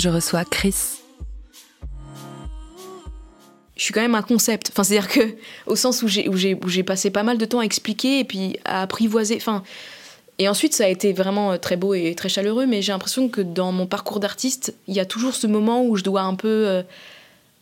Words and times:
je 0.00 0.08
reçois 0.08 0.44
Chris. 0.44 0.74
je 3.76 3.84
suis 3.84 3.94
quand 3.94 4.00
même 4.02 4.14
un 4.14 4.22
concept. 4.22 4.70
Enfin, 4.72 4.82
c'est-à-dire 4.84 5.08
que, 5.08 5.20
au 5.66 5.74
sens 5.74 6.02
où 6.02 6.08
j'ai, 6.08 6.82
passé 6.84 7.10
pas 7.10 7.22
mal 7.22 7.38
de 7.38 7.44
temps 7.46 7.60
à 7.60 7.64
expliquer 7.64 8.18
et 8.20 8.24
puis 8.24 8.58
à 8.66 8.82
apprivoiser. 8.82 9.36
Enfin, 9.36 9.62
et 10.38 10.48
ensuite, 10.48 10.74
ça 10.74 10.84
a 10.84 10.88
été 10.88 11.14
vraiment 11.14 11.52
euh, 11.52 11.56
très 11.56 11.76
beau 11.76 11.94
et 11.94 12.14
très 12.14 12.28
chaleureux, 12.28 12.66
mais 12.66 12.82
j'ai 12.82 12.92
l'impression 12.92 13.28
que 13.28 13.40
dans 13.40 13.72
mon 13.72 13.86
parcours 13.86 14.20
d'artiste, 14.20 14.74
il 14.86 14.94
y 14.94 15.00
a 15.00 15.06
toujours 15.06 15.34
ce 15.34 15.46
moment 15.46 15.82
où 15.84 15.96
je 15.96 16.04
dois 16.04 16.22
un 16.22 16.34
peu 16.34 16.48
euh, 16.66 16.82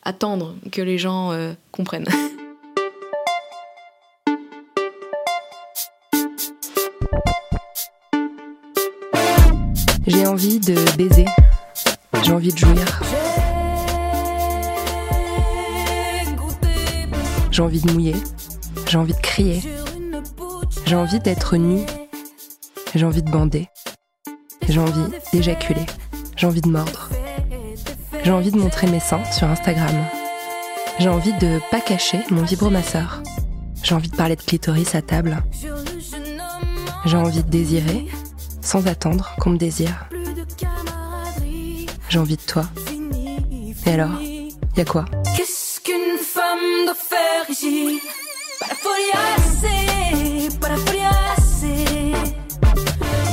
attendre 0.03 0.57
que 0.73 0.83
les 0.83 0.99
gens 0.99 1.33
euh, 1.33 1.53
comprennent. 1.73 2.09
J'ai 10.07 10.27
envie 10.27 10.59
de 10.59 10.75
baiser. 10.97 11.27
J'ai 12.23 12.33
envie 12.33 12.53
de 12.53 12.59
jouir. 12.59 13.03
J'ai 17.51 17.63
envie 17.63 17.81
de 17.81 17.91
mouiller. 17.93 18.17
J'ai 18.87 18.99
envie 18.99 19.15
de 19.15 19.21
crier. 19.21 19.63
J'ai 20.87 20.97
envie 20.97 21.21
d'être 21.21 21.57
nue. 21.57 21.85
J'ai 22.95 23.05
envie 23.05 23.23
de 23.23 23.31
bander. 23.31 23.69
J'ai 24.69 24.81
envie 24.81 25.13
d'éjaculer. 25.33 25.87
J'ai 26.37 26.47
envie 26.47 26.61
de 26.61 26.69
mordre. 26.69 27.09
J'ai 28.25 28.33
envie 28.33 28.51
de 28.51 28.59
montrer 28.59 28.87
mes 28.87 29.01
seins 29.01 29.25
sur 29.25 29.49
Instagram. 29.49 29.95
J'ai 30.99 31.09
envie 31.09 31.33
de 31.39 31.61
pas 31.71 31.81
cacher 31.81 32.21
mon 32.31 32.43
vibromasseur. 32.43 33.23
J'ai 33.83 33.95
envie 33.95 34.09
de 34.09 34.17
parler 34.17 34.37
de 34.37 34.43
clitoris 34.43 34.95
à 34.95 35.03
table. 35.03 35.43
J'ai 37.07 37.17
envie 37.17 37.43
de 37.43 37.49
désirer 37.49 38.07
sans 38.61 38.87
attendre 38.87 39.35
qu'on 39.39 39.51
me 39.51 39.59
désire. 39.59 40.09
J'ai 42.09 42.19
envie 42.19 42.37
de 42.37 42.43
toi. 42.43 42.65
Et 43.87 43.91
alors 43.93 44.21
Y 44.77 44.81
a 44.81 44.85
quoi? 44.85 45.05
Qu'est-ce 45.37 45.81
qu'une 45.81 46.19
femme 46.19 46.87
doit 46.87 46.95
faire 46.95 47.51
ici? 47.51 48.01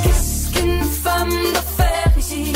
Qu'est-ce 0.02 0.52
qu'une 0.52 0.80
femme 0.82 1.28
doit 1.28 1.62
faire 1.62 2.18
ici? 2.18 2.52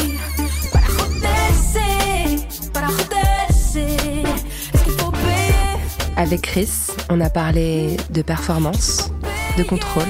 Avec 6.16 6.42
Chris, 6.42 6.68
on 7.08 7.20
a 7.22 7.30
parlé 7.30 7.96
de 8.10 8.20
performance, 8.20 9.10
de 9.56 9.62
contrôle 9.62 10.04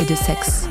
et 0.00 0.04
de 0.04 0.14
sexe. 0.14 0.68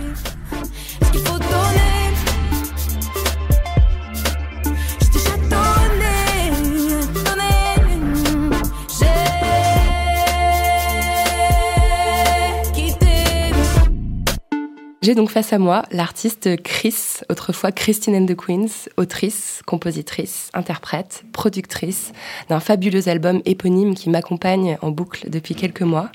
J'ai 15.07 15.16
donc 15.16 15.29
face 15.29 15.53
à 15.53 15.57
moi 15.57 15.84
l'artiste 15.90 16.62
Chris, 16.63 17.22
autrefois 17.29 17.72
Christine 17.72 18.13
and 18.13 18.25
the 18.25 18.35
Queens, 18.35 18.90
autrice, 18.97 19.62
compositrice, 19.66 20.50
interprète, 20.53 21.23
productrice 21.31 22.12
d'un 22.50 22.59
fabuleux 22.59 23.07
album 23.07 23.41
éponyme 23.45 23.95
qui 23.95 24.09
m'accompagne 24.09 24.78
en 24.81 24.91
boucle 24.91 25.29
depuis 25.29 25.56
quelques 25.56 25.81
mois. 25.81 26.12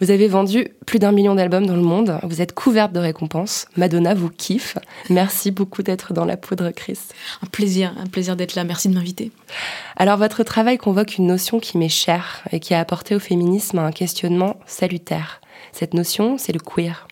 Vous 0.00 0.10
avez 0.10 0.26
vendu 0.26 0.68
plus 0.86 0.98
d'un 0.98 1.12
million 1.12 1.34
d'albums 1.34 1.66
dans 1.66 1.76
le 1.76 1.82
monde, 1.82 2.18
vous 2.22 2.40
êtes 2.40 2.54
couverte 2.54 2.94
de 2.94 2.98
récompenses, 2.98 3.66
Madonna 3.76 4.14
vous 4.14 4.30
kiffe. 4.30 4.78
Merci 5.10 5.50
beaucoup 5.50 5.82
d'être 5.82 6.14
dans 6.14 6.24
la 6.24 6.38
poudre, 6.38 6.70
Chris. 6.70 7.00
Un 7.42 7.46
plaisir, 7.46 7.92
un 7.98 8.06
plaisir 8.06 8.36
d'être 8.36 8.54
là. 8.54 8.64
Merci 8.64 8.88
de 8.88 8.94
m'inviter. 8.94 9.32
Alors 9.96 10.16
votre 10.16 10.44
travail 10.44 10.78
convoque 10.78 11.18
une 11.18 11.26
notion 11.26 11.60
qui 11.60 11.76
m'est 11.76 11.90
chère 11.90 12.40
et 12.52 12.58
qui 12.58 12.72
a 12.72 12.80
apporté 12.80 13.14
au 13.14 13.20
féminisme 13.20 13.80
un 13.80 13.92
questionnement 13.92 14.56
salutaire. 14.64 15.42
Cette 15.72 15.92
notion, 15.92 16.38
c'est 16.38 16.54
le 16.54 16.60
queer. 16.60 17.06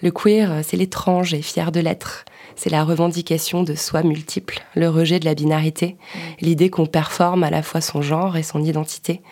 Le 0.00 0.10
queer, 0.10 0.60
c'est 0.62 0.76
l'étrange 0.76 1.34
et 1.34 1.42
fier 1.42 1.72
de 1.72 1.80
l'être. 1.80 2.24
C'est 2.56 2.70
la 2.70 2.84
revendication 2.84 3.62
de 3.62 3.74
soi 3.74 4.02
multiple, 4.02 4.62
le 4.74 4.88
rejet 4.88 5.18
de 5.18 5.24
la 5.24 5.34
binarité, 5.34 5.96
l'idée 6.40 6.70
qu'on 6.70 6.86
performe 6.86 7.42
à 7.42 7.50
la 7.50 7.62
fois 7.62 7.80
son 7.80 8.00
genre 8.00 8.36
et 8.36 8.42
son 8.42 8.62
identité. 8.62 9.22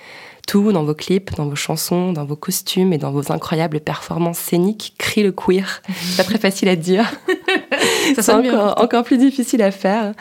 Tout 0.48 0.72
dans 0.72 0.82
vos 0.82 0.94
clips, 0.94 1.34
dans 1.36 1.46
vos 1.46 1.54
chansons, 1.54 2.12
dans 2.12 2.24
vos 2.24 2.34
costumes 2.34 2.92
et 2.92 2.98
dans 2.98 3.12
vos 3.12 3.30
incroyables 3.30 3.78
performances 3.78 4.38
scéniques 4.38 4.94
crie 4.98 5.22
le 5.22 5.30
queer. 5.30 5.82
C'est 5.94 6.16
pas 6.16 6.24
très 6.24 6.38
facile 6.38 6.68
à 6.68 6.74
dire. 6.74 7.08
C'est 8.16 8.32
encore, 8.32 8.80
encore 8.82 9.04
plus 9.04 9.18
difficile 9.18 9.62
à 9.62 9.70
faire. 9.70 10.14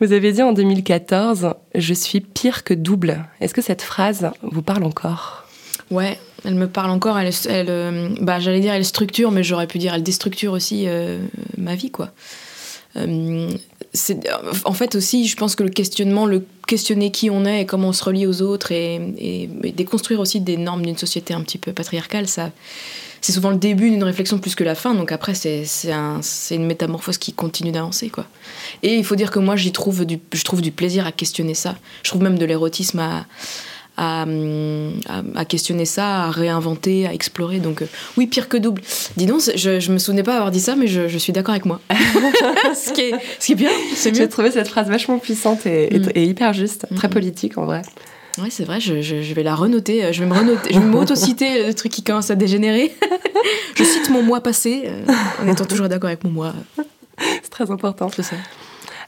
Vous 0.00 0.12
avez 0.12 0.32
dit 0.32 0.42
en 0.42 0.52
2014, 0.52 1.54
je 1.74 1.94
suis 1.94 2.20
pire 2.20 2.62
que 2.62 2.74
double. 2.74 3.24
Est-ce 3.40 3.54
que 3.54 3.60
cette 3.60 3.82
phrase 3.82 4.30
vous 4.42 4.62
parle 4.62 4.84
encore? 4.84 5.44
Ouais, 5.90 6.18
elle 6.44 6.54
me 6.54 6.68
parle 6.68 6.90
encore. 6.90 7.18
Elle, 7.18 7.32
euh, 7.48 8.10
bah, 8.20 8.38
j'allais 8.38 8.60
dire 8.60 8.72
elle 8.72 8.84
structure, 8.84 9.30
mais 9.30 9.42
j'aurais 9.42 9.66
pu 9.66 9.78
dire 9.78 9.94
elle 9.94 10.02
déstructure 10.02 10.52
aussi 10.52 10.84
euh, 10.86 11.18
ma 11.56 11.74
vie, 11.74 11.90
quoi. 11.90 12.10
Euh, 12.96 13.50
en 14.64 14.72
fait 14.72 14.94
aussi, 14.94 15.26
je 15.26 15.36
pense 15.36 15.54
que 15.54 15.62
le 15.62 15.70
questionnement, 15.70 16.26
le 16.26 16.46
questionner 16.66 17.10
qui 17.10 17.30
on 17.30 17.44
est 17.44 17.62
et 17.62 17.66
comment 17.66 17.88
on 17.88 17.92
se 17.92 18.04
relie 18.04 18.26
aux 18.26 18.42
autres 18.42 18.72
et, 18.72 19.48
déconstruire 19.74 20.20
aussi 20.20 20.40
des 20.40 20.56
normes 20.56 20.82
d'une 20.82 20.96
société 20.96 21.34
un 21.34 21.40
petit 21.42 21.58
peu 21.58 21.72
patriarcale, 21.72 22.26
ça, 22.26 22.50
c'est 23.20 23.32
souvent 23.32 23.50
le 23.50 23.56
début 23.56 23.90
d'une 23.90 24.04
réflexion 24.04 24.38
plus 24.38 24.54
que 24.54 24.64
la 24.64 24.74
fin. 24.74 24.94
Donc 24.94 25.12
après, 25.12 25.34
c'est, 25.34 25.64
c'est 25.64 26.54
une 26.54 26.66
métamorphose 26.66 27.18
qui 27.18 27.32
continue 27.32 27.72
d'avancer, 27.72 28.08
quoi. 28.08 28.26
Et 28.82 28.96
il 28.96 29.04
faut 29.04 29.16
dire 29.16 29.30
que 29.30 29.38
moi, 29.38 29.56
j'y 29.56 29.72
trouve 29.72 30.04
du, 30.04 30.18
je 30.32 30.44
trouve 30.44 30.62
du 30.62 30.72
plaisir 30.72 31.06
à 31.06 31.12
questionner 31.12 31.54
ça. 31.54 31.76
Je 32.02 32.10
trouve 32.10 32.22
même 32.22 32.38
de 32.38 32.44
l'érotisme 32.44 32.98
à, 32.98 33.26
à, 33.96 34.22
à- 34.22 35.22
à 35.34 35.44
questionner 35.44 35.84
ça, 35.84 36.24
à 36.24 36.30
réinventer, 36.30 37.06
à 37.06 37.14
explorer. 37.14 37.58
Donc 37.60 37.82
euh, 37.82 37.86
oui, 38.16 38.26
pire 38.26 38.48
que 38.48 38.56
double. 38.56 38.82
Dis 39.16 39.26
donc, 39.26 39.40
je, 39.54 39.80
je 39.80 39.92
me 39.92 39.98
souvenais 39.98 40.22
pas 40.22 40.34
avoir 40.36 40.50
dit 40.50 40.60
ça, 40.60 40.76
mais 40.76 40.86
je, 40.86 41.08
je 41.08 41.18
suis 41.18 41.32
d'accord 41.32 41.52
avec 41.52 41.64
moi. 41.66 41.80
ce, 42.74 42.92
qui 42.92 43.00
est, 43.02 43.14
ce 43.38 43.46
qui 43.46 43.52
est 43.52 43.56
bien, 43.56 43.70
c'est 43.94 44.14
J'ai 44.14 44.22
mieux. 44.22 44.28
trouvé 44.28 44.50
cette 44.50 44.68
phrase 44.68 44.88
vachement 44.88 45.18
puissante 45.18 45.66
et, 45.66 45.94
et- 45.94 45.98
Mm. 45.98 46.10
et 46.14 46.24
hyper 46.24 46.52
juste, 46.52 46.86
très 46.96 47.08
Mm. 47.08 47.12
politique 47.12 47.58
en 47.58 47.64
vrai. 47.64 47.82
Ouais, 48.38 48.48
c'est 48.50 48.64
vrai, 48.64 48.80
je, 48.80 49.00
je- 49.00 49.22
je 49.22 49.34
vais 49.34 49.42
la 49.42 49.54
renoter. 49.54 50.04
euh, 50.04 50.12
Je 50.12 50.20
vais 50.20 50.26
me 50.28 50.34
renoter, 50.34 50.74
je 50.74 50.78
vais 50.78 50.84
m'auto-citer 50.84 51.66
le 51.66 51.72
truc 51.74 51.90
qui 51.90 52.02
commence 52.02 52.30
à 52.30 52.34
dégénérer. 52.34 52.94
je 53.76 53.82
cite 53.84 54.10
mon 54.10 54.22
moi 54.22 54.42
passé, 54.42 54.82
euh, 54.86 55.12
en 55.42 55.48
étant 55.50 55.64
toujours 55.64 55.88
d'accord 55.88 56.08
avec 56.08 56.22
mon 56.22 56.30
moi. 56.30 56.52
C'est 57.42 57.48
très 57.50 57.70
important. 57.70 58.10
C'est 58.14 58.22
ça. 58.22 58.36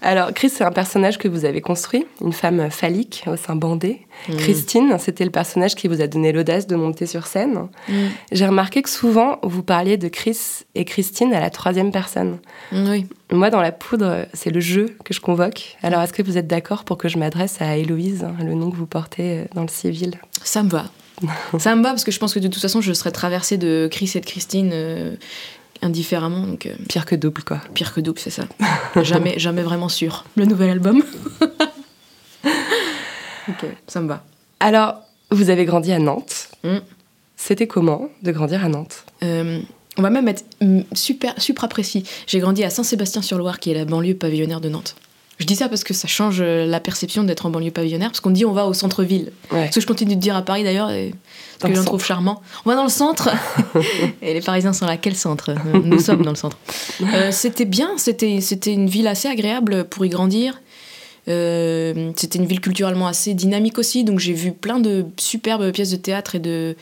Alors, 0.01 0.33
Chris, 0.33 0.51
c'est 0.51 0.65
un 0.65 0.71
personnage 0.71 1.19
que 1.19 1.29
vous 1.29 1.45
avez 1.45 1.61
construit, 1.61 2.07
une 2.21 2.33
femme 2.33 2.71
phallique 2.71 3.25
au 3.27 3.37
sein 3.37 3.57
bandé. 3.57 4.07
Mm. 4.29 4.37
Christine, 4.37 4.97
c'était 4.99 5.25
le 5.25 5.31
personnage 5.31 5.75
qui 5.75 5.89
vous 5.89 6.01
a 6.01 6.07
donné 6.07 6.33
l'audace 6.33 6.67
de 6.67 6.77
monter 6.77 7.07
sur 7.07 7.27
scène. 7.27 7.69
Mm. 7.89 7.95
J'ai 8.33 8.47
remarqué 8.47 8.83
que 8.83 8.91
souvent, 8.91 9.39
vous 9.43 9.63
parliez 9.63 9.97
de 9.97 10.09
Chris 10.09 10.39
et 10.75 10.85
Christine 10.85 11.33
à 11.35 11.41
la 11.41 11.51
troisième 11.51 11.91
personne. 11.91 12.39
Oui. 12.73 13.07
Moi, 13.31 13.51
dans 13.51 13.61
la 13.61 13.73
poudre, 13.73 14.27
c'est 14.33 14.51
le 14.51 14.61
jeu 14.61 14.97
que 15.05 15.13
je 15.13 15.21
convoque. 15.21 15.77
Alors, 15.83 16.01
est-ce 16.03 16.13
que 16.13 16.23
vous 16.23 16.39
êtes 16.39 16.47
d'accord 16.47 16.85
pour 16.85 16.97
que 16.97 17.09
je 17.09 17.19
m'adresse 17.19 17.61
à 17.61 17.77
Héloïse, 17.77 18.27
le 18.43 18.55
nom 18.55 18.71
que 18.71 18.77
vous 18.77 18.87
portez 18.87 19.39
euh, 19.39 19.45
dans 19.55 19.63
le 19.63 19.69
civil? 19.69 20.19
Ça 20.43 20.63
me 20.63 20.71
va. 20.71 20.87
ça 21.59 21.75
me 21.75 21.83
va 21.83 21.91
parce 21.91 22.05
que 22.05 22.13
je 22.13 22.19
pense 22.19 22.33
que 22.33 22.39
de 22.39 22.49
toute 22.49 22.63
façon, 22.63 22.81
je 22.81 22.93
serais 22.93 23.11
traversée 23.11 23.59
de 23.59 23.89
Chris 23.91 24.13
et 24.15 24.21
de 24.21 24.27
Christine 24.27 24.71
euh, 24.73 25.17
indifféremment. 25.83 26.47
Donc, 26.47 26.67
euh, 26.67 26.75
Pire 26.89 27.07
que 27.07 27.15
double, 27.15 27.43
quoi. 27.45 27.61
pire 27.75 27.93
que 27.93 28.01
double, 28.01 28.19
c'est 28.19 28.31
ça. 28.31 28.45
jamais, 29.03 29.39
jamais 29.39 29.63
vraiment 29.63 29.89
sûr. 29.89 30.25
Le 30.37 30.45
nouvel 30.45 30.71
album. 30.71 31.03
Ok, 33.49 33.67
ça 33.87 34.01
me 34.03 34.09
va. 34.09 34.23
Alors, 34.61 35.01
vous 35.31 35.49
avez 35.49 35.65
grandi 35.65 35.91
à 35.93 35.99
Nantes. 35.99 36.49
Mm. 36.65 36.79
C'était 37.37 37.67
comment 37.67 38.11
de 38.23 38.31
grandir 38.31 38.65
à 38.65 38.69
Nantes? 38.69 39.05
Euh, 39.23 39.61
on 39.97 40.03
va 40.03 40.11
même 40.11 40.29
être 40.29 40.45
super, 40.93 41.33
super 41.41 41.69
précis. 41.69 42.05
J'ai 42.27 42.41
grandi 42.41 42.63
à 42.63 42.71
Saint-Sébastien-sur-Loire, 42.71 43.59
qui 43.59 43.71
est 43.71 43.75
la 43.75 43.85
banlieue 43.85 44.15
pavillonnaire 44.15 44.61
de 44.61 44.69
Nantes. 44.69 44.97
Je 45.39 45.47
dis 45.47 45.55
ça 45.57 45.69
parce 45.69 45.85
que 45.85 45.95
ça 45.95 46.09
change 46.09 46.39
euh, 46.41 46.67
la 46.67 46.81
perception 46.81 47.23
d'être 47.23 47.47
en 47.47 47.51
banlieue 47.51 47.71
pavillonnaire, 47.71 48.11
parce 48.11 48.21
qu'on 48.21 48.31
dit 48.31 48.45
on 48.45 48.53
va 48.53 48.67
au 48.67 48.75
centre-ville. 48.75 49.31
Ouais. 49.53 49.69
Ce 49.71 49.77
que 49.77 49.81
je 49.81 49.87
continue 49.87 50.17
de 50.17 50.21
dire 50.21 50.35
à 50.37 50.43
Paris 50.43 50.65
d'ailleurs, 50.65 50.91
et 50.91 51.15
que 51.61 51.75
j'en 51.75 51.85
trouve 51.85 52.05
charmant. 52.05 52.43
On 52.65 52.71
va 52.71 52.77
dans 52.77 52.83
le 52.85 52.89
centre 52.89 53.31
Et 54.23 54.35
les 54.35 54.41
Parisiens 54.41 54.73
sont 54.73 54.87
là, 54.87 54.97
quel 54.97 55.15
centre? 55.17 55.55
Nous 55.85 56.01
sommes 56.01 56.23
dans 56.23 56.31
le 56.31 56.37
centre. 56.37 56.59
Euh, 57.03 57.31
c'était 57.31 57.65
bien, 57.65 57.91
c'était 57.99 58.41
c'était 58.41 58.73
une 58.73 58.89
ville 58.89 59.07
assez 59.07 59.29
agréable 59.29 59.85
pour 59.89 60.05
y 60.05 60.09
grandir. 60.09 60.61
Euh, 61.29 62.11
c'était 62.17 62.39
une 62.39 62.47
ville 62.47 62.61
culturellement 62.61 63.07
assez 63.07 63.35
dynamique 63.35 63.79
aussi, 63.79 64.03
donc 64.03 64.19
j'ai 64.19 64.33
vu 64.33 64.53
plein 64.53 64.81
de 64.81 65.05
superbes 65.19 65.71
pièces 65.73 65.91
de 65.91 65.97
théâtre 65.97 66.35
et 66.35 66.39
de, 66.39 66.75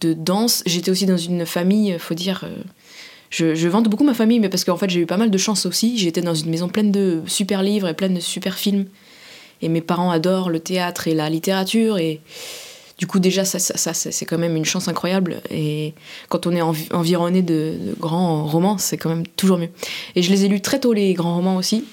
de 0.00 0.12
danse. 0.12 0.62
J'étais 0.64 0.90
aussi 0.90 1.06
dans 1.06 1.16
une 1.16 1.44
famille, 1.44 1.96
faut 1.98 2.14
dire. 2.14 2.44
euh, 2.44 2.62
je, 3.30 3.68
vante 3.68 3.88
beaucoup 3.88 4.04
ma 4.04 4.14
famille, 4.14 4.40
mais 4.40 4.48
parce 4.48 4.64
qu'en 4.64 4.76
fait 4.76 4.90
j'ai 4.90 5.00
eu 5.00 5.06
pas 5.06 5.16
mal 5.16 5.30
de 5.30 5.38
chance 5.38 5.64
aussi. 5.64 5.96
J'étais 5.96 6.20
dans 6.20 6.34
une 6.34 6.50
maison 6.50 6.68
pleine 6.68 6.90
de 6.90 7.22
super 7.26 7.62
livres 7.62 7.88
et 7.88 7.94
pleine 7.94 8.14
de 8.14 8.20
super 8.20 8.58
films. 8.58 8.86
Et 9.62 9.68
mes 9.68 9.80
parents 9.80 10.10
adorent 10.10 10.50
le 10.50 10.58
théâtre 10.58 11.06
et 11.06 11.14
la 11.14 11.30
littérature. 11.30 11.98
Et 11.98 12.20
du 12.98 13.06
coup, 13.06 13.18
déjà, 13.18 13.44
ça, 13.44 13.58
ça, 13.58 13.94
c'est 13.94 14.24
quand 14.26 14.38
même 14.38 14.56
une 14.56 14.64
chance 14.64 14.88
incroyable. 14.88 15.40
Et 15.50 15.94
quand 16.28 16.46
on 16.46 16.52
est 16.52 16.60
envi- 16.60 16.92
environné 16.92 17.42
de, 17.42 17.74
grands 17.98 18.46
romans, 18.46 18.78
c'est 18.78 18.96
quand 18.96 19.08
même 19.08 19.26
toujours 19.26 19.58
mieux. 19.58 19.70
Et 20.16 20.22
je 20.22 20.30
les 20.30 20.44
ai 20.44 20.48
lus 20.48 20.60
très 20.60 20.80
tôt, 20.80 20.92
les 20.92 21.14
grands 21.14 21.36
romans 21.36 21.56
aussi. 21.56 21.84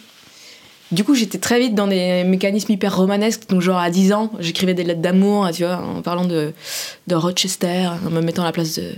Du 0.91 1.03
coup, 1.03 1.15
j'étais 1.15 1.37
très 1.37 1.59
vite 1.59 1.75
dans 1.75 1.87
des 1.87 2.23
mécanismes 2.23 2.71
hyper 2.71 2.95
romanesques. 2.95 3.49
Donc, 3.49 3.61
genre 3.61 3.77
à 3.77 3.89
10 3.89 4.13
ans, 4.13 4.31
j'écrivais 4.39 4.73
des 4.73 4.83
lettres 4.83 5.01
d'amour, 5.01 5.49
tu 5.53 5.63
vois, 5.63 5.77
en 5.77 6.01
parlant 6.01 6.25
de, 6.25 6.53
de 7.07 7.15
Rochester, 7.15 7.89
en 8.05 8.09
me 8.09 8.21
mettant 8.21 8.43
à 8.43 8.45
la 8.45 8.51
place 8.53 8.75
de 8.75 8.93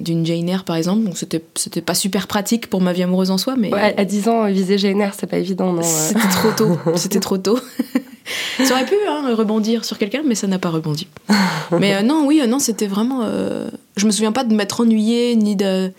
d'une 0.00 0.24
Jane 0.26 0.48
Eyre 0.48 0.64
par 0.64 0.76
exemple. 0.76 1.04
Donc 1.04 1.16
c'était 1.16 1.42
c'était 1.54 1.80
pas 1.80 1.94
super 1.94 2.26
pratique 2.26 2.68
pour 2.68 2.80
ma 2.80 2.92
vie 2.92 3.02
amoureuse 3.02 3.30
en 3.30 3.38
soi 3.38 3.54
mais 3.56 3.72
Ouais, 3.72 3.94
à 3.96 4.04
10 4.04 4.28
ans, 4.28 4.46
viser 4.46 4.76
GNR, 4.76 5.10
c'est 5.18 5.26
pas 5.28 5.38
évident, 5.38 5.72
non 5.72 5.82
euh. 5.82 5.84
c'était 5.84 6.28
trop 6.28 6.50
tôt. 6.52 6.78
C'était 6.96 7.20
trop 7.20 7.38
tôt. 7.38 7.58
Ça 8.64 8.74
aurait 8.74 8.84
pu 8.84 8.94
hein, 9.08 9.34
rebondir 9.34 9.84
sur 9.84 9.98
quelqu'un 9.98 10.20
mais 10.24 10.34
ça 10.36 10.46
n'a 10.46 10.58
pas 10.58 10.70
rebondi. 10.70 11.08
Mais 11.80 11.94
euh, 11.96 12.02
non 12.02 12.26
oui 12.26 12.40
euh, 12.42 12.46
non 12.46 12.58
c'était 12.58 12.86
vraiment 12.86 13.20
euh, 13.24 13.68
je 13.96 14.06
me 14.06 14.10
souviens 14.12 14.32
pas 14.32 14.44
de 14.44 14.54
m'être 14.54 14.80
ennuyée 14.80 15.34
ni 15.34 15.56
de 15.56 15.90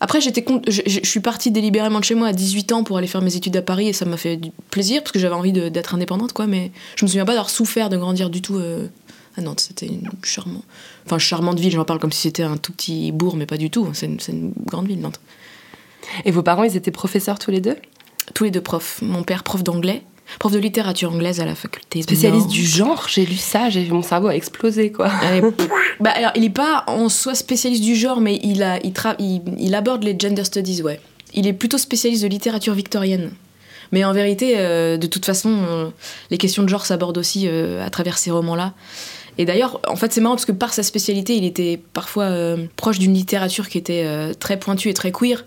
après 0.00 0.20
j'étais 0.20 0.42
con- 0.42 0.60
je, 0.68 0.82
je- 0.84 1.00
je 1.02 1.08
suis 1.08 1.20
partie 1.20 1.50
délibérément 1.50 2.00
de 2.00 2.04
chez 2.04 2.14
moi 2.14 2.28
à 2.28 2.32
18 2.32 2.72
ans 2.72 2.84
pour 2.84 2.98
aller 2.98 3.06
faire 3.06 3.22
mes 3.22 3.34
études 3.36 3.56
à 3.56 3.62
Paris 3.62 3.88
et 3.88 3.92
ça 3.94 4.04
m'a 4.04 4.16
fait 4.18 4.36
du 4.36 4.50
plaisir 4.70 5.02
parce 5.02 5.12
que 5.12 5.18
j'avais 5.18 5.34
envie 5.34 5.52
de- 5.52 5.68
d'être 5.70 5.94
indépendante 5.94 6.32
quoi. 6.34 6.46
Mais 6.46 6.70
je 6.96 7.04
me 7.04 7.08
souviens 7.08 7.24
pas 7.24 7.32
d'avoir 7.32 7.48
souffert 7.48 7.88
de 7.88 7.96
grandir 7.96 8.28
du 8.28 8.42
tout 8.42 8.56
euh, 8.56 8.86
à 9.36 9.40
Nantes 9.40 9.60
c'était 9.60 9.86
une 9.86 10.08
charmant 10.22 10.62
enfin 11.06 11.18
charmante 11.18 11.58
ville 11.58 11.72
j'en 11.72 11.84
parle 11.84 11.98
comme 11.98 12.12
si 12.12 12.20
c'était 12.22 12.42
un 12.42 12.56
tout 12.56 12.72
petit 12.72 13.12
bourg 13.12 13.36
mais 13.36 13.46
pas 13.46 13.56
du 13.56 13.70
tout 13.70 13.88
c'est 13.92 14.06
une, 14.06 14.52
grande 14.66 14.86
ville 14.86 15.00
Nantes 15.00 15.20
Et 16.24 16.30
vos 16.30 16.42
parents, 16.42 16.64
ils 16.64 16.76
étaient 16.76 16.90
professeurs 16.90 17.38
tous 17.38 17.50
les 17.50 17.60
deux? 17.60 17.76
Tous 18.34 18.44
les 18.44 18.50
deux 18.50 18.60
profs. 18.60 19.00
Mon 19.02 19.22
père, 19.22 19.42
prof 19.42 19.62
d'anglais, 19.62 20.02
prof 20.38 20.52
de 20.52 20.58
littérature 20.58 21.12
anglaise 21.12 21.40
à 21.40 21.44
la 21.44 21.54
faculté. 21.54 22.02
Spécialiste 22.02 22.48
du 22.48 22.64
genre, 22.64 23.06
j'ai 23.08 23.26
lu 23.26 23.36
ça, 23.36 23.70
j'ai 23.70 23.84
mon 23.88 24.02
cerveau 24.02 24.28
a 24.28 24.36
explosé, 24.36 24.92
quoi. 24.92 25.08
Pff, 25.08 25.68
bah, 26.00 26.12
alors, 26.14 26.32
il 26.34 26.42
n'est 26.42 26.50
pas 26.50 26.84
en 26.86 27.08
soi 27.08 27.34
spécialiste 27.34 27.82
du 27.82 27.96
genre, 27.96 28.20
mais 28.20 28.40
il, 28.42 28.62
a, 28.62 28.78
il, 28.84 28.92
tra- 28.92 29.16
il, 29.18 29.42
il 29.58 29.74
aborde 29.74 30.04
les 30.04 30.16
gender 30.18 30.44
studies, 30.44 30.82
ouais. 30.82 31.00
Il 31.34 31.46
est 31.46 31.52
plutôt 31.52 31.78
spécialiste 31.78 32.22
de 32.22 32.28
littérature 32.28 32.74
victorienne. 32.74 33.32
Mais 33.92 34.04
en 34.04 34.12
vérité, 34.12 34.54
euh, 34.56 34.96
de 34.96 35.06
toute 35.06 35.26
façon, 35.26 35.50
euh, 35.68 35.90
les 36.30 36.38
questions 36.38 36.62
de 36.62 36.68
genre 36.68 36.86
s'abordent 36.86 37.18
aussi 37.18 37.46
euh, 37.46 37.84
à 37.84 37.90
travers 37.90 38.18
ces 38.18 38.30
romans-là. 38.30 38.72
Et 39.38 39.44
d'ailleurs, 39.44 39.80
en 39.88 39.96
fait, 39.96 40.12
c'est 40.12 40.20
marrant 40.20 40.34
parce 40.36 40.44
que 40.46 40.52
par 40.52 40.72
sa 40.72 40.82
spécialité, 40.82 41.36
il 41.36 41.44
était 41.44 41.80
parfois 41.92 42.24
euh, 42.24 42.66
proche 42.76 42.98
d'une 42.98 43.14
littérature 43.14 43.68
qui 43.68 43.78
était 43.78 44.02
euh, 44.06 44.32
très 44.34 44.58
pointue 44.58 44.88
et 44.90 44.94
très 44.94 45.10
queer. 45.12 45.44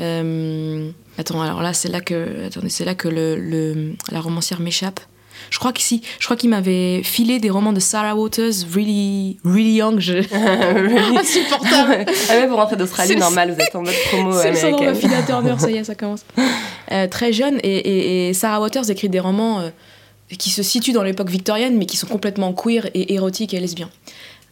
Euh, 0.00 0.90
attends, 1.18 1.40
alors 1.42 1.62
là, 1.62 1.72
c'est 1.72 1.88
là 1.88 2.00
que, 2.00 2.46
attendez, 2.46 2.68
c'est 2.68 2.84
là 2.84 2.94
que 2.94 3.08
le, 3.08 3.36
le- 3.36 3.92
la 4.10 4.20
romancière 4.20 4.60
m'échappe. 4.60 5.00
Je 5.50 5.58
crois 5.60 5.72
qu'ici, 5.72 6.02
je 6.18 6.24
crois 6.24 6.36
qu'il 6.36 6.50
m'avait 6.50 7.02
filé 7.04 7.38
des 7.38 7.48
romans 7.48 7.72
de 7.72 7.78
Sarah 7.78 8.16
Waters, 8.16 8.52
really, 8.74 9.38
really 9.44 9.74
young. 9.76 10.00
Je... 10.00 10.14
Insupportable. 11.18 12.04
ah 12.28 12.32
ouais, 12.34 12.46
vous 12.48 12.56
rentrez 12.56 12.76
d'Australie, 12.76 13.16
normal, 13.16 13.52
vous 13.54 13.60
êtes 13.60 13.74
en 13.74 13.82
mode 13.82 13.94
promo 14.10 14.32
C'est 14.32 14.50
le 14.50 14.56
syndrome 14.56 14.94
Turner, 15.26 15.54
ça 15.58 15.70
y 15.70 15.76
est, 15.76 15.84
ça 15.84 15.94
commence. 15.94 16.24
Euh, 16.90 17.06
très 17.06 17.34
jeune, 17.34 17.58
et, 17.62 17.76
et- 17.76 18.28
et 18.30 18.32
Sarah 18.32 18.62
Waters 18.62 18.88
écrit 18.90 19.10
des 19.10 19.20
romans 19.20 19.60
euh, 19.60 19.68
qui 20.36 20.50
se 20.50 20.62
situent 20.62 20.92
dans 20.92 21.02
l'époque 21.02 21.30
victorienne, 21.30 21.76
mais 21.78 21.86
qui 21.86 21.96
sont 21.96 22.06
complètement 22.06 22.52
queer 22.52 22.88
et 22.94 23.14
érotiques 23.14 23.54
et 23.54 23.60
lesbiens. 23.60 23.90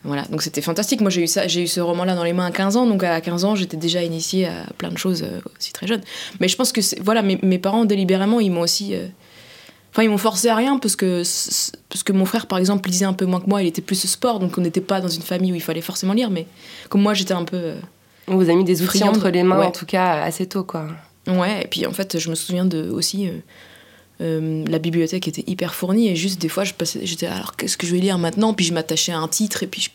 Voilà, 0.05 0.23
donc 0.31 0.43
c'était 0.43 0.63
fantastique. 0.63 1.01
Moi, 1.01 1.11
j'ai 1.11 1.23
eu, 1.23 1.27
ça, 1.27 1.49
j'ai 1.49 1.63
eu 1.63 1.67
ce 1.67 1.81
roman-là 1.81 2.15
dans 2.15 2.23
les 2.23 2.33
mains 2.33 2.47
à 2.47 2.51
15 2.53 2.77
ans, 2.77 2.87
donc 2.87 3.03
à 3.03 3.21
15 3.21 3.45
ans, 3.45 3.55
j'étais 3.57 3.77
déjà 3.77 4.03
initiée 4.03 4.47
à 4.47 4.65
plein 4.79 4.91
de 4.91 4.97
choses 4.99 5.23
euh, 5.25 5.41
aussi 5.59 5.73
très 5.73 5.87
jeune. 5.89 6.01
Mais 6.39 6.47
je 6.49 6.57
pense 6.57 6.71
que, 6.73 6.81
voilà, 7.03 7.23
mes, 7.23 7.39
mes 7.43 7.59
parents, 7.59 7.85
délibérément, 7.85 8.39
ils 8.41 8.51
m'ont 8.51 8.61
aussi. 8.61 8.95
euh, 8.95 9.07
Enfin, 9.93 10.03
ils 10.05 10.11
m'ont 10.11 10.19
forcé 10.19 10.49
à 10.49 10.55
rien 10.55 10.79
parce 10.79 10.95
que, 10.95 11.23
parce 11.89 12.03
que 12.05 12.13
mon 12.13 12.27
frère, 12.27 12.47
par 12.47 12.59
exemple, 12.59 12.89
lisait 12.91 13.07
un 13.07 13.15
peu 13.15 13.25
moins 13.25 13.41
que 13.41 13.49
moi, 13.49 13.63
il 13.63 13.67
était 13.67 13.81
plus 13.81 13.97
sport, 14.07 14.39
donc 14.41 14.59
on 14.59 14.61
n'était 14.61 14.83
pas 14.83 15.01
dans 15.01 15.09
une 15.09 15.23
famille 15.23 15.53
où 15.53 15.55
il 15.55 15.63
fallait 15.63 15.81
forcément 15.81 16.13
lire, 16.13 16.29
mais 16.31 16.47
comme 16.91 17.01
moi, 17.01 17.15
j'étais 17.15 17.33
un 17.33 17.45
peu. 17.45 17.57
euh, 17.57 17.81
On 18.29 18.37
vous 18.37 18.51
a 18.51 18.55
mis 18.55 18.63
des 18.65 18.83
outils 18.83 18.99
Friande. 18.99 19.17
entre 19.17 19.31
les 19.31 19.43
mains, 19.43 19.59
Ouais. 19.59 19.67
en 19.67 19.71
tout 19.73 19.87
cas, 19.87 20.21
assez 20.23 20.47
tôt, 20.47 20.65
quoi. 20.65 20.87
Ouais, 21.27 21.63
et 21.63 21.67
puis 21.67 21.87
en 21.87 21.93
fait, 21.93 22.19
je 22.19 22.29
me 22.29 22.35
souviens 22.35 22.67
de 22.67 22.91
aussi. 22.91 23.27
euh, 23.27 23.33
euh, 24.21 24.65
la 24.67 24.79
bibliothèque 24.79 25.29
était 25.29 25.45
hyper 25.47 25.75
fournie 25.75 26.09
et 26.09 26.17
juste 26.17 26.41
des 26.41 26.49
fois 26.49 26.65
je 26.65 26.73
passais 26.75 27.01
j'étais 27.05 27.27
alors 27.27 27.55
qu'est-ce 27.57 27.77
que 27.77 27.87
je 27.87 27.95
vais 27.95 28.01
lire 28.01 28.17
maintenant? 28.19 28.55
Puis 28.55 28.65
je 28.65 28.73
m'attachais 28.73 29.13
à 29.13 29.19
un 29.19 29.29
titre 29.29 29.63
et 29.63 29.67
puis 29.67 29.83
je 29.83 29.91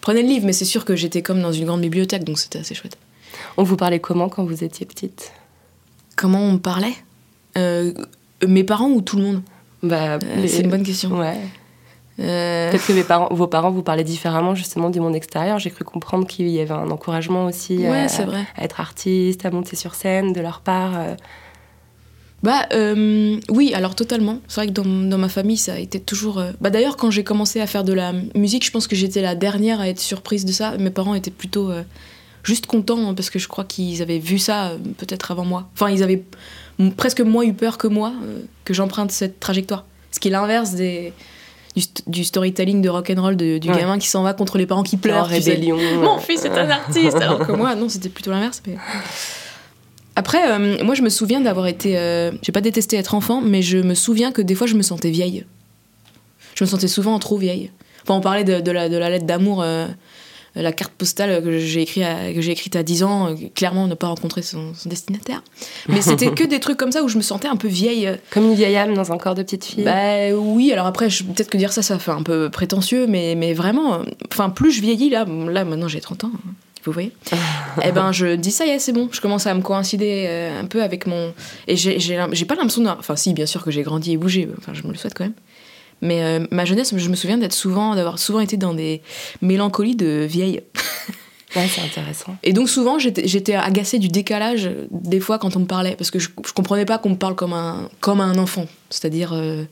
prenais 0.00 0.22
le 0.22 0.28
livre 0.28 0.44
mais 0.46 0.52
c'est 0.52 0.64
sûr 0.64 0.84
que 0.84 0.96
j'étais 0.96 1.22
comme 1.22 1.40
dans 1.40 1.52
une 1.52 1.64
grande 1.66 1.80
bibliothèque 1.80 2.24
donc 2.24 2.38
c'était 2.38 2.58
assez 2.58 2.74
chouette 2.74 2.96
On 3.56 3.62
vous 3.62 3.76
parlait 3.76 4.00
comment 4.00 4.28
quand 4.28 4.44
vous 4.44 4.64
étiez 4.64 4.86
petite? 4.86 5.32
Comment 6.16 6.40
on 6.40 6.52
me 6.52 6.58
parlait? 6.58 6.94
Euh, 7.56 7.92
mes 8.46 8.64
parents 8.64 8.88
ou 8.90 9.00
tout 9.02 9.16
le 9.16 9.22
monde? 9.22 9.42
Bah, 9.82 10.14
Euh, 10.14 10.18
les- 10.40 10.48
c'est 10.48 10.62
une 10.62 10.70
bonne 10.70 10.82
question 10.82 11.16
Ouais. 11.18 11.36
Peut-être 12.16 12.86
que 12.86 12.92
mes 12.92 13.02
parents, 13.02 13.28
vos 13.34 13.48
parents 13.48 13.72
vous 13.72 13.82
parlaient 13.82 14.04
différemment 14.04 14.54
justement 14.54 14.88
du 14.88 15.00
monde 15.00 15.16
extérieur. 15.16 15.58
J'ai 15.58 15.70
cru 15.70 15.82
comprendre 15.84 16.26
qu'il 16.28 16.48
y 16.48 16.60
avait 16.60 16.70
un 16.70 16.90
encouragement 16.90 17.46
aussi 17.46 17.76
Ouais, 17.78 18.02
à, 18.02 18.08
c'est 18.08 18.22
vrai. 18.24 18.44
à 18.56 18.62
être 18.64 18.78
artiste, 18.80 19.44
à 19.44 19.50
monter 19.50 19.74
sur 19.74 19.96
scène 19.96 20.32
de 20.32 20.40
leur 20.40 20.60
part. 20.60 20.92
Bah 22.44 22.66
euh, 22.74 23.40
oui, 23.48 23.72
alors 23.74 23.94
totalement. 23.94 24.38
C'est 24.48 24.60
vrai 24.60 24.66
que 24.68 24.72
dans, 24.72 24.84
dans 24.84 25.18
ma 25.18 25.28
famille, 25.30 25.56
ça 25.56 25.72
a 25.74 25.78
été 25.78 25.98
toujours. 25.98 26.38
euh, 26.38 26.52
Bah 26.60 26.68
d'ailleurs, 26.70 26.96
quand 26.98 27.10
j'ai 27.10 27.24
commencé 27.24 27.60
à 27.60 27.66
faire 27.66 27.84
de 27.84 27.92
la 27.94 28.12
musique, 28.34 28.64
je 28.66 28.70
pense 28.70 28.86
que 28.86 28.94
j'étais 28.94 29.22
la 29.22 29.34
dernière 29.34 29.80
à 29.80 29.88
être 29.88 29.98
surprise 30.00 30.44
de 30.44 30.52
ça. 30.52 30.76
Mes 30.78 30.90
parents 30.90 31.14
étaient 31.14 31.30
plutôt 31.30 31.70
euh, 31.70 31.82
juste 32.42 32.66
contents 32.66 33.08
hein, 33.08 33.14
parce 33.14 33.30
que 33.30 33.38
je 33.38 33.48
crois 33.48 33.64
qu'ils 33.64 34.02
avaient 34.02 34.18
vu 34.18 34.38
ça 34.38 34.72
peut-être 34.98 35.30
avant 35.30 35.46
moi. 35.46 35.68
Enfin, 35.74 35.90
ils 35.90 36.02
avaient 36.02 36.22
presque 36.98 37.20
moins 37.22 37.44
eu 37.44 37.54
peur 37.54 37.78
que 37.78 37.86
moi 37.88 38.12
que 38.64 38.74
j'emprunte 38.74 39.10
cette 39.10 39.40
trajectoire. 39.40 39.86
Ce 40.12 40.20
qui 40.20 40.28
est 40.28 40.30
l'inverse 40.32 40.72
des 40.74 41.12
du, 41.74 41.82
st- 41.82 42.02
du 42.06 42.22
storytelling 42.24 42.82
de 42.82 42.88
rock'n'roll 42.90 43.36
du 43.36 43.54
Ouais. 43.54 43.58
gamin 43.60 43.98
qui 43.98 44.06
s'en 44.08 44.22
va 44.22 44.32
contre 44.34 44.58
les 44.58 44.66
parents 44.66 44.82
qui 44.84 44.96
en 44.96 44.98
pleurent. 45.00 45.26
rébellion. 45.26 45.76
Mon 46.02 46.18
fils 46.18 46.44
est 46.44 46.50
un 46.56 46.68
artiste, 46.70 47.16
alors 47.16 47.38
que 47.46 47.50
moi, 47.52 47.74
non, 47.74 47.88
c'était 47.88 48.10
plutôt 48.10 48.30
l'inverse. 48.30 48.62
mais- 48.66 48.76
Après, 50.16 50.50
euh, 50.50 50.82
moi, 50.84 50.94
je 50.94 51.02
me 51.02 51.08
souviens 51.08 51.40
d'avoir 51.40 51.66
été. 51.66 51.98
euh, 51.98 52.30
J'ai 52.42 52.52
pas 52.52 52.60
détesté 52.60 52.96
être 52.96 53.14
enfant, 53.14 53.40
mais 53.40 53.62
je 53.62 53.78
me 53.78 53.94
souviens 53.94 54.30
que 54.32 54.42
des 54.42 54.54
fois, 54.54 54.66
je 54.66 54.74
me 54.74 54.82
sentais 54.82 55.10
vieille. 55.10 55.44
Je 56.54 56.64
me 56.64 56.68
sentais 56.68 56.88
souvent 56.88 57.18
trop 57.18 57.36
vieille. 57.36 57.70
Enfin, 58.02 58.14
on 58.14 58.20
parlait 58.20 58.44
de, 58.44 58.60
de 58.60 58.70
la, 58.70 58.88
de 58.88 58.96
la 58.96 59.10
lettre 59.10 59.26
d'amour, 59.26 59.62
euh, 59.62 59.88
la 60.54 60.70
carte 60.70 60.92
postale 60.92 61.42
que 61.42 61.58
j'ai 61.58 61.82
à- 62.04 62.32
que 62.32 62.48
écrite 62.48 62.76
à 62.76 62.84
10 62.84 63.02
ans. 63.02 63.30
euh, 63.30 63.34
clairement, 63.56 63.88
n'a 63.88 63.96
pas 63.96 64.06
rencontré 64.06 64.42
son, 64.42 64.72
son 64.74 64.88
destinataire. 64.88 65.42
Mais 65.88 66.00
c'était 66.10 66.30
que 66.30 66.44
des 66.44 66.60
trucs 66.60 66.76
comme 66.76 66.92
ça 66.92 67.02
où 67.02 67.08
je 67.08 67.16
me 67.16 67.22
sentais 67.22 67.48
un 67.48 67.56
peu 67.56 67.66
vieille. 67.66 68.08
Comme 68.30 68.44
une 68.44 68.54
vieille 68.54 68.76
âme 68.76 68.94
dans 68.94 69.10
un 69.10 69.18
corps 69.18 69.34
de 69.34 69.42
petite 69.42 69.64
fille. 69.64 69.82
Bah 69.82 70.30
oui, 70.36 70.70
alors 70.72 70.86
après, 70.86 71.08
peut-être 71.08 71.50
que 71.50 71.56
dire 71.58 71.72
ça, 71.72 71.82
ça 71.82 71.98
fait 71.98 72.12
un 72.12 72.22
peu 72.22 72.50
prétentieux, 72.50 73.08
mais, 73.08 73.34
mais 73.34 73.52
vraiment, 73.52 74.02
enfin, 74.30 74.48
plus 74.50 74.70
je 74.70 74.80
vieillis, 74.80 75.10
là, 75.10 75.24
là 75.48 75.64
maintenant 75.64 75.88
j'ai 75.88 76.00
30 76.00 76.22
ans, 76.24 76.30
vous 76.86 76.92
voyez, 76.92 77.12
eh 77.82 77.92
ben 77.92 78.12
je 78.12 78.34
dis 78.36 78.50
ça 78.50 78.66
y 78.66 78.70
est, 78.70 78.78
c'est 78.78 78.92
bon, 78.92 79.08
je 79.12 79.20
commence 79.20 79.46
à 79.46 79.54
me 79.54 79.62
coïncider 79.62 80.26
euh, 80.28 80.60
un 80.60 80.64
peu 80.66 80.82
avec 80.82 81.06
mon. 81.06 81.32
Et 81.66 81.76
j'ai- 81.76 81.98
j'ai 82.00 82.16
l'im- 82.16 82.28
j'ai 82.32 82.44
pas 82.44 82.54
l'impression 82.54 82.82
de. 82.82 82.88
Enfin, 82.88 83.16
si, 83.16 83.32
bien 83.32 83.46
sûr 83.46 83.62
que 83.64 83.70
j'ai 83.70 83.82
grandi 83.82 84.12
et 84.12 84.16
bougé, 84.16 84.48
enfin, 84.58 84.72
je 84.74 84.82
me 84.84 84.92
le 84.92 84.98
souhaite 84.98 85.14
quand 85.14 85.24
même. 85.24 85.34
Mais 86.02 86.22
euh, 86.22 86.46
ma 86.50 86.64
jeunesse, 86.64 86.92
je 86.96 87.08
me 87.08 87.16
souviens 87.16 87.38
d'être 87.38 87.52
souvent, 87.54 87.94
d'avoir 87.94 88.18
souvent 88.18 88.40
été 88.40 88.56
dans 88.56 88.74
des 88.74 89.00
mélancolies 89.40 89.96
de 89.96 90.26
vieille. 90.28 90.60
Ouais, 91.56 91.68
c'est 91.68 91.82
intéressant. 91.82 92.36
Et 92.42 92.52
donc 92.52 92.68
souvent, 92.68 92.98
j'étais 92.98 93.28
j'étais 93.28 93.54
agacée 93.54 93.98
du 94.00 94.08
décalage 94.08 94.68
des 94.90 95.20
fois 95.20 95.38
quand 95.38 95.56
on 95.56 95.60
me 95.60 95.66
parlait, 95.66 95.94
parce 95.96 96.10
que 96.10 96.18
je, 96.18 96.28
je 96.46 96.52
comprenais 96.52 96.84
pas 96.84 96.98
qu'on 96.98 97.10
me 97.10 97.16
parle 97.16 97.36
comme 97.36 97.52
un, 97.52 97.88
comme 98.00 98.20
un 98.20 98.36
enfant. 98.38 98.66
C'est-à-dire. 98.90 99.32
euh, 99.32 99.64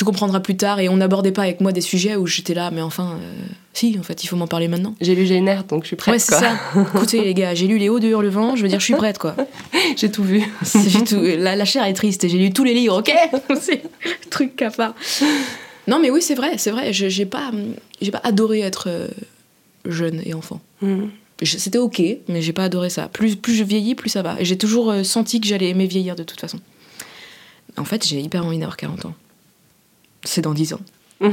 tu 0.00 0.04
comprendras 0.06 0.40
plus 0.40 0.56
tard. 0.56 0.80
Et 0.80 0.88
on 0.88 0.96
n'abordait 0.96 1.30
pas 1.30 1.42
avec 1.42 1.60
moi 1.60 1.72
des 1.72 1.82
sujets 1.82 2.16
où 2.16 2.26
j'étais 2.26 2.54
là, 2.54 2.70
mais 2.70 2.80
enfin, 2.80 3.18
euh, 3.20 3.44
si, 3.74 3.98
en 4.00 4.02
fait, 4.02 4.24
il 4.24 4.28
faut 4.28 4.36
m'en 4.36 4.46
parler 4.46 4.66
maintenant. 4.66 4.94
J'ai 5.02 5.14
lu 5.14 5.30
Eyre, 5.30 5.64
donc 5.64 5.82
je 5.82 5.88
suis 5.88 5.96
prête. 5.96 6.14
ouais, 6.14 6.18
c'est 6.18 6.34
ça. 6.36 6.54
Écoutez, 6.94 7.22
les 7.22 7.34
gars, 7.34 7.54
j'ai 7.54 7.66
lu 7.66 7.76
Les 7.76 7.90
Hauts 7.90 8.00
de 8.00 8.08
Hurlevent, 8.08 8.56
je 8.56 8.62
veux 8.62 8.68
dire, 8.68 8.80
je 8.80 8.84
suis 8.86 8.94
prête, 8.94 9.18
quoi. 9.18 9.36
J'ai 9.98 10.10
tout 10.10 10.24
vu. 10.24 10.42
Tout- 11.06 11.20
la, 11.20 11.54
la 11.54 11.64
chair 11.66 11.84
est 11.84 11.92
triste, 11.92 12.26
j'ai 12.26 12.38
lu 12.38 12.50
tous 12.50 12.64
les 12.64 12.72
livres, 12.72 12.98
ok? 12.98 13.12
C'est 13.60 13.82
truc 14.30 14.56
cafard. 14.56 14.94
Non, 15.86 15.98
mais 16.00 16.08
oui, 16.10 16.22
c'est 16.22 16.34
vrai, 16.34 16.56
c'est 16.56 16.70
vrai. 16.70 16.94
Je- 16.94 17.08
J'ai 17.10 17.26
pas, 17.26 17.50
pas 18.10 18.20
adoré 18.24 18.60
être 18.60 18.84
euh, 18.88 19.08
jeune 19.84 20.22
et 20.24 20.32
enfant. 20.32 20.62
Mm. 20.80 21.08
Je- 21.42 21.58
C'était 21.58 21.78
ok, 21.78 22.02
mais 22.28 22.40
j'ai 22.40 22.54
pas 22.54 22.64
adoré 22.64 22.88
ça. 22.88 23.08
Plus, 23.08 23.36
plus 23.36 23.54
je 23.54 23.64
vieillis, 23.64 23.94
plus 23.94 24.08
ça 24.08 24.22
va. 24.22 24.36
Et 24.40 24.46
j'ai 24.46 24.56
toujours 24.56 24.90
euh, 24.90 25.02
senti 25.04 25.40
que 25.42 25.46
j'allais 25.46 25.68
aimer 25.68 25.86
vieillir 25.86 26.16
de 26.16 26.22
toute 26.22 26.40
façon. 26.40 26.58
En 27.76 27.84
fait, 27.84 28.06
j'ai 28.06 28.20
hyper 28.20 28.46
envie 28.46 28.58
d'avoir 28.58 28.76
40 28.78 29.04
ans. 29.04 29.14
C'est 30.24 30.42
dans 30.42 30.52
10 30.54 30.74
ans. 30.74 30.80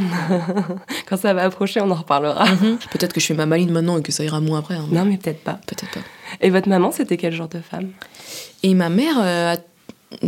Quand 1.07 1.17
ça 1.17 1.33
va 1.33 1.43
approcher, 1.43 1.79
on 1.81 1.89
en 1.91 1.95
reparlera. 1.95 2.45
Peut-être 2.91 3.13
que 3.13 3.19
je 3.21 3.25
fais 3.27 3.33
ma 3.33 3.45
maline 3.45 3.71
maintenant 3.71 3.97
et 3.97 4.01
que 4.01 4.11
ça 4.11 4.23
ira 4.23 4.39
moins 4.41 4.59
après. 4.59 4.75
hein. 4.75 4.85
Non, 4.91 5.05
mais 5.05 5.17
peut-être 5.17 5.43
pas. 5.43 5.59
Peut-être 5.65 5.91
pas. 5.91 6.01
Et 6.41 6.49
votre 6.49 6.67
maman, 6.67 6.91
c'était 6.91 7.15
quel 7.17 7.33
genre 7.33 7.47
de 7.47 7.59
femme? 7.61 7.91
Et 8.63 8.73
ma 8.73 8.89
mère, 8.89 9.15
euh, 9.21 9.55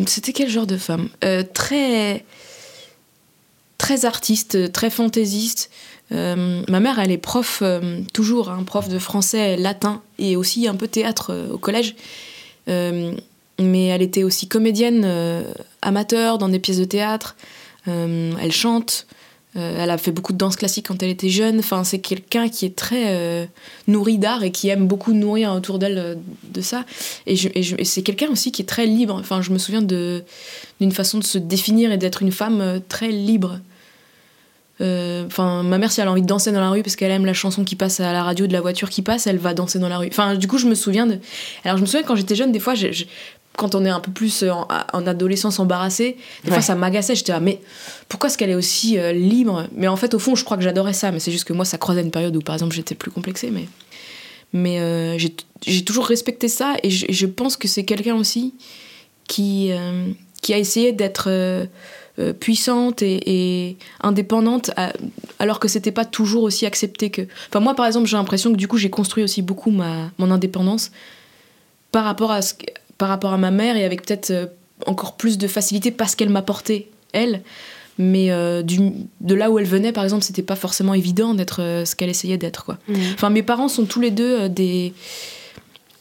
c'était 0.06 0.32
quel 0.34 0.50
genre 0.50 0.68
de 0.68 0.78
femme? 0.78 1.10
Euh, 1.24 1.44
Très. 1.54 2.24
Très 3.78 4.06
artiste, 4.06 4.72
très 4.74 4.90
fantaisiste. 4.90 5.72
Euh, 6.12 6.62
ma 6.68 6.80
mère, 6.82 7.00
elle 7.00 7.12
est 7.12 7.18
prof, 7.18 7.64
toujours, 8.14 8.50
hein, 8.50 8.64
prof 8.66 8.90
de 8.90 9.00
français, 9.00 9.56
latin 9.58 10.02
et 10.18 10.36
aussi 10.36 10.68
un 10.68 10.76
peu 10.76 10.88
théâtre 10.88 11.48
au 11.52 11.58
collège. 11.58 11.96
Mais 12.68 13.86
elle 13.88 14.02
était 14.02 14.24
aussi 14.24 14.48
comédienne 14.48 15.08
amateur 15.82 16.38
dans 16.38 16.50
des 16.50 16.60
pièces 16.60 16.78
de 16.80 16.86
théâtre. 16.86 17.36
Euh, 17.88 18.34
elle 18.42 18.52
chante. 18.52 19.08
Euh, 19.56 19.78
elle 19.82 19.90
a 19.90 19.98
fait 19.98 20.12
beaucoup 20.12 20.32
de 20.32 20.38
danse 20.38 20.56
classique 20.56 20.88
quand 20.90 21.02
elle 21.02 21.10
était 21.10 21.30
jeune. 21.30 21.58
Enfin, 21.58 21.84
c'est 21.84 21.98
quelqu'un 22.00 22.50
qui 22.50 22.66
est 22.66 22.76
très 22.76 23.06
euh, 23.16 23.46
nourri 23.88 24.20
d'art 24.20 24.44
et 24.44 24.52
qui 24.52 24.70
aime 24.70 24.86
beaucoup 24.86 25.12
nourrir 25.14 25.52
autour 25.54 25.80
d'elle 25.80 26.20
de 26.44 26.62
ça. 26.62 26.86
Et, 27.26 27.36
je- 27.36 27.50
je- 27.60 27.84
c'est 27.84 28.04
quelqu'un 28.04 28.28
aussi 28.30 28.52
qui 28.52 28.62
est 28.62 28.66
très 28.66 28.86
libre. 28.86 29.16
Enfin, 29.20 29.42
je 29.42 29.50
me 29.50 29.58
souviens 29.58 29.82
d'une 29.82 30.92
façon 30.92 31.18
de 31.18 31.24
se 31.24 31.40
définir 31.40 31.92
et 31.92 31.98
d'être 31.98 32.22
une 32.22 32.32
femme 32.32 32.80
très 32.90 33.08
libre. 33.10 33.60
Enfin, 34.82 35.64
ma 35.64 35.78
mère, 35.78 35.92
si 35.92 36.00
elle 36.00 36.08
a 36.08 36.12
envie 36.12 36.22
de 36.22 36.28
danser 36.28 36.54
dans 36.54 36.62
la 36.62 36.70
rue 36.70 36.84
parce 36.84 36.96
qu'elle 36.96 37.12
aime 37.12 37.26
la 37.26 37.34
chanson 37.34 37.66
qui 37.66 37.76
passe 37.76 38.00
à 38.00 38.14
la 38.14 38.24
radio 38.24 38.48
de 38.48 38.54
la 38.54 38.62
voiture 38.62 38.90
qui 38.90 39.02
passe, 39.02 39.28
elle 39.28 39.38
va 39.38 39.54
danser 39.54 39.78
dans 39.78 39.90
la 39.90 39.98
rue. 39.98 40.08
Enfin, 40.10 40.36
du 40.36 40.48
coup, 40.48 40.58
je 40.58 40.68
me 40.68 40.76
souviens 40.76 41.06
de. 41.06 41.20
Alors, 41.66 41.76
je 41.78 41.82
me 41.82 41.86
souviens 41.86 42.04
quand 42.04 42.16
j'étais 42.16 42.36
jeune, 42.36 42.54
des 42.54 42.60
fois, 42.62 42.76
j'ai- 42.76 42.94
j'ai- 42.94 43.08
quand 43.60 43.76
on 43.76 43.84
est 43.86 43.90
un 43.90 44.00
peu 44.00 44.12
plus 44.12 44.42
euh, 44.44 44.52
en, 44.52 44.68
en 44.94 45.06
adolescence 45.06 45.60
embarrassée, 45.60 46.18
des 46.44 46.50
Ouais. 46.50 46.56
fois 46.56 46.62
ça 46.64 46.76
m'agaçait. 46.76 47.14
J'étais 47.14 47.34
là, 47.34 47.40
mais 47.42 47.60
pourquoi 48.08 48.30
est-ce 48.30 48.38
qu'elle 48.38 48.50
est 48.50 48.56
aussi 48.56 48.98
euh, 48.98 49.12
libre? 49.12 49.68
Mais 49.76 49.88
en 49.88 49.98
fait, 49.98 50.14
au 50.14 50.20
fond, 50.20 50.36
je 50.36 50.44
crois 50.46 50.58
que 50.58 50.64
j'adorais 50.64 50.94
ça. 50.94 51.12
Mais 51.12 51.20
c'est 51.20 51.32
juste 51.32 51.44
que 51.44 51.54
moi, 51.54 51.66
ça 51.66 51.78
croisait 51.78 52.02
une 52.02 52.12
période 52.12 52.36
où, 52.36 52.42
par 52.42 52.56
exemple, 52.56 52.74
j'étais 52.74 52.96
plus 52.96 53.12
complexée. 53.12 53.52
Mais, 53.52 53.68
mais 54.54 54.80
euh, 54.80 55.18
j'ai 55.68 55.84
toujours 55.84 56.06
respecté 56.08 56.48
ça 56.48 56.76
et 56.84 56.90
je, 56.90 57.26
pense 57.28 57.58
que 57.58 57.68
c'est 57.68 57.84
quelqu'un 57.84 58.16
aussi 58.16 58.54
qui, 59.28 59.72
euh, 59.72 60.08
qui 60.42 60.54
a 60.54 60.58
essayé 60.58 60.92
d'être 60.94 61.30
puissante 62.40 63.02
et, 63.02 63.20
et 63.70 63.78
indépendante 64.02 64.72
à- 64.76 64.92
alors 65.40 65.60
que 65.60 65.68
c'était 65.70 65.92
pas 65.94 66.04
toujours 66.06 66.44
aussi 66.44 66.66
accepté 66.66 67.10
que. 67.12 67.22
Enfin, 67.50 67.60
moi, 67.62 67.76
par 67.76 67.86
exemple, 67.86 68.08
j'ai 68.08 68.18
l'impression 68.18 68.52
que 68.52 68.58
du 68.58 68.68
coup, 68.68 68.78
j'ai 68.78 68.90
construit 68.90 69.24
aussi 69.24 69.42
beaucoup 69.42 69.72
ma, 69.72 70.12
mon 70.18 70.30
indépendance 70.32 70.92
par 71.92 72.04
rapport 72.04 72.32
à 72.32 72.42
ce 72.42 72.54
par 73.00 73.10
rapport 73.10 73.34
à 73.34 73.38
ma 73.40 73.50
mère 73.50 73.76
et 73.76 73.84
avec 73.86 74.06
peut-être 74.06 74.30
euh, 74.30 74.46
encore 74.86 75.18
plus 75.18 75.40
de 75.40 75.48
facilité 75.48 75.90
parce 75.90 76.14
qu'elle 76.16 76.30
m'apportait 76.30 76.88
elle. 77.14 77.42
Mais 77.98 78.32
euh, 78.32 78.62
du, 78.62 78.80
de 79.20 79.36
là 79.36 79.50
où 79.52 79.60
elle 79.60 79.66
venait 79.66 79.92
par 79.92 80.06
exemple 80.06 80.24
c'était 80.24 80.42
pas 80.44 80.56
forcément 80.56 80.94
évident 80.94 81.34
d'être 81.34 81.62
euh, 81.62 81.84
ce 81.84 81.96
qu'elle 81.98 82.08
essayait 82.10 82.38
d'être 82.38 82.64
quoi. 82.64 82.78
Enfin 83.14 83.30
mes 83.30 83.44
parents 83.44 83.68
sont 83.68 83.84
tous 83.86 84.00
les 84.00 84.12
deux 84.12 84.48
des 84.48 84.94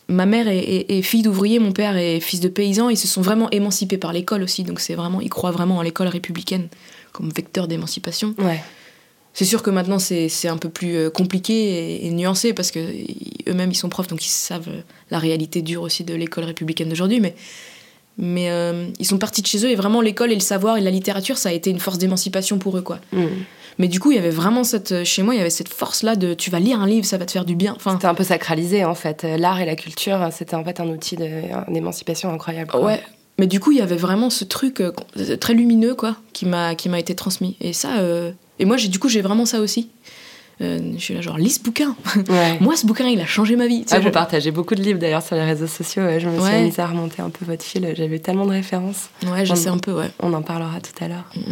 ma 0.08 0.24
mère 0.24 0.46
est, 0.48 0.58
est- 0.58 0.98
est 0.98 1.02
fille 1.02 1.22
d'ouvrier 1.22 1.58
mon 1.58 1.72
père 1.72 1.96
est 1.96 2.20
fils 2.20 2.38
de 2.40 2.48
paysan 2.48 2.88
ils 2.88 2.96
se 2.96 3.08
sont 3.08 3.20
vraiment 3.20 3.50
émancipés 3.50 3.98
par 3.98 4.12
l'école 4.12 4.42
aussi. 4.44 4.62
Donc 4.62 4.78
c'est 4.80 4.94
vraiment 4.94 5.20
ils 5.20 5.28
croient 5.28 5.50
vraiment 5.50 5.78
en 5.78 5.82
l'école 5.82 6.06
républicaine 6.08 6.68
comme 7.12 7.30
vecteur 7.34 7.66
d'émancipation. 7.66 8.34
Ouais. 8.38 8.62
C'est 9.34 9.44
sûr 9.44 9.62
que 9.62 9.70
maintenant 9.70 9.98
c'est 9.98 10.48
un 10.48 10.56
peu 10.56 10.68
plus 10.68 10.96
euh, 10.96 11.10
compliqué 11.10 11.54
et, 11.54 12.06
et 12.06 12.10
nuancé 12.10 12.52
parce 12.52 12.70
que 12.70 12.80
eux-mêmes 13.48 13.70
ils 13.70 13.76
sont 13.76 13.88
profs 13.88 14.08
donc 14.08 14.24
ils 14.24 14.30
savent 14.30 14.68
la 15.10 15.18
réalité 15.18 15.62
dure 15.62 15.82
aussi 15.82 16.04
de 16.04 16.14
l'école 16.14 16.44
républicaine 16.44 16.88
d'aujourd'hui 16.88 17.20
mais 17.20 17.34
mais 18.18 18.50
euh, 18.50 18.88
ils 18.98 19.06
sont 19.06 19.18
partis 19.18 19.42
de 19.42 19.46
chez 19.46 19.64
eux 19.64 19.70
et 19.70 19.76
vraiment 19.76 20.00
l'école 20.00 20.32
et 20.32 20.34
le 20.34 20.40
savoir 20.40 20.76
et 20.76 20.80
la 20.80 20.90
littérature 20.90 21.38
ça 21.38 21.50
a 21.50 21.52
été 21.52 21.70
une 21.70 21.78
force 21.78 21.98
d'émancipation 21.98 22.58
pour 22.58 22.76
eux 22.76 22.82
quoi. 22.82 22.98
Mm. 23.12 23.26
Mais 23.78 23.86
du 23.86 24.00
coup 24.00 24.10
il 24.10 24.16
y 24.16 24.18
avait 24.18 24.30
vraiment 24.30 24.64
cette 24.64 24.90
euh, 24.90 25.04
chez 25.04 25.22
moi 25.22 25.34
il 25.34 25.38
y 25.38 25.40
avait 25.40 25.50
cette 25.50 25.68
force 25.68 26.02
là 26.02 26.16
de 26.16 26.34
tu 26.34 26.50
vas 26.50 26.58
lire 26.58 26.80
un 26.80 26.86
livre 26.88 27.06
ça 27.06 27.16
va 27.16 27.26
te 27.26 27.30
faire 27.30 27.44
du 27.44 27.54
bien. 27.54 27.74
Enfin 27.76 27.92
C'était 27.92 28.06
un 28.06 28.14
peu 28.14 28.24
sacralisé 28.24 28.84
en 28.84 28.96
fait. 28.96 29.22
L'art 29.22 29.60
et 29.60 29.66
la 29.66 29.76
culture, 29.76 30.18
c'était 30.32 30.56
en 30.56 30.64
fait 30.64 30.80
un 30.80 30.88
outil 30.88 31.16
d'émancipation 31.68 32.32
incroyable. 32.32 32.72
quoi. 32.72 32.80
ouais. 32.80 33.00
Mais 33.38 33.46
du 33.46 33.60
coup 33.60 33.70
il 33.70 33.78
y 33.78 33.80
avait 33.80 33.96
vraiment 33.96 34.30
ce 34.30 34.44
truc 34.44 34.80
euh, 34.80 34.92
très 35.40 35.54
lumineux 35.54 35.94
quoi 35.94 36.16
qui 36.32 36.44
m'a 36.44 36.74
qui 36.74 36.88
m'a 36.88 36.98
été 36.98 37.14
transmis 37.14 37.56
et 37.60 37.72
ça 37.72 37.98
euh, 37.98 38.32
et 38.58 38.64
moi 38.64 38.76
du 38.76 38.98
coup 38.98 39.08
j'ai 39.08 39.20
vraiment 39.22 39.46
ça 39.46 39.60
aussi. 39.60 39.88
Euh, 40.60 40.80
je 40.96 40.98
suis 41.00 41.14
là 41.14 41.20
genre 41.20 41.38
lis 41.38 41.50
ce 41.50 41.60
bouquin. 41.60 41.94
Ouais. 42.28 42.58
Moi, 42.60 42.74
ce 42.74 42.84
bouquin, 42.84 43.06
il 43.06 43.20
a 43.20 43.26
changé 43.26 43.54
ma 43.54 43.68
vie. 43.68 43.84
Ah, 43.92 44.00
vous 44.00 44.06
je- 44.06 44.08
partagez 44.08 44.50
beaucoup 44.50 44.74
de 44.74 44.82
livres 44.82 44.98
d'ailleurs 44.98 45.22
sur 45.22 45.36
les 45.36 45.44
réseaux 45.44 45.68
sociaux. 45.68 46.02
ouais, 46.02 46.18
Je 46.18 46.28
me 46.28 46.34
suis 46.34 46.42
Ouais. 46.42 46.62
mise 46.64 46.80
à 46.80 46.88
remonter 46.88 47.22
un 47.22 47.30
peu 47.30 47.44
votre 47.44 47.62
fil. 47.62 47.88
J'avais 47.96 48.18
tellement 48.18 48.44
de 48.44 48.50
références. 48.50 49.08
Ouais, 49.24 49.46
je 49.46 49.54
sais 49.54 49.68
un 49.68 49.78
peu, 49.78 49.92
ouais. 49.92 50.10
On 50.18 50.32
en 50.32 50.42
parlera 50.42 50.80
tout 50.80 51.04
à 51.04 51.06
l'heure. 51.06 51.30
Mhm. 51.36 51.42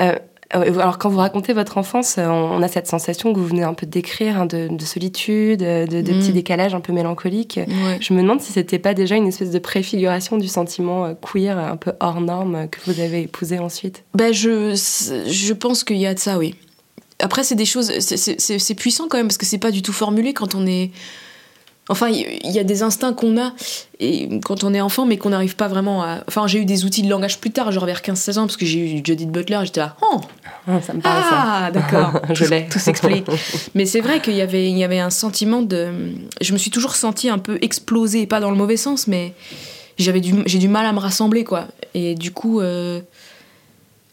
Euh, 0.00 0.02
euh, 0.12 0.18
alors, 0.50 0.96
quand 0.98 1.10
vous 1.10 1.18
racontez 1.18 1.52
votre 1.52 1.76
enfance, 1.76 2.16
euh, 2.18 2.26
on 2.26 2.62
a 2.62 2.68
cette 2.68 2.86
sensation 2.86 3.32
que 3.34 3.38
vous 3.38 3.46
venez 3.46 3.64
un 3.64 3.74
peu 3.74 3.84
de 3.84 3.90
décrire 3.90 4.40
hein, 4.40 4.46
de, 4.46 4.68
de 4.70 4.84
solitude, 4.84 5.60
de, 5.60 5.86
de 5.86 6.12
Mhm. 6.12 6.18
petits 6.20 6.32
décalages 6.32 6.74
un 6.74 6.80
peu 6.80 6.92
mélancoliques. 6.92 7.60
Ouais. 7.66 7.98
Je 8.00 8.14
me 8.14 8.22
demande 8.22 8.40
si 8.40 8.52
c'était 8.52 8.78
pas 8.78 8.94
déjà 8.94 9.16
une 9.16 9.26
espèce 9.26 9.50
de 9.50 9.58
préfiguration 9.58 10.38
du 10.38 10.48
sentiment 10.48 11.04
euh, 11.04 11.12
queer 11.20 11.58
un 11.58 11.76
peu 11.76 11.92
hors 12.00 12.20
norme 12.22 12.54
euh, 12.54 12.66
que 12.66 12.78
vous 12.86 12.98
avez 13.00 13.22
épousé 13.22 13.58
ensuite. 13.58 14.04
Ben, 14.14 14.32
je, 14.32 14.74
je 15.26 15.52
pense 15.52 15.84
qu'il 15.84 15.98
y 15.98 16.06
a 16.06 16.14
de 16.14 16.18
ça, 16.18 16.38
oui. 16.38 16.54
Après, 17.20 17.42
c'est 17.44 17.54
des 17.56 17.64
choses. 17.66 17.90
c'est 17.98 18.74
puissant 18.74 19.06
quand 19.08 19.18
même, 19.18 19.26
parce 19.26 19.38
que 19.38 19.46
c'est 19.46 19.58
pas 19.58 19.70
du 19.72 19.82
tout 19.82 19.92
formulé 19.92 20.32
quand 20.32 20.54
on 20.54 20.66
est. 20.66 20.92
Enfin, 21.88 22.08
il 22.08 22.50
y 22.50 22.58
a 22.58 22.64
des 22.64 22.82
instincts 22.82 23.14
qu'on 23.14 23.40
a 23.40 23.52
et 24.00 24.28
quand 24.44 24.62
on 24.62 24.74
est 24.74 24.80
enfant, 24.80 25.06
mais 25.06 25.16
qu'on 25.16 25.30
n'arrive 25.30 25.56
pas 25.56 25.68
vraiment 25.68 26.02
à. 26.02 26.18
Enfin, 26.28 26.46
j'ai 26.46 26.60
eu 26.60 26.64
des 26.64 26.84
outils 26.84 27.02
de 27.02 27.08
langage 27.08 27.38
plus 27.38 27.50
tard, 27.50 27.72
genre 27.72 27.86
vers 27.86 28.00
15-16 28.00 28.38
ans, 28.38 28.46
parce 28.46 28.56
que 28.56 28.66
j'ai 28.66 28.96
eu 28.96 29.00
Judith 29.02 29.30
Butler, 29.30 29.60
j'étais 29.64 29.80
là. 29.80 29.96
Oh 30.02 30.20
Ah, 30.66 30.80
ça 30.80 30.92
me 30.92 31.00
ça. 31.00 31.08
Ah, 31.12 31.70
d'accord. 31.72 32.20
Je 32.34 32.44
l'ai. 32.44 32.68
Tout 32.68 32.78
s'explique. 32.78 33.26
Mais 33.74 33.86
c'est 33.86 34.00
vrai 34.00 34.20
qu'il 34.20 34.34
y 34.34 34.42
avait, 34.42 34.70
il 34.70 34.76
y 34.76 34.84
avait 34.84 35.00
un 35.00 35.10
sentiment 35.10 35.62
de. 35.62 35.88
Je 36.40 36.52
me 36.52 36.58
suis 36.58 36.70
toujours 36.70 36.94
sentie 36.94 37.30
un 37.30 37.38
peu 37.38 37.58
explosée, 37.62 38.26
pas 38.26 38.40
dans 38.40 38.50
le 38.50 38.56
mauvais 38.56 38.76
sens, 38.76 39.06
mais 39.06 39.32
j'avais 39.98 40.20
du, 40.20 40.34
j'ai 40.46 40.58
du 40.58 40.68
mal 40.68 40.86
à 40.86 40.92
me 40.92 40.98
rassembler, 40.98 41.44
quoi. 41.44 41.66
Et 41.94 42.14
du 42.14 42.30
coup, 42.30 42.60
euh, 42.60 43.00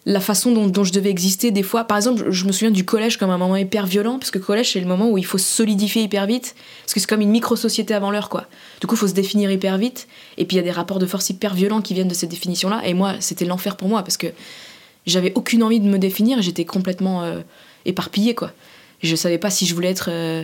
la 0.07 0.19
façon 0.19 0.51
dont, 0.51 0.83
je 0.83 0.93
devais 0.93 1.09
exister, 1.09 1.49
des 1.49 1.63
fois, 1.63 1.83
par 1.83 1.97
exemple, 1.97 2.29
je 2.29 2.45
me 2.45 2.51
souviens 2.51 2.69
du 2.69 2.85
collège 2.85 3.17
comme 3.17 3.31
un 3.31 3.39
moment 3.39 3.55
hyper 3.55 3.87
violent, 3.87 4.19
parce 4.19 4.29
que 4.29 4.37
collège, 4.37 4.73
c'est 4.73 4.79
le 4.79 4.85
moment 4.85 5.09
où 5.09 5.17
il 5.17 5.25
faut 5.25 5.39
se 5.39 5.47
solidifier 5.47 6.03
hyper 6.03 6.27
vite, 6.27 6.55
parce 6.83 6.93
que 6.93 6.99
c'est 6.99 7.09
comme 7.09 7.21
une 7.21 7.31
micro-société 7.31 7.93
avant 7.93 8.11
l'heure, 8.11 8.29
quoi. 8.29 8.45
Du 8.81 8.87
coup, 8.87 8.93
il 8.93 8.99
faut 8.99 9.07
se 9.07 9.13
définir 9.13 9.49
hyper 9.49 9.79
vite, 9.79 10.07
et 10.37 10.45
puis 10.45 10.57
il 10.57 10.59
y 10.59 10.61
a 10.61 10.63
des 10.63 10.71
rapports 10.71 10.99
de 10.99 11.07
force 11.07 11.31
hyper 11.31 11.55
violents 11.55 11.81
qui 11.81 11.95
viennent 11.95 12.07
de 12.07 12.13
cette 12.13 12.29
définition-là, 12.29 12.81
et 12.85 12.93
moi, 12.93 13.15
c'était 13.19 13.45
l'enfer 13.45 13.77
pour 13.77 13.87
moi, 13.87 14.03
parce 14.03 14.17
que 14.17 14.27
j'avais 15.07 15.31
aucune 15.33 15.63
envie 15.63 15.79
de 15.79 15.87
me 15.87 15.97
définir, 15.97 16.39
j'étais 16.41 16.65
complètement 16.65 17.23
euh, 17.23 17.41
éparpillée, 17.85 18.35
quoi. 18.35 18.51
Je 19.01 19.15
savais 19.15 19.39
pas 19.39 19.49
si 19.49 19.65
je 19.65 19.73
voulais 19.73 19.89
être 19.89 20.09
euh, 20.09 20.43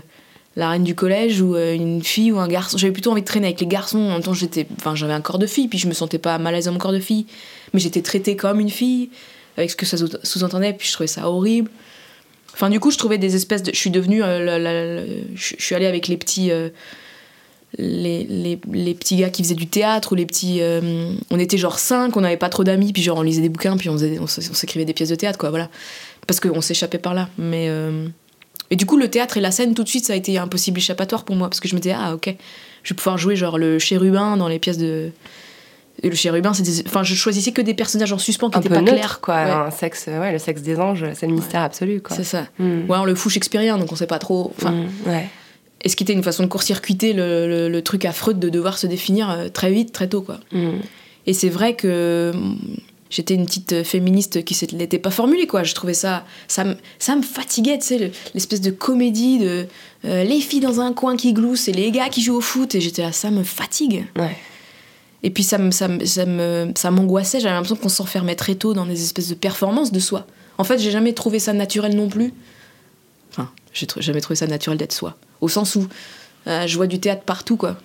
la 0.55 0.69
reine 0.69 0.83
du 0.83 0.95
collège 0.95 1.41
ou 1.41 1.55
euh, 1.55 1.73
une 1.73 2.03
fille 2.03 2.31
ou 2.31 2.39
un 2.39 2.47
garçon. 2.47 2.77
J'avais 2.77 2.93
plutôt 2.93 3.11
envie 3.11 3.21
de 3.21 3.27
traîner 3.27 3.47
avec 3.47 3.61
les 3.61 3.67
garçons. 3.67 3.99
En 3.99 4.13
même 4.13 4.23
temps, 4.23 4.33
j'étais, 4.33 4.67
enfin, 4.77 4.95
j'avais 4.95 5.13
un 5.13 5.21
corps 5.21 5.39
de 5.39 5.47
fille, 5.47 5.67
puis 5.67 5.79
je 5.79 5.87
me 5.87 5.93
sentais 5.93 6.17
pas 6.17 6.37
mal 6.37 6.53
à 6.53 6.57
l'aise 6.57 6.65
dans 6.65 6.77
corps 6.77 6.91
de 6.91 6.99
fille. 6.99 7.25
Mais 7.73 7.79
j'étais 7.79 8.01
traitée 8.01 8.35
comme 8.35 8.59
une 8.59 8.69
fille, 8.69 9.09
avec 9.57 9.69
ce 9.71 9.75
que 9.75 9.85
ça 9.85 9.97
sous- 9.97 10.09
sous-entendait, 10.23 10.73
puis 10.73 10.87
je 10.87 10.93
trouvais 10.93 11.07
ça 11.07 11.29
horrible. 11.29 11.69
Enfin, 12.53 12.69
du 12.69 12.79
coup, 12.79 12.91
je 12.91 12.97
trouvais 12.97 13.17
des 13.17 13.35
espèces 13.35 13.63
de. 13.63 13.71
Je 13.73 13.77
suis 13.77 13.91
devenue. 13.91 14.21
euh, 14.23 15.05
je 15.35 15.55
suis 15.57 15.75
allée 15.75 15.85
avec 15.85 16.07
les 16.07 16.17
petits. 16.17 16.51
euh, 16.51 16.69
les, 17.77 18.25
les, 18.25 18.59
les 18.73 18.93
petits 18.93 19.15
gars 19.15 19.29
qui 19.29 19.43
faisaient 19.43 19.55
du 19.55 19.67
théâtre 19.67 20.11
ou 20.11 20.15
les 20.15 20.25
petits. 20.25 20.57
euh, 20.61 21.13
on 21.29 21.39
était 21.39 21.57
genre 21.57 21.79
cinq, 21.79 22.17
on 22.17 22.21
n'avait 22.21 22.35
pas 22.35 22.49
trop 22.49 22.65
d'amis, 22.65 22.91
puis 22.91 23.01
genre 23.01 23.17
on 23.17 23.21
lisait 23.21 23.41
des 23.41 23.47
bouquins, 23.49 23.77
puis 23.77 23.87
on, 23.89 24.27
s'écrivait 24.27 24.83
des 24.83 24.93
pièces 24.93 25.07
de 25.09 25.15
théâtre, 25.15 25.37
quoi, 25.39 25.49
voilà. 25.49 25.69
Parce 26.27 26.41
qu'on 26.41 26.59
s'échappait 26.59 26.97
par 26.97 27.13
là. 27.13 27.29
Mais. 27.37 27.69
et 28.69 28.75
du 28.75 28.85
coup, 28.85 28.97
le 28.97 29.09
théâtre 29.09 29.37
et 29.37 29.41
la 29.41 29.51
scène, 29.51 29.73
tout 29.73 29.83
de 29.83 29.89
suite, 29.89 30.05
ça 30.05 30.11
a 30.13 30.15
été 30.17 30.37
un 30.37 30.49
possible 30.49 30.79
échappatoire 30.79 31.23
pour 31.23 31.37
moi, 31.37 31.47
parce 31.49 31.61
que 31.61 31.69
je 31.69 31.75
me 31.75 31.79
disais, 31.79 31.95
ah 31.97 32.13
ok, 32.13 32.35
je 32.83 32.93
vais 32.93 32.97
pouvoir 32.97 33.17
jouer 33.17 33.37
genre 33.37 33.57
le 33.57 33.79
chérubin 33.79 34.35
dans 34.35 34.49
les 34.49 34.59
pièces 34.59 34.77
de. 34.77 35.11
Et 36.03 36.09
le 36.09 36.15
chérubin, 36.15 36.53
c'est 36.53 36.63
des... 36.63 36.83
Enfin, 36.87 37.03
je 37.03 37.13
choisissais 37.13 37.51
que 37.51 37.61
des 37.61 37.73
personnages 37.73 38.11
en 38.11 38.17
suspens 38.17 38.49
qui 38.49 38.57
n'étaient 38.57 38.69
pas 38.69 38.81
neutre, 38.81 38.93
clairs. 38.93 39.21
quoi. 39.21 39.35
Ouais, 39.43 39.51
Un 39.67 39.71
sexe, 39.71 40.07
ouais, 40.07 40.31
le 40.31 40.39
sexe 40.39 40.61
des 40.61 40.79
anges, 40.79 41.05
c'est 41.13 41.27
le 41.27 41.33
mystère 41.33 41.61
absolu, 41.61 42.01
quoi. 42.01 42.15
c'est 42.15 42.23
ça. 42.23 42.47
Mm. 42.59 42.89
Ou 42.89 42.93
alors 42.93 43.05
le 43.05 43.13
fou 43.15 43.29
shakespearien, 43.29 43.77
donc 43.77 43.91
on 43.91 43.95
sait 43.95 44.07
pas 44.07 44.19
trop. 44.19 44.51
Enfin, 44.57 44.71
Mm, 44.71 44.87
ouais. 45.09 45.29
Et 45.83 45.89
ce 45.89 45.95
qui 45.95 46.03
était 46.03 46.13
une 46.13 46.23
façon 46.23 46.43
de 46.43 46.47
court-circuiter 46.47 47.13
le, 47.13 47.47
le- 47.47 47.69
le 47.69 47.81
truc 47.81 48.05
à 48.05 48.11
Freud 48.13 48.39
de 48.39 48.49
devoir 48.49 48.77
se 48.77 48.87
définir 48.87 49.29
euh, 49.29 49.49
très 49.49 49.71
vite, 49.71 49.91
très 49.91 50.07
tôt, 50.07 50.21
quoi. 50.21 50.39
Mm. 50.51 50.69
Et 51.27 51.33
c'est 51.33 51.49
vrai 51.49 51.75
que 51.75 52.31
mm, 52.33 52.57
j'étais 53.11 53.33
une 53.35 53.45
petite 53.45 53.73
euh, 53.73 53.83
féministe 53.83 54.43
qui 54.43 54.57
ne 54.73 54.79
l'était 54.79 54.97
pas 54.99 55.11
formulée, 55.11 55.45
quoi. 55.45 55.63
Je 55.63 55.75
trouvais 55.75 55.93
ça. 55.93 56.23
Ça, 56.47 56.63
me- 56.63 56.77
ça 56.99 57.15
me 57.15 57.21
fatiguait, 57.21 57.77
tu 57.79 57.85
sais, 57.87 57.97
le- 57.99 58.11
l'espèce 58.33 58.61
de 58.61 58.71
comédie 58.71 59.37
de 59.39 59.65
euh, 60.05 60.23
les 60.23 60.39
filles 60.39 60.61
dans 60.61 60.79
un 60.81 60.93
coin 60.93 61.15
qui 61.17 61.33
gloussent 61.33 61.67
et 61.67 61.73
les 61.73 61.91
gars 61.91 62.09
qui 62.09 62.21
jouent 62.23 62.37
au 62.37 62.41
foot. 62.41 62.73
Et 62.75 62.81
j'étais 62.81 63.01
là, 63.03 63.11
ça 63.11 63.29
me 63.29 63.43
fatigue. 63.43 64.05
Ouais. 64.17 64.35
Et 65.23 65.29
puis 65.29 65.43
ça 65.43 65.57
me- 65.57 65.71
ça 65.71 65.87
me- 65.87 66.03
ça 66.05 66.25
me- 66.25 66.71
ça 66.75 66.89
m'angoissait, 66.91 67.39
j'avais 67.39 67.53
l'impression 67.53 67.75
qu'on 67.75 67.89
s'enfermait 67.89 68.35
très 68.35 68.55
tôt 68.55 68.73
dans 68.73 68.85
des 68.85 69.03
espèces 69.03 69.29
de 69.29 69.35
performances 69.35 69.91
de 69.91 69.99
soi. 69.99 70.25
En 70.57 70.63
fait, 70.63 70.77
j'ai 70.79 70.91
jamais 70.91 71.13
trouvé 71.13 71.39
ça 71.39 71.53
naturel 71.53 71.95
non 71.95 72.09
plus. 72.09 72.33
Enfin, 73.31 73.49
j'ai 73.73 73.85
tr- 73.85 74.01
jamais 74.01 74.21
trouvé 74.21 74.35
ça 74.35 74.47
naturel 74.47 74.77
d'être 74.77 74.93
soi. 74.93 75.17
Au 75.39 75.47
sens 75.47 75.75
où 75.75 75.87
euh, 76.47 76.65
je 76.67 76.75
vois 76.75 76.87
du 76.87 76.99
théâtre 76.99 77.23
partout, 77.23 77.55
quoi. 77.57 77.77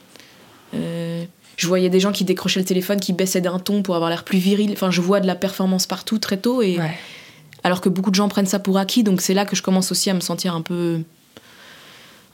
Euh, 0.75 1.25
je 1.57 1.67
voyais 1.67 1.89
des 1.91 2.01
gens 2.01 2.13
qui 2.13 2.25
décrochaient 2.25 2.61
le 2.61 2.67
téléphone, 2.67 3.01
qui 3.01 3.13
baissaient 3.13 3.41
d'un 3.41 3.59
ton 3.59 3.83
pour 3.83 3.95
avoir 3.97 4.11
l'air 4.11 4.25
plus 4.25 4.39
viril. 4.39 4.71
Enfin, 4.73 4.91
je 4.91 5.01
vois 5.01 5.21
de 5.21 5.27
la 5.27 5.35
performance 5.35 5.87
partout 5.87 6.19
très 6.19 6.37
tôt. 6.39 6.63
Et... 6.63 6.79
Ouais. 6.79 6.95
Alors 7.65 7.81
que 7.81 7.89
beaucoup 7.89 8.11
de 8.11 8.15
gens 8.15 8.29
prennent 8.29 8.47
ça 8.47 8.59
pour 8.61 8.79
acquis, 8.79 9.03
donc 9.03 9.21
c'est 9.21 9.35
là 9.35 9.45
que 9.45 9.57
je 9.57 9.63
commence 9.63 9.91
aussi 9.91 10.09
à 10.09 10.15
me 10.15 10.21
sentir 10.21 10.55
un 10.55 10.63
peu 10.63 11.01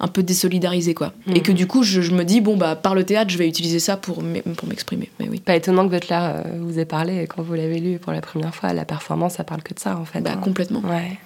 un 0.00 0.08
peu 0.08 0.22
désolidarisée 0.22 0.94
quoi. 0.94 1.12
Et 1.28 1.30
Mhm. 1.36 1.42
que 1.42 1.52
du 1.52 1.66
coup 1.66 1.82
je, 1.82 2.00
je 2.00 2.12
me 2.12 2.24
dis 2.24 2.40
bon 2.40 2.56
bah 2.56 2.74
par 2.76 2.94
le 2.94 3.04
théâtre 3.04 3.30
je 3.30 3.38
vais 3.38 3.48
utiliser 3.48 3.78
ça 3.78 3.96
pour 3.96 4.16
pour 4.56 4.68
m'exprimer. 4.68 5.10
Mais 5.20 5.28
oui. 5.28 5.40
Pas 5.40 5.54
étonnant 5.56 5.86
que 5.86 5.92
Butler 5.92 6.18
euh, 6.20 6.42
vous 6.60 6.78
ait 6.78 6.84
parlé 6.84 7.26
quand 7.28 7.42
vous 7.42 7.54
l'avez 7.54 7.78
lu 7.80 7.98
pour 7.98 8.12
la 8.12 8.20
première 8.20 8.54
fois. 8.54 8.72
La 8.72 8.84
performance, 8.84 9.34
ça 9.34 9.44
parle 9.44 9.62
que 9.62 9.74
de 9.74 9.78
ça 9.78 9.96
en 9.96 10.04
fait. 10.04 10.20
Bah, 10.20 10.32
hein. 10.34 10.40
complètement. 10.42 10.80
Ouais. 10.80 11.18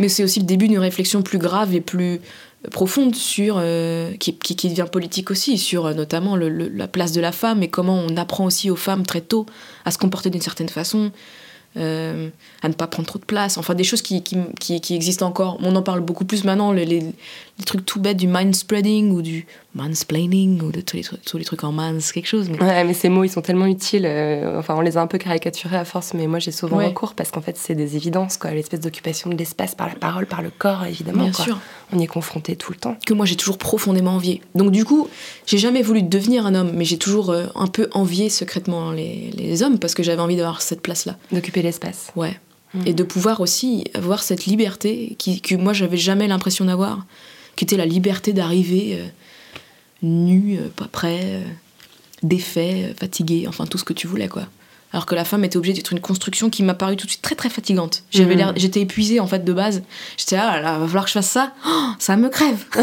Mais 0.00 0.08
c'est 0.08 0.24
aussi 0.24 0.40
le 0.40 0.46
début 0.46 0.66
d'une 0.66 0.78
réflexion 0.80 1.22
plus 1.22 1.38
grave 1.38 1.72
et 1.74 1.80
plus 1.80 2.20
profonde 2.72 3.14
sur 3.14 3.56
euh, 3.58 4.12
qui, 4.18 4.34
qui, 4.36 4.56
qui 4.56 4.68
devient 4.70 4.86
politique 4.90 5.30
aussi 5.30 5.58
sur 5.58 5.84
euh, 5.86 5.94
notamment 5.94 6.34
le- 6.34 6.48
le- 6.48 6.68
la 6.68 6.88
place 6.88 7.12
de 7.12 7.20
la 7.20 7.30
femme 7.30 7.62
et 7.62 7.68
comment 7.68 7.96
on 8.08 8.16
apprend 8.16 8.46
aussi 8.46 8.70
aux 8.70 8.76
femmes 8.76 9.04
très 9.06 9.20
tôt 9.20 9.44
à 9.84 9.90
se 9.90 9.98
comporter 9.98 10.30
d'une 10.30 10.40
certaine 10.40 10.70
façon 10.70 11.12
euh, 11.76 12.28
à 12.62 12.68
ne 12.68 12.72
pas 12.72 12.86
prendre 12.86 13.06
trop 13.06 13.18
de 13.18 13.24
place 13.24 13.58
enfin 13.58 13.74
des 13.74 13.82
choses 13.84 14.00
qui, 14.00 14.22
qui, 14.22 14.36
qui, 14.60 14.80
qui 14.80 14.94
existent 14.94 15.26
encore 15.26 15.58
on 15.60 15.74
en 15.76 15.82
parle 15.82 16.00
beaucoup 16.00 16.24
plus 16.24 16.44
maintenant 16.44 16.70
les, 16.72 16.86
les, 16.86 17.02
les 17.58 17.64
trucs 17.64 17.86
tout 17.86 18.00
bêtes 18.00 18.16
du 18.16 18.26
mind 18.26 18.54
spreading 18.54 19.12
ou 19.12 19.22
du 19.22 19.46
mansplaining 19.76 20.60
ou 20.62 20.72
de 20.72 20.80
tous 20.80 20.96
les, 20.96 21.02
trucs- 21.02 21.24
tous 21.24 21.38
les 21.38 21.44
trucs 21.44 21.62
en 21.64 21.70
mans 21.72 21.92
quelque 22.12 22.26
chose 22.26 22.48
mais 22.50 22.60
Ouais, 22.60 22.84
mais 22.84 22.94
ces 22.94 23.08
mots, 23.08 23.22
ils 23.24 23.28
sont 23.28 23.42
tellement 23.42 23.66
utiles. 23.66 24.06
euh, 24.06 24.58
enfin, 24.58 24.74
on 24.76 24.80
les 24.80 24.96
a 24.96 25.00
un 25.02 25.06
peu 25.06 25.18
caricaturés 25.18 25.76
à 25.76 25.84
force, 25.84 26.14
mais 26.14 26.26
moi, 26.26 26.38
j'ai 26.38 26.50
souvent 26.52 26.78
Ouais. 26.78 26.86
recours 26.88 27.14
parce 27.14 27.30
qu'en 27.30 27.40
fait, 27.40 27.56
c'est 27.56 27.74
des 27.74 27.96
évidences, 27.96 28.36
quoi. 28.36 28.50
L'espèce 28.50 28.80
d'occupation 28.80 29.30
de 29.30 29.36
l'espace 29.36 29.74
par 29.74 29.88
la 29.88 29.94
parole, 29.94 30.26
par 30.26 30.42
le 30.42 30.50
corps, 30.50 30.84
évidemment. 30.84 31.22
bien 31.24 31.32
quoi. 31.32 31.44
sûr 31.44 31.58
On 31.92 31.98
y 31.98 32.04
est 32.04 32.08
confronté 32.08 32.56
tout 32.56 32.72
le 32.72 32.78
temps. 32.78 32.96
que 33.06 33.14
moi 33.14 33.26
j'ai 33.26 33.36
toujours 33.36 33.58
profondément 33.58 34.12
envié. 34.16 34.40
Donc 34.54 34.70
du 34.72 34.84
coup, 34.84 35.08
j'ai 35.46 35.58
jamais 35.58 35.82
voulu 35.82 36.02
devenir 36.02 36.46
un 36.46 36.54
homme, 36.54 36.72
mais 36.74 36.84
j'ai 36.84 36.98
toujours 36.98 37.30
euh, 37.30 37.46
un 37.54 37.66
peu 37.68 37.88
envié 37.92 38.30
secrètement 38.30 38.90
les, 38.90 39.30
les 39.36 39.62
hommes 39.62 39.78
parce 39.78 39.94
que 39.94 40.02
j'avais 40.02 40.20
envie 40.22 40.36
d'avoir 40.36 40.60
cette 40.62 40.80
place-là. 40.80 41.16
D'occuper 41.32 41.62
l'espace. 41.62 42.10
Ouais. 42.16 42.38
Mhm. 42.74 42.82
Et 42.86 42.94
de 42.94 43.04
pouvoir 43.04 43.40
aussi 43.40 43.84
avoir 43.94 44.22
cette 44.24 44.46
liberté 44.46 45.14
qui, 45.18 45.40
que 45.40 45.54
moi 45.54 45.72
j'avais 45.72 45.96
jamais 45.96 46.26
l'impression 46.26 46.64
d'avoir, 46.64 47.06
qui 47.56 47.64
était 47.64 47.76
la 47.76 47.86
liberté 47.86 48.32
d'arriver 48.32 48.98
euh, 48.98 49.06
nu, 50.02 50.58
euh, 50.58 50.68
pas 50.74 50.86
prêt, 50.86 51.20
euh, 51.24 51.42
défait, 52.22 52.94
fatigué, 52.98 53.46
enfin 53.48 53.66
tout 53.66 53.78
ce 53.78 53.84
que 53.84 53.92
tu 53.92 54.06
voulais 54.06 54.28
quoi. 54.28 54.44
Alors 54.92 55.06
que 55.06 55.16
la 55.16 55.24
femme 55.24 55.42
était 55.44 55.56
obligée 55.56 55.74
d'être 55.74 55.92
une 55.92 56.00
construction 56.00 56.50
qui 56.50 56.62
m'a 56.62 56.74
paru 56.74 56.96
tout 56.96 57.06
de 57.06 57.10
suite 57.10 57.22
très 57.22 57.34
très 57.34 57.48
fatigante. 57.48 58.04
J'avais 58.12 58.36
l'air, 58.36 58.52
j'étais 58.54 58.80
épuisée 58.80 59.18
en 59.18 59.26
fait 59.26 59.44
de 59.44 59.52
base. 59.52 59.82
J'étais 60.16 60.36
ah 60.36 60.54
là, 60.54 60.60
là, 60.60 60.78
va 60.78 60.86
falloir 60.86 61.04
que 61.04 61.08
je 61.10 61.14
fasse 61.14 61.30
ça. 61.30 61.52
Oh, 61.66 61.88
ça 61.98 62.16
me 62.16 62.28
crève. 62.28 62.64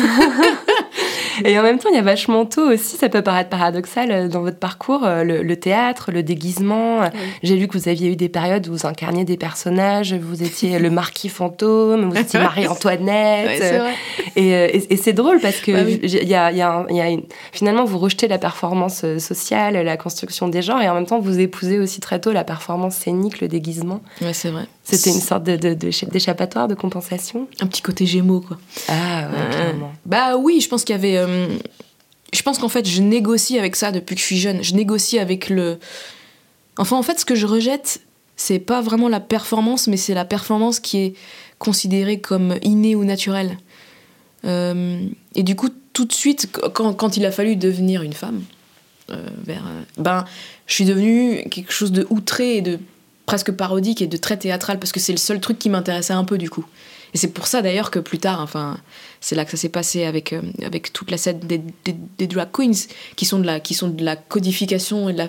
Et 1.46 1.58
en 1.60 1.64
même 1.64 1.80
temps, 1.80 1.90
il 1.90 1.96
y 1.96 2.00
a 2.00 2.02
vachement 2.04 2.46
tôt 2.46 2.72
aussi, 2.72 2.98
ça 2.98 3.10
peut 3.10 3.22
paraître 3.22 3.50
paradoxal 3.50 4.12
euh, 4.12 4.28
dans 4.28 4.42
votre 4.42 4.58
parcours, 4.58 5.04
euh, 5.06 5.24
le, 5.24 5.42
le 5.44 5.56
théâtre, 5.60 6.12
le 6.12 6.24
déguisement. 6.24 7.02
J'ai 7.44 7.56
lu 7.56 7.68
que 7.68 7.78
vous 7.78 7.88
aviez 7.90 8.12
eu 8.12 8.16
des 8.16 8.30
périodes 8.30 8.68
où 8.68 8.72
vous 8.74 8.86
incarniez 8.86 9.24
des 9.26 9.38
personnages, 9.38 10.14
vous 10.14 10.44
étiez 10.44 10.80
le 10.80 10.90
marquis 10.90 11.30
fantôme, 11.30 12.10
vous 12.10 12.18
étiez 12.18 12.40
Marie-Antoinette. 12.86 13.60
Ouais. 13.62 13.94
Et, 14.36 14.54
euh, 14.56 14.68
et- 14.74 14.94
et 14.94 14.98
c'est 14.98 15.14
drôle 15.14 15.40
parce 15.40 15.58
que 15.62 15.72
Bah 15.72 15.80
oui. 15.86 16.00
il 16.04 16.28
y 16.28 16.36
a, 16.36 16.52
il 16.52 16.58
y 16.58 16.62
a 16.62 16.72
un- 16.72 16.86
il 16.90 16.96
y 16.96 17.02
a 17.02 17.10
une- 17.10 17.24
finalement, 17.52 17.84
vous 17.86 17.98
rejetez 18.00 18.28
la 18.28 18.38
performance 18.38 19.06
sociale, 19.18 19.76
la 19.84 19.98
construction 19.98 20.48
des 20.48 20.62
genres, 20.62 20.82
et 20.82 20.90
en 20.90 20.94
même 20.94 21.06
temps, 21.06 21.20
vous 21.20 21.40
épousez 21.40 21.80
aussi 21.80 22.00
très 22.00 22.20
tôt 22.20 22.32
la 22.32 22.44
performance 22.44 22.96
scénique, 22.96 23.42
le 23.42 23.48
déguisement. 23.48 24.02
Ouais, 24.22 24.34
c'est 24.34 24.50
vrai. 24.50 24.66
C'était 24.84 25.12
une 25.12 25.22
sorte 25.22 25.44
de, 25.44 25.56
de- 25.56 25.74
de- 25.76 26.10
d'échappatoire, 26.12 26.68
de 26.68 26.74
compensation. 26.76 27.48
un 27.62 27.68
petit 27.68 27.82
côté 27.82 28.06
gémeaux 28.06 28.42
quoi. 28.42 28.58
Ah, 28.88 29.28
ouais, 29.32 29.38
Euh, 29.38 29.50
clairement. 29.52 29.92
Bah 30.06 30.38
oui, 30.38 30.60
je 30.62 30.68
pense 30.68 30.84
qu'il 30.84 30.96
y 30.96 31.00
avait. 31.00 31.18
euh, 31.18 31.48
je 32.34 32.42
pense 32.42 32.58
qu'en 32.60 32.70
fait, 32.70 32.88
je 32.88 33.02
négocie 33.02 33.60
avec 33.60 33.76
ça 33.76 33.92
depuis 33.92 34.16
que 34.16 34.22
je 34.22 34.26
suis 34.26 34.38
jeune. 34.40 34.64
Je 34.64 34.74
négocie 34.74 35.20
avec 35.20 35.50
le. 35.50 35.78
Enfin, 36.78 36.98
en 36.98 37.04
fait, 37.04 37.20
ce 37.20 37.26
que 37.26 37.36
je 37.36 37.46
rejette, 37.46 38.02
c'est 38.38 38.60
pas 38.60 38.82
vraiment 38.82 39.08
la 39.10 39.20
performance, 39.20 39.88
mais 39.88 39.98
c'est 39.98 40.14
la 40.16 40.26
performance 40.26 40.80
qui 40.80 40.98
est 40.98 41.14
considérée 41.60 42.20
comme 42.20 42.56
innée 42.64 42.96
ou 42.96 43.04
naturelle. 43.06 43.58
Euh, 44.46 45.00
et 45.36 45.44
du 45.44 45.56
coup, 45.56 45.70
tout 45.94 46.06
de 46.06 46.14
suite, 46.14 46.50
quand, 46.74 46.94
quand 46.94 47.18
il 47.18 47.26
a 47.26 47.32
fallu 47.32 47.56
devenir 47.56 48.02
une 48.02 48.14
femme, 48.14 48.42
vers, 49.46 49.66
ben, 49.98 50.24
je 50.68 50.74
suis 50.74 50.86
devenue 50.86 51.44
quelque 51.52 51.74
chose 51.74 51.92
de 51.92 52.08
outré 52.10 52.56
et 52.58 52.62
de 52.62 52.80
presque 53.32 53.54
parodique 53.54 54.02
et 54.02 54.08
de 54.08 54.18
très 54.18 54.36
théâtral 54.36 54.78
parce 54.78 54.92
que 54.92 55.00
c'est 55.00 55.14
le 55.14 55.18
seul 55.18 55.40
truc 55.40 55.58
qui 55.58 55.70
m'intéressait 55.70 56.12
un 56.12 56.26
peu 56.26 56.38
du 56.38 56.50
coup. 56.50 56.66
Et 57.14 57.18
c'est 57.18 57.30
pour 57.30 57.48
ça 57.48 57.62
d'ailleurs 57.62 57.90
que 57.90 58.00
plus 58.00 58.20
tard, 58.20 58.42
enfin, 58.42 58.78
c'est 59.22 59.36
là 59.36 59.46
que 59.46 59.52
ça 59.52 59.56
s'est 59.56 59.70
passé 59.70 60.04
avec, 60.04 60.34
euh, 60.34 60.42
avec 60.66 60.92
toute 60.92 61.10
la 61.12 61.16
scène 61.18 61.40
des, 61.40 61.62
des, 62.18 62.28
drag 62.28 62.50
queens 62.52 62.74
qui 63.16 63.24
sont 63.24 63.40
de 63.40 63.46
la, 63.46 63.62
qui 63.62 63.74
sont 63.74 63.88
de 63.88 64.04
la 64.04 64.18
codification 64.18 65.08
et 65.08 65.14
de 65.14 65.18
la, 65.20 65.28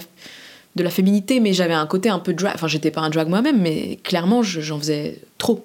de 0.74 0.82
la 0.82 0.90
féminité, 0.90 1.38
mais 1.38 1.52
j'avais 1.52 1.74
un 1.74 1.86
côté 1.86 2.08
un 2.08 2.18
peu 2.18 2.32
drag. 2.34 2.50
Enfin, 2.56 2.66
j'étais 2.66 2.90
pas 2.90 3.02
un 3.02 3.10
drag 3.10 3.28
moi-même, 3.28 3.60
mais 3.62 4.00
clairement, 4.02 4.42
je- 4.42 4.60
j'en 4.60 4.80
faisais 4.80 5.20
trop. 5.38 5.64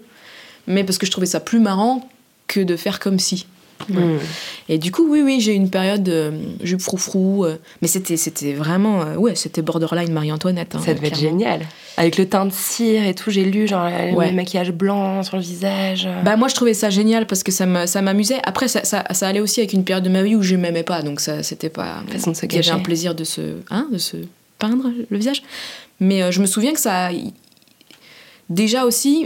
Mais 0.68 0.84
parce 0.84 1.00
que 1.00 1.08
je 1.08 1.12
trouvais 1.12 1.26
ça 1.26 1.40
plus 1.40 1.60
marrant 1.60 2.08
que 2.46 2.60
de 2.60 2.76
faire 2.76 3.00
comme 3.00 3.18
si. 3.18 3.48
Mm. 3.90 4.18
Et 4.70 4.78
du 4.78 4.92
coup, 4.92 5.08
oui, 5.10 5.22
oui, 5.22 5.40
j'ai 5.40 5.54
eu 5.54 5.56
une 5.56 5.70
période 5.70 6.04
de 6.04 6.34
jupe 6.64 6.82
froufrou, 6.82 7.46
euh, 7.46 7.58
mais 7.82 7.88
c'était, 7.88 8.18
c'était 8.18 8.54
vraiment, 8.54 9.02
euh, 9.02 9.16
ouais, 9.16 9.36
c'était 9.36 9.62
borderline 9.62 10.12
Marie-Antoinette. 10.12 10.76
hein, 10.76 10.82
Ça 10.84 10.94
devait 10.94 11.08
être 11.08 11.20
génial. 11.20 11.62
Avec 11.96 12.18
le 12.18 12.28
teint 12.28 12.46
de 12.46 12.52
cire 12.52 13.06
et 13.08 13.14
tout, 13.16 13.32
j'ai 13.32 13.44
lu 13.46 13.68
genre 13.68 13.88
le 13.90 14.14
Ouais. 14.16 14.32
maquillage 14.32 14.72
blanc 14.72 15.24
sur 15.24 15.38
le 15.38 15.44
visage. 15.44 16.08
Bah 16.26 16.36
moi 16.38 16.48
je 16.48 16.56
trouvais 16.56 16.74
ça 16.76 16.90
génial 16.90 17.26
parce 17.28 17.44
que 17.44 17.52
ça 17.52 17.66
m'amusait. 17.66 18.40
Après 18.44 18.68
ça, 18.68 18.84
ça, 18.84 19.04
ça 19.12 19.28
allait 19.28 19.40
aussi 19.40 19.60
avec 19.62 19.74
une 19.74 19.84
période 19.84 20.04
de 20.04 20.10
ma 20.10 20.22
vie 20.22 20.36
où 20.36 20.44
je 20.44 20.56
m'aimais 20.56 20.84
pas, 20.84 21.02
donc 21.02 21.20
ça 21.20 21.42
c'était 21.44 21.70
pas 21.70 22.04
Façon 22.12 22.32
de 22.32 22.36
se 22.36 22.46
cacher. 22.46 22.72
un 22.72 22.80
plaisir 22.80 23.16
de 23.16 23.24
se 23.24 23.42
hein, 23.72 23.88
de 23.92 23.98
se 23.98 24.18
peindre 24.60 24.92
le 25.10 25.18
visage. 25.18 25.42
Mais 26.00 26.22
euh, 26.22 26.32
je 26.32 26.40
me 26.42 26.46
souviens 26.46 26.74
que 26.74 26.80
ça 26.80 27.10
déjà 28.50 28.86
aussi 28.86 29.26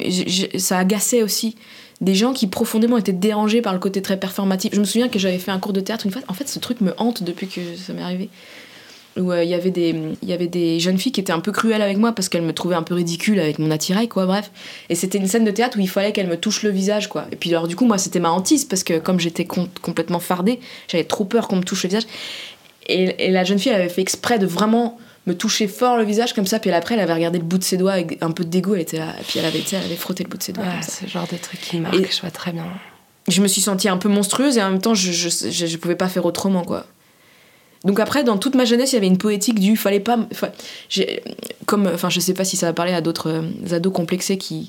ça 0.58 0.78
agaçait 0.80 1.24
aussi 1.24 1.56
des 2.02 2.16
gens 2.16 2.34
qui 2.34 2.48
profondément 2.48 2.98
étaient 2.98 3.14
dérangés 3.14 3.62
par 3.62 3.74
le 3.74 3.80
côté 3.80 4.02
très 4.02 4.18
performatif. 4.18 4.74
Je 4.74 4.80
me 4.80 4.86
souviens 4.86 5.08
que 5.08 5.20
j'avais 5.20 5.38
fait 5.38 5.52
un 5.52 5.60
cours 5.60 5.74
de 5.74 5.80
théâtre 5.82 6.06
une 6.06 6.12
fois. 6.12 6.22
En 6.28 6.34
fait, 6.34 6.50
ce 6.50 6.60
truc 6.60 6.82
me 6.82 6.94
hante 6.98 7.24
depuis 7.24 7.48
que 7.48 7.62
ça 7.78 7.94
m'est 7.94 8.02
arrivé. 8.02 8.30
Où 9.20 9.32
euh, 9.34 9.44
il 9.44 9.50
y 9.50 9.54
avait 9.54 9.72
des 9.72 9.94
il 10.22 10.30
y 10.30 10.32
avait 10.32 10.48
des 10.48 10.80
jeunes 10.80 10.98
filles 10.98 11.12
qui 11.12 11.20
étaient 11.20 11.34
un 11.34 11.42
peu 11.42 11.52
cruelles 11.52 11.82
avec 11.82 11.98
moi 11.98 12.14
parce 12.14 12.30
qu'elles 12.30 12.44
me 12.44 12.54
trouvaient 12.54 12.76
un 12.76 12.82
peu 12.82 12.94
ridicule 12.94 13.42
avec 13.42 13.60
mon 13.60 13.70
attirail 13.70 14.08
quoi 14.08 14.26
bref 14.26 14.52
et 14.90 14.96
c'était 14.96 15.18
une 15.18 15.28
scène 15.28 15.44
de 15.44 15.52
théâtre 15.52 15.78
où 15.78 15.82
il 15.82 15.90
fallait 15.90 16.14
qu'elles 16.14 16.30
me 16.30 16.38
touchent 16.38 16.64
le 16.64 16.70
visage 16.70 17.10
quoi 17.10 17.26
et 17.30 17.36
puis 17.36 17.50
alors 17.50 17.68
du 17.68 17.76
coup 17.76 17.86
moi 17.86 17.98
c'était 17.98 18.22
ma 18.22 18.32
hantise 18.32 18.64
parce 18.64 18.86
que 18.86 19.00
comme 19.00 19.20
j'étais 19.20 19.44
com- 19.44 19.68
complètement 19.82 20.22
fardée 20.22 20.62
j'avais 20.88 21.04
trop 21.04 21.26
peur 21.26 21.50
qu'on 21.50 21.58
me 21.58 21.64
touche 21.64 21.84
le 21.84 21.90
visage 21.90 22.06
et, 22.88 23.26
et 23.26 23.32
la 23.32 23.44
jeune 23.44 23.60
fille 23.60 23.74
elle 23.74 23.82
avait 23.82 23.90
fait 23.90 24.00
exprès 24.02 24.40
de 24.40 24.46
vraiment 24.46 24.98
me 25.28 25.34
toucher 25.36 25.68
fort 25.68 25.98
le 25.98 26.04
visage 26.04 26.34
comme 26.34 26.48
ça 26.48 26.60
puis 26.60 26.72
après 26.72 26.96
elle 26.96 27.02
avait 27.02 27.14
regardé 27.14 27.38
le 27.38 27.44
bout 27.44 27.58
de 27.60 27.64
ses 27.64 27.78
doigts 27.78 27.92
avec 27.94 28.18
un 28.22 28.32
peu 28.32 28.44
de 28.44 28.50
dégoût 28.50 28.74
elle 28.76 28.82
était 28.82 28.98
là 28.98 29.14
et 29.20 29.24
puis 29.24 29.38
elle 29.40 29.46
avait 29.46 29.64
elle 29.72 29.84
avait 29.84 29.96
frotté 29.96 30.24
le 30.24 30.30
bout 30.30 30.38
de 30.38 30.44
ses 30.44 30.52
doigts 30.54 30.64
Ouais, 30.66 30.72
comme 30.72 30.82
ça. 30.82 31.02
ce 31.02 31.08
genre 31.08 31.28
de 31.32 31.38
truc 31.38 31.62
qui 31.62 31.80
marque, 31.80 31.96
Et- 31.96 32.08
je 32.12 32.22
vois 32.22 32.32
très 32.32 32.52
bien. 32.52 32.66
je 33.28 33.42
me 33.42 33.48
suis 33.48 33.62
sentie 33.62 33.88
un 33.88 33.98
peu 33.98 34.10
monstrueuse 34.10 34.58
et 34.58 34.64
en 34.64 34.72
même 34.72 34.82
temps 34.82 34.96
je, 34.96 35.12
je, 35.12 35.30
je, 35.30 35.66
je 35.68 35.78
pouvais 35.78 35.96
pas 35.96 36.10
faire 36.10 36.26
autrement 36.26 36.64
quoi 36.64 36.86
donc 37.84 38.00
après 38.00 38.24
dans 38.24 38.38
toute 38.38 38.56
ma 38.56 38.66
jeunesse 38.66 38.92
il 38.92 38.96
y 38.96 38.98
avait 38.98 39.08
une 39.08 39.18
poétique 39.18 39.60
du 39.60 39.76
fallait 39.78 40.00
pas 40.00 40.18
fa- 40.34 40.52
j'ai 40.90 41.22
comme 41.68 41.88
enfin 41.94 42.10
je 42.10 42.20
sais 42.20 42.34
pas 42.34 42.44
si 42.44 42.58
ça 42.58 42.66
va 42.68 42.74
parler 42.74 42.94
à 42.94 43.02
d'autres 43.02 43.30
euh, 43.30 43.76
ados 43.76 43.94
complexés 43.94 44.38
qui 44.38 44.68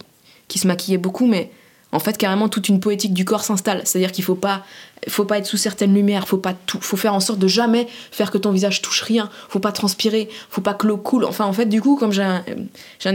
qui 0.48 0.58
se 0.58 0.66
maquillaient 0.66 0.98
beaucoup 0.98 1.26
mais 1.26 1.50
en 1.92 1.98
fait 1.98 2.16
carrément 2.18 2.48
toute 2.48 2.68
une 2.68 2.80
poétique 2.80 3.12
du 3.14 3.24
corps 3.24 3.44
s'installe 3.44 3.82
c'est 3.84 3.98
à 3.98 4.00
dire 4.00 4.12
qu'il 4.12 4.24
faut 4.24 4.34
pas 4.34 4.64
faut 5.08 5.24
pas 5.24 5.38
être 5.38 5.46
sous 5.46 5.56
certaines 5.56 5.94
lumières 5.94 6.26
faut 6.26 6.38
pas 6.38 6.54
tout 6.54 6.78
faut 6.80 6.96
faire 6.96 7.14
en 7.14 7.20
sorte 7.20 7.38
de 7.38 7.48
jamais 7.48 7.86
faire 8.10 8.30
que 8.30 8.38
ton 8.38 8.50
visage 8.50 8.82
touche 8.82 9.02
rien 9.02 9.30
faut 9.48 9.60
pas 9.60 9.72
transpirer 9.72 10.28
faut 10.50 10.60
pas 10.60 10.74
que 10.74 10.86
l'eau 10.86 10.96
coule 10.96 11.24
enfin 11.24 11.44
en 11.44 11.52
fait 11.52 11.66
du 11.66 11.80
coup 11.80 11.96
comme 11.96 12.12
j'ai 12.12 12.22
un, 12.22 12.44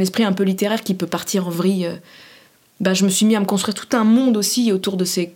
esprit 0.01 0.23
un 0.23 0.33
peu 0.33 0.43
littéraire 0.43 0.83
qui 0.83 0.93
peut 0.93 1.07
partir 1.07 1.47
en 1.47 1.49
vrille 1.49 1.85
euh, 1.85 1.95
bah, 2.79 2.93
je 2.93 3.03
me 3.05 3.09
suis 3.09 3.25
mis 3.25 3.35
à 3.35 3.39
me 3.39 3.45
construire 3.45 3.73
tout 3.75 3.95
un 3.97 4.03
monde 4.03 4.37
aussi 4.37 4.71
autour 4.71 4.97
de, 4.97 5.05
ces, 5.05 5.33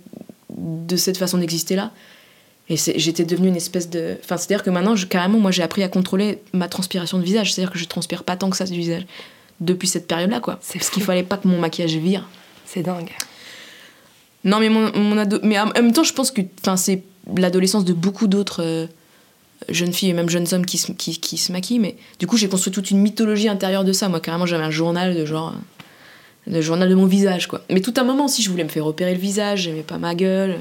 de 0.56 0.95
cette 0.95 1.17
façon 1.17 1.38
d'exister 1.38 1.75
là. 1.75 1.91
Et 2.69 2.77
j'étais 2.77 3.25
devenue 3.25 3.47
une 3.49 3.56
espèce 3.56 3.89
de. 3.89 4.15
Enfin, 4.23 4.38
c'est-à-dire 4.38 4.63
que 4.63 4.69
maintenant, 4.69 4.95
je- 4.95 5.06
carrément, 5.06 5.39
moi, 5.39 5.51
j'ai 5.51 5.63
appris 5.63 5.84
à 5.84 5.89
contrôler 5.89 6.41
ma 6.54 6.69
transpiration 6.69 7.17
de 7.17 7.23
visage. 7.23 7.54
C'est-à-dire 7.54 7.71
que 7.71 7.80
je 7.80 7.86
transpire 7.86 8.23
pas 8.23 8.38
tant 8.38 8.49
que 8.49 8.56
ça 8.56 8.63
du 8.65 8.75
visage 8.75 9.06
depuis 9.60 9.88
cette 9.88 10.08
période-là, 10.08 10.39
quoi. 10.39 10.58
C'est 10.62 10.77
Parce 10.77 10.89
qu'il 10.89 11.04
fallait 11.04 11.23
pas 11.23 11.38
que 11.38 11.47
mon 11.47 11.60
maquillage 11.60 11.95
vire. 11.95 12.30
C'est 12.65 12.84
dingue. 12.84 13.10
Non, 14.43 14.60
mais 14.60 14.69
mon, 14.69 14.91
mon 14.97 15.17
ado... 15.17 15.39
Mais 15.43 15.60
en 15.60 15.67
même 15.67 15.93
temps, 15.93 16.04
je 16.04 16.13
pense 16.13 16.32
que 16.32 16.41
c'est 16.75 17.04
l'adolescence 17.36 17.86
de 17.86 17.93
beaucoup 17.93 18.27
d'autres 18.27 18.63
euh, 18.63 18.88
jeunes 19.69 19.93
filles 19.93 20.10
et 20.10 20.13
même 20.13 20.30
jeunes 20.30 20.47
hommes 20.51 20.65
qui 20.65 20.77
se, 20.77 20.91
qui, 20.91 21.19
qui 21.19 21.38
se 21.38 21.51
maquillent. 21.51 21.80
Mais 21.80 21.95
du 22.19 22.27
coup, 22.27 22.38
j'ai 22.38 22.49
construit 22.49 22.73
toute 22.73 22.91
une 22.91 22.99
mythologie 22.99 23.49
intérieure 23.49 23.84
de 23.84 23.93
ça. 23.93 24.10
Moi, 24.10 24.19
carrément, 24.19 24.45
j'avais 24.45 24.63
un 24.63 24.71
journal 24.71 25.15
de 25.15 25.25
genre. 25.25 25.54
Le 26.47 26.60
journal 26.60 26.89
de 26.89 26.95
mon 26.95 27.06
visage, 27.06 27.45
quoi. 27.45 27.62
Mais 27.69 27.82
tout 27.82 27.93
un 27.97 28.04
moment 28.04 28.25
aussi, 28.25 28.41
je 28.41 28.49
voulais 28.49 28.63
me 28.63 28.69
faire 28.69 28.88
opérer 28.88 29.13
le 29.13 29.19
visage, 29.19 29.62
j'aimais 29.62 29.84
pas 29.84 29.99
ma 29.99 30.15
gueule. 30.15 30.58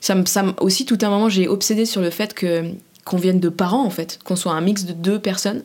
Ça, 0.00 0.16
ça 0.26 0.44
aussi, 0.60 0.84
tout 0.84 0.98
un 1.02 1.10
moment, 1.10 1.28
j'ai 1.28 1.46
obsédé 1.46 1.86
sur 1.86 2.00
le 2.00 2.10
fait 2.10 2.34
que 2.34 2.64
qu'on 3.04 3.16
vienne 3.16 3.38
de 3.38 3.48
parents, 3.50 3.84
en 3.84 3.90
fait. 3.90 4.18
Qu'on 4.24 4.34
soit 4.34 4.52
un 4.52 4.60
mix 4.60 4.84
de 4.84 4.92
deux 4.92 5.20
personnes. 5.20 5.62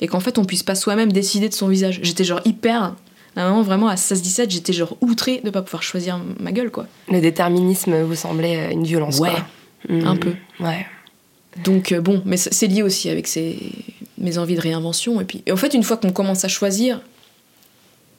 Et 0.00 0.08
qu'en 0.08 0.18
fait, 0.18 0.36
on 0.36 0.44
puisse 0.44 0.64
pas 0.64 0.74
soi-même 0.74 1.12
décider 1.12 1.48
de 1.48 1.54
son 1.54 1.68
visage. 1.68 2.00
J'étais 2.02 2.24
genre 2.24 2.40
hyper. 2.44 2.96
À 3.40 3.46
un 3.46 3.50
moment, 3.50 3.62
vraiment, 3.62 3.88
à 3.88 3.94
16-17, 3.94 4.50
j'étais 4.50 4.74
genre 4.74 4.98
outrée 5.00 5.40
de 5.42 5.48
pas 5.48 5.62
pouvoir 5.62 5.82
choisir 5.82 6.20
ma 6.38 6.52
gueule, 6.52 6.70
quoi. 6.70 6.86
Le 7.08 7.20
déterminisme 7.22 8.02
vous 8.02 8.14
semblait 8.14 8.68
euh, 8.68 8.70
une 8.70 8.84
violence, 8.84 9.18
Ouais, 9.18 9.30
quoi. 9.30 9.96
Mm. 9.96 10.06
un 10.06 10.16
peu. 10.16 10.34
Ouais. 10.60 10.86
Donc 11.64 11.92
euh, 11.92 12.02
bon, 12.02 12.22
mais 12.26 12.36
c'est 12.36 12.52
c'est 12.52 12.66
lié 12.66 12.82
aussi 12.82 13.08
avec 13.08 13.26
ces, 13.26 13.58
mes 14.18 14.36
envies 14.36 14.56
de 14.56 14.60
réinvention. 14.60 15.20
Et 15.22 15.24
puis, 15.24 15.42
et 15.46 15.52
en 15.52 15.56
fait, 15.56 15.72
une 15.72 15.82
fois 15.82 15.96
qu'on 15.96 16.12
commence 16.12 16.44
à 16.44 16.48
choisir, 16.48 17.00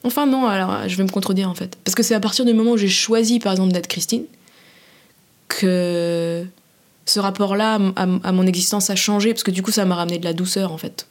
enfin 0.03 0.25
non, 0.25 0.47
alors 0.47 0.89
je 0.89 0.95
vais 0.95 1.03
me 1.03 1.09
contredire 1.09 1.49
en 1.49 1.55
fait, 1.55 1.77
parce 1.83 1.93
que 1.93 2.01
c'est 2.01 2.15
à 2.15 2.19
partir 2.19 2.43
du 2.43 2.53
moment 2.53 2.71
où 2.71 2.77
j'ai 2.77 2.89
choisi, 2.89 3.37
par 3.39 3.51
exemple, 3.51 3.73
d'être 3.73 3.87
Christine, 3.87 4.23
que 5.47 6.43
ce 7.05 7.19
rapport-là 7.19 7.79
à, 7.95 8.07
à 8.23 8.31
mon 8.31 8.47
existence 8.47 8.89
a 8.89 8.95
changé, 8.95 9.33
parce 9.33 9.43
que 9.43 9.51
du 9.51 9.61
coup, 9.61 9.71
ça 9.71 9.85
m'a 9.85 9.95
ramené 9.95 10.17
de 10.17 10.25
la 10.25 10.33
douceur 10.33 10.71
en 10.71 10.77
fait. 10.79 11.05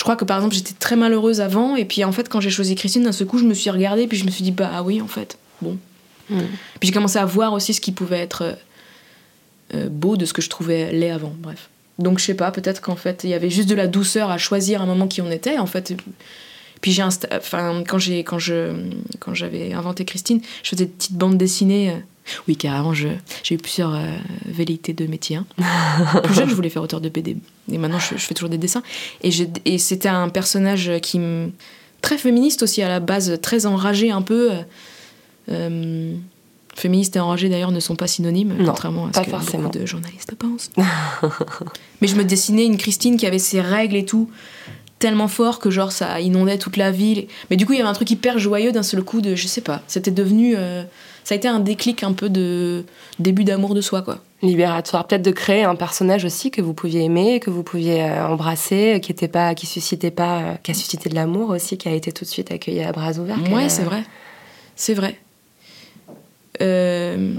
Je 0.00 0.02
crois 0.02 0.16
que 0.16 0.24
par 0.24 0.38
exemple, 0.38 0.54
j'étais 0.54 0.72
très 0.72 0.96
malheureuse 0.96 1.42
avant, 1.42 1.76
et 1.76 1.84
puis 1.84 2.04
en 2.04 2.12
fait, 2.12 2.26
quand 2.30 2.40
j'ai 2.40 2.48
choisi 2.48 2.74
Christine, 2.74 3.02
d'un 3.02 3.12
seul 3.12 3.26
coup, 3.26 3.36
je 3.36 3.44
me 3.44 3.52
suis 3.52 3.68
regardée, 3.68 4.06
puis 4.06 4.16
je 4.16 4.24
me 4.24 4.30
suis 4.30 4.42
dit, 4.42 4.50
bah 4.50 4.70
ah 4.72 4.82
oui, 4.82 5.02
en 5.02 5.06
fait, 5.06 5.36
bon. 5.60 5.76
Mm. 6.30 6.38
Puis 6.80 6.86
j'ai 6.86 6.92
commencé 6.92 7.18
à 7.18 7.26
voir 7.26 7.52
aussi 7.52 7.74
ce 7.74 7.82
qui 7.82 7.92
pouvait 7.92 8.20
être 8.20 8.42
euh, 8.42 8.54
euh, 9.74 9.88
beau 9.90 10.16
de 10.16 10.24
ce 10.24 10.32
que 10.32 10.40
je 10.40 10.48
trouvais 10.48 10.90
laid 10.90 11.10
avant, 11.10 11.34
bref. 11.36 11.68
Donc 11.98 12.18
je 12.18 12.24
sais 12.24 12.34
pas, 12.34 12.50
peut-être 12.50 12.80
qu'en 12.80 12.96
fait, 12.96 13.24
il 13.24 13.30
y 13.30 13.34
avait 13.34 13.50
juste 13.50 13.68
de 13.68 13.74
la 13.74 13.88
douceur 13.88 14.30
à 14.30 14.38
choisir 14.38 14.80
un 14.80 14.86
moment 14.86 15.06
qui 15.06 15.20
on 15.20 15.30
était, 15.30 15.58
en 15.58 15.66
fait. 15.66 15.94
Puis 16.80 16.92
j'ai 16.92 17.02
enfin 17.02 17.84
quand 17.86 17.98
j'ai 17.98 18.24
quand 18.24 18.38
je 18.38 18.72
quand 19.18 19.34
j'avais 19.34 19.74
inventé 19.74 20.06
Christine, 20.06 20.40
je 20.62 20.70
faisais 20.70 20.86
des 20.86 20.90
petites 20.90 21.12
bandes 21.12 21.36
dessinées. 21.36 21.94
Oui, 22.48 22.56
carrément, 22.56 22.92
je 22.94 23.08
j'ai 23.42 23.54
eu 23.54 23.58
plusieurs 23.58 23.94
euh, 23.94 24.16
velléités 24.46 24.92
de 24.92 25.06
métier. 25.06 25.36
hein. 25.36 25.46
Plus 26.22 26.34
jeune, 26.34 26.48
je 26.48 26.54
voulais 26.54 26.70
faire 26.70 26.82
auteur 26.82 27.00
de 27.00 27.08
BD, 27.08 27.36
et 27.70 27.78
maintenant 27.78 27.98
je, 27.98 28.16
je 28.16 28.24
fais 28.26 28.34
toujours 28.34 28.50
des 28.50 28.58
dessins. 28.58 28.82
Et 29.22 29.78
c'était 29.78 30.08
un 30.08 30.28
personnage 30.28 30.90
qui 31.02 31.18
me 31.18 31.50
très 32.02 32.18
féministe 32.18 32.62
aussi 32.62 32.82
à 32.82 32.88
la 32.88 33.00
base, 33.00 33.38
très 33.42 33.66
enragé 33.66 34.10
un 34.10 34.22
peu. 34.22 34.52
euh, 34.52 34.62
euh, 35.50 36.14
féministe 36.76 37.16
et 37.16 37.20
enragé 37.20 37.48
d'ailleurs 37.48 37.72
ne 37.72 37.80
sont 37.80 37.96
pas 37.96 38.06
synonymes, 38.06 38.54
Non, 38.56 38.66
contrairement 38.66 39.06
à 39.08 39.12
ce 39.12 39.20
que 39.24 39.30
forcément. 39.30 39.64
beaucoup 39.64 39.78
de 39.78 39.84
journalistes 39.86 40.34
pensent. 40.36 40.70
Mais 42.00 42.06
je 42.08 42.14
me 42.14 42.24
dessinais 42.24 42.64
une 42.64 42.76
Christine 42.78 43.16
qui 43.16 43.26
avait 43.26 43.40
ses 43.40 43.60
règles 43.60 43.96
et 43.96 44.04
tout, 44.04 44.30
tellement 44.98 45.28
fort 45.28 45.58
que 45.58 45.70
genre 45.70 45.92
ça 45.92 46.20
inondait 46.20 46.58
toute 46.58 46.76
la 46.76 46.90
ville. 46.92 47.26
Mais 47.50 47.56
du 47.56 47.66
coup, 47.66 47.72
il 47.72 47.78
y 47.78 47.80
avait 47.80 47.88
un 47.90 47.92
truc 47.94 48.10
hyper 48.10 48.38
joyeux 48.38 48.72
d'un 48.72 48.84
seul 48.84 49.02
coup 49.02 49.20
de, 49.20 49.34
je 49.34 49.46
sais 49.46 49.60
pas, 49.60 49.82
c'était 49.88 50.12
devenu, 50.12 50.54
euh, 50.56 50.82
ça 51.30 51.34
a 51.34 51.36
été 51.36 51.46
un 51.46 51.60
déclic 51.60 52.02
un 52.02 52.12
peu 52.12 52.28
de 52.28 52.84
début 53.20 53.44
d'amour 53.44 53.76
de 53.76 53.80
soi 53.80 54.02
quoi. 54.02 54.18
Libératoire, 54.42 55.06
peut-être 55.06 55.22
de 55.22 55.30
créer 55.30 55.62
un 55.62 55.76
personnage 55.76 56.24
aussi 56.24 56.50
que 56.50 56.60
vous 56.60 56.74
pouviez 56.74 57.04
aimer, 57.04 57.38
que 57.38 57.50
vous 57.50 57.62
pouviez 57.62 58.02
euh, 58.02 58.26
embrasser, 58.26 58.96
euh, 58.96 58.98
qui 58.98 59.12
était 59.12 59.28
pas, 59.28 59.54
qui 59.54 59.66
suscitait 59.66 60.10
pas, 60.10 60.40
euh, 60.40 60.54
qui 60.60 60.72
a 60.72 60.74
suscité 60.74 61.08
de 61.08 61.14
l'amour 61.14 61.50
aussi, 61.50 61.78
qui 61.78 61.88
a 61.88 61.92
été 61.92 62.10
tout 62.10 62.24
de 62.24 62.28
suite 62.28 62.50
accueilli 62.50 62.82
à 62.82 62.90
bras 62.90 63.12
ouverts. 63.12 63.38
Ouais, 63.52 63.68
c'est 63.68 63.84
vrai, 63.84 64.02
c'est 64.74 64.94
vrai. 64.94 65.20
Euh, 66.60 67.34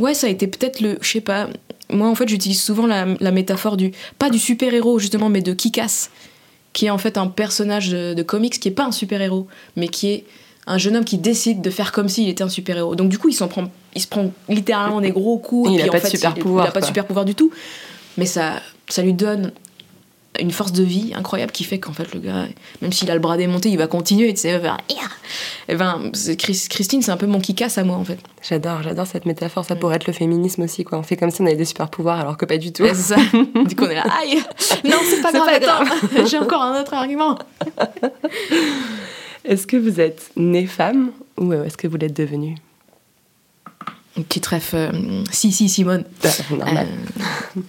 Ouais, 0.00 0.12
ça 0.12 0.26
a 0.26 0.30
été 0.30 0.48
peut-être 0.48 0.80
le, 0.80 0.98
je 1.00 1.08
sais 1.08 1.20
pas. 1.20 1.48
Moi, 1.90 2.08
en 2.08 2.16
fait, 2.16 2.28
j'utilise 2.28 2.60
souvent 2.60 2.88
la, 2.88 3.06
la 3.20 3.30
métaphore 3.30 3.76
du, 3.76 3.92
pas 4.18 4.30
du 4.30 4.40
super 4.40 4.74
héros 4.74 4.98
justement, 4.98 5.28
mais 5.28 5.42
de 5.42 5.54
Kikas, 5.54 6.08
qui 6.72 6.86
est 6.86 6.90
en 6.90 6.98
fait 6.98 7.18
un 7.18 7.28
personnage 7.28 7.88
de, 7.88 8.14
de 8.14 8.22
comics 8.24 8.58
qui 8.58 8.66
est 8.66 8.72
pas 8.72 8.84
un 8.84 8.92
super 8.92 9.22
héros, 9.22 9.46
mais 9.76 9.86
qui 9.86 10.08
est 10.08 10.24
un 10.66 10.78
jeune 10.78 10.96
homme 10.96 11.04
qui 11.04 11.18
décide 11.18 11.60
de 11.62 11.70
faire 11.70 11.92
comme 11.92 12.08
s'il 12.08 12.28
était 12.28 12.42
un 12.44 12.48
super 12.48 12.76
héros. 12.76 12.94
Donc 12.96 13.08
du 13.08 13.18
coup, 13.18 13.28
il 13.28 13.34
s'en 13.34 13.48
prend, 13.48 13.64
il 13.94 14.00
se 14.02 14.06
prend 14.08 14.30
littéralement 14.48 15.00
des 15.00 15.10
gros 15.10 15.38
coups. 15.38 15.70
Il 15.72 15.76
et 15.78 15.82
a 15.82 15.82
puis, 15.84 15.90
pas 15.92 16.00
de 16.00 16.06
super 16.08 16.32
il- 16.36 16.42
pouvoir, 16.42 16.66
Il 16.66 16.68
a 16.68 16.72
pas 16.72 16.80
de 16.80 16.86
super 16.86 17.06
pouvoir 17.06 17.24
du 17.24 17.34
tout, 17.34 17.50
mais 18.18 18.26
ça, 18.26 18.60
ça 18.88 19.02
lui 19.02 19.12
donne 19.12 19.52
une 20.38 20.50
force 20.50 20.72
de 20.72 20.82
vie 20.82 21.12
incroyable 21.14 21.50
qui 21.50 21.64
fait 21.64 21.78
qu'en 21.78 21.94
fait 21.94 22.12
le 22.12 22.20
gars, 22.20 22.44
même 22.82 22.92
s'il 22.92 23.10
a 23.10 23.14
le 23.14 23.20
bras 23.20 23.38
démonté, 23.38 23.70
il 23.70 23.78
va 23.78 23.86
continuer. 23.86 24.34
Tu 24.34 24.40
sais, 24.42 24.48
il 24.50 24.54
va 24.54 24.60
faire, 24.60 24.78
Ia 24.90 24.96
Et 25.68 25.76
ben, 25.76 26.10
c'est- 26.12 26.36
Chris- 26.36 26.66
Christine, 26.68 27.00
c'est 27.00 27.10
un 27.10 27.16
peu 27.16 27.24
mon 27.26 27.40
Kikas 27.40 27.72
à 27.76 27.84
moi 27.84 27.96
en 27.96 28.04
fait. 28.04 28.18
J'adore, 28.46 28.82
j'adore 28.82 29.06
cette 29.06 29.24
métaphore. 29.24 29.64
Ça 29.64 29.76
pourrait 29.76 29.96
être 29.96 30.06
le 30.06 30.12
féminisme 30.12 30.60
aussi, 30.62 30.84
quoi. 30.84 30.98
On 30.98 31.02
fait 31.02 31.16
comme 31.16 31.30
si 31.30 31.40
on 31.40 31.46
avait 31.46 31.56
des 31.56 31.64
super 31.64 31.88
pouvoirs, 31.88 32.20
alors 32.20 32.36
que 32.36 32.44
pas 32.44 32.58
du 32.58 32.70
tout. 32.72 32.82
Ouais, 32.82 32.92
c'est 32.92 33.14
ça. 33.14 33.16
du 33.66 33.74
coup, 33.76 33.84
on 33.84 33.88
est 33.88 33.94
là, 33.94 34.04
aïe 34.20 34.36
Non, 34.84 34.96
c'est 35.08 35.22
pas 35.22 35.32
grave, 35.32 35.46
pas 35.46 35.54
attends, 35.56 36.26
j'ai 36.26 36.38
encore 36.38 36.60
un 36.62 36.78
autre 36.82 36.92
argument. 36.92 37.38
Est-ce 39.46 39.66
que 39.66 39.76
vous 39.76 40.00
êtes 40.00 40.30
née 40.36 40.66
femme 40.66 41.12
ou 41.36 41.52
euh, 41.52 41.64
est-ce 41.64 41.76
que 41.76 41.86
vous 41.86 41.96
l'êtes 41.96 42.16
devenue? 42.16 42.56
Une 44.16 44.24
petite 44.24 44.46
ref, 44.46 44.72
euh, 44.74 44.90
si, 45.30 45.52
si, 45.52 45.68
Simone. 45.68 46.04
Bah, 46.22 46.30
Normal. 46.50 46.88
Euh, 47.56 47.60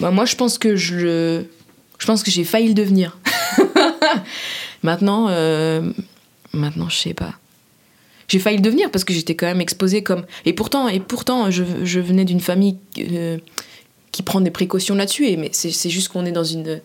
bah, 0.00 0.10
moi, 0.10 0.24
je 0.24 0.34
pense 0.34 0.58
que 0.58 0.76
je 0.76 1.44
Je 1.98 2.06
pense 2.06 2.22
que 2.22 2.30
j'ai 2.30 2.44
failli 2.44 2.68
le 2.68 2.74
devenir. 2.74 3.16
maintenant, 4.82 5.28
euh, 5.28 5.92
maintenant, 6.52 6.88
je 6.88 6.96
sais 6.96 7.14
pas. 7.14 7.34
J'ai 8.26 8.40
failli 8.40 8.56
le 8.56 8.62
devenir 8.62 8.90
parce 8.90 9.04
que 9.04 9.14
j'étais 9.14 9.36
quand 9.36 9.46
même 9.46 9.60
exposée 9.60 10.02
comme. 10.02 10.24
Et 10.44 10.52
pourtant, 10.52 10.88
et 10.88 10.98
pourtant, 10.98 11.50
je, 11.50 11.62
je 11.84 12.00
venais 12.00 12.24
d'une 12.24 12.40
famille 12.40 12.76
qui 12.94 14.22
prend 14.22 14.40
des 14.40 14.50
précautions 14.50 14.96
là-dessus. 14.96 15.36
Mais 15.36 15.50
c'est 15.52 15.70
c'est 15.70 15.90
juste 15.90 16.08
qu'on 16.08 16.26
est 16.26 16.32
dans 16.32 16.44
une. 16.44 16.80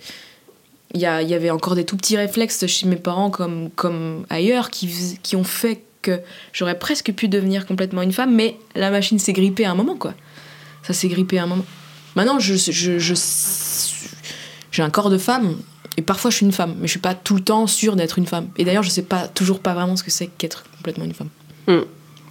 Il 0.95 1.01
y, 1.01 1.05
avait 1.05 1.51
encore 1.51 1.75
des 1.75 1.85
tout 1.85 1.97
petits 1.97 2.17
réflexes 2.17 2.65
chez 2.65 2.87
mes 2.87 2.95
parents 2.95 3.29
comme, 3.29 3.69
comme 3.75 4.25
ailleurs 4.29 4.71
qui, 4.71 4.89
ont 5.35 5.43
fait 5.43 5.83
que 6.01 6.19
j'aurais 6.51 6.79
presque 6.79 7.11
pu 7.13 7.27
devenir 7.27 7.67
complètement 7.67 8.01
une 8.01 8.11
femme, 8.11 8.33
mais 8.33 8.57
la 8.75 8.89
machine 8.89 9.19
s'est 9.19 9.33
grippée 9.33 9.65
à 9.65 9.71
un 9.71 9.75
moment, 9.75 9.95
quoi. 9.95 10.15
Ça 10.81 10.93
s'est 10.93 11.07
grippé 11.09 11.37
à 11.37 11.43
un 11.43 11.45
moment. 11.45 11.65
Maintenant, 12.15 12.39
je, 12.39 12.55
je, 12.55 12.97
je- 12.97 13.13
j'ai 14.71 14.81
un 14.81 14.89
corps 14.89 15.09
de 15.11 15.17
femme 15.19 15.57
et 15.97 16.01
parfois 16.01 16.31
je 16.31 16.37
suis 16.37 16.45
une 16.45 16.51
femme, 16.51 16.75
mais 16.79 16.87
je 16.87 16.91
suis 16.91 16.99
pas 16.99 17.13
tout 17.13 17.35
le 17.35 17.41
temps 17.41 17.67
sûre 17.67 17.95
d'être 17.95 18.17
une 18.17 18.25
femme. 18.25 18.47
Et 18.57 18.63
d'ailleurs, 18.65 18.83
je 18.83 18.89
sais 18.89 19.03
pas 19.03 19.27
toujours 19.27 19.59
pas 19.59 19.73
vraiment 19.75 19.95
ce 19.95 20.03
que 20.03 20.11
c'est 20.11 20.27
qu'être 20.27 20.63
complètement 20.77 21.05
une 21.05 21.13
femme. 21.13 21.29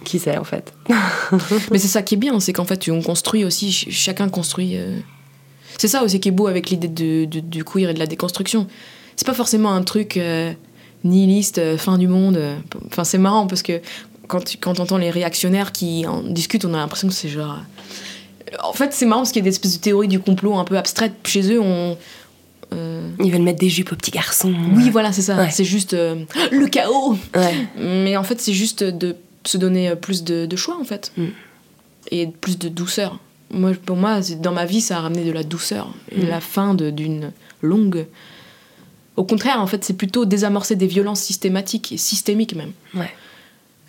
Qui 0.03 0.19
sait 0.19 0.37
en 0.37 0.43
fait? 0.43 0.73
Mais 1.71 1.77
c'est 1.77 1.87
ça 1.87 2.01
qui 2.01 2.15
est 2.15 2.17
bien, 2.17 2.39
c'est 2.39 2.53
qu'en 2.53 2.65
fait, 2.65 2.89
on 2.89 3.01
construit 3.01 3.43
aussi, 3.45 3.71
ch- 3.71 3.93
chacun 3.95 4.27
construit. 4.29 4.77
euh, 4.77 4.99
C'est 5.79 5.87
ça 5.87 6.03
aussi 6.03 6.19
qui 6.19 6.27
est 6.29 6.31
beau 6.33 6.47
avec 6.47 6.69
l'idée 6.69 6.89
de, 6.89 7.23
de- 7.25 7.39
du 7.39 7.63
queer 7.63 7.89
et 7.89 7.93
de 7.93 7.99
la 7.99 8.05
déconstruction. 8.05 8.67
C'est 9.15 9.25
pas 9.25 9.33
forcément 9.33 9.71
un 9.73 9.81
truc 9.81 10.17
euh, 10.17 10.51
nihiliste, 11.03 11.57
euh, 11.57 11.77
fin 11.77 11.97
du 11.97 12.07
monde. 12.07 12.35
euh, 12.37 12.55
Enfin, 12.87 13.03
c'est 13.03 13.17
marrant 13.17 13.47
parce 13.47 13.63
que 13.63 13.81
quand 14.27 14.43
tu 14.43 14.57
quand 14.57 14.79
entends 14.79 14.97
les 14.97 15.09
réactionnaires 15.09 15.71
qui 15.71 16.05
en 16.05 16.21
discutent, 16.21 16.65
on 16.65 16.73
a 16.73 16.77
l'impression 16.77 17.07
que 17.07 17.13
c'est 17.13 17.29
genre. 17.29 17.57
En 18.63 18.73
fait, 18.73 18.93
c'est 18.93 19.05
marrant 19.05 19.21
parce 19.21 19.31
qu'il 19.31 19.39
y 19.41 19.43
a 19.43 19.49
des 19.49 19.55
espèces 19.55 19.77
de 19.77 19.81
théories 19.81 20.07
du 20.09 20.19
complot 20.19 20.55
un 20.57 20.65
peu 20.65 20.77
abstraites. 20.77 21.13
Chez 21.23 21.53
eux, 21.53 21.61
on. 21.61 21.97
euh, 22.73 23.09
Ils 23.23 23.31
veulent 23.31 23.41
mettre 23.41 23.59
des 23.59 23.69
jupes 23.69 23.91
aux 23.91 23.95
petits 23.95 24.11
garçons. 24.11 24.53
Oui, 24.73 24.89
voilà, 24.89 25.11
c'est 25.13 25.21
ça. 25.21 25.37
Ouais. 25.37 25.49
C'est 25.51 25.63
juste 25.65 25.93
euh, 25.93 26.23
le 26.51 26.67
chaos. 26.67 27.15
Ouais. 27.35 27.67
Mais 27.77 28.17
en 28.17 28.23
fait, 28.23 28.41
c'est 28.41 28.53
juste 28.53 28.83
de 28.83 29.15
se 29.45 29.57
donner 29.57 29.95
plus 29.95 30.23
de, 30.23 30.45
de 30.45 30.55
choix, 30.57 30.77
en 30.79 30.83
fait. 30.83 31.11
Mm. 31.17 31.25
Et 32.11 32.27
plus 32.27 32.57
de 32.59 32.67
douceur. 32.69 33.17
Moi, 33.51 33.71
pour 33.85 33.97
moi, 33.97 34.19
dans 34.39 34.51
ma 34.51 34.65
vie, 34.65 34.81
ça 34.81 34.97
a 34.97 35.01
ramené 35.01 35.23
de 35.25 35.31
la 35.31 35.43
douceur. 35.43 35.93
Et 36.11 36.23
Mm. 36.23 36.27
la 36.27 36.39
fin 36.41 36.73
d'une 36.75 37.31
longue. 37.61 38.05
Au 39.15 39.23
contraire, 39.23 39.59
en 39.61 39.67
fait, 39.67 39.83
c'est 39.83 39.97
plutôt 39.97 40.25
désamorcer 40.25 40.75
des 40.75 40.87
violences 40.87 41.21
systématiques 41.21 41.91
et 41.91 41.97
systémiques 41.97 42.55
même. 42.55 42.71
Ouais. 42.93 43.09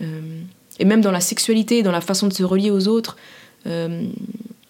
Euh, 0.02 0.40
et 0.78 0.84
même 0.84 1.02
dans 1.02 1.12
la 1.12 1.20
sexualité, 1.20 1.82
dans 1.82 1.92
la 1.92 2.00
façon 2.00 2.26
de 2.26 2.32
se 2.32 2.42
relier 2.42 2.70
aux 2.70 2.88
autres, 2.88 3.16
euh, 3.66 4.06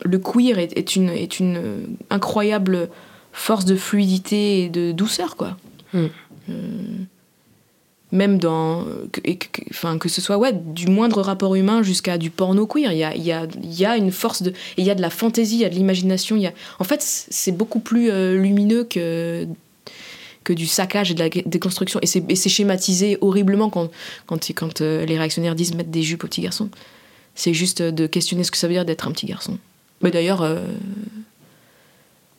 le 0.05 0.19
queer 0.19 0.59
est, 0.59 0.77
est 0.77 0.97
une, 0.97 1.09
est 1.11 1.39
une 1.41 1.87
incroyable 2.11 2.89
force 3.33 3.65
de 3.65 3.77
fluidité 3.77 4.65
et 4.65 4.69
de 4.69 4.93
douceur, 4.93 5.37
quoi. 5.37 5.57
Mm. 5.95 6.07
Euh, 6.51 6.53
même 8.13 8.39
dans. 8.39 8.85
Que, 9.13 9.21
enfin, 9.71 9.99
que 9.99 10.09
ce 10.09 10.21
soit 10.21 10.37
ouais, 10.37 10.53
du 10.53 10.87
moindre 10.87 11.23
rapport 11.23 11.55
humain 11.55 11.83
jusqu'à 11.83 12.19
du 12.19 12.31
porno 12.31 12.67
queer, 12.67 12.93
il 12.93 13.23
y 13.23 13.85
a, 13.85 13.97
une 13.97 14.11
force 14.11 14.43
de. 14.43 14.53
Il 14.77 14.85
y 14.85 14.91
a 14.91 14.95
de 14.95 15.03
la 15.03 15.11
fantaisie, 15.11 15.57
il 15.57 15.61
y 15.61 15.65
a 15.65 15.69
de 15.69 15.75
l'imagination. 15.75 16.37
Y 16.37 16.47
a, 16.47 16.53
en 16.79 16.85
fait, 16.85 17.03
c'est 17.03 17.53
beaucoup 17.53 17.81
plus 17.81 18.11
euh, 18.11 18.37
lumineux 18.37 18.85
que 18.85 19.47
que 20.43 20.53
du 20.55 20.67
saccage 20.67 21.11
et 21.11 21.15
de 21.15 21.21
la 21.21 21.29
déconstruction. 21.29 22.01
Et 22.03 22.07
c'est 22.07 22.49
schématisé 22.49 23.19
horriblement 23.21 23.69
quand, 23.69 23.91
quand, 24.27 24.81
euh, 24.81 25.05
les 25.05 25.19
réactionnaires 25.19 25.55
disent 25.55 25.75
mettre 25.75 25.91
des 25.91 26.03
jupes 26.03 26.25
aux 26.25 26.29
petits 26.29 26.41
garçons. 26.41 26.71
C'est 27.35 27.53
juste 27.53 27.83
de 27.83 28.07
questionner 28.07 28.43
ce 28.43 28.51
que 28.51 28.57
ça 28.57 28.67
veut 28.67 28.73
dire 28.73 28.87
d'être 28.87 29.07
un 29.07 29.13
petit 29.13 29.27
garçon. 29.27 29.59
Mais 30.01 30.11
d'ailleurs, 30.11 30.41
euh, 30.41 30.65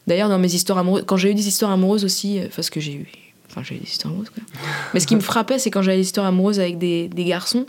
d'ailleurs 0.08 0.30
dans 0.30 0.40
mes 0.40 0.54
histoires 0.54 0.80
amoureuses, 0.80 1.04
quand 1.06 1.16
j'ai 1.16 1.30
eu 1.30 1.36
des 1.36 1.48
histoires 1.48 1.72
amoureuses 1.72 2.04
aussi, 2.04 2.40
parce 2.56 2.72
que 2.72 2.80
j'ai 2.80 2.94
eu, 2.94 3.31
enfin 3.56 3.76
eu 3.76 3.80
des 3.80 3.86
histoires 3.86 4.14
amoureuses 4.14 4.30
quoi. 4.30 4.44
Mais 4.94 5.00
ce 5.00 5.08
qui 5.08 5.16
me 5.16 5.22
frappait, 5.22 5.60
c'est 5.60 5.72
quand 5.72 5.82
j'avais 5.82 5.98
des 5.98 6.04
histoires 6.04 6.26
amoureuses 6.26 6.60
avec 6.60 6.78
des, 6.78 7.10
garçons, 7.16 7.66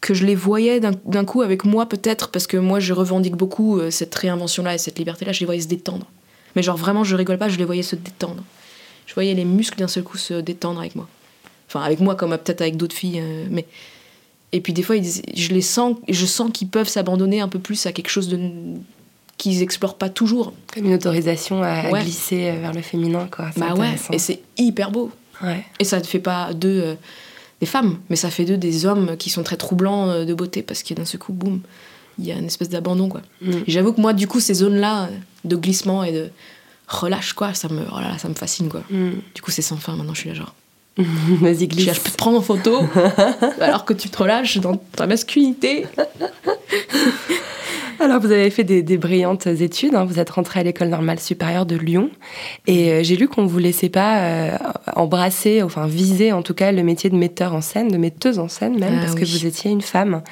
que 0.00 0.14
je 0.14 0.24
les 0.24 0.34
voyais 0.34 0.80
d'un 0.80 1.24
coup 1.24 1.42
avec 1.42 1.64
moi 1.64 1.86
peut-être 1.86 2.28
parce 2.30 2.46
que 2.46 2.56
moi 2.56 2.80
je 2.80 2.92
revendique 2.92 3.36
beaucoup 3.36 3.78
euh, 3.78 3.90
cette 3.90 4.14
réinvention-là 4.14 4.74
et 4.74 4.78
cette 4.78 4.98
liberté-là, 4.98 5.32
je 5.32 5.40
les 5.40 5.46
voyais 5.46 5.62
se 5.62 5.68
détendre. 5.68 6.06
Mais 6.56 6.62
genre 6.62 6.76
vraiment, 6.76 7.04
je 7.04 7.16
rigole 7.16 7.38
pas, 7.38 7.48
je 7.48 7.58
les 7.58 7.64
voyais 7.64 7.82
se 7.82 7.96
détendre. 7.96 8.42
Je 9.06 9.14
voyais 9.14 9.34
les 9.34 9.44
muscles 9.44 9.78
d'un 9.78 9.88
seul 9.88 10.02
coup 10.02 10.18
se 10.18 10.34
détendre 10.34 10.80
avec 10.80 10.94
moi. 10.94 11.08
Enfin, 11.68 11.82
avec 11.82 12.00
moi 12.00 12.14
comme 12.14 12.30
peut-être 12.30 12.60
avec 12.60 12.76
d'autres 12.76 12.94
filles, 12.94 13.20
euh, 13.20 13.46
mais 13.50 13.66
et 14.52 14.60
puis 14.60 14.72
des 14.72 14.84
fois, 14.84 14.94
je 14.94 15.48
les 15.48 15.60
sens, 15.60 15.96
je 16.08 16.26
sens 16.26 16.48
qu'ils 16.54 16.68
peuvent 16.68 16.88
s'abandonner 16.88 17.40
un 17.40 17.48
peu 17.48 17.58
plus 17.58 17.86
à 17.86 17.92
quelque 17.92 18.08
chose 18.08 18.28
de 18.28 18.38
qu'ils 19.44 19.62
explorent 19.62 19.96
pas 19.96 20.08
toujours. 20.08 20.54
Comme 20.72 20.86
une 20.86 20.94
autorisation 20.94 21.62
à, 21.62 21.90
Ouais. 21.90 22.02
glisser 22.02 22.48
euh, 22.50 22.60
vers 22.60 22.72
le 22.72 22.80
féminin, 22.80 23.28
quoi. 23.30 23.50
Bah 23.56 23.74
ouais, 23.74 23.94
et 24.10 24.18
c'est 24.18 24.40
hyper 24.56 24.90
beau. 24.90 25.10
Ouais. 25.42 25.64
Et 25.78 25.84
ça 25.84 25.98
ne 25.98 26.04
fait 26.04 26.18
pas 26.18 26.54
d'eux 26.54 26.80
euh, 26.82 26.94
des 27.60 27.66
femmes, 27.66 27.98
mais 28.08 28.16
ça 28.16 28.30
fait 28.30 28.44
d'eux 28.46 28.56
des 28.56 28.86
hommes 28.86 29.16
qui 29.18 29.28
sont 29.28 29.42
très 29.42 29.56
troublants 29.56 30.08
euh, 30.08 30.24
de 30.24 30.32
beauté 30.32 30.62
parce 30.62 30.82
qu'il 30.82 30.96
y 30.96 31.00
a 31.00 31.02
d'un 31.02 31.06
seul 31.06 31.20
coup, 31.20 31.32
boum, 31.34 31.60
il 32.18 32.24
y 32.24 32.32
a 32.32 32.36
une 32.36 32.46
espèce 32.46 32.70
d'abandon 32.70 33.08
quoi. 33.08 33.20
Mm. 33.42 33.52
J'avoue 33.66 33.92
que 33.92 34.00
moi, 34.00 34.14
du 34.14 34.26
coup, 34.26 34.40
ces 34.40 34.54
zones-là 34.54 35.10
de 35.44 35.56
glissement 35.56 36.04
et 36.04 36.12
de 36.12 36.30
relâche 36.88 37.34
quoi, 37.34 37.52
ça 37.52 37.68
me, 37.68 37.82
oh 37.92 38.00
là 38.00 38.08
là, 38.08 38.18
ça 38.18 38.28
me 38.28 38.34
fascine 38.34 38.68
quoi. 38.70 38.82
Mm. 38.90 39.10
Du 39.34 39.42
coup, 39.42 39.50
c'est 39.50 39.62
sans 39.62 39.76
fin. 39.76 39.94
Maintenant, 39.94 40.14
je 40.14 40.20
suis 40.20 40.28
là 40.30 40.34
genre, 40.34 40.54
Vas-y, 40.96 41.60
je, 41.60 41.64
glisse. 41.66 41.86
là, 41.86 41.92
je 41.92 42.00
peux 42.00 42.10
te 42.10 42.16
prendre 42.16 42.38
en 42.38 42.42
photo 42.42 42.80
alors 43.60 43.84
que 43.84 43.92
tu 43.92 44.08
te 44.08 44.16
relâches 44.16 44.58
dans 44.58 44.76
ta 44.76 45.06
masculinité. 45.06 45.86
Alors, 48.00 48.20
vous 48.20 48.32
avez 48.32 48.50
fait 48.50 48.64
des, 48.64 48.82
des 48.82 48.98
brillantes 48.98 49.46
études. 49.46 49.94
hein. 49.94 50.04
Vous 50.04 50.18
êtes 50.18 50.30
rentré 50.30 50.60
à 50.60 50.62
l'école 50.62 50.88
normale 50.88 51.18
supérieure 51.20 51.66
de 51.66 51.76
Lyon. 51.76 52.10
Et 52.66 52.90
euh, 52.90 53.02
j'ai 53.02 53.16
lu 53.16 53.28
qu'on 53.28 53.42
ne 53.42 53.48
vous 53.48 53.58
laissait 53.58 53.88
pas 53.88 54.18
euh, 54.22 54.58
embrasser, 54.96 55.62
enfin 55.62 55.86
viser 55.86 56.32
en 56.32 56.42
tout 56.42 56.54
cas, 56.54 56.72
le 56.72 56.82
métier 56.82 57.10
de 57.10 57.16
metteur 57.16 57.54
en 57.54 57.60
scène, 57.60 57.88
de 57.88 57.96
metteuse 57.96 58.38
en 58.38 58.48
scène 58.48 58.78
même, 58.78 58.94
Ah 58.98 59.00
parce 59.02 59.14
que 59.14 59.24
vous 59.24 59.46
étiez 59.46 59.70
une 59.70 59.80
femme. 59.82 60.22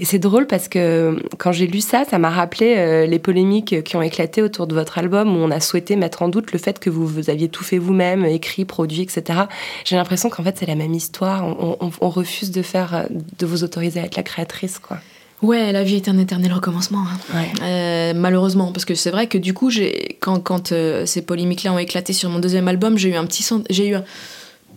Et 0.00 0.04
c'est 0.04 0.18
drôle 0.18 0.46
parce 0.46 0.68
que 0.68 0.78
euh, 0.78 1.16
quand 1.38 1.52
j'ai 1.52 1.66
lu 1.66 1.80
ça, 1.80 2.04
ça 2.08 2.18
m'a 2.18 2.30
rappelé 2.30 2.74
euh, 2.76 3.06
les 3.06 3.18
polémiques 3.18 3.82
qui 3.82 3.96
ont 3.96 4.02
éclaté 4.02 4.42
autour 4.42 4.66
de 4.66 4.74
votre 4.74 4.98
album 4.98 5.36
où 5.36 5.38
on 5.40 5.50
a 5.50 5.60
souhaité 5.60 5.96
mettre 5.96 6.22
en 6.22 6.28
doute 6.28 6.52
le 6.52 6.58
fait 6.58 6.78
que 6.78 6.90
vous, 6.90 7.06
vous 7.06 7.30
aviez 7.30 7.48
tout 7.48 7.64
fait 7.64 7.78
vous-même, 7.78 8.24
écrit, 8.24 8.64
produit, 8.64 9.02
etc. 9.02 9.40
J'ai 9.84 9.96
l'impression 9.96 10.28
qu'en 10.30 10.42
fait, 10.42 10.56
c'est 10.58 10.66
la 10.66 10.74
même 10.76 10.94
histoire. 10.94 11.44
On, 11.46 11.76
on- 11.80 11.90
on 12.00 12.08
refuse 12.10 12.50
de 12.50 12.62
faire, 12.62 13.06
de 13.38 13.46
vous 13.46 13.64
autoriser 13.64 14.00
à 14.00 14.04
être 14.04 14.16
la 14.16 14.22
créatrice, 14.22 14.78
quoi. 14.78 14.98
Ouais, 15.42 15.72
la 15.72 15.82
vie 15.82 15.96
est 15.96 16.08
un 16.08 16.18
éternel 16.18 16.52
recommencement. 16.52 17.00
hein. 17.00 17.36
Ouais. 17.36 17.52
Euh, 17.62 18.12
malheureusement, 18.14 18.70
parce 18.72 18.84
que 18.84 18.94
c'est 18.94 19.10
vrai 19.10 19.26
que 19.26 19.38
du 19.38 19.52
coup, 19.54 19.70
j'ai 19.70 20.16
quand, 20.20 20.38
quand 20.40 20.70
euh, 20.72 21.04
ces 21.04 21.20
polémiques-là 21.22 21.72
ont 21.72 21.78
éclaté 21.78 22.12
sur 22.12 22.30
mon 22.30 22.38
deuxième 22.38 22.68
album, 22.68 22.96
j'ai 22.96 23.08
eu 23.10 23.14
un 23.16 23.26
petit 23.26 23.44
j'ai 23.68 23.88
eu 23.88 23.94
un- 23.96 24.04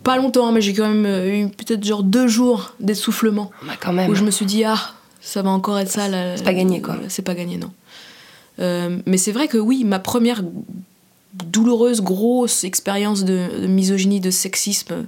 pas 0.02 0.16
longtemps, 0.16 0.50
mais 0.52 0.60
j'ai 0.60 0.72
quand 0.74 0.88
même 0.88 1.06
euh, 1.06 1.36
eu 1.44 1.48
peut-être 1.48 1.84
genre 1.84 2.02
deux 2.02 2.26
jours 2.28 2.74
d'essoufflement 2.80 3.50
Bah, 3.66 3.74
quand 3.80 3.92
même. 3.92 4.10
où 4.10 4.14
je 4.14 4.24
me 4.24 4.30
suis 4.30 4.46
dit 4.46 4.64
ah 4.64 4.78
ça 5.20 5.42
va 5.42 5.50
encore 5.50 5.78
être 5.78 5.90
ça. 5.90 6.06
C'est 6.36 6.44
pas 6.44 6.52
gagné, 6.54 6.80
quoi. 6.80 6.96
C'est 7.08 7.22
pas 7.22 7.34
gagné 7.34 7.56
non. 7.58 7.70
Euh, 8.58 8.98
mais 9.06 9.18
c'est 9.18 9.32
vrai 9.32 9.48
que 9.48 9.58
oui, 9.58 9.84
ma 9.84 9.98
première 9.98 10.42
douloureuse 11.34 12.00
grosse 12.00 12.64
expérience 12.64 13.24
de, 13.24 13.60
de 13.62 13.66
misogynie, 13.66 14.20
de 14.20 14.30
sexisme, 14.30 15.04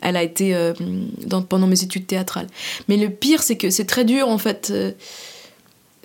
elle 0.00 0.16
a 0.16 0.22
été 0.22 0.54
euh, 0.54 0.72
pendant 1.48 1.66
mes 1.66 1.82
études 1.82 2.06
théâtrales. 2.06 2.46
Mais 2.88 2.96
le 2.96 3.10
pire, 3.10 3.42
c'est 3.42 3.56
que 3.56 3.70
c'est 3.70 3.84
très 3.84 4.04
dur 4.04 4.28
en 4.28 4.38
fait. 4.38 4.68
euh, 4.70 4.92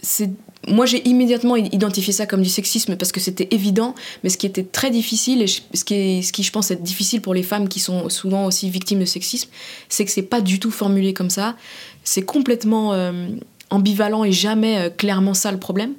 c'est 0.02 0.30
moi 0.68 0.88
j'ai 0.88 1.08
immédiatement 1.08 1.56
identifié 1.56 2.12
ça 2.12 2.26
comme 2.26 2.42
du 2.42 2.50
sexisme 2.50 2.96
parce 2.96 3.12
que 3.12 3.20
c'était 3.20 3.48
évident, 3.52 3.94
mais 4.24 4.30
ce 4.30 4.38
qui 4.38 4.48
était 4.48 4.64
très 4.64 4.90
difficile 4.90 5.44
et 5.44 5.48
ce 5.48 5.84
qui, 5.84 5.94
est, 5.94 6.22
ce 6.24 6.34
qui 6.34 6.42
je 6.42 6.52
pense 6.52 6.72
être 6.72 6.82
difficile 6.82 7.22
pour 7.22 7.36
les 7.36 7.44
femmes 7.44 7.70
qui 7.70 7.80
sont 7.80 8.10
souvent 8.10 8.46
aussi 8.46 8.70
victimes 8.70 9.00
de 9.00 9.06
sexisme, 9.06 9.50
c'est 9.90 10.06
que 10.06 10.12
c'est 10.12 10.24
pas 10.24 10.42
du 10.42 10.60
tout 10.60 10.72
formulé 10.72 11.14
comme 11.14 11.30
ça. 11.30 11.56
C'est 12.04 12.24
complètement 12.24 12.94
euh, 12.94 13.28
ambivalent 13.70 14.24
et 14.24 14.32
jamais 14.32 14.92
clairement 14.98 15.36
ça 15.36 15.52
le 15.52 15.60
problème. 15.60 15.94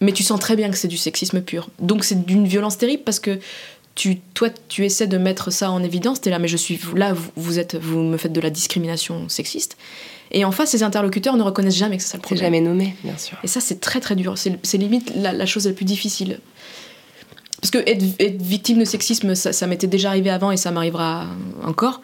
Mais 0.00 0.12
tu 0.12 0.22
sens 0.22 0.38
très 0.38 0.54
bien 0.54 0.70
que 0.70 0.76
c'est 0.76 0.88
du 0.88 0.98
sexisme 0.98 1.40
pur. 1.40 1.70
Donc 1.80 2.04
c'est 2.04 2.26
d'une 2.26 2.46
violence 2.46 2.76
terrible 2.76 3.02
parce 3.04 3.20
que 3.20 3.38
tu, 3.98 4.20
toi, 4.32 4.48
tu 4.68 4.84
essaies 4.84 5.08
de 5.08 5.18
mettre 5.18 5.50
ça 5.50 5.72
en 5.72 5.82
évidence. 5.82 6.20
T'es 6.20 6.30
là, 6.30 6.38
mais 6.38 6.46
je 6.46 6.56
suis 6.56 6.78
là, 6.94 7.12
vous, 7.12 7.30
vous 7.34 7.58
êtes, 7.58 7.74
vous 7.74 7.98
me 7.98 8.16
faites 8.16 8.32
de 8.32 8.40
la 8.40 8.48
discrimination 8.48 9.28
sexiste. 9.28 9.76
Et 10.30 10.44
en 10.44 10.52
face, 10.52 10.70
ces 10.70 10.84
interlocuteurs 10.84 11.36
ne 11.36 11.42
reconnaissent 11.42 11.76
jamais 11.76 11.96
que 11.96 12.02
c'est 12.04 12.10
ça 12.10 12.18
le 12.18 12.22
problème. 12.22 12.44
jamais 12.44 12.60
nommé, 12.60 12.94
bien 13.02 13.18
sûr. 13.18 13.36
Et 13.42 13.48
ça, 13.48 13.60
c'est 13.60 13.80
très 13.80 13.98
très 13.98 14.14
dur. 14.14 14.38
C'est 14.38 14.78
limite 14.78 15.12
la, 15.16 15.32
la 15.32 15.46
chose 15.46 15.66
la 15.66 15.72
plus 15.72 15.84
difficile. 15.84 16.38
Parce 17.60 17.72
que 17.72 17.78
être, 17.78 18.04
être 18.20 18.40
victime 18.40 18.78
de 18.78 18.84
sexisme, 18.84 19.34
ça, 19.34 19.52
ça 19.52 19.66
m'était 19.66 19.88
déjà 19.88 20.10
arrivé 20.10 20.30
avant 20.30 20.52
et 20.52 20.56
ça 20.56 20.70
m'arrivera 20.70 21.26
encore. 21.64 22.00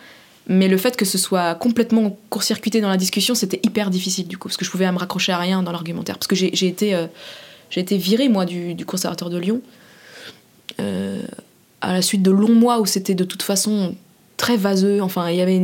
Mais 0.48 0.66
le 0.66 0.76
fait 0.76 0.96
que 0.96 1.04
ce 1.04 1.16
soit 1.16 1.54
complètement 1.54 2.18
court-circuité 2.28 2.80
dans 2.80 2.88
la 2.88 2.96
discussion, 2.96 3.36
c'était 3.36 3.60
hyper 3.62 3.90
difficile 3.90 4.26
du 4.26 4.36
coup, 4.36 4.48
parce 4.48 4.56
que 4.56 4.64
je 4.64 4.70
pouvais 4.72 4.90
me 4.90 4.98
raccrocher 4.98 5.30
à 5.30 5.38
rien 5.38 5.62
dans 5.62 5.70
l'argumentaire. 5.70 6.18
Parce 6.18 6.26
que 6.26 6.34
j'ai 6.34 6.66
été, 6.66 6.92
euh, 6.96 7.06
j'ai 7.70 7.82
été 7.82 7.96
virée, 7.96 8.28
moi, 8.28 8.46
du, 8.46 8.74
du 8.74 8.84
conservatoire 8.84 9.30
de 9.30 9.38
Lyon, 9.38 9.62
euh, 10.80 11.22
à 11.84 11.92
la 11.92 12.02
suite 12.02 12.22
de 12.22 12.30
longs 12.30 12.54
mois 12.54 12.80
où 12.80 12.86
c'était 12.86 13.14
de 13.14 13.24
toute 13.24 13.42
façon 13.42 13.94
très 14.36 14.56
vaseux. 14.56 15.02
Enfin, 15.02 15.30
il 15.30 15.36
y 15.36 15.40
avait 15.40 15.60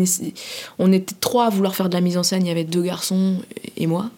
on 0.79 0.93
était 0.93 1.15
trois 1.21 1.47
à 1.47 1.51
vouloir 1.51 1.75
faire 1.75 1.89
de 1.89 1.95
la 1.95 2.01
mise 2.01 2.17
en 2.17 2.23
scène, 2.23 2.45
il 2.45 2.49
y 2.49 2.53
avait 2.53 2.65
deux 2.65 2.83
garçons 2.83 3.37
et 3.77 3.87
moi. 3.87 4.11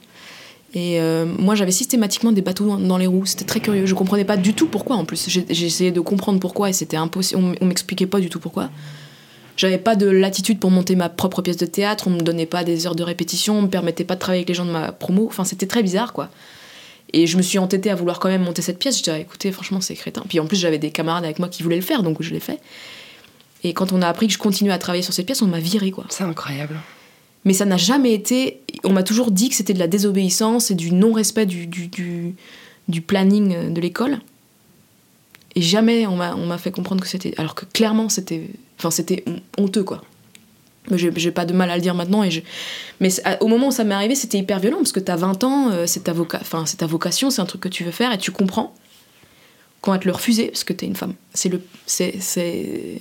Et 0.75 1.01
euh, 1.01 1.27
moi, 1.27 1.55
j'avais 1.55 1.71
systématiquement 1.71 2.33
des 2.33 2.41
bateaux 2.41 2.77
dans, 2.77 2.97
les 2.97 3.07
roues. 3.07 3.27
C'était 3.27 3.45
très 3.45 3.61
curieux. 3.61 3.85
Je 3.85 3.95
comprenais 3.95 4.25
pas 4.25 4.39
du 4.39 4.55
tout 4.55 4.69
pourquoi 4.69 4.97
en 4.97 5.05
plus. 5.05 5.29
Essayé 5.51 5.91
de 5.91 6.01
comprendre 6.01 6.41
pourquoi 6.41 6.71
et 6.71 6.73
c'était 6.73 6.97
impossible. 6.97 7.55
On 7.61 7.67
m'expliquait 7.67 8.07
pas 8.07 8.21
du 8.21 8.31
tout 8.31 8.41
pourquoi. 8.41 8.71
J'avais 9.59 9.77
pas 9.77 9.97
de 9.97 10.07
latitude 10.07 10.59
pour 10.59 10.71
monter 10.71 10.97
ma 10.97 11.11
propre 11.11 11.43
pièce 11.43 11.59
de 11.59 11.67
théâtre. 11.67 12.05
On 12.07 12.11
me 12.11 12.21
donnait 12.21 12.47
pas 12.47 12.65
des 12.65 12.87
heures 12.87 12.95
de 12.95 13.03
répétition. 13.03 13.59
On 13.59 13.63
me 13.63 13.69
permettait 13.69 14.05
pas 14.05 14.15
de 14.15 14.21
travailler 14.21 14.41
avec 14.41 14.49
les 14.49 14.55
gens 14.55 14.65
de 14.65 14.71
ma 14.71 14.93
promo. 14.93 15.27
Enfin, 15.27 15.45
c'était 15.45 15.67
très 15.67 15.83
bizarre, 15.83 16.15
quoi. 16.15 16.31
Et 17.13 17.27
je 17.27 17.37
me 17.37 17.43
suis 17.43 17.59
entêtée 17.59 17.91
à 17.91 17.95
vouloir 17.95 18.19
quand 18.19 18.29
même 18.29 18.43
monter 18.43 18.63
cette 18.63 18.79
pièce. 18.79 18.99
Je 18.99 19.03
disais, 19.03 19.21
écoutez, 19.21 19.53
franchement, 19.53 19.81
c'est 19.81 19.95
crétin. 19.95 20.23
Puis 20.29 20.41
en 20.41 20.47
plus, 20.47 20.57
j'avais 20.57 20.79
des 20.79 20.91
camarades 20.91 21.25
avec 21.25 21.39
moi 21.39 21.49
qui 21.49 21.63
voulaient 21.63 21.77
le 21.77 21.83
faire, 21.83 22.03
donc 22.03 22.23
je 22.23 22.31
l'ai 22.31 22.41
fait. 22.41 22.61
Et 23.65 23.75
quand 23.75 23.93
on 23.93 24.03
a 24.03 24.09
appris 24.09 24.27
que 24.27 24.33
je 24.33 24.39
continuais 24.39 24.73
à 24.73 24.79
travailler 24.79 25.03
sur 25.03 25.13
cette 25.13 25.27
pièce, 25.27 25.43
on 25.43 25.47
m'a 25.47 25.61
viré, 25.61 25.91
quoi. 25.91 26.05
C'est 26.09 26.25
incroyable. 26.25 26.81
Mais 27.45 27.53
ça 27.53 27.65
n'a 27.65 27.77
jamais 27.77 28.13
été. 28.13 28.61
On 28.85 28.93
m'a 28.93 29.03
toujours 29.03 29.31
dit 29.31 29.49
que 29.49 29.55
c'était 29.55 29.75
de 29.75 29.79
la 29.79 29.89
désobéissance 29.89 30.71
et 30.71 30.75
du 30.75 30.93
non-respect 30.93 31.47
du, 31.47 31.67
du, 31.67 31.89
du, 31.89 32.35
du 32.89 33.03
planning 33.03 33.73
de 33.73 33.81
l'école. 33.81 34.19
Et 35.55 35.61
jamais 35.61 36.07
on 36.07 36.17
m'a 36.17 36.35
on 36.35 36.47
m'a 36.47 36.59
fait 36.59 36.71
comprendre 36.71 37.03
que 37.03 37.09
c'était. 37.09 37.35
Alors 37.37 37.55
que 37.55 37.65
clairement, 37.67 38.09
c'était. 38.09 38.49
Enfin, 38.79 38.91
c'était 38.91 39.25
honteux, 39.59 39.85
quoi. 39.85 40.03
J'ai 40.91 41.31
pas 41.31 41.45
de 41.45 41.53
mal 41.53 41.71
à 41.71 41.77
le 41.77 41.83
dire 41.83 41.95
maintenant. 41.95 42.23
Et 42.25 42.31
je... 42.31 42.41
Mais 43.01 43.11
au 43.41 43.47
moment 43.47 43.69
où 43.69 43.73
ça 43.73 43.85
m'est 43.85 43.95
arrivé, 43.95 44.15
c'était 44.15 44.39
hyper 44.39 44.59
violent 44.59 44.79
parce 44.79 44.93
que 44.93 45.01
t'as 45.01 45.17
20 45.17 45.45
ans, 45.45 45.71
euh, 45.71 45.87
c'est 45.87 46.01
ta, 46.05 46.13
voca... 46.13 46.39
enfin, 46.41 46.65
ta 46.77 46.87
vocation, 46.87 47.31
c'est 47.31 47.41
un 47.41 47.47
truc 47.47 47.61
que 47.63 47.69
tu 47.69 47.85
veux 47.85 47.93
faire 47.93 48.13
et 48.13 48.19
tu 48.19 48.33
comprends 48.33 48.75
qu'on 49.81 49.93
va 49.93 49.99
te 49.99 50.07
le 50.07 50.13
refuser 50.13 50.49
parce 50.49 50.65
que 50.65 50.73
t'es 50.73 50.87
une 50.87 50.97
femme. 50.97 51.15
C'est 51.35 51.49
le. 51.49 51.63
c'est- 51.87 52.99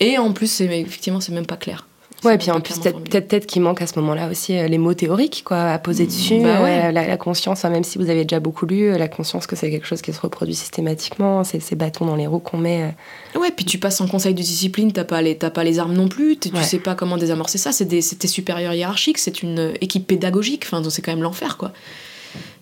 Et 0.00 0.18
en 0.18 0.32
plus, 0.32 0.60
effectivement, 0.60 1.20
c'est 1.20 1.32
même 1.32 1.46
pas 1.46 1.56
clair. 1.56 1.86
Ouais, 2.24 2.32
C'est 2.32 2.38
puis 2.38 2.50
en 2.50 2.60
plus, 2.60 2.78
peut-être 2.80 3.26
peut-être 3.28 3.46
qu'il 3.46 3.60
manque 3.62 3.82
à 3.82 3.86
ce 3.86 3.98
moment-là 4.00 4.28
aussi 4.30 4.56
euh, 4.56 4.68
les 4.68 4.78
mots 4.78 4.94
théoriques 4.94 5.42
quoi, 5.44 5.70
à 5.72 5.78
poser 5.78 6.06
dessus, 6.06 6.40
bah 6.40 6.62
ouais. 6.62 6.84
euh, 6.86 6.90
la, 6.90 7.06
la 7.06 7.16
conscience, 7.18 7.64
hein, 7.64 7.68
même 7.70 7.84
si 7.84 7.98
vous 7.98 8.08
avez 8.08 8.24
déjà 8.24 8.40
beaucoup 8.40 8.64
lu, 8.64 8.90
euh, 8.90 8.96
la 8.98 9.06
conscience 9.06 9.46
que 9.46 9.54
c'est 9.54 9.70
quelque 9.70 9.86
chose 9.86 10.00
qui 10.00 10.12
se 10.14 10.20
reproduit 10.20 10.54
systématiquement, 10.54 11.44
c'est 11.44 11.60
ces 11.60 11.76
bâtons 11.76 12.06
dans 12.06 12.16
les 12.16 12.26
roues 12.26 12.38
qu'on 12.38 12.56
met. 12.56 12.94
Ouais, 13.38 13.50
puis 13.54 13.66
tu 13.66 13.78
passes 13.78 14.00
en 14.00 14.08
conseil 14.08 14.32
de 14.32 14.40
discipline, 14.40 14.92
t'as 14.92 15.04
pas 15.04 15.20
les, 15.20 15.36
t'as 15.36 15.50
pas 15.50 15.62
les 15.62 15.78
armes 15.78 15.92
non 15.92 16.08
plus, 16.08 16.38
tu 16.38 16.48
Ouais. 16.48 16.62
sais 16.62 16.78
pas 16.78 16.94
comment 16.94 17.18
désamorcer 17.18 17.58
ça, 17.58 17.70
c'est 17.70 17.86
tes 17.86 18.00
supérieurs 18.28 18.72
hiérarchiques, 18.72 19.18
c'est 19.18 19.42
une 19.42 19.74
équipe 19.82 20.06
pédagogique, 20.06 20.64
enfin, 20.64 20.82
c'est 20.88 21.02
quand 21.02 21.12
même 21.12 21.22
l'enfer, 21.22 21.58
quoi. 21.58 21.72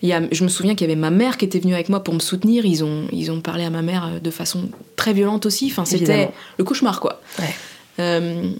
Il 0.02 0.08
y 0.08 0.12
a, 0.12 0.20
je 0.30 0.42
me 0.44 0.48
souviens 0.48 0.74
qu'il 0.74 0.86
y 0.88 0.90
avait 0.90 1.00
ma 1.00 1.10
mère 1.10 1.36
qui 1.36 1.44
était 1.44 1.58
venue 1.60 1.74
avec 1.74 1.88
moi 1.88 2.02
pour 2.02 2.12
me 2.14 2.18
soutenir, 2.20 2.66
ils 2.66 2.82
ont, 2.84 3.06
ils 3.12 3.30
ont 3.30 3.40
parlé 3.40 3.64
à 3.64 3.70
ma 3.70 3.82
mère 3.82 4.20
de 4.22 4.30
façon 4.30 4.68
très 4.96 5.12
violente 5.12 5.46
aussi, 5.46 5.68
enfin, 5.70 5.84
c'était 5.84 6.30
le 6.58 6.64
cauchemar, 6.64 6.98
quoi. 7.00 7.20
Ouais. 7.38 7.54
Euh, 8.00 8.50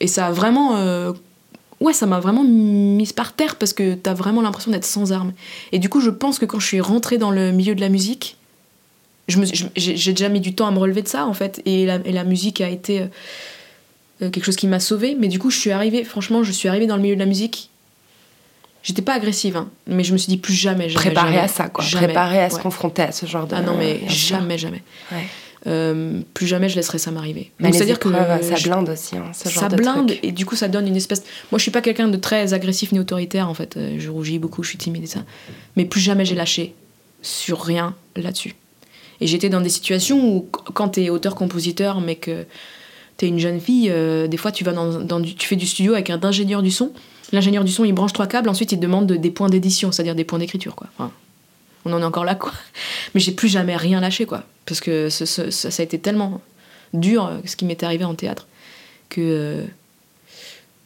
et 0.00 0.06
ça 0.06 0.26
a 0.26 0.30
vraiment. 0.32 0.76
euh, 0.76 1.12
ouais, 1.80 1.92
ça 1.92 2.06
m'a 2.06 2.20
vraiment 2.20 2.44
mise 2.44 3.12
par 3.12 3.32
terre 3.34 3.56
parce 3.56 3.72
que 3.72 3.94
t'as 3.94 4.14
vraiment 4.14 4.42
l'impression 4.42 4.70
d'être 4.70 4.84
sans 4.84 5.12
armes. 5.12 5.32
Et 5.72 5.78
du 5.78 5.88
coup, 5.88 6.00
je 6.00 6.10
pense 6.10 6.38
que 6.38 6.44
quand 6.46 6.58
je 6.60 6.66
suis 6.66 6.80
rentrée 6.80 7.18
dans 7.18 7.30
le 7.30 7.52
milieu 7.52 7.74
de 7.74 7.80
la 7.80 7.88
musique, 7.88 8.36
je 9.28 9.38
me- 9.38 9.46
je- 9.46 9.66
j'ai 9.76 10.12
déjà 10.12 10.28
mis 10.28 10.40
du 10.40 10.54
temps 10.54 10.66
à 10.66 10.70
me 10.70 10.78
relever 10.78 11.02
de 11.02 11.08
ça 11.08 11.26
en 11.26 11.34
fait. 11.34 11.60
Et 11.66 11.84
la, 11.86 11.96
et 12.04 12.12
la 12.12 12.24
musique 12.24 12.60
a 12.60 12.68
été 12.68 13.00
euh, 13.02 13.06
euh, 14.22 14.30
quelque 14.30 14.44
chose 14.44 14.56
qui 14.56 14.66
m'a 14.66 14.80
sauvée. 14.80 15.16
Mais 15.18 15.28
du 15.28 15.38
coup, 15.38 15.50
je 15.50 15.58
suis 15.58 15.70
arrivée, 15.70 16.02
franchement, 16.04 16.42
je 16.42 16.52
suis 16.52 16.68
arrivée 16.68 16.86
dans 16.86 16.96
le 16.96 17.02
milieu 17.02 17.14
de 17.14 17.20
la 17.20 17.26
musique. 17.26 17.70
J'étais 18.82 19.02
pas 19.02 19.14
agressive, 19.14 19.56
hein, 19.56 19.68
mais 19.86 20.02
je 20.04 20.12
me 20.12 20.18
suis 20.18 20.28
dit 20.30 20.36
plus 20.38 20.54
jamais, 20.54 20.88
jamais. 20.88 21.04
Préparé 21.06 21.32
jamais, 21.32 21.44
à 21.44 21.48
ça, 21.48 21.68
quoi. 21.68 21.84
jamais. 21.84 22.06
À 22.16 22.50
se 22.50 22.58
confronter 22.62 23.02
à 23.02 23.12
ce 23.12 23.26
genre 23.26 23.46
de. 23.46 23.54
Ah 23.54 23.60
non, 23.60 23.76
mais 23.76 24.00
jamais, 24.08 24.56
jamais. 24.56 24.82
Ouais. 25.12 25.26
Euh, 25.66 26.20
plus 26.34 26.46
jamais 26.46 26.68
je 26.68 26.76
laisserai 26.76 26.98
ça 26.98 27.10
m'arriver. 27.10 27.50
C'est-à-dire 27.72 27.98
que 27.98 28.08
ça 28.42 28.68
blinde 28.68 28.88
aussi, 28.90 29.16
hein, 29.16 29.24
ce 29.34 29.48
genre 29.48 29.62
ça 29.64 29.68
de 29.68 29.76
blinde 29.76 30.06
truc. 30.08 30.20
et 30.22 30.30
du 30.30 30.46
coup 30.46 30.54
ça 30.54 30.68
donne 30.68 30.86
une 30.86 30.94
espèce. 30.96 31.24
Moi 31.50 31.58
je 31.58 31.62
suis 31.62 31.70
pas 31.72 31.80
quelqu'un 31.80 32.06
de 32.08 32.16
très 32.16 32.54
agressif 32.54 32.92
ni 32.92 33.00
autoritaire 33.00 33.48
en 33.48 33.54
fait. 33.54 33.76
Euh, 33.76 33.96
Je 33.98 34.08
rougis 34.08 34.38
beaucoup, 34.38 34.62
je 34.62 34.68
suis 34.68 34.78
timide 34.78 35.02
et 35.02 35.06
ça. 35.08 35.24
Mais 35.76 35.84
plus 35.84 36.00
jamais 36.00 36.24
j'ai 36.24 36.36
lâché 36.36 36.74
sur 37.22 37.60
rien 37.60 37.94
là-dessus. 38.14 38.54
Et 39.20 39.26
j'étais 39.26 39.48
dans 39.48 39.60
des 39.60 39.68
situations 39.68 40.24
où 40.36 40.42
qu- 40.42 40.72
quand 40.72 40.90
t'es 40.90 41.10
auteur-compositeur 41.10 42.00
mais 42.00 42.14
que 42.14 42.44
t'es 43.16 43.26
une 43.26 43.40
jeune 43.40 43.58
fille, 43.60 43.88
euh, 43.90 44.28
des 44.28 44.36
fois 44.36 44.52
tu 44.52 44.62
vas 44.62 44.72
dans, 44.72 45.00
dans 45.00 45.18
du, 45.18 45.34
tu 45.34 45.48
fais 45.48 45.56
du 45.56 45.66
studio 45.66 45.94
avec 45.94 46.08
un 46.10 46.22
ingénieur 46.22 46.62
du 46.62 46.70
son 46.70 46.92
L'ingénieur 47.32 47.62
du 47.62 47.72
son, 47.72 47.84
il 47.84 47.92
branche 47.92 48.14
trois 48.14 48.26
câbles, 48.26 48.48
ensuite 48.48 48.72
il 48.72 48.78
demande 48.80 49.06
de- 49.06 49.16
des 49.16 49.30
points 49.30 49.50
d'édition, 49.50 49.92
c'est-à-dire 49.92 50.14
des 50.14 50.24
points 50.24 50.38
d'écriture, 50.38 50.74
quoi. 50.74 50.86
Enfin, 50.96 51.10
on 51.84 51.92
en 51.92 52.00
est 52.00 52.04
encore 52.04 52.24
là, 52.24 52.34
quoi. 52.34 52.52
Mais 53.14 53.20
j'ai 53.20 53.32
plus 53.32 53.48
jamais 53.48 53.76
rien 53.76 54.00
lâché, 54.00 54.26
quoi. 54.26 54.42
Parce 54.66 54.80
que 54.80 55.08
ça, 55.08 55.42
a 55.44 55.82
été 55.82 55.98
tellement 55.98 56.40
dur, 56.92 57.26
euh, 57.26 57.38
ce 57.44 57.56
qui 57.56 57.64
m'était 57.64 57.86
arrivé 57.86 58.04
en 58.04 58.14
théâtre, 58.14 58.46
que. 59.08 59.20
euh, 59.20 59.64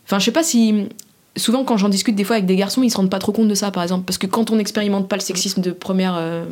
Enfin, 0.06 0.18
je 0.18 0.24
sais 0.26 0.32
pas 0.32 0.42
si. 0.42 0.88
Souvent, 1.36 1.64
quand 1.64 1.78
j'en 1.78 1.88
discute 1.88 2.14
des 2.14 2.24
fois 2.24 2.36
avec 2.36 2.44
des 2.46 2.56
garçons, 2.56 2.82
ils 2.82 2.90
se 2.90 2.96
rendent 2.98 3.08
pas 3.10 3.18
trop 3.18 3.32
compte 3.32 3.48
de 3.48 3.54
ça, 3.54 3.70
par 3.70 3.82
exemple. 3.82 4.04
Parce 4.04 4.18
que 4.18 4.26
quand 4.26 4.50
on 4.50 4.56
n'expérimente 4.56 5.08
pas 5.08 5.16
le 5.16 5.22
sexisme 5.22 5.62
de 5.62 5.70
première. 5.72 6.14
euh, 6.16 6.44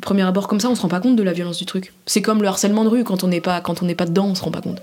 Premier 0.00 0.22
abord 0.22 0.46
comme 0.46 0.60
ça, 0.60 0.68
on 0.70 0.76
se 0.76 0.82
rend 0.82 0.88
pas 0.88 1.00
compte 1.00 1.16
de 1.16 1.22
la 1.24 1.32
violence 1.32 1.58
du 1.58 1.66
truc. 1.66 1.92
C'est 2.06 2.22
comme 2.22 2.42
le 2.42 2.48
harcèlement 2.48 2.84
de 2.84 2.88
rue, 2.88 3.02
quand 3.02 3.24
on 3.24 3.28
n'est 3.28 3.40
pas, 3.40 3.60
on 3.82 3.84
n'est 3.84 3.96
pas 3.96 4.06
dedans, 4.06 4.26
on 4.26 4.34
se 4.36 4.42
rend 4.42 4.52
pas 4.52 4.60
compte. 4.60 4.80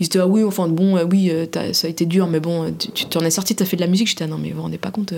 Ils 0.00 0.04
se 0.04 0.10
disent, 0.10 0.20
ah 0.20 0.26
oui, 0.26 0.44
enfin, 0.44 0.68
bon, 0.68 0.98
oui, 1.10 1.32
ça 1.72 1.86
a 1.86 1.90
été 1.90 2.04
dur, 2.04 2.26
mais 2.26 2.40
bon, 2.40 2.70
tu- 2.74 3.06
t'en 3.06 3.20
es 3.20 3.30
sorti, 3.30 3.56
t'as 3.56 3.64
fait 3.64 3.76
de 3.76 3.80
la 3.80 3.86
musique. 3.86 4.06
J'étais, 4.06 4.24
ah 4.24 4.26
non, 4.26 4.36
mais 4.36 4.50
vous 4.50 4.56
vous 4.56 4.62
rendez 4.62 4.76
pas 4.76 4.90
compte 4.90 5.14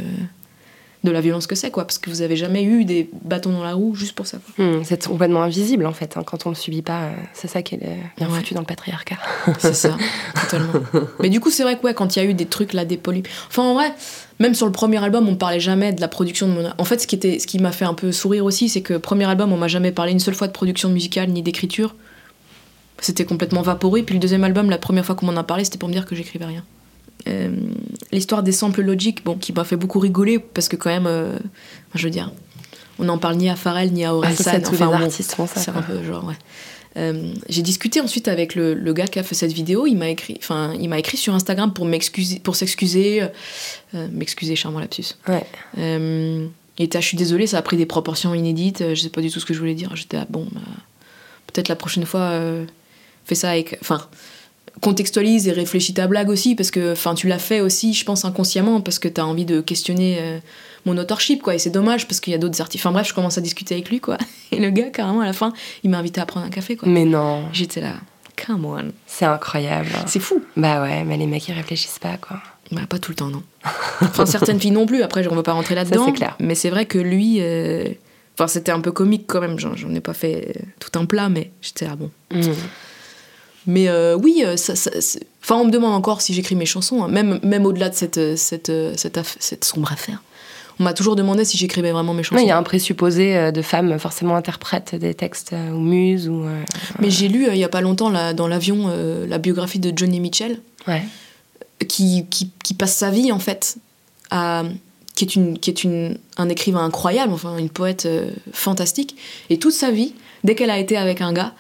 de 1.07 1.11
la 1.13 1.21
violence 1.23 1.47
que 1.47 1.55
c'est, 1.55 1.71
quoi, 1.71 1.85
parce 1.87 1.99
que 1.99 2.11
vous 2.11 2.21
avez 2.21 2.37
jamais 2.37 2.63
eu 2.65 2.85
des 2.85 3.09
bâtons 3.25 3.53
dans 3.53 3.63
la 3.65 3.73
roue 3.73 3.95
juste 3.95 4.13
pour 4.15 4.27
ça. 4.27 4.39
Hmm, 4.59 4.83
c'est 4.85 5.07
complètement 5.07 5.43
invisible 5.43 5.87
en 5.87 5.93
fait. 5.93 6.17
hein, 6.17 6.23
quand 6.27 6.45
on 6.47 6.51
le 6.51 6.55
subit 6.55 6.83
pas, 6.83 7.05
euh, 7.05 7.13
c'est 7.33 7.49
ça 7.49 7.63
qui 7.63 7.77
est 7.77 7.79
bien 8.19 8.29
Ouais. 8.29 8.35
foutu 8.39 8.53
dans 8.55 8.61
le 8.61 8.67
patriarcat. 8.67 9.17
C'est 9.59 9.73
ça, 9.75 9.97
totalement. 10.43 10.73
Mais 11.21 11.29
du 11.31 11.41
coup, 11.41 11.51
c'est 11.51 11.63
vrai 11.63 11.79
que 11.79 11.83
ouais, 11.85 11.95
quand 11.95 12.17
il 12.17 12.19
y 12.19 12.23
a 12.23 12.29
eu 12.29 12.35
des 12.35 12.47
trucs 12.47 12.73
là, 12.73 12.85
des 12.85 12.97
polys. 12.97 13.23
Enfin, 13.49 13.63
en 13.63 13.75
vrai, 13.75 13.93
même 14.41 14.55
sur 14.55 14.67
le 14.67 14.73
premier 14.73 15.03
album, 15.03 15.29
on 15.29 15.37
parlait 15.37 15.61
jamais 15.61 15.93
de 15.93 16.01
la 16.01 16.09
production 16.09 16.49
de 16.49 16.53
mon. 16.53 16.71
En 16.79 16.85
fait, 16.85 16.99
ce 17.01 17.07
qui, 17.07 17.15
était, 17.15 17.39
ce 17.39 17.47
qui 17.47 17.59
m'a 17.59 17.73
fait 17.73 17.85
un 17.85 17.95
peu 17.95 18.13
sourire 18.13 18.45
aussi, 18.45 18.69
c'est 18.69 18.83
que 18.83 18.95
premier 18.99 19.25
album, 19.25 19.53
on 19.53 19.57
m'a 19.57 19.69
jamais 19.69 19.93
parlé 19.93 20.13
une 20.13 20.19
seule 20.21 20.35
fois 20.35 20.47
de 20.49 20.53
production 20.53 20.89
musicale 20.89 21.31
ni 21.31 21.43
d'écriture. 21.43 21.95
C'était 22.99 23.25
complètement 23.25 23.63
vaporé. 23.63 24.03
Puis 24.03 24.15
le 24.15 24.21
deuxième 24.21 24.43
album, 24.45 24.71
la 24.71 24.79
première 24.79 25.05
fois 25.05 25.15
qu'on 25.15 25.27
m'en 25.27 25.37
a 25.37 25.45
parlé, 25.45 25.65
c'était 25.65 25.79
pour 25.79 25.89
me 25.89 25.95
dire 25.95 26.07
que 26.07 26.15
j'écrivais 26.17 26.47
rien. 26.47 26.65
Euh, 27.29 27.51
L'histoire 28.13 28.43
des 28.43 28.53
samples 28.53 28.83
logiques, 28.83 29.25
bon, 29.25 29.37
qui 29.37 29.53
m'a 29.53 29.65
fait 29.65 29.77
beaucoup 29.77 29.99
rigoler 29.99 30.39
parce 30.39 30.69
que 30.69 30.77
quand 30.77 30.91
même, 30.91 31.07
euh, 31.07 31.39
je 31.95 32.05
veux 32.05 32.11
dire, 32.11 32.31
on 32.99 33.05
n'en 33.05 33.19
parle 33.19 33.37
ni 33.37 33.51
à 33.51 33.57
Pharrell 33.57 33.93
ni 33.93 34.05
à 34.05 34.11
Ah, 34.11 34.15
Orelsan. 34.15 34.51
enfin, 34.51 34.59
les 34.59 34.79
bon, 34.79 34.93
artistes 34.93 35.33
font 35.35 35.47
ça. 35.47 35.61
c'est 35.61 35.71
un 35.71 35.83
peu 35.83 36.03
genre, 36.05 36.25
ouais. 36.25 36.35
Euh, 36.97 37.35
j'ai 37.51 37.61
discuté 37.61 38.01
ensuite 38.01 38.27
avec 38.27 38.55
le, 38.55 38.73
le 38.73 38.93
gars 38.95 39.07
qui 39.07 39.19
a 39.19 39.23
fait 39.23 39.35
cette 39.35 39.53
vidéo. 39.53 39.87
Il 39.87 39.97
m'a 39.97 40.09
écrit, 40.09 40.37
enfin, 40.39 40.73
il 40.81 40.89
m'a 40.89 40.99
écrit 40.99 41.19
sur 41.19 41.35
Instagram 41.35 41.75
pour 41.75 41.85
m'excuser, 41.85 42.39
pour 42.39 42.57
s'excuser, 42.57 43.23
euh, 43.95 44.09
m'excuser, 44.13 44.57
charmant 44.57 44.79
lapsus. 44.79 45.15
Ouais. 45.29 45.45
Euh, 45.77 46.47
il 46.79 46.85
était, 46.87 46.97
ah, 46.97 47.01
je 47.03 47.07
suis 47.09 47.19
désolée, 47.19 47.47
ça 47.47 47.59
a 47.59 47.63
pris 47.63 47.77
des 47.77 47.85
proportions 47.85 48.35
inédites. 48.35 48.83
Je 48.95 49.01
sais 49.01 49.11
pas 49.11 49.21
du 49.21 49.31
tout 49.31 49.41
ce 49.41 49.45
que 49.45 49.53
je 49.53 49.59
voulais 49.59 49.75
dire. 49.75 49.95
J'étais, 49.95 50.17
ah, 50.17 50.27
bon, 50.31 50.47
bah, 50.53 50.61
peut-être 51.53 51.69
la 51.69 51.77
prochaine 51.77 52.07
fois, 52.07 52.41
fais 53.27 53.35
ça 53.35 53.51
avec, 53.51 53.77
enfin, 53.83 54.01
contextualise 54.81 55.49
et 55.49 55.53
réfléchis 55.53 55.95
ta 55.95 56.07
blague 56.07 56.29
aussi 56.29 56.55
parce 56.55 56.71
que, 56.71 56.93
enfin, 56.93 57.15
tu 57.15 57.29
l'as 57.29 57.39
fait 57.39 57.61
aussi, 57.61 57.95
je 57.95 58.05
pense 58.05 58.25
inconsciemment 58.25 58.81
parce 58.81 58.99
que 58.99 59.09
t'as 59.09 59.23
envie 59.25 59.45
de 59.45 59.61
questionner. 59.61 60.19
euh, 60.21 60.39
mon 60.85 60.97
authorship 60.99 61.43
quoi 61.43 61.53
et 61.57 61.59
c'est 61.59 61.71
dommage 61.71 62.07
parce 62.07 62.21
qu'il 62.21 62.31
y 62.33 62.37
a 62.37 62.39
d'autres 62.39 62.61
artistes 62.61 62.87
enfin 62.87 62.93
bref 62.93 63.09
je 63.09 63.13
commence 63.13 63.37
à 63.37 63.41
discuter 63.41 63.75
avec 63.75 63.91
lui 63.91 63.99
quoi 63.99 64.19
et 64.53 64.61
le 64.61 64.71
gars 64.71 64.89
carrément 64.91 65.21
à 65.21 65.25
la 65.27 65.33
fin 65.33 65.53
il 65.83 65.91
m'a 65.91 65.99
invité 65.99 66.21
à 66.21 66.27
prendre 66.27 66.47
un 66.47 66.49
café 66.49 66.77
quoi 66.77 66.89
Mais 66.89 67.05
non, 67.05 67.43
J'étais 67.53 67.81
là, 67.81 67.95
come 68.47 68.65
on. 68.67 68.93
c'est 69.05 69.25
incroyable. 69.25 69.89
C'est 70.07 70.21
fou. 70.21 70.45
Bah 70.57 70.81
ouais, 70.83 71.03
mais 71.03 71.17
les 71.17 71.27
mecs 71.27 71.49
ils 71.49 71.55
réfléchissent 71.55 71.99
pas 71.99 72.17
quoi. 72.19 72.37
Bah, 72.71 72.83
pas 72.89 73.01
tout 73.01 73.11
le 73.11 73.17
temps, 73.17 73.27
non. 73.31 73.43
Enfin, 74.01 74.27
certaines 74.27 74.61
filles 74.61 74.71
non 74.71 74.87
plus, 74.87 75.03
après, 75.03 75.27
on 75.27 75.35
va 75.35 75.43
pas 75.43 75.55
rentrer 75.55 75.75
là-dedans. 75.75 76.07
c'est 76.07 76.13
clair. 76.13 76.37
Mais 76.39 76.55
c'est 76.55 76.71
vrai 76.71 76.87
que 76.87 76.99
lui. 76.99 77.39
euh, 77.41 77.89
Enfin, 78.39 78.47
c'était 78.49 78.71
un 78.71 78.81
peu 78.81 78.93
comique 78.93 79.25
quand 79.27 79.41
même, 79.41 79.59
j'en 79.59 79.93
ai 79.95 80.01
pas 80.01 80.13
fait 80.15 80.53
euh, 80.57 80.61
tout 80.79 80.97
un 80.99 81.05
plat, 81.07 81.29
mais 81.29 81.51
j'étais 81.63 81.87
là, 81.87 81.97
bon. 81.97 82.11
Hmm. 82.31 82.43
Mais 83.67 83.89
euh, 83.89 84.17
oui, 84.17 84.43
euh, 84.45 84.57
ça, 84.57 84.77
ça- 84.77 85.01
c'est- 85.01 85.27
enfin, 85.43 85.57
on 85.57 85.65
me 85.65 85.71
demande 85.71 85.93
encore 85.95 86.21
si 86.21 86.33
j'écris 86.35 86.55
mes 86.55 86.67
chansons, 86.67 87.03
hein, 87.05 87.09
même, 87.09 87.41
même 87.43 87.67
au-delà 87.67 87.89
de 87.89 87.95
cette, 87.95 88.19
euh, 88.19 88.37
cette, 88.37 88.71
cette, 89.41 89.65
sombre 89.65 89.93
affaire. 89.93 90.23
On 90.79 90.85
m'a 90.85 90.93
toujours 90.93 91.17
demandé 91.17 91.45
si 91.47 91.57
j'écrivais 91.57 91.91
vraiment 91.91 92.13
mes 92.15 92.23
chansons. 92.23 92.41
Il 92.43 92.47
y 92.47 92.51
a 92.51 92.59
un 92.59 92.63
présupposé 92.63 93.51
de 93.51 93.63
femmes 93.63 93.99
forcément 93.99 94.37
interprètes 94.37 94.95
des 94.95 95.15
textes 95.15 95.53
ou 95.73 95.79
muses 95.79 96.29
ou. 96.29 96.45
euh, 96.45 96.63
Mais 96.99 97.09
j'ai 97.11 97.29
lu 97.29 97.47
il 97.51 97.57
y 97.57 97.65
a 97.65 97.69
pas 97.71 97.81
longtemps 97.81 98.11
là, 98.11 98.35
dans 98.35 98.47
l'avion 98.47 98.91
la 99.27 99.39
biographie 99.39 99.79
de 99.79 99.91
Johnny 99.97 100.21
Mitchell. 100.21 100.61
Ouais. 100.87 101.03
qui, 101.89 102.27
qui, 102.31 102.51
qui 102.63 102.75
passe 102.75 102.95
sa 102.95 103.11
vie 103.11 103.33
en 103.33 103.39
fait 103.39 103.77
à 104.31 104.63
qui 105.15 105.25
est 105.25 105.35
une 105.35 105.59
qui 105.59 105.71
est 105.71 105.83
une 105.83 106.19
un 106.37 106.49
écrivain 106.49 106.85
incroyable 106.85 107.33
enfin 107.33 107.57
une 107.59 107.71
poète 107.71 108.07
euh, 108.07 108.31
fantastique 108.53 109.17
et 109.51 109.59
toute 109.59 109.73
sa 109.73 109.91
vie 109.91 110.13
dès 110.45 110.55
qu'elle 110.55 110.71
a 110.71 110.79
été 110.79 110.97
avec 110.97 111.21
un 111.23 111.33
gars 111.33 111.55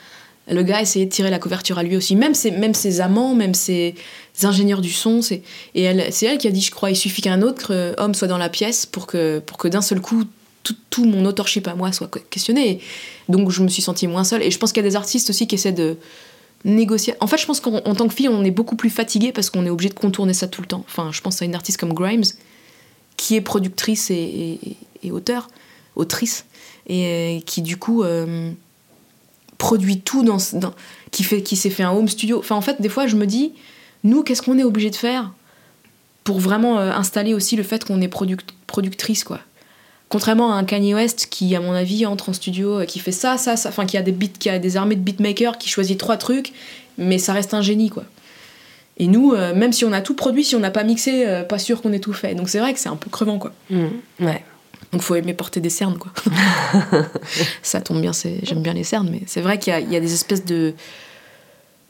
le 0.48 0.62
gars 0.62 0.78
a 0.78 0.82
essayé 0.82 1.04
de 1.04 1.10
tirer 1.10 1.30
la 1.30 1.38
couverture 1.38 1.78
à 1.78 1.82
lui 1.82 1.96
aussi 1.96 2.16
même 2.16 2.34
ses 2.34 3.00
amants 3.00 3.34
même 3.34 3.54
ses 3.54 3.94
ingénieurs 4.42 4.80
du 4.80 4.92
son 4.92 5.22
c'est 5.22 5.42
et 5.74 5.82
elle 5.82 6.06
c'est 6.12 6.26
elle 6.26 6.38
qui 6.38 6.46
a 6.46 6.50
dit 6.50 6.60
je 6.60 6.70
crois 6.70 6.90
il 6.90 6.96
suffit 6.96 7.22
qu'un 7.22 7.42
autre 7.42 7.72
euh, 7.72 7.94
homme 7.98 8.14
soit 8.14 8.28
dans 8.28 8.38
la 8.38 8.48
pièce 8.48 8.86
pour 8.86 9.06
que 9.06 9.42
d'un 9.68 9.82
seul 9.82 10.00
coup 10.00 10.24
tout, 10.90 11.04
mon 11.04 11.24
authorship 11.26 11.68
à 11.68 11.76
moi 11.76 11.92
soit 11.92 12.10
questionné 12.30 12.80
donc 13.28 13.50
je 13.50 13.62
me 13.62 13.68
suis 13.68 13.82
sentie 13.82 14.08
moins 14.08 14.24
seule 14.24 14.42
et 14.42 14.50
je 14.50 14.58
pense 14.58 14.72
qu'il 14.72 14.82
y 14.82 14.86
a 14.86 14.88
des 14.88 14.96
artistes 14.96 15.30
aussi 15.30 15.46
qui 15.46 15.54
essaient 15.54 15.72
de 15.72 15.96
négocier. 16.64 17.14
En 17.20 17.28
fait, 17.28 17.36
je 17.36 17.46
pense 17.46 17.60
qu'en 17.60 17.76
en 17.76 17.94
tant 17.94 18.08
que 18.08 18.14
fille, 18.14 18.28
on 18.28 18.42
est 18.42 18.50
beaucoup 18.50 18.74
plus 18.74 18.90
fatigué 18.90 19.30
parce 19.30 19.50
qu'on 19.50 19.64
est 19.66 19.70
obligé 19.70 19.90
de 19.90 19.94
contourner 19.94 20.32
ça 20.32 20.48
tout 20.48 20.62
le 20.62 20.66
temps. 20.66 20.84
Enfin, 20.88 21.10
je 21.12 21.20
pense 21.20 21.40
à 21.40 21.44
une 21.44 21.54
artiste 21.54 21.78
comme 21.78 21.92
Grimes, 21.92 22.24
qui 23.16 23.36
est 23.36 23.40
productrice 23.40 24.10
et 24.10 24.58
auteur, 25.12 25.48
autrice, 25.94 26.46
et 26.86 27.38
euh, 27.38 27.40
qui 27.44 27.62
du 27.62 27.76
coup 27.76 28.02
euh, 28.02 28.50
produit 29.58 30.00
tout 30.00 30.22
dans, 30.22 30.38
qui 31.10 31.24
fait, 31.24 31.42
qui 31.42 31.56
s'est 31.56 31.70
fait 31.70 31.82
un 31.82 31.92
home 31.92 32.08
studio. 32.08 32.38
Enfin, 32.38 32.56
en 32.56 32.60
fait, 32.60 32.80
des 32.80 32.88
fois, 32.88 33.06
je 33.06 33.16
me 33.16 33.26
dis, 33.26 33.52
nous, 34.04 34.22
qu'est-ce 34.22 34.42
qu'on 34.42 34.58
est 34.58 34.64
obligé 34.64 34.90
de 34.90 34.96
faire 34.96 35.32
pour 36.24 36.40
vraiment 36.40 36.78
euh, 36.78 36.90
installer 36.92 37.34
aussi 37.34 37.56
le 37.56 37.62
fait 37.62 37.84
qu'on 37.84 38.00
est 38.00 38.08
product- 38.08 38.54
productrice, 38.66 39.24
quoi. 39.24 39.40
Contrairement 40.08 40.52
à 40.52 40.56
un 40.56 40.64
Kanye 40.64 40.94
West 40.94 41.26
qui, 41.30 41.56
à 41.56 41.60
mon 41.60 41.72
avis, 41.72 42.06
entre 42.06 42.28
en 42.28 42.32
studio, 42.32 42.84
qui 42.86 43.00
fait 43.00 43.12
ça, 43.12 43.38
ça, 43.38 43.56
ça, 43.56 43.70
enfin 43.70 43.86
qui 43.86 43.96
a 43.96 44.02
des 44.02 44.12
beats, 44.12 44.38
qui 44.38 44.48
a 44.48 44.60
des 44.60 44.76
armées 44.76 44.94
de 44.94 45.00
beatmakers, 45.00 45.58
qui 45.58 45.68
choisit 45.68 45.98
trois 45.98 46.16
trucs, 46.16 46.52
mais 46.96 47.18
ça 47.18 47.32
reste 47.32 47.54
un 47.54 47.62
génie, 47.62 47.90
quoi. 47.90 48.04
Et 48.98 49.08
nous, 49.08 49.32
euh, 49.32 49.52
même 49.54 49.72
si 49.72 49.84
on 49.84 49.92
a 49.92 50.00
tout 50.00 50.14
produit, 50.14 50.44
si 50.44 50.54
on 50.54 50.60
n'a 50.60 50.70
pas 50.70 50.84
mixé, 50.84 51.26
euh, 51.26 51.42
pas 51.42 51.58
sûr 51.58 51.82
qu'on 51.82 51.92
ait 51.92 51.98
tout 51.98 52.12
fait. 52.12 52.34
Donc 52.34 52.48
c'est 52.48 52.60
vrai 52.60 52.72
que 52.72 52.78
c'est 52.78 52.88
un 52.88 52.96
peu 52.96 53.10
crevant, 53.10 53.38
quoi. 53.38 53.52
Hmm. 53.68 53.88
Ouais. 54.20 54.44
Donc 54.92 55.02
faut 55.02 55.14
aimer 55.16 55.34
porter 55.34 55.60
des 55.60 55.70
cernes, 55.70 55.98
quoi. 55.98 56.12
ça 57.62 57.80
tombe 57.80 58.00
bien, 58.00 58.12
j'aime 58.42 58.62
bien 58.62 58.72
les 58.72 58.84
cernes, 58.84 59.08
mais 59.10 59.22
c'est 59.26 59.40
vrai 59.40 59.58
qu'il 59.58 59.72
y, 59.72 59.76
a- 59.76 59.80
il 59.80 59.92
y 59.92 59.96
a 59.96 60.00
des 60.00 60.14
espèces 60.14 60.44
de. 60.44 60.74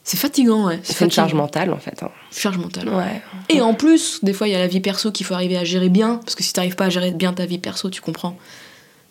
C'est 0.02 0.16
fatigant, 0.16 0.66
ouais. 0.68 0.78
C'est 0.84 1.04
une 1.04 1.10
charge 1.10 1.34
mentale 1.34 1.72
en 1.72 1.78
fait. 1.78 2.02
hein. 2.02 2.10
Charge 2.30 2.58
mentale. 2.58 2.88
Ouais. 2.88 3.20
Et 3.48 3.60
en 3.60 3.74
plus, 3.74 4.20
des 4.22 4.32
fois, 4.32 4.46
il 4.46 4.52
y 4.52 4.54
a 4.54 4.58
la 4.58 4.68
vie 4.68 4.80
perso 4.80 5.10
qu'il 5.10 5.26
faut 5.26 5.34
arriver 5.34 5.56
à 5.56 5.64
gérer 5.64 5.88
bien, 5.88 6.16
parce 6.16 6.34
que 6.36 6.44
si 6.44 6.52
t'arrives 6.52 6.76
pas 6.76 6.84
à 6.86 6.88
gérer 6.90 7.10
bien 7.10 7.32
ta 7.32 7.44
vie 7.44 7.58
perso, 7.58 7.90
tu 7.90 8.00
comprends. 8.00 8.36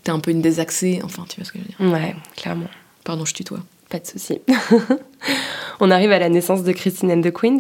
T'es 0.04 0.12
un 0.12 0.20
peu 0.20 0.32
une 0.32 0.42
désaxée, 0.42 1.02
enfin, 1.04 1.26
tu 1.28 1.36
vois 1.38 1.46
ce 1.46 1.52
que 1.52 1.60
je 1.60 1.64
veux 1.84 1.90
dire. 1.90 1.94
Ouais, 1.94 2.16
clairement. 2.38 2.68
Pardon, 3.04 3.26
je 3.26 3.34
tutoie. 3.34 3.60
Pas 3.90 4.00
de 4.00 4.08
souci. 4.08 4.42
On 5.80 5.92
arrive 5.92 6.12
à 6.12 6.20
la 6.20 6.30
naissance 6.30 6.64
de 6.64 6.72
Christine 6.72 7.12
and 7.12 7.22
the 7.22 7.32
Queens. 7.32 7.60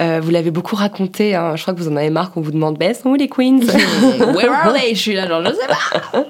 Euh, 0.00 0.20
vous 0.22 0.30
l'avez 0.30 0.50
beaucoup 0.50 0.76
raconté. 0.76 1.34
hein. 1.34 1.56
Je 1.56 1.62
crois 1.62 1.74
que 1.74 1.80
vous 1.80 1.88
en 1.88 1.96
avez 1.96 2.10
marre 2.10 2.30
qu'on 2.32 2.40
vous 2.40 2.52
demande 2.52 2.76
elles 2.80 2.94
sont 2.94 3.10
où 3.10 3.14
les 3.16 3.28
Queens? 3.28 3.60
Where 4.34 4.50
are 4.52 4.72
they? 4.72 4.94
Je 4.94 5.00
suis 5.00 5.14
là, 5.14 5.26
genre, 5.28 5.42
je 5.44 5.52
sais 5.52 5.66
pas. 5.66 6.24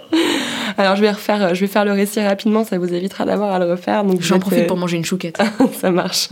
Alors 0.81 0.97
je 0.97 1.03
vais 1.03 1.11
refaire, 1.11 1.55
je 1.55 1.61
vais 1.61 1.66
faire 1.66 1.85
le 1.85 1.93
récit 1.93 2.21
rapidement. 2.21 2.64
Ça 2.64 2.79
vous 2.79 2.93
évitera 2.93 3.25
d'avoir 3.25 3.53
à 3.53 3.59
le 3.59 3.71
refaire. 3.71 4.05
Donc 4.05 4.21
J'en 4.23 4.38
profite 4.38 4.61
euh, 4.61 4.66
pour 4.66 4.77
manger 4.77 4.97
une 4.97 5.05
chouquette. 5.05 5.40
ça 5.81 5.90
marche. 5.90 6.29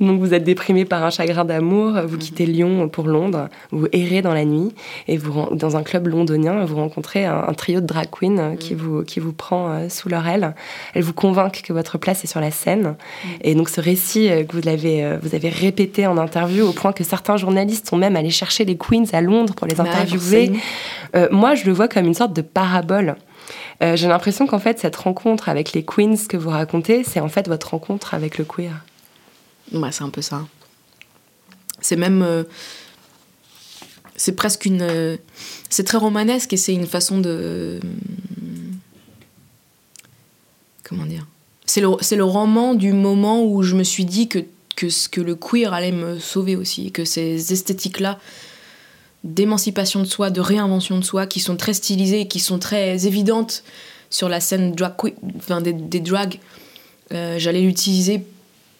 Donc 0.00 0.20
vous 0.20 0.34
êtes 0.34 0.44
déprimé 0.44 0.84
par 0.84 1.04
un 1.04 1.10
chagrin 1.10 1.44
d'amour, 1.44 1.92
vous 2.06 2.18
quittez 2.18 2.46
Lyon 2.46 2.88
pour 2.88 3.06
Londres, 3.06 3.48
vous 3.70 3.86
errez 3.92 4.22
dans 4.22 4.34
la 4.34 4.44
nuit 4.44 4.74
et 5.08 5.16
vous 5.16 5.54
dans 5.54 5.76
un 5.76 5.82
club 5.82 6.06
londonien, 6.08 6.64
vous 6.64 6.76
rencontrez 6.76 7.26
un, 7.26 7.44
un 7.48 7.52
trio 7.54 7.80
de 7.80 7.86
drag 7.86 8.08
queens 8.10 8.38
euh, 8.38 8.56
qui 8.56 8.74
vous 8.74 9.02
qui 9.02 9.20
vous 9.20 9.32
prend 9.32 9.70
euh, 9.70 9.88
sous 9.88 10.08
leur 10.08 10.26
aile. 10.26 10.54
Elles 10.94 11.02
vous 11.02 11.12
convainquent 11.12 11.62
que 11.62 11.72
votre 11.72 11.98
place 11.98 12.24
est 12.24 12.28
sur 12.28 12.40
la 12.40 12.50
scène. 12.50 12.96
Et 13.42 13.54
donc 13.54 13.68
ce 13.68 13.80
récit 13.80 14.30
que 14.48 14.56
vous 14.56 14.68
avez 14.68 15.16
vous 15.20 15.34
avez 15.34 15.48
répété 15.48 16.06
en 16.06 16.16
interview 16.18 16.66
au 16.66 16.72
point 16.72 16.92
que 16.92 17.04
certains 17.04 17.36
journalistes 17.36 17.88
sont 17.88 17.96
même 17.96 18.16
allés 18.16 18.30
chercher 18.30 18.64
les 18.64 18.76
queens 18.76 19.04
à 19.12 19.20
Londres 19.20 19.54
pour 19.54 19.66
les 19.66 19.74
Bah, 19.74 19.84
interviewer. 19.84 20.52
Euh, 21.14 21.28
moi, 21.30 21.54
je 21.54 21.64
le 21.66 21.72
vois 21.72 21.88
comme 21.88 22.06
une 22.06 22.14
sorte 22.14 22.34
de 22.34 22.42
parabole. 22.42 23.16
Euh, 23.82 23.96
J'ai 23.96 24.08
l'impression 24.08 24.46
qu'en 24.46 24.58
fait, 24.58 24.78
cette 24.78 24.96
rencontre 24.96 25.48
avec 25.48 25.72
les 25.72 25.84
queens 25.84 26.16
que 26.28 26.36
vous 26.36 26.50
racontez, 26.50 27.04
c'est 27.04 27.20
en 27.20 27.28
fait 27.28 27.46
votre 27.48 27.70
rencontre 27.70 28.14
avec 28.14 28.38
le 28.38 28.44
queer. 28.44 28.84
Ouais, 29.72 29.92
c'est 29.92 30.04
un 30.04 30.10
peu 30.10 30.22
ça. 30.22 30.46
C'est 31.80 31.96
même. 31.96 32.22
euh, 32.22 32.44
c'est 34.16 34.32
presque 34.34 34.64
une. 34.64 34.80
euh, 34.82 35.16
c'est 35.68 35.84
très 35.84 35.98
romanesque 35.98 36.52
et 36.52 36.56
c'est 36.56 36.72
une 36.74 36.86
façon 36.86 37.18
de. 37.18 37.80
Comment 40.84 41.04
dire? 41.04 41.26
C'est 41.66 41.80
le, 41.80 41.88
le 42.16 42.24
roman 42.24 42.74
du 42.74 42.92
moment 42.92 43.44
où 43.44 43.62
je 43.62 43.74
me 43.74 43.82
suis 43.82 44.04
dit 44.04 44.28
que, 44.28 44.38
que, 44.76 44.86
que 45.10 45.20
le 45.20 45.34
queer 45.34 45.72
allait 45.74 45.92
me 45.92 46.18
sauver 46.18 46.56
aussi. 46.56 46.92
Que 46.92 47.04
ces 47.04 47.52
esthétiques-là 47.52 48.18
d'émancipation 49.24 50.00
de 50.00 50.06
soi, 50.06 50.30
de 50.30 50.40
réinvention 50.40 50.98
de 50.98 51.04
soi, 51.04 51.26
qui 51.26 51.40
sont 51.40 51.56
très 51.56 51.74
stylisées 51.74 52.22
et 52.22 52.28
qui 52.28 52.38
sont 52.40 52.58
très 52.58 53.06
évidentes 53.06 53.64
sur 54.10 54.28
la 54.28 54.40
scène 54.40 54.72
drag 54.72 54.92
enfin, 55.36 55.60
des, 55.60 56.00
drags, 56.00 56.38
euh, 57.12 57.36
j'allais 57.38 57.62
l'utiliser 57.62 58.22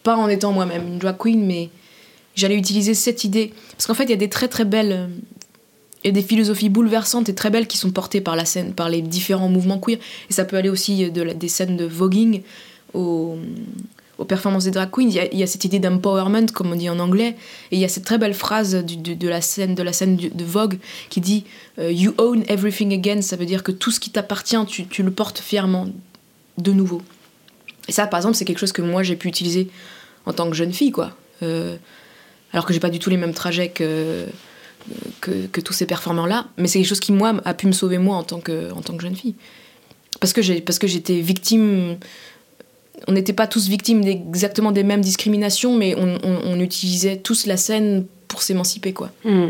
pas 0.02 0.16
en 0.16 0.28
étant 0.28 0.52
moi-même 0.52 0.86
une 0.86 0.98
drag 0.98 1.16
queen, 1.18 1.44
mais 1.44 1.68
j'allais 2.36 2.56
utiliser 2.56 2.94
cette 2.94 3.24
idée. 3.24 3.52
Parce 3.72 3.86
qu'en 3.86 3.94
fait, 3.94 4.04
il 4.04 4.10
y 4.10 4.14
a 4.14 4.16
des 4.16 4.28
très 4.30 4.46
très 4.48 4.64
belles. 4.64 4.92
euh, 4.92 5.06
Il 6.04 6.08
y 6.08 6.10
a 6.10 6.12
des 6.12 6.22
philosophies 6.22 6.68
bouleversantes 6.68 7.28
et 7.28 7.34
très 7.34 7.50
belles 7.50 7.66
qui 7.66 7.76
sont 7.78 7.90
portées 7.90 8.20
par 8.20 8.36
la 8.36 8.44
scène, 8.44 8.72
par 8.72 8.88
les 8.88 9.02
différents 9.02 9.48
mouvements 9.48 9.80
queer. 9.80 9.98
Et 10.30 10.32
ça 10.32 10.44
peut 10.44 10.56
aller 10.56 10.68
aussi 10.68 11.10
de 11.10 11.22
la- 11.22 11.34
des 11.34 11.48
scènes 11.48 11.76
de 11.76 11.84
voguing 11.84 12.42
aux, 12.94 13.36
aux 14.18 14.24
performances 14.24 14.64
des 14.64 14.70
drag 14.70 14.90
queens. 14.90 15.08
Il 15.08 15.38
y 15.38 15.42
a, 15.42 15.46
cette 15.46 15.64
idée 15.64 15.78
d'empowerment, 15.78 16.46
comme 16.52 16.72
on 16.72 16.76
dit 16.76 16.88
en 16.88 16.98
anglais. 16.98 17.36
Et 17.70 17.76
il 17.76 17.78
y 17.78 17.84
a 17.84 17.88
cette 17.88 18.04
très 18.04 18.18
belle 18.18 18.34
phrase 18.34 18.74
de 18.74 19.28
la 19.28 19.40
scène, 19.40 19.74
de, 19.74 20.44
Vogue 20.44 20.78
qui 21.10 21.20
dit 21.20 21.44
euh, 21.78 21.92
You 21.92 22.14
own 22.18 22.44
everything 22.48 22.92
again. 22.94 23.20
Ça 23.20 23.36
veut 23.36 23.46
dire 23.46 23.62
que 23.62 23.72
tout 23.72 23.90
ce 23.90 24.00
qui 24.00 24.10
t'appartient, 24.10 24.56
tu, 24.66 25.02
le 25.02 25.10
portes 25.10 25.38
fièrement 25.38 25.88
de 26.58 26.72
nouveau. 26.72 27.02
Et 27.88 27.92
ça, 27.92 28.06
par 28.06 28.18
exemple, 28.18 28.36
c'est 28.36 28.44
quelque 28.44 28.58
chose 28.58 28.72
que 28.72 28.82
moi 28.82 29.02
j'ai 29.02 29.16
pu 29.16 29.28
utiliser 29.28 29.68
en 30.24 30.32
tant 30.32 30.48
que 30.48 30.56
jeune 30.56 30.72
fille, 30.72 30.90
quoi. 30.90 31.16
Euh, 31.42 31.76
alors 32.52 32.64
que 32.64 32.72
j'ai 32.72 32.80
pas 32.80 32.90
du 32.90 32.98
tout 32.98 33.10
les 33.10 33.16
mêmes 33.16 33.34
trajets 33.34 33.68
que, 33.68 34.26
tous 35.20 35.72
ces 35.72 35.86
performeurs-là. 35.86 36.46
Mais 36.56 36.68
c'est 36.68 36.78
quelque 36.78 36.88
chose 36.88 37.00
qui, 37.00 37.12
moi, 37.12 37.34
a 37.44 37.54
pu 37.54 37.66
me 37.66 37.72
sauver, 37.72 37.98
moi, 37.98 38.16
en 38.16 38.22
tant 38.22 38.40
que, 38.40 38.70
jeune 38.98 39.16
fille. 39.16 39.34
Parce 40.20 40.32
que 40.32 40.40
j'étais 40.42 41.20
victime. 41.20 41.98
On 43.08 43.12
n'était 43.12 43.32
pas 43.32 43.46
tous 43.46 43.68
victimes 43.68 44.02
exactement 44.06 44.72
des 44.72 44.82
mêmes 44.82 45.00
discriminations, 45.02 45.76
mais 45.76 45.94
on, 45.96 46.18
on- 46.24 46.40
on 46.44 46.60
utilisait 46.60 47.16
tous 47.16 47.46
la 47.46 47.56
scène 47.56 48.04
pour 48.28 48.42
s'émanciper, 48.42 48.92
quoi. 48.92 49.10
Mm. 49.24 49.48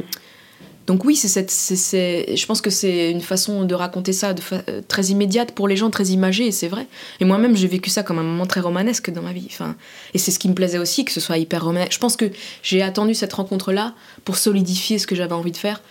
Donc 0.87 1.05
oui, 1.05 1.17
c'est 1.17 1.27
cette, 1.27 1.51
c'est- 1.51 1.75
c'est- 1.75 2.37
je 2.37 2.47
pense 2.47 2.61
que 2.61 2.71
c'est 2.71 3.11
une 3.11 3.21
façon 3.21 3.65
de 3.65 3.75
raconter 3.75 4.13
ça 4.13 4.35
de 4.35 4.41
fa- 4.41 4.63
euh, 4.69 4.83
très 4.87 5.07
immédiate 5.07 5.51
pour 5.51 5.67
les 5.67 5.77
gens, 5.77 5.91
très 5.91 6.05
imagée, 6.09 6.47
et 6.47 6.53
c'est 6.53 6.69
vrai. 6.69 6.87
Et 7.19 7.25
moi-même, 7.25 7.57
j'ai 7.57 7.67
vécu 7.67 7.91
ça 7.91 8.05
comme 8.05 8.21
un 8.21 8.23
moment 8.23 8.47
très 8.47 8.61
romanesque 8.61 9.11
dans 9.11 9.23
ma 9.23 9.33
vie. 9.33 9.49
Enfin, 9.51 9.75
et 10.15 10.19
c'est 10.19 10.31
ce 10.31 10.39
qui 10.39 10.49
me 10.49 10.55
plaisait 10.55 10.79
aussi, 10.79 11.05
que 11.05 11.11
ce 11.11 11.19
soit 11.19 11.39
hyper 11.39 11.65
romanesque. 11.65 11.93
Je 11.93 11.99
pense 11.99 12.17
que 12.17 12.27
j'ai 12.63 12.83
attendu 12.83 13.15
cette 13.15 13.33
rencontre-là 13.33 13.95
pour 14.25 14.37
solidifier 14.37 14.99
ce 15.01 15.09
que 15.09 15.17
j'avais 15.17 15.33
envie 15.33 15.51
de 15.51 15.57
faire, 15.57 15.83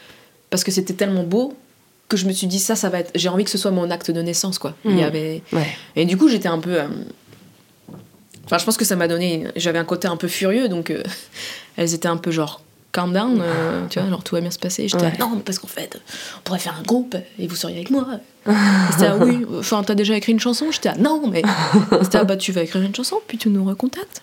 parce 0.49 0.63
que 0.63 0.71
c'était 0.71 0.93
tellement 0.93 1.23
beau 1.23 1.55
que 2.07 2.15
je 2.15 2.25
me 2.25 2.31
suis 2.31 2.47
dit 2.47 2.59
ça, 2.59 2.75
ça 2.77 2.87
va 2.89 2.99
être. 2.99 3.11
J'ai 3.15 3.27
envie 3.27 3.43
que 3.43 3.49
ce 3.49 3.57
soit 3.57 3.71
mon 3.71 3.89
acte 3.91 4.11
de 4.11 4.21
naissance, 4.21 4.59
quoi. 4.59 4.75
Il 4.85 4.91
y 4.91 5.01
Mhm. 5.01 5.03
avait. 5.03 5.41
Ouais. 5.51 5.67
Et 5.97 6.05
du 6.05 6.15
coup, 6.15 6.29
j'étais 6.29 6.47
un 6.47 6.59
peu. 6.59 6.79
euh, 6.79 6.87
Enfin, 8.45 8.57
je 8.57 8.65
pense 8.65 8.77
que 8.77 8.85
ça 8.85 8.95
m'a 8.95 9.07
donné. 9.07 9.47
J'avais 9.55 9.79
un 9.79 9.85
côté 9.85 10.07
un 10.07 10.17
peu 10.17 10.27
furieux, 10.27 10.69
donc 10.69 10.89
euh, 10.91 11.01
elles 11.77 11.93
étaient 11.93 12.07
un 12.07 12.17
peu 12.17 12.31
genre 12.31 12.61
calm 12.91 13.11
down, 13.11 13.41
euh, 13.41 13.85
tu 13.89 13.99
vois, 13.99 14.09
genre 14.09 14.23
tout 14.23 14.35
va 14.35 14.41
bien 14.41 14.51
se 14.51 14.59
passer. 14.59 14.87
J'étais 14.87 15.03
Ouais. 15.03 15.11
là, 15.11 15.17
non, 15.19 15.31
mais 15.35 15.41
parce 15.41 15.59
qu'en 15.59 15.67
fait, 15.67 15.99
on 16.37 16.41
pourrait 16.45 16.59
faire 16.59 16.77
un 16.79 16.83
groupe 16.83 17.15
et 17.39 17.47
vous 17.47 17.55
seriez 17.55 17.75
avec 17.77 17.89
moi. 17.89 18.07
C'était 18.91 19.05
là, 19.09 19.17
oui, 19.17 19.45
enfin, 19.59 19.83
t'as 19.83 19.95
déjà 19.95 20.15
écrit 20.15 20.31
une 20.31 20.39
chanson? 20.39 20.67
J'étais 20.71 20.89
là, 20.89 20.95
non, 20.97 21.27
mais. 21.27 21.41
C'était 22.03 22.19
là, 22.19 22.23
bah, 22.23 22.37
tu 22.37 22.51
vas 22.53 22.61
écrire 22.61 22.81
une 22.83 22.95
chanson, 22.95 23.17
puis 23.27 23.37
tu 23.37 23.49
nous 23.49 23.65
recontactes. 23.65 24.21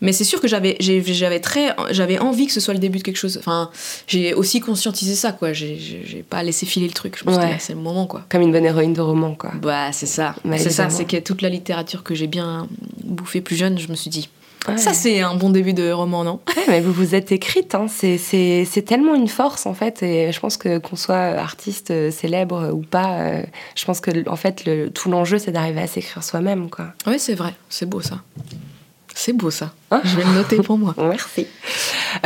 Mais 0.00 0.12
c'est 0.12 0.24
sûr 0.24 0.40
que 0.40 0.46
j'avais, 0.48 0.76
j'avais 0.80 1.40
très, 1.40 1.74
j'avais 1.90 2.18
envie 2.18 2.46
que 2.46 2.52
ce 2.52 2.60
soit 2.60 2.74
le 2.74 2.80
début 2.80 2.98
de 2.98 3.02
quelque 3.02 3.16
chose. 3.16 3.36
Enfin, 3.38 3.70
j'ai 4.06 4.32
aussi 4.34 4.60
conscientisé 4.60 5.14
ça, 5.14 5.32
quoi. 5.32 5.52
J'ai, 5.52 6.24
pas 6.28 6.42
laissé 6.42 6.66
filer 6.66 6.86
le 6.86 6.92
truc. 6.92 7.18
Je 7.18 7.24
dit, 7.24 7.36
Ouais. 7.36 7.50
là, 7.50 7.58
c'est 7.58 7.74
le 7.74 7.80
moment, 7.80 8.06
quoi. 8.06 8.24
Comme 8.28 8.42
une 8.42 8.52
bonne 8.52 8.64
héroïne 8.64 8.92
de 8.92 9.00
roman, 9.00 9.34
quoi. 9.34 9.52
Bah, 9.60 9.92
c'est 9.92 10.06
ça. 10.06 10.34
C'est 10.56 10.70
ça, 10.70 10.90
c'est 10.90 11.04
que 11.04 11.16
toute 11.16 11.42
la 11.42 11.48
littérature 11.48 12.02
que 12.02 12.14
j'ai 12.14 12.26
bien 12.26 12.68
bouffée 13.04 13.40
plus 13.40 13.56
jeune, 13.56 13.78
je 13.78 13.88
me 13.88 13.94
suis 13.96 14.10
dit, 14.10 14.28
Ouais. 14.66 14.76
ça 14.76 14.92
c'est 14.92 15.20
un 15.20 15.34
bon 15.34 15.50
début 15.50 15.72
de 15.72 15.90
roman, 15.92 16.24
non? 16.24 16.40
Ouais, 16.48 16.64
mais 16.68 16.80
vous 16.80 16.92
vous 16.92 17.14
êtes 17.14 17.30
écrite, 17.32 17.74
hein. 17.74 17.86
c'est, 17.88 18.18
c'est, 18.18 18.66
c'est 18.70 18.82
tellement 18.82 19.14
une 19.14 19.28
force 19.28 19.64
en 19.66 19.72
fait, 19.72 20.02
et 20.02 20.32
je 20.32 20.40
pense 20.40 20.56
que 20.56 20.78
qu'on 20.78 20.96
soit 20.96 21.16
artiste 21.16 21.90
euh, 21.92 22.10
célèbre 22.10 22.72
ou 22.74 22.82
pas, 22.82 23.20
euh, 23.20 23.42
je 23.76 23.84
pense 23.84 24.00
que 24.00 24.28
en 24.28 24.36
fait 24.36 24.64
le, 24.66 24.90
tout 24.90 25.10
l'enjeu 25.10 25.38
c'est 25.38 25.52
d'arriver 25.52 25.80
à 25.80 25.86
s'écrire 25.86 26.22
soi-même, 26.24 26.68
quoi. 26.70 26.88
Ouais, 27.06 27.18
c'est 27.18 27.34
vrai, 27.34 27.54
c'est 27.70 27.86
beau 27.88 28.00
ça. 28.00 28.20
C'est 29.14 29.32
beau 29.32 29.50
ça. 29.50 29.72
Hein 29.90 30.00
je 30.04 30.16
vais 30.16 30.24
le 30.24 30.32
noter 30.34 30.56
pour 30.56 30.76
moi. 30.76 30.94
Merci. 30.98 31.46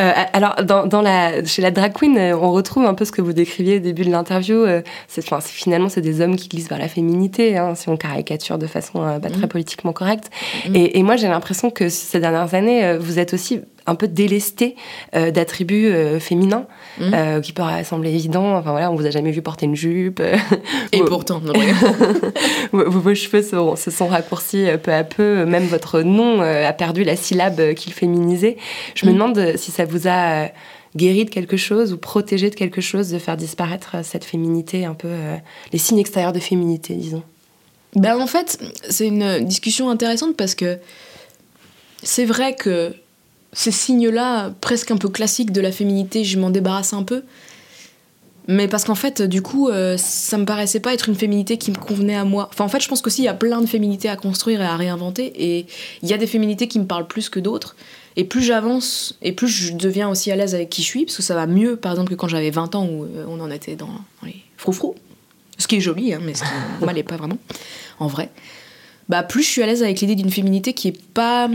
Euh, 0.01 0.13
alors, 0.33 0.57
dans, 0.65 0.87
dans 0.87 1.01
la, 1.03 1.45
chez 1.45 1.63
la 1.63 1.71
drag 1.71 1.93
queen, 1.93 2.17
euh, 2.19 2.37
on 2.37 2.51
retrouve 2.53 2.85
un 2.87 2.95
peu 2.95 3.05
ce 3.05 3.13
que 3.13 3.23
vous 3.23 3.33
décriviez 3.33 3.77
au 3.77 3.81
début 3.81 4.05
de 4.05 4.11
l'interview. 4.11 4.57
euh, 4.57 4.83
c'est, 5.07 5.23
enfin, 5.25 5.41
c'est- 5.41 5.53
finalement, 5.53 5.89
c'est 5.89 6.01
des 6.01 6.21
hommes 6.21 6.35
qui 6.37 6.49
glissent 6.49 6.69
vers 6.69 6.79
la 6.79 6.89
féminité, 6.89 7.57
hein, 7.57 7.75
si 7.77 7.89
on 7.89 7.97
caricature 7.97 8.59
de 8.59 8.67
façon 8.67 9.03
euh, 9.05 9.19
pas 9.21 9.29
très 9.31 9.43
Mhm. 9.43 9.49
politiquement 9.49 9.93
correcte. 9.93 10.31
Mhm. 10.69 10.75
Et, 10.77 10.99
et 10.99 11.03
moi, 11.05 11.17
j'ai 11.17 11.29
l'impression 11.29 11.71
que 11.71 11.89
ces 11.89 12.19
dernières 12.21 12.55
années, 12.55 12.97
vous 12.99 13.19
êtes 13.21 13.33
aussi 13.35 13.61
un 13.85 13.97
peu 13.97 14.07
délesté 14.07 14.77
euh, 15.17 15.33
d'attributs 15.33 15.89
euh, 15.89 16.21
féminins, 16.21 16.67
euh, 17.01 17.41
qui 17.41 17.53
peuvent 17.53 17.67
sembler 17.85 18.11
évidents. 18.15 18.57
Enfin 18.57 18.71
voilà, 18.71 18.93
on 18.93 18.95
vous 18.95 19.07
a 19.07 19.11
jamais 19.11 19.33
vu 19.33 19.43
porter 19.43 19.67
une 19.67 19.75
jupe. 19.75 20.21
Et 20.93 20.99
vos- 20.99 21.07
pourtant, 21.07 21.41
non, 21.45 21.53
vos, 22.73 22.89
vos 22.91 23.15
cheveux 23.15 23.43
se, 23.43 23.57
se 23.81 23.91
sont 23.91 24.07
raccourcis 24.07 24.67
peu 24.83 24.93
à 24.93 25.03
peu, 25.05 25.45
même 25.47 25.65
votre 25.67 26.03
nom 26.03 26.41
a 26.43 26.73
perdu 26.73 27.03
la 27.05 27.17
syllabe 27.17 27.52
qu'il 27.77 27.93
féminisait. 27.93 28.57
Je 28.95 29.07
me 29.07 29.11
Mm. 29.11 29.15
demande 29.15 29.57
si 29.57 29.71
ça 29.71 29.85
vous 29.85 30.07
a 30.09 30.45
euh, 30.45 30.49
guéri 30.97 31.25
de 31.25 31.31
quelque 31.31 31.57
chose 31.57 31.93
ou 31.93 31.99
protégé 31.99 32.51
de 32.51 32.55
quelque 32.55 32.81
chose 32.81 33.11
de 33.11 33.19
faire 33.19 33.37
disparaître 33.37 33.93
euh, 33.97 34.03
cette 34.03 34.25
féminité, 34.25 34.85
un 34.85 34.95
peu 34.95 35.09
euh, 35.09 35.37
les 35.73 35.79
signes 35.79 35.99
extérieurs 35.99 36.33
de 36.33 36.41
féminité, 36.41 36.95
disons. 36.95 37.23
Ben, 37.95 38.19
en 38.19 38.27
fait, 38.27 38.59
c'est 38.89 39.07
une 39.07 39.41
discussion 39.41 39.91
intéressante 39.91 40.37
parce 40.37 40.55
que 40.55 40.79
c'est 42.03 42.25
vrai 42.25 42.55
que 42.55 42.95
ces 43.53 43.71
signes-là, 43.71 44.53
presque 44.61 44.91
un 44.91 44.97
peu 44.97 45.09
classiques 45.11 45.53
de 45.53 45.61
la 45.61 45.73
féminité, 45.73 46.25
je 46.25 46.39
m'en 46.39 46.51
débarrasse 46.51 46.95
un 46.95 47.03
peu. 47.03 47.23
Mais 48.49 48.67
parce 48.67 48.85
qu'en 48.85 48.97
fait, 48.97 49.23
du 49.23 49.41
coup, 49.41 49.69
euh, 49.69 49.97
ça 49.97 50.37
me 50.37 50.45
paraissait 50.45 50.81
pas 50.81 50.93
être 50.93 51.09
une 51.09 51.15
féminité 51.15 51.59
qui 51.59 51.71
me 51.71 51.77
convenait 51.77 52.17
à 52.17 52.25
moi. 52.25 52.49
Enfin, 52.51 52.65
en 52.65 52.69
fait, 52.69 52.81
je 52.81 52.89
pense 52.89 53.01
qu'aussi, 53.01 53.23
il 53.23 53.27
y 53.27 53.29
a 53.29 53.35
plein 53.35 53.61
de 53.61 53.67
féminités 53.67 54.09
à 54.09 54.17
construire 54.17 54.61
et 54.61 54.67
à 54.67 54.77
réinventer. 54.77 55.33
Et 55.37 55.67
il 56.03 56.09
y 56.09 56.13
a 56.13 56.19
des 56.19 56.27
féminités 56.27 56.67
qui 56.67 56.81
me 56.81 56.87
parlent 56.87 57.07
plus 57.07 57.29
que 57.29 57.39
d'autres. 57.39 57.77
Et 58.17 58.25
plus 58.25 58.43
j'avance, 58.43 59.17
et 59.23 59.33
plus 59.33 59.49
je 59.49 59.73
deviens 59.73 60.11
aussi 60.11 60.31
à 60.31 60.37
l'aise 60.37 60.55
avec 60.55 60.69
qui 60.69 60.83
je 60.83 60.87
suis, 60.87 61.05
parce 61.07 61.17
que 61.17 61.23
ça 61.23 61.35
va 61.35 61.47
mieux, 61.47 61.77
par 61.77 61.93
exemple, 61.93 62.11
que 62.11 62.15
quand 62.15 62.29
j'avais 62.29 62.51
20 62.51 62.75
ans, 62.75 62.87
où 62.87 63.05
euh, 63.05 63.25
on 63.29 63.41
en 63.41 63.51
était 63.51 63.77
dans, 63.77 63.87
dans 63.87 64.27
les 64.27 64.37
froufrous. 64.57 64.97
Ce 65.57 65.67
qui 65.67 65.77
est 65.77 65.81
joli, 65.81 66.13
hein, 66.13 66.21
mais 66.23 66.35
ce 66.35 66.43
qui 66.43 66.51
m'allait 66.85 67.05
pas 67.05 67.17
vraiment, 67.17 67.39
en 68.01 68.09
vrai. 68.09 68.31
Bah, 69.09 69.23
plus 69.23 69.43
je 69.43 69.49
suis 69.49 69.63
à 69.63 69.67
l'aise 69.67 69.83
avec 69.83 70.01
l'idée 70.01 70.15
d'une 70.15 70.31
féminité 70.31 70.73
qui 70.73 70.89
est 70.89 71.03
pas 71.15 71.49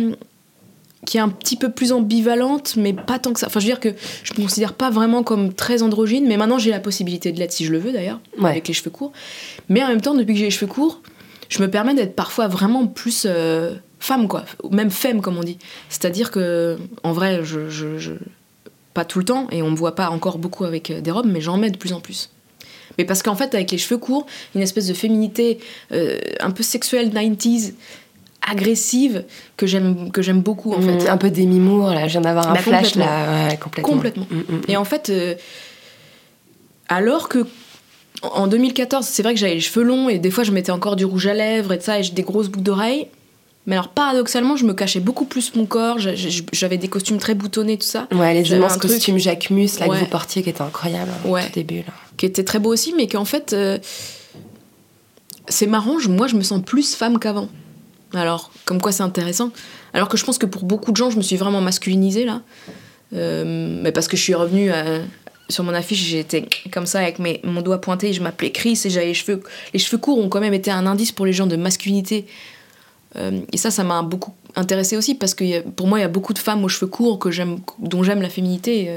qui 1.06 1.18
est 1.18 1.22
un 1.22 1.30
petit 1.30 1.56
peu 1.56 1.72
plus 1.72 1.92
ambivalente, 1.94 2.76
mais 2.76 2.94
pas 2.94 3.20
tant 3.20 3.32
que 3.34 3.40
ça. 3.40 3.48
Enfin, 3.48 3.60
je 3.60 3.66
veux 3.66 3.72
dire 3.72 3.80
que 3.80 3.90
je 4.24 4.34
me 4.34 4.42
considère 4.42 4.74
pas 4.74 4.90
vraiment 4.90 5.24
comme 5.24 5.54
très 5.54 5.84
androgyne, 5.84 6.26
mais 6.28 6.38
maintenant 6.38 6.58
j'ai 6.58 6.72
la 6.72 6.80
possibilité 6.80 7.32
de 7.32 7.40
l'être 7.40 7.54
si 7.54 7.66
je 7.66 7.72
le 7.72 7.78
veux 7.78 7.92
d'ailleurs, 7.92 8.20
Ouais. 8.40 8.50
avec 8.50 8.68
les 8.68 8.74
cheveux 8.74 8.90
courts. 8.90 9.12
Mais 9.70 9.84
en 9.84 9.88
même 9.88 10.02
temps, 10.02 10.16
depuis 10.16 10.34
que 10.34 10.40
j'ai 10.40 10.46
les 10.46 10.52
cheveux 10.52 10.72
courts, 10.72 11.02
je 11.50 11.62
me 11.62 11.70
permets 11.70 11.94
d'être 11.94 12.16
parfois 12.16 12.48
vraiment 12.48 12.88
plus 12.88 13.24
euh, 13.26 13.76
femme, 14.00 14.28
quoi. 14.28 14.44
Même 14.72 14.90
femme, 14.92 15.22
comme 15.22 15.38
on 15.38 15.44
dit. 15.44 15.58
C'est-à-dire 15.90 16.30
que, 16.32 16.78
en 17.04 17.14
vrai, 17.14 17.42
je, 17.44 17.70
je- 17.70 17.98
je- 17.98 18.14
pas 18.94 19.06
tout 19.06 19.20
le 19.20 19.26
temps, 19.26 19.48
et 19.52 19.62
on 19.62 19.70
me 19.72 19.76
voit 19.76 19.96
pas 19.96 20.10
encore 20.10 20.40
beaucoup 20.40 20.66
avec 20.66 20.90
euh, 20.92 21.00
des 21.00 21.12
robes, 21.12 21.28
mais 21.28 21.40
j'en 21.42 21.58
mets 21.58 21.70
de 21.70 21.78
plus 21.78 21.94
en 21.94 22.00
plus. 22.02 22.32
Mais 22.98 23.06
parce 23.06 23.22
qu'en 23.22 23.36
fait, 23.36 23.54
avec 23.54 23.70
les 23.72 23.78
cheveux 23.78 24.00
courts, 24.00 24.26
une 24.56 24.62
espèce 24.62 24.88
de 24.88 24.94
féminité 24.96 25.60
euh, 25.92 26.18
un 26.40 26.50
peu 26.52 26.64
sexuelle 26.64 27.10
90s, 27.12 27.74
agressive, 28.50 29.26
que 29.58 29.68
j'aime 29.68 30.12
que 30.12 30.22
j'aime 30.22 30.42
beaucoup 30.42 30.74
en 30.74 30.82
fait. 30.82 31.06
Mm, 31.06 31.10
un 31.10 31.18
peu 31.18 31.30
Demi 31.30 31.60
Moore, 31.60 31.94
là, 31.94 32.08
je 32.08 32.12
viens 32.14 32.22
d'avoir 32.22 32.50
un 32.50 32.54
Bah, 32.54 32.60
flash 32.60 32.94
complètement. 32.94 33.06
là, 33.06 33.48
ouais, 33.50 33.58
complètement. 33.58 33.94
Complètement. 33.94 34.28
Mm, 34.32 34.36
mm, 34.56 34.62
Et 34.70 34.78
en 34.78 34.86
fait, 34.86 35.10
euh, 35.10 35.36
alors 36.90 37.30
que 37.30 37.46
en 38.24 38.48
2014, 38.48 39.06
c'est 39.06 39.22
vrai 39.24 39.34
que 39.34 39.40
j'avais 39.40 39.56
les 39.56 39.60
cheveux 39.60 39.84
longs 39.86 40.10
et 40.10 40.18
des 40.20 40.32
fois 40.32 40.44
je 40.44 40.52
mettais 40.52 40.72
encore 40.72 40.96
du 40.96 41.06
rouge 41.06 41.28
à 41.28 41.34
lèvres 41.34 41.74
et 41.74 41.78
de 41.78 41.84
ça, 41.84 42.00
et 42.00 42.04
j'ai 42.04 42.14
des 42.14 42.24
grosses 42.24 42.48
boucles 42.50 42.64
d'oreilles. 42.64 43.08
Mais 43.66 43.76
alors 43.76 43.90
paradoxalement, 43.90 44.56
je 44.56 44.64
me 44.66 44.74
cachais 44.74 45.02
beaucoup 45.02 45.26
plus 45.26 45.54
mon 45.56 45.66
corps, 45.66 46.00
j'a- 46.00 46.16
j'a- 46.16 46.42
j'avais 46.54 46.78
des 46.78 46.88
costumes 46.88 47.18
très 47.18 47.36
boutonnés, 47.36 47.78
tout 47.78 47.86
ça, 47.86 48.08
Ouais, 48.14 48.34
les 48.34 48.50
immenses 48.54 48.78
costumes 48.78 49.18
Jacquemus 49.20 49.68
là, 49.82 49.88
Ouais. 49.88 49.98
que 49.98 50.04
vous 50.06 50.10
portiez 50.10 50.42
qui 50.42 50.50
étaient 50.50 50.62
incroyables 50.62 51.12
hein, 51.12 51.30
Ouais. 51.30 51.44
au 51.44 51.48
tout 51.48 51.54
début. 51.54 51.80
Là. 51.80 51.94
qui 52.16 52.26
étaient 52.26 52.44
très 52.46 52.58
beaux 52.60 52.72
aussi, 52.74 52.94
mais 52.98 53.08
qu'en 53.08 53.26
fait, 53.26 53.54
euh, 53.54 53.78
c'est 55.50 55.68
marrant, 55.68 56.00
je- 56.00 56.10
moi 56.10 56.26
je 56.28 56.36
me 56.36 56.42
sens 56.42 56.62
plus 56.66 56.96
femme 56.96 57.20
qu'avant. 57.20 57.48
Alors, 58.14 58.52
comme 58.66 58.82
quoi 58.82 58.92
c'est 58.92 59.04
intéressant. 59.04 59.52
Alors 59.94 60.08
que 60.10 60.18
je 60.18 60.24
pense 60.26 60.38
que 60.38 60.46
pour 60.46 60.64
beaucoup 60.64 60.92
de 60.92 60.98
gens, 60.98 61.10
je 61.10 61.18
me 61.18 61.22
suis 61.22 61.36
vraiment 61.38 61.62
masculinisée 61.62 62.26
là. 62.26 62.42
Euh, 63.14 63.80
mais 63.84 63.92
parce 63.92 64.08
que 64.08 64.18
je 64.18 64.22
suis 64.22 64.34
revenue 64.34 64.72
à- 64.72 65.00
sur 65.50 65.64
mon 65.64 65.74
affiche, 65.74 66.04
j'étais 66.04 66.46
comme 66.72 66.86
ça 66.86 67.00
avec 67.00 67.20
mes, 67.20 67.40
mon 67.44 67.62
doigt 67.62 67.80
pointé, 67.80 68.12
je 68.12 68.22
m'appelais 68.22 68.52
Chris 68.52 68.80
et 68.84 68.90
j'avais 68.90 69.06
les 69.08 69.14
cheveux. 69.14 69.42
Les 69.74 69.80
cheveux 69.80 69.98
courts 69.98 70.20
ont 70.20 70.28
quand 70.28 70.42
même 70.42 70.54
été 70.54 70.72
un 70.72 70.86
indice 70.86 71.14
pour 71.14 71.26
les 71.26 71.32
gens 71.34 71.48
de 71.48 71.56
masculinité. 71.56 72.26
Euh, 73.16 73.40
et 73.54 73.58
ça, 73.58 73.72
ça 73.72 73.84
m'a 73.86 74.02
beaucoup 74.02 74.34
intéressée 74.56 74.98
aussi 74.98 75.16
parce 75.16 75.34
que 75.34 75.62
pour 75.62 75.88
moi, 75.88 76.00
il 76.00 76.02
y 76.02 76.06
a 76.06 76.10
beaucoup 76.10 76.34
de 76.34 76.40
femmes 76.40 76.64
aux 76.66 76.68
cheveux 76.68 76.88
courts 76.92 77.18
que 77.20 77.30
dont 77.80 78.04
j'aime 78.04 78.22
la 78.22 78.30
féminité. 78.30 78.88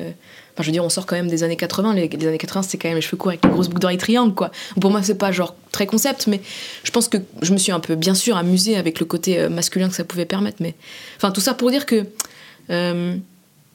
Enfin, 0.61 0.65
je 0.65 0.69
veux 0.69 0.73
dire, 0.73 0.85
on 0.85 0.91
sort 0.91 1.07
quand 1.07 1.17
même 1.17 1.29
des 1.29 1.43
années 1.43 1.57
80. 1.57 1.95
Les, 1.95 2.27
années 2.27 2.37
80, 2.37 2.63
c'était 2.63 2.77
quand 2.77 2.89
même 2.89 2.97
les 2.97 3.01
cheveux 3.01 3.17
courts 3.17 3.31
avec 3.31 3.43
les 3.43 3.51
grosses 3.51 3.69
boucles 3.69 3.81
d'oreilles 3.81 3.97
triangles, 3.97 4.35
quoi. 4.35 4.51
Pour 4.79 4.91
moi, 4.91 5.03
c'est 5.03 5.15
pas 5.15 5.33
genre 5.33 5.55
très 5.73 5.87
concept, 5.87 6.27
mais 6.27 6.43
je 6.85 6.91
pense 6.91 7.09
que 7.09 7.17
je 7.41 7.53
me 7.55 7.59
suis 7.59 7.73
un 7.73 7.81
peu, 7.81 7.95
bien 7.95 8.15
sûr, 8.15 8.37
amusée 8.37 8.77
avec 8.77 9.01
le 9.01 9.07
côté 9.07 9.39
euh, 9.39 9.49
masculin 9.49 9.89
que 9.89 9.95
ça 9.95 10.05
pouvait 10.05 10.27
permettre. 10.27 10.59
Mais 10.61 10.75
enfin, 11.17 11.31
tout 11.31 11.41
ça 11.41 11.55
pour 11.55 11.71
dire 11.71 11.87
que 11.87 12.05
euh, 12.69 13.17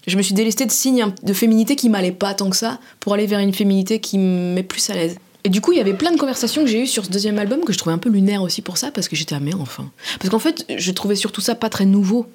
je 0.05 0.17
me 0.17 0.21
suis 0.21 0.35
délestée 0.35 0.67
de 0.67 0.71
signes 0.71 1.07
de 1.23 1.33
féminité 1.33 1.75
qui 1.75 1.89
m'allaient 1.89 2.11
pas 2.11 2.35
tant 2.35 2.51
que 2.51 2.55
ça 2.55 2.79
pour 2.99 3.15
aller 3.15 3.25
vers 3.25 3.39
une 3.39 3.53
féminité 3.53 3.99
qui 3.99 4.19
me 4.19 4.53
met 4.53 4.63
plus 4.63 4.87
à 4.91 4.93
l'aise. 4.93 5.17
Et 5.43 5.49
du 5.49 5.61
coup, 5.61 5.71
il 5.71 5.79
y 5.79 5.81
avait 5.81 5.93
plein 5.95 6.11
de 6.11 6.19
conversations 6.19 6.63
que 6.63 6.69
j'ai 6.69 6.81
eues 6.83 6.87
sur 6.87 7.05
ce 7.05 7.09
deuxième 7.09 7.39
album 7.39 7.63
que 7.63 7.73
je 7.73 7.79
trouvais 7.79 7.93
un 7.93 7.99
peu 7.99 8.09
lunaire 8.09 8.43
aussi 8.43 8.61
pour 8.61 8.77
ça, 8.77 8.91
parce 8.91 9.07
que 9.07 9.15
j'étais 9.15 9.33
ah 9.33 9.39
mais 9.39 9.55
enfin. 9.55 9.89
Parce 10.19 10.29
qu'en 10.29 10.39
fait, 10.39 10.65
je 10.75 10.91
trouvais 10.91 11.15
surtout 11.15 11.41
ça 11.41 11.55
pas 11.55 11.69
très 11.69 11.85
nouveau. 11.85 12.27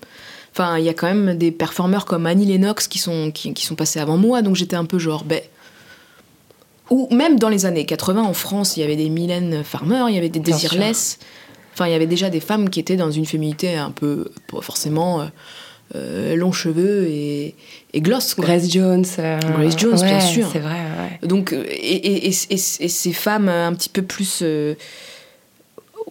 Enfin, 0.52 0.78
il 0.78 0.84
y 0.84 0.88
a 0.88 0.94
quand 0.94 1.06
même 1.12 1.38
des 1.38 1.52
performeurs 1.52 2.04
comme 2.06 2.26
Annie 2.26 2.44
Lennox 2.46 2.88
qui 2.88 2.98
sont, 2.98 3.30
qui, 3.30 3.54
qui 3.54 3.64
sont 3.64 3.76
passés 3.76 4.00
avant 4.00 4.16
moi, 4.16 4.42
donc 4.42 4.56
j'étais 4.56 4.76
un 4.76 4.84
peu 4.84 4.98
genre, 4.98 5.24
ben. 5.24 5.40
Ou 6.90 7.06
même 7.14 7.38
dans 7.38 7.48
les 7.48 7.66
années 7.66 7.86
80 7.86 8.22
en 8.22 8.34
France, 8.34 8.76
il 8.76 8.80
y 8.80 8.82
avait 8.82 8.96
des 8.96 9.08
Mylène 9.10 9.62
Farmer, 9.62 10.04
il 10.08 10.14
y 10.14 10.18
avait 10.18 10.28
des 10.28 10.40
Bien 10.40 10.54
Desireless. 10.56 11.18
Enfin, 11.72 11.86
il 11.86 11.92
y 11.92 11.94
avait 11.94 12.06
déjà 12.08 12.30
des 12.30 12.40
femmes 12.40 12.68
qui 12.68 12.80
étaient 12.80 12.96
dans 12.96 13.12
une 13.12 13.26
féminité 13.26 13.76
un 13.76 13.92
peu, 13.92 14.32
pas 14.50 14.60
forcément 14.60 15.20
euh, 15.20 15.24
euh, 15.94 16.34
longs 16.36 16.50
cheveux 16.50 17.06
et, 17.08 17.54
et 17.94 18.00
gloss. 18.00 18.34
Quoi. 18.34 18.44
Grace 18.44 18.68
Jones. 18.68 19.04
euh, 19.20 19.38
Grace 19.38 19.78
Jones, 19.78 20.02
bien 20.02 20.18
sûr. 20.20 20.48
C'est 20.52 20.58
vrai, 20.58 20.72
ouais. 21.22 21.28
Donc, 21.28 21.52
et, 21.52 22.26
et- 22.26 22.26
et- 22.28 22.56
ces 22.56 23.12
femmes 23.12 23.48
un 23.48 23.72
petit 23.72 23.88
peu 23.88 24.02
plus. 24.02 24.40
euh, 24.42 24.74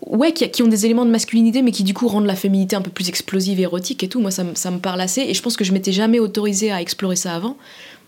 ouais, 0.05 0.31
qui, 0.33 0.63
ont 0.63 0.67
des 0.67 0.85
éléments 0.85 1.05
de 1.05 1.11
masculinité, 1.11 1.61
mais 1.61 1.71
qui 1.71 1.83
du 1.83 1.93
coup 1.93 2.07
rendent 2.07 2.25
la 2.25 2.35
féminité 2.35 2.75
un 2.75 2.81
peu 2.81 2.91
plus 2.91 3.09
explosive, 3.09 3.59
érotique 3.59 4.03
et 4.03 4.07
tout. 4.09 4.19
Moi, 4.19 4.31
ça, 4.31 4.43
me- 4.43 4.55
ça 4.55 4.71
me 4.71 4.79
parle 4.79 5.01
assez. 5.01 5.21
Et 5.21 5.33
je 5.33 5.41
pense 5.41 5.57
que 5.57 5.63
je 5.63 5.71
m'étais 5.73 5.91
jamais 5.91 6.19
autorisée 6.19 6.71
à 6.71 6.81
explorer 6.81 7.15
ça 7.15 7.35
avant. 7.35 7.57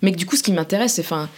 Mais 0.01 0.11
que 0.11 0.17
du 0.17 0.25
coup, 0.25 0.35
ce 0.35 0.43
qui 0.43 0.51
m'intéresse, 0.51 0.93
c'est. 0.93 1.01
Enfin, 1.01 1.29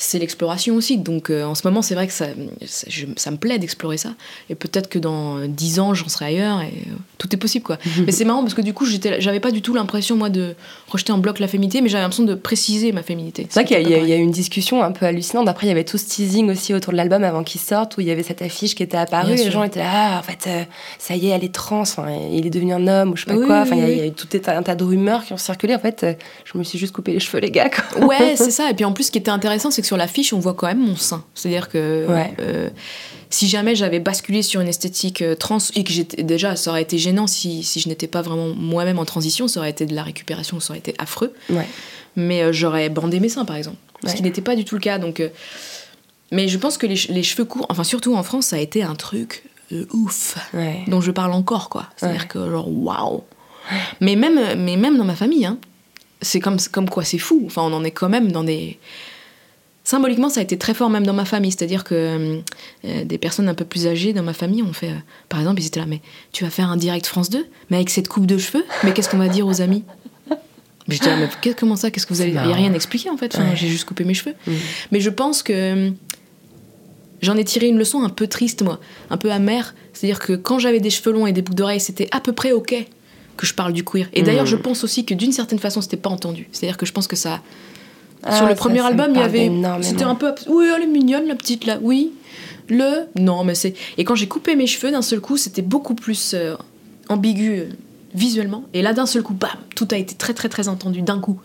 c'est 0.00 0.18
l'exploration 0.20 0.76
aussi. 0.76 0.96
Donc 0.96 1.28
euh, 1.28 1.44
en 1.44 1.54
ce 1.56 1.66
moment, 1.66 1.82
c'est 1.82 1.94
vrai 1.94 2.06
que 2.06 2.12
ça, 2.12 2.26
ça, 2.66 2.86
je- 2.88 3.06
ça 3.16 3.30
me 3.32 3.36
plaît 3.36 3.58
d'explorer 3.58 3.96
ça. 3.98 4.10
Et 4.48 4.54
peut-être 4.54 4.88
que 4.88 4.98
dans 4.98 5.40
10 5.46 5.80
ans, 5.80 5.92
j'en 5.92 6.08
serai 6.08 6.26
ailleurs 6.26 6.60
et 6.62 6.66
euh, 6.66 6.94
tout 7.18 7.28
est 7.34 7.36
possible, 7.36 7.64
quoi. 7.64 7.78
mais 8.06 8.12
c'est 8.12 8.24
marrant 8.24 8.42
parce 8.42 8.54
que 8.54 8.62
du 8.62 8.72
coup, 8.72 8.86
j'avais 8.86 9.40
pas 9.40 9.50
du 9.50 9.60
tout 9.60 9.74
l'impression, 9.74 10.16
moi, 10.16 10.30
de 10.30 10.54
rejeter 10.88 11.12
en 11.12 11.18
bloc 11.18 11.40
la 11.40 11.48
féminité, 11.48 11.80
mais 11.82 11.88
j'avais 11.88 12.02
l'impression 12.02 12.22
de 12.24 12.34
préciser 12.36 12.92
ma 12.92 13.02
féminité. 13.02 13.46
C'est 13.50 13.60
vrai 13.60 13.64
qu'il 13.82 13.90
y, 13.90 13.94
a- 13.94 14.16
eu 14.16 14.20
une 14.20 14.30
discussion 14.30 14.82
un 14.82 14.92
peu 14.92 15.04
hallucinante. 15.04 15.48
Après, 15.48 15.66
il 15.66 15.70
y 15.70 15.72
avait 15.72 15.84
tout 15.84 15.98
ce 15.98 16.06
teasing 16.06 16.48
aussi 16.50 16.72
autour 16.74 16.92
de 16.92 16.96
l'album 16.96 17.24
avant 17.24 17.42
qu'il 17.42 17.60
sorte, 17.60 17.96
où 17.96 18.00
il 18.00 18.06
y 18.06 18.10
avait 18.12 18.22
cette 18.22 18.40
affiche 18.40 18.76
qui 18.76 18.84
était 18.84 18.96
apparue. 18.96 19.34
Bien 19.34 19.42
et 19.42 19.44
les 19.46 19.50
gens 19.50 19.64
étaient 19.64 19.80
là, 19.80 20.14
ah, 20.14 20.18
en 20.20 20.22
fait, 20.22 20.46
euh, 20.48 20.62
ça 21.00 21.16
y 21.16 21.26
est, 21.26 21.30
elle 21.30 21.42
est 21.44 21.52
trans, 21.52 21.80
enfin, 21.80 22.06
il 22.32 22.46
est 22.46 22.50
devenu 22.50 22.72
un 22.72 22.86
homme, 22.86 23.10
ou 23.10 23.16
je 23.16 23.24
sais 23.24 23.30
pas 23.32 23.36
Oui, 23.36 23.46
quoi. 23.46 23.60
Enfin, 23.62 23.74
il 23.74 23.80
y 23.80 23.82
a- 23.82 23.86
oui. 23.86 23.92
il 23.92 23.98
y 23.98 24.02
a 24.02 24.06
eu 24.06 24.12
tout 24.12 24.28
un 24.46 24.62
tas 24.62 24.76
de 24.76 24.84
rumeurs 24.84 25.24
qui 25.24 25.32
ont 25.32 25.36
circulé. 25.38 25.74
En 25.74 25.80
fait, 25.80 26.06
je 26.44 26.56
me 26.56 26.62
suis 26.62 26.78
juste 26.78 26.92
coupé 26.94 27.12
les 27.12 27.20
cheveux, 27.20 27.40
les 27.40 27.50
gars. 27.50 27.68
quoi. 27.68 28.06
Ouais, 28.06 28.34
c'est 28.36 28.50
ça. 28.52 28.70
Et 28.70 28.74
puis 28.74 28.84
en 28.84 28.92
plus, 28.92 29.04
ce 29.04 29.10
qui 29.10 29.18
était 29.18 29.30
intéressant, 29.30 29.70
c'est 29.72 29.82
que 29.82 29.87
sur 29.88 29.96
l'affiche, 29.96 30.32
on 30.32 30.38
voit 30.38 30.54
quand 30.54 30.66
même 30.68 30.84
mon 30.84 30.96
sein. 30.96 31.24
C'est-à-dire 31.34 31.68
que 31.68 32.06
Ouais. 32.08 32.32
euh, 32.40 32.68
si 33.30 33.48
jamais 33.48 33.74
j'avais 33.74 34.00
basculé 34.00 34.42
sur 34.42 34.60
une 34.60 34.68
esthétique 34.68 35.22
euh, 35.22 35.34
trans 35.34 35.58
et 35.74 35.82
que 35.84 35.92
j'étais 35.92 36.22
déjà, 36.22 36.56
ça 36.56 36.70
aurait 36.70 36.82
été 36.82 36.96
gênant 36.98 37.26
si, 37.26 37.62
si 37.62 37.80
je 37.80 37.88
n'étais 37.88 38.06
pas 38.06 38.22
vraiment 38.22 38.48
moi-même 38.54 38.98
en 38.98 39.04
transition, 39.04 39.48
ça 39.48 39.60
aurait 39.60 39.70
été 39.70 39.84
de 39.86 39.94
la 39.94 40.02
récupération, 40.02 40.60
ça 40.60 40.70
aurait 40.72 40.78
été 40.78 40.94
affreux. 40.98 41.32
Ouais. 41.50 41.66
Mais 42.16 42.42
euh, 42.42 42.52
j'aurais 42.52 42.88
bandé 42.88 43.18
mes 43.20 43.28
seins, 43.28 43.44
par 43.44 43.56
exemple. 43.56 43.76
Ce 44.04 44.08
Ouais. 44.10 44.14
qui 44.14 44.22
n'était 44.22 44.40
pas 44.42 44.56
du 44.56 44.64
tout 44.64 44.74
le 44.76 44.80
cas. 44.80 44.98
Donc, 44.98 45.20
euh, 45.20 45.28
mais 46.32 46.48
je 46.48 46.58
pense 46.58 46.76
que 46.78 46.86
les, 46.86 46.94
che- 46.96 47.10
les 47.12 47.22
cheveux 47.22 47.44
courts, 47.46 47.66
enfin 47.70 47.84
surtout 47.84 48.14
en 48.14 48.22
France, 48.22 48.46
ça 48.46 48.56
a 48.56 48.60
été 48.60 48.82
un 48.82 48.94
truc 48.94 49.42
de 49.70 49.86
ouf 49.92 50.36
dont 50.86 51.00
je 51.00 51.10
parle 51.10 51.32
encore, 51.32 51.68
quoi. 51.68 51.86
C'est-à-dire 51.96 52.28
que, 52.28 52.38
genre, 52.50 52.68
waouh! 52.70 53.22
Mais 54.00 54.16
même, 54.16 54.38
mais 54.58 54.76
même 54.76 54.96
dans 54.96 55.04
ma 55.04 55.14
famille, 55.16 55.44
hein, 55.44 55.58
c'est 56.22 56.40
comme, 56.40 56.58
comme 56.72 56.88
quoi 56.88 57.04
c'est 57.04 57.18
fou. 57.18 57.42
Enfin, 57.46 57.62
on 57.62 57.72
en 57.72 57.84
est 57.84 57.90
quand 57.90 58.08
même 58.08 58.32
dans 58.32 58.44
des. 58.44 58.78
Symboliquement, 59.88 60.28
ça 60.28 60.40
a 60.40 60.42
été 60.42 60.58
très 60.58 60.74
fort 60.74 60.90
même 60.90 61.06
dans 61.06 61.14
ma 61.14 61.24
famille. 61.24 61.50
C'est-à-dire 61.50 61.82
que 61.82 62.42
euh, 62.84 63.04
des 63.06 63.16
personnes 63.16 63.48
un 63.48 63.54
peu 63.54 63.64
plus 63.64 63.86
âgées 63.86 64.12
dans 64.12 64.22
ma 64.22 64.34
famille 64.34 64.62
ont 64.62 64.74
fait. 64.74 64.90
euh, 64.90 64.96
par 65.30 65.40
exemple, 65.40 65.62
ils 65.62 65.66
étaient 65.66 65.80
là, 65.80 65.86
mais 65.86 66.02
tu 66.30 66.44
vas 66.44 66.50
faire 66.50 66.68
un 66.70 66.76
direct 66.76 67.06
France 67.06 67.30
2 67.30 67.46
Mais 67.70 67.76
avec 67.78 67.88
cette 67.88 68.06
coupe 68.06 68.26
de 68.26 68.36
cheveux 68.36 68.66
Mais 68.84 68.92
qu'est-ce 68.92 69.08
qu'on 69.08 69.16
va 69.16 69.28
dire 69.28 69.46
aux 69.46 69.62
amis? 69.62 69.84
Mais 70.28 70.36
J'étais 70.94 71.06
là, 71.08 71.16
mais 71.16 71.54
comment 71.54 71.74
ça? 71.74 71.90
Qu'est-ce 71.90 72.06
que 72.06 72.12
vous 72.12 72.20
allez 72.20 72.32
dire? 72.32 72.42
Il 72.42 72.48
n'y 72.48 72.52
a 72.52 72.56
rien 72.56 72.74
expliqué 72.74 73.08
en 73.08 73.16
fait. 73.16 73.34
Enfin, 73.34 73.48
Ouais. 73.48 73.56
J'ai 73.56 73.68
juste 73.68 73.86
coupé 73.86 74.04
mes 74.04 74.12
cheveux. 74.12 74.34
Mais 74.92 75.00
je 75.00 75.08
pense 75.08 75.42
que. 75.42 75.90
J'en 77.22 77.38
ai 77.38 77.44
tiré 77.44 77.68
une 77.68 77.78
leçon 77.78 78.02
un 78.02 78.10
peu 78.10 78.26
triste, 78.26 78.60
moi, 78.60 78.80
un 79.08 79.16
peu 79.16 79.32
amère. 79.32 79.74
C'est-à-dire 79.94 80.18
que 80.18 80.34
quand 80.34 80.58
j'avais 80.58 80.80
des 80.80 80.90
cheveux 80.90 81.12
longs 81.14 81.26
et 81.26 81.32
des 81.32 81.40
boucles 81.40 81.56
d'oreilles, 81.56 81.80
c'était 81.80 82.08
à 82.12 82.20
peu 82.20 82.32
près 82.32 82.52
ok 82.52 82.74
que 83.38 83.46
je 83.46 83.54
parle 83.54 83.72
du 83.72 83.84
queer. 83.84 84.06
Et 84.12 84.20
d'ailleurs, 84.22 84.44
je 84.44 84.56
pense 84.56 84.84
aussi 84.84 85.06
que 85.06 85.14
d'une 85.14 85.32
certaine 85.32 85.58
façon, 85.58 85.80
c'était 85.80 85.96
pas 85.96 86.10
entendu. 86.10 86.46
C'est-à-dire 86.52 86.76
que 86.76 86.84
je 86.84 86.92
pense 86.92 87.06
que 87.06 87.16
ça. 87.16 87.40
Ah, 88.22 88.36
Sur 88.36 88.46
le 88.46 88.54
premier 88.54 88.80
album, 88.80 89.12
il 89.14 89.20
y 89.20 89.22
avait. 89.22 89.50
C'était 89.82 90.04
un 90.04 90.14
peu. 90.14 90.34
Oui, 90.48 90.66
elle 90.74 90.82
est 90.82 90.86
mignonne, 90.86 91.26
la 91.26 91.34
petite 91.34 91.66
là. 91.66 91.78
Oui. 91.80 92.12
Le. 92.68 93.06
Non, 93.18 93.44
mais 93.44 93.54
c'est. 93.54 93.74
Et 93.96 94.04
quand 94.04 94.14
j'ai 94.14 94.28
coupé 94.28 94.56
mes 94.56 94.66
cheveux, 94.66 94.90
d'un 94.90 95.02
seul 95.02 95.20
coup, 95.20 95.36
c'était 95.36 95.62
beaucoup 95.62 95.94
plus 95.94 96.34
euh, 96.34 96.54
ambigu 97.08 97.58
euh, 97.58 97.68
visuellement. 98.14 98.64
Et 98.74 98.82
là, 98.82 98.92
d'un 98.92 99.06
seul 99.06 99.22
coup, 99.22 99.34
bam, 99.34 99.50
tout 99.74 99.88
a 99.90 99.96
été 99.96 100.14
très, 100.14 100.34
très, 100.34 100.48
très 100.48 100.68
entendu 100.68 101.02
d'un 101.02 101.20
coup. 101.20 101.40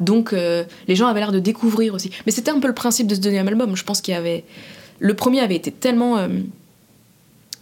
Donc, 0.00 0.32
euh, 0.32 0.64
les 0.88 0.96
gens 0.96 1.06
avaient 1.06 1.20
l'air 1.20 1.32
de 1.32 1.38
découvrir 1.38 1.94
aussi. 1.94 2.10
Mais 2.26 2.32
c'était 2.32 2.50
un 2.50 2.58
peu 2.58 2.68
le 2.68 2.74
principe 2.74 3.06
de 3.06 3.14
ce 3.14 3.20
deuxième 3.20 3.46
album. 3.46 3.76
Je 3.76 3.84
pense 3.84 4.00
qu'il 4.00 4.12
y 4.14 4.16
avait. 4.16 4.44
Le 4.98 5.14
premier 5.14 5.40
avait 5.40 5.56
été 5.56 5.70
tellement 5.70 6.26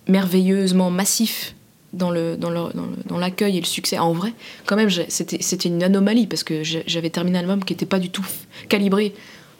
merveilleusement 0.06 0.88
massif 0.90 1.54
dans 1.94 3.18
l'accueil 3.18 3.56
et 3.56 3.60
le 3.60 3.66
succès. 3.66 3.98
En 3.98 4.12
vrai, 4.12 4.32
quand 4.66 4.76
même, 4.76 4.90
c'était 5.08 5.68
une 5.68 5.82
anomalie 5.82 6.26
parce 6.26 6.44
que 6.44 6.62
j'avais 6.64 7.10
terminé 7.10 7.38
un 7.38 7.42
album 7.42 7.64
qui 7.64 7.72
n'était 7.72 7.86
pas 7.86 7.98
du 7.98 8.10
tout 8.10 8.26
calibré 8.68 9.14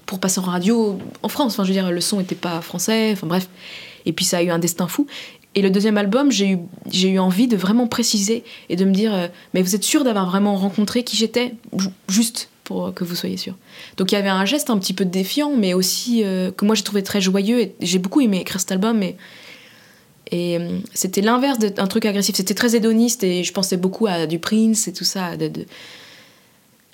pour 0.07 0.18
passer 0.20 0.41
en 0.41 0.45
radio 0.45 0.99
en 1.22 1.28
France. 1.28 1.55
Enfin, 1.55 1.64
je 1.64 1.68
veux 1.68 1.74
dire, 1.74 1.91
le 1.91 2.01
son 2.01 2.18
n'était 2.18 2.35
pas 2.35 2.61
français. 2.61 3.11
Enfin, 3.12 3.26
bref. 3.26 3.49
Et 4.07 4.12
puis, 4.12 4.24
ça 4.24 4.39
a 4.39 4.43
eu 4.43 4.51
un 4.51 4.59
destin 4.59 4.87
fou. 4.87 5.07
Et 5.55 5.62
le 5.62 5.70
deuxième 5.70 5.97
album, 5.97 6.30
j'ai 6.32 6.59
eu, 7.05 7.18
envie 7.18 7.47
de 7.47 7.57
vraiment 7.57 7.87
préciser 7.87 8.43
et 8.68 8.76
de 8.76 8.85
me 8.85 8.93
dire 8.93 9.14
euh, 9.14 9.28
Mais 9.55 9.62
vous 9.62 9.74
êtes 9.76 9.85
sûr 9.85 10.03
d'avoir 10.05 10.28
vraiment 10.28 10.57
rencontré 10.57 11.05
qui 11.05 11.16
j'étais? 11.16 11.55
Ju- 11.78 11.89
Juste 12.09 12.49
pour 12.64 12.93
que 12.93 13.05
vous 13.05 13.14
soyez 13.14 13.37
sûr. 13.37 13.55
Donc 13.99 14.11
il 14.11 14.14
y 14.14 14.18
avait 14.18 14.30
un 14.30 14.45
geste 14.47 14.68
un 14.70 14.78
petit 14.78 14.95
peu 14.95 15.05
défiant, 15.05 15.53
mais 15.57 15.74
aussi 15.74 16.22
euh, 16.24 16.51
que 16.51 16.64
moi 16.64 16.74
j'ai 16.74 16.82
trouvé 16.82 17.03
très 17.03 17.20
joyeux. 17.20 17.61
Et 17.61 17.74
j'ai 17.80 17.99
beaucoup 17.99 18.20
aimé 18.20 18.41
écrire 18.41 18.59
cet 18.61 18.72
album. 18.72 19.01
Et 20.35 20.59
euh, 20.59 20.78
c'était 20.95 21.20
l'inverse 21.20 21.59
d'un 21.61 21.87
truc 21.87 22.05
agressif. 22.07 22.35
C'était 22.35 22.55
très 22.55 22.74
hédoniste 22.74 23.22
et 23.22 23.45
je 23.45 23.53
pensais 23.53 23.76
beaucoup 23.76 24.07
à 24.09 24.26
du 24.26 24.39
Prince 24.41 24.89
et 24.89 24.93
tout 24.93 25.05
ça. 25.05 25.37
de- 25.37 25.64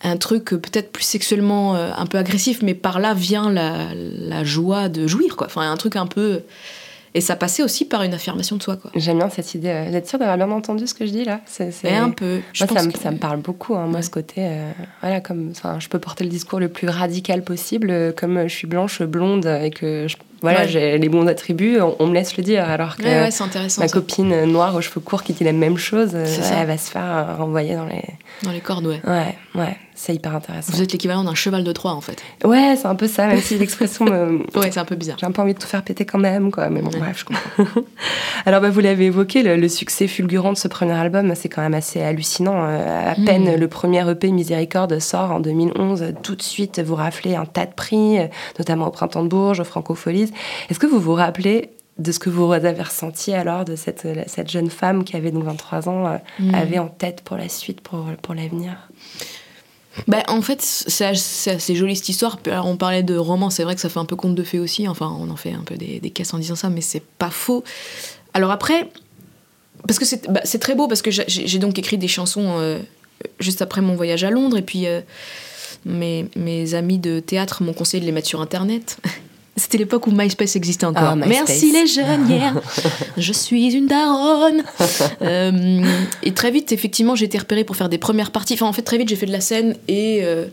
un 0.03 0.17
truc 0.17 0.47
peut-être 0.47 0.93
plus 0.93 1.05
sexuellement 1.05 1.77
euh, 1.77 1.91
un 1.97 2.07
peu 2.07 2.17
agressif, 2.19 2.63
mais 2.63 2.75
par 2.75 3.01
là 3.01 3.13
vient 3.13 3.51
la, 3.51 3.89
la 3.95 4.45
joie 4.45 4.89
de 4.89 5.07
jouir, 5.07 5.37
quoi. 5.37 5.47
Enfin, 5.47 5.71
un 5.71 5.77
truc 5.77 5.97
un 5.97 6.07
peu. 6.07 6.41
Et 7.15 7.21
ça 7.21 7.35
passait 7.35 7.63
aussi 7.65 7.85
par 7.85 8.03
une 8.05 8.15
affirmation 8.15 8.57
de 8.57 8.63
soi, 8.63 8.77
quoi. 8.77 8.91
J'aime 8.95 9.19
bien 9.19 9.29
cette 9.31 9.53
idée. 9.55 9.69
euh, 9.69 9.87
Vous 9.91 9.97
êtes 9.97 10.07
sûr 10.09 10.19
d'avoir 10.21 10.37
bien 10.37 10.51
entendu 10.53 10.87
ce 10.87 10.95
que 10.95 11.05
je 11.07 11.11
dis 11.11 11.25
là? 11.25 11.41
C'est- 11.45 11.73
un 11.89 12.11
peu. 12.11 12.41
Je 12.53 12.63
Moi, 12.65 12.69
ça 12.69 12.75
pense 12.75 12.87
me, 12.87 12.93
que- 12.93 12.99
ça 12.99 13.11
me 13.11 13.17
parle 13.19 13.39
beaucoup. 13.41 13.75
hein, 13.75 13.87
Moi, 13.87 13.97
Ouais. 13.97 14.03
ce 14.03 14.11
côté, 14.11 14.35
euh, 14.47 14.71
voilà, 15.01 15.21
comme, 15.21 15.53
je 15.81 15.89
peux 15.89 15.99
porter 15.99 16.23
le 16.23 16.31
discours 16.31 16.61
le 16.61 16.69
plus 16.69 16.89
radical 16.89 17.43
possible, 17.43 17.89
euh, 17.91 18.13
comme 18.13 18.43
je 18.49 18.55
suis 18.55 18.69
blanche, 18.69 19.03
blonde, 19.03 19.45
et 19.47 19.71
que, 19.71 20.07
je- 20.09 20.17
voilà, 20.41 20.61
Ouais. 20.61 20.69
j'ai 20.69 20.99
les 20.99 21.09
bons 21.09 21.27
attributs, 21.27 21.81
on, 21.81 21.97
on 21.99 22.07
me 22.07 22.15
laisse 22.15 22.37
le 22.37 22.45
dire, 22.45 22.63
alors 22.71 22.97
que 22.97 23.03
Ouais, 23.03 23.29
ma 23.79 23.89
copine 23.89 24.45
noire 24.45 24.77
aux 24.77 24.81
cheveux 24.81 25.01
courts 25.01 25.25
qui 25.25 25.33
dit 25.33 25.43
la 25.45 25.53
même 25.53 25.77
chose, 25.79 26.15
elle 26.15 26.67
va 26.67 26.79
se 26.79 26.91
faire 26.93 27.37
renvoyer 27.39 27.75
dans 27.75 27.87
les. 27.87 28.05
Dans 28.45 28.53
les 28.53 28.61
cordes, 28.61 28.87
ouais. 28.87 29.01
Ouais, 29.05 29.35
ouais, 29.57 29.77
c'est 30.03 30.15
hyper 30.15 30.35
intéressant. 30.35 30.73
Vous 30.73 30.81
êtes 30.83 30.93
l'équivalent 30.93 31.25
d'un 31.25 31.35
cheval 31.35 31.63
de 31.63 31.73
Troie, 31.73 31.93
en 31.93 32.01
fait. 32.01 32.23
Ouais, 32.45 32.75
c'est 32.77 32.87
un 32.87 32.95
peu 32.95 33.07
ça, 33.07 33.27
même 33.27 33.41
si 33.41 33.59
l'expression 33.59 34.05
me. 34.07 34.41
Ouais, 34.59 34.71
c'est 34.73 34.81
un 34.81 34.85
peu 34.85 34.97
bizarre. 34.97 35.17
J'ai 35.21 35.27
un 35.27 35.33
peu 35.33 35.43
envie 35.43 35.55
de 35.55 35.59
tout 35.59 35.67
faire 35.67 35.83
péter 35.83 36.05
quand 36.07 36.19
même, 36.19 36.51
quoi. 36.51 36.71
Mais 36.71 36.81
bon, 36.81 36.91
Ouais, 36.91 36.99
bref. 37.01 37.19
je 37.19 37.25
comprends. 37.27 37.83
Alors, 38.47 38.61
bah, 38.61 38.71
vous 38.71 38.81
l'avez 38.81 39.07
évoqué, 39.07 39.43
le, 39.43 39.57
le 39.57 39.69
succès 39.69 40.07
fulgurant 40.07 40.53
de 40.53 40.59
ce 40.59 40.69
premier 40.69 40.93
album, 40.95 41.35
c'est 41.35 41.49
quand 41.49 41.63
même 41.63 41.75
assez 41.75 42.01
hallucinant. 42.03 42.65
Euh, 42.67 43.11
à 43.13 43.21
Mm. 43.21 43.25
peine 43.25 43.57
le 43.57 43.69
premier 43.69 44.09
EP 44.11 44.31
Miséricorde 44.31 44.99
sort 45.01 45.31
en 45.33 45.41
2011, 45.41 46.03
euh, 46.03 46.11
tout 46.23 46.35
de 46.37 46.43
suite 46.43 46.81
vous 46.81 46.95
raflez 46.95 47.35
un 47.37 47.45
tas 47.45 47.67
de 47.67 47.73
prix, 47.75 48.19
euh, 48.19 48.27
notamment 48.59 48.87
au 48.87 48.91
Printemps 48.91 49.23
de 49.23 49.29
Bourges, 49.29 49.61
au 49.61 49.65
Francofolies. 49.65 50.33
Est-ce 50.71 50.79
que 50.79 50.87
vous 50.87 51.01
vous 51.01 51.15
rappelez 51.15 51.71
de 51.99 52.13
ce 52.13 52.19
que 52.19 52.31
vous 52.31 52.51
avez 52.51 52.71
ressenti 52.83 53.35
alors 53.35 53.67
de 53.67 53.77
cette, 53.77 54.07
cette 54.27 54.51
jeune 54.51 54.71
femme 54.71 55.05
qui 55.05 55.17
avait 55.17 55.31
donc 55.33 55.45
23 55.45 55.89
ans, 55.91 56.07
euh, 56.07 56.17
Mm. 56.39 56.55
avait 56.55 56.79
en 56.79 56.89
tête 56.89 57.21
pour 57.23 57.37
la 57.37 57.49
suite, 57.51 57.83
pour, 57.83 58.07
pour 58.23 58.35
l'avenir? 58.35 58.73
Bah, 60.07 60.23
en 60.29 60.41
fait, 60.41 60.63
c'est 60.63 61.05
assez, 61.05 61.75
joli 61.75 61.97
cette 61.97 62.09
histoire. 62.09 62.39
Alors, 62.47 62.67
on 62.67 62.77
parlait 62.77 63.03
de 63.03 63.17
roman, 63.17 63.51
c'est 63.51 63.65
vrai 63.65 63.75
que 63.75 63.81
ça 63.81 63.89
fait 63.89 63.99
un 63.99 64.05
peu 64.05 64.17
conte 64.17 64.35
de 64.35 64.43
fées 64.43 64.61
aussi. 64.61 64.87
Enfin, 64.89 65.15
on 65.21 65.31
en 65.31 65.37
fait 65.37 65.53
un 65.53 65.63
peu 65.63 65.77
des, 65.77 66.01
des 66.01 66.11
caisses 66.11 66.33
en 66.33 66.39
disant 66.39 66.55
ça, 66.55 66.71
mais 66.71 66.81
c'est 66.81 67.03
pas 67.03 67.31
faux. 67.31 67.65
Alors 68.33 68.51
après, 68.51 68.89
parce 69.87 69.99
que 69.99 70.05
c'est 70.05 70.31
bah, 70.31 70.41
très 70.43 70.75
beau, 70.75 70.89
parce 70.89 71.03
que 71.03 71.11
j'ai 71.11 71.59
donc 71.59 71.79
écrit 71.79 71.99
des 71.99 72.09
chansons 72.09 72.59
euh, 72.59 72.79
juste 73.39 73.63
après 73.63 73.81
mon 73.81 73.97
voyage 73.97 74.25
à 74.25 74.31
Londres, 74.31 74.57
et 74.57 74.63
puis 74.63 74.87
euh, 74.87 75.01
mes, 75.85 76.27
mes 76.37 76.75
amis 76.75 76.99
de 76.99 77.21
théâtre 77.21 77.63
m'ont 77.63 77.73
conseillé 77.73 78.01
de 78.01 78.07
les 78.07 78.13
mettre 78.13 78.29
sur 78.29 78.41
Internet. 78.41 78.99
C'était 79.61 79.77
l'époque 79.77 80.07
où 80.07 80.11
MySpace 80.11 80.57
existait 80.57 80.87
encore. 80.87 81.05
Ah, 81.05 81.15
MySpace. 81.15 81.49
Merci 81.49 81.73
les 81.73 81.87
jeunes 81.87 82.31
hier. 82.31 82.55
Je 83.19 83.33
suis 83.33 83.75
une 83.75 83.87
daronne. 83.87 84.63
Euh, 85.21 85.85
et 86.23 86.33
très 86.33 86.51
vite, 86.51 86.73
effectivement, 86.73 87.15
j'ai 87.15 87.27
été 87.27 87.37
repérée 87.37 87.65
pour 87.65 87.77
faire 87.77 87.91
des 87.91 87.99
premières 87.99 88.31
parties. 88.31 88.55
Enfin, 88.55 88.67
en 88.67 88.73
fait, 88.73 88.81
très 88.81 88.97
vite, 88.97 89.11
j'ai 89.11 89.17
fait 89.17 89.27
de 89.27 89.33
la 89.33 89.43
scène 89.43 89.77
et 89.87 90.21
euh, 90.23 90.47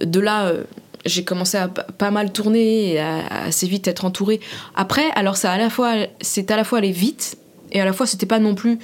de 0.00 0.18
là, 0.18 0.46
euh, 0.46 0.62
j'ai 1.04 1.24
commencé 1.24 1.58
à 1.58 1.68
pas 1.68 2.10
mal 2.10 2.32
tourner 2.32 2.92
et 2.92 3.00
à, 3.00 3.18
à 3.18 3.44
assez 3.48 3.66
vite 3.66 3.86
être 3.86 4.06
entourée. 4.06 4.40
Après, 4.74 5.10
alors 5.14 5.36
ça, 5.36 5.52
à 5.52 5.58
la 5.58 5.68
fois, 5.68 5.92
c'est 6.22 6.50
à 6.50 6.56
la 6.56 6.64
fois 6.64 6.78
aller 6.78 6.92
vite 6.92 7.36
et 7.72 7.82
à 7.82 7.84
la 7.84 7.92
fois, 7.92 8.06
c'était 8.06 8.26
pas 8.26 8.38
non 8.38 8.54
plus. 8.54 8.78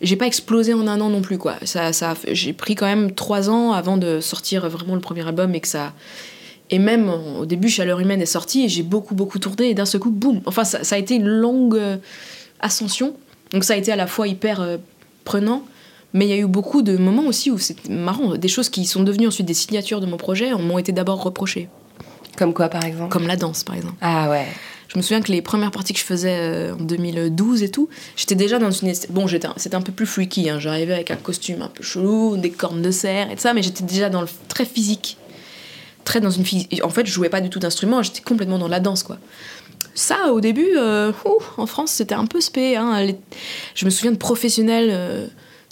J'ai 0.00 0.16
pas 0.16 0.26
explosé 0.26 0.72
en 0.72 0.88
un 0.88 0.98
an 1.02 1.10
non 1.10 1.20
plus, 1.20 1.36
quoi. 1.36 1.56
Ça, 1.64 1.90
j'ai 2.32 2.54
pris 2.54 2.74
quand 2.74 2.86
même 2.86 3.12
trois 3.12 3.50
ans 3.50 3.72
avant 3.72 3.98
de 3.98 4.20
sortir 4.20 4.66
vraiment 4.66 4.94
le 4.94 5.02
premier 5.02 5.26
album 5.28 5.54
et 5.54 5.60
que 5.60 5.68
ça. 5.68 5.92
Et 6.70 6.78
même 6.78 7.10
au 7.38 7.46
début, 7.46 7.68
Chaleur 7.68 7.98
Humaine 7.98 8.22
est 8.22 8.26
sorti 8.26 8.64
et 8.64 8.68
j'ai 8.68 8.82
beaucoup, 8.82 9.14
beaucoup 9.14 9.38
tourné 9.38 9.70
et 9.70 9.74
d'un 9.74 9.84
seul 9.84 10.00
coup, 10.00 10.10
boum 10.10 10.40
Enfin, 10.46 10.64
ça, 10.64 10.84
ça 10.84 10.94
a 10.94 10.98
été 10.98 11.16
une 11.16 11.26
longue 11.26 11.76
euh, 11.76 11.96
ascension. 12.60 13.14
Donc 13.52 13.64
ça 13.64 13.74
a 13.74 13.76
été 13.76 13.90
à 13.90 13.96
la 13.96 14.06
fois 14.06 14.28
hyper 14.28 14.60
euh, 14.60 14.76
prenant, 15.24 15.64
Mais 16.14 16.26
il 16.26 16.30
y 16.30 16.32
a 16.32 16.36
eu 16.36 16.46
beaucoup 16.46 16.82
de 16.82 16.96
moments 16.96 17.26
aussi 17.26 17.50
où 17.50 17.58
c'est 17.58 17.88
marrant, 17.88 18.36
des 18.36 18.48
choses 18.48 18.68
qui 18.68 18.84
sont 18.84 19.02
devenues 19.02 19.26
ensuite 19.26 19.46
des 19.46 19.54
signatures 19.54 20.00
de 20.00 20.06
mon 20.06 20.16
projet 20.16 20.52
m'ont 20.54 20.78
été 20.78 20.92
d'abord 20.92 21.22
reprochées. 21.22 21.68
Comme 22.36 22.54
quoi, 22.54 22.68
par 22.68 22.84
exemple? 22.84 23.10
Comme 23.10 23.26
la 23.26 23.36
danse, 23.36 23.64
par 23.64 23.76
exemple. 23.76 23.96
Ah 24.00 24.30
ouais. 24.30 24.46
Je 24.88 24.96
me 24.96 25.02
souviens 25.02 25.20
que 25.20 25.30
les 25.30 25.40
premières 25.40 25.70
parties 25.70 25.92
que 25.92 26.00
je 26.00 26.04
faisais 26.04 26.36
euh, 26.36 26.74
en 26.74 26.82
2012 26.82 27.62
et 27.62 27.68
tout, 27.68 27.88
j'étais 28.16 28.34
déjà 28.34 28.58
dans 28.58 28.70
une. 28.70 28.92
Bon, 29.10 29.26
c'était 29.56 29.74
un 29.76 29.82
peu 29.82 29.92
plus 29.92 30.06
freaky, 30.06 30.50
hein. 30.50 30.58
j'arrivais 30.58 30.94
avec 30.94 31.10
un 31.12 31.16
costume 31.16 31.62
un 31.62 31.68
peu 31.68 31.82
chelou, 31.82 32.36
des 32.36 32.50
cornes 32.50 32.82
de 32.82 32.90
cerf 32.90 33.30
et 33.30 33.34
tout 33.34 33.40
ça, 33.40 33.54
mais 33.54 33.62
j'étais 33.62 33.84
déjà 33.84 34.08
dans 34.10 34.20
le 34.20 34.28
très 34.48 34.64
physique. 34.64 35.16
Très 36.04 36.20
dans 36.20 36.30
une. 36.30 36.44
En 36.82 36.88
fait, 36.88 37.06
je 37.06 37.12
jouais 37.12 37.28
pas 37.28 37.40
du 37.40 37.50
tout 37.50 37.58
d'instrument, 37.58 38.02
j'étais 38.02 38.20
complètement 38.22 38.58
dans 38.58 38.68
la 38.68 38.80
danse, 38.80 39.02
quoi. 39.02 39.18
Ça, 39.94 40.32
au 40.32 40.40
début, 40.40 40.68
euh, 40.76 41.12
en 41.56 41.66
France, 41.66 41.90
c'était 41.92 42.14
un 42.14 42.26
peu 42.26 42.40
spé. 42.40 42.76
Hein. 42.76 43.02
Les- 43.02 43.16
Je 43.74 43.84
me 43.84 43.90
souviens 43.90 44.12
de 44.12 44.16
professionnels 44.16 44.88
euh, 44.92 45.26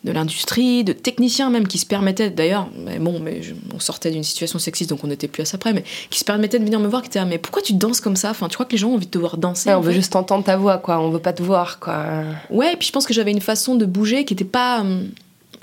de 0.04 0.12
l'industrie, 0.12 0.84
de 0.84 0.92
techniciens 0.92 1.50
même, 1.50 1.66
qui 1.66 1.78
se 1.78 1.86
permettaient, 1.86 2.30
d'ailleurs, 2.30 2.68
mais 2.76 2.98
bon, 2.98 3.18
mais 3.20 3.42
je- 3.42 3.54
on 3.74 3.80
sortait 3.80 4.10
d'une 4.10 4.22
situation 4.22 4.58
sexiste, 4.58 4.90
donc 4.90 5.02
on 5.02 5.08
n'était 5.08 5.28
plus 5.28 5.42
à 5.42 5.44
ça 5.44 5.56
près, 5.58 5.72
mais 5.72 5.82
qui 6.10 6.18
se 6.20 6.24
permettaient 6.24 6.58
de 6.58 6.64
venir 6.64 6.78
me 6.78 6.86
voir, 6.88 7.02
qui 7.02 7.08
étaient 7.08 7.18
là, 7.18 7.24
mais 7.24 7.38
pourquoi 7.38 7.62
tu 7.62 7.72
danses 7.72 8.00
comme 8.00 8.16
ça? 8.16 8.30
Enfin, 8.30 8.48
tu 8.48 8.54
crois 8.54 8.66
que 8.66 8.72
les 8.72 8.78
gens 8.78 8.90
ont 8.90 8.94
envie 8.94 9.06
de 9.06 9.10
te 9.10 9.18
voir 9.18 9.38
danser 9.38 9.70
Ouais, 9.70 9.74
on 9.74 9.80
veut 9.80 9.90
fait? 9.90 9.96
juste 9.96 10.14
entendre 10.14 10.44
ta 10.44 10.56
voix, 10.56 10.78
quoi. 10.78 11.00
On 11.00 11.10
veut 11.10 11.18
pas 11.18 11.32
te 11.32 11.42
voir, 11.42 11.78
quoi. 11.80 12.04
Ouais, 12.50 12.74
et 12.74 12.76
puis 12.76 12.86
je 12.86 12.92
pense 12.92 13.06
que 13.06 13.14
j'avais 13.14 13.32
une 13.32 13.40
façon 13.40 13.74
de 13.76 13.86
bouger 13.86 14.24
qui 14.24 14.34
était 14.34 14.44
pas, 14.44 14.80
hum, 14.82 15.08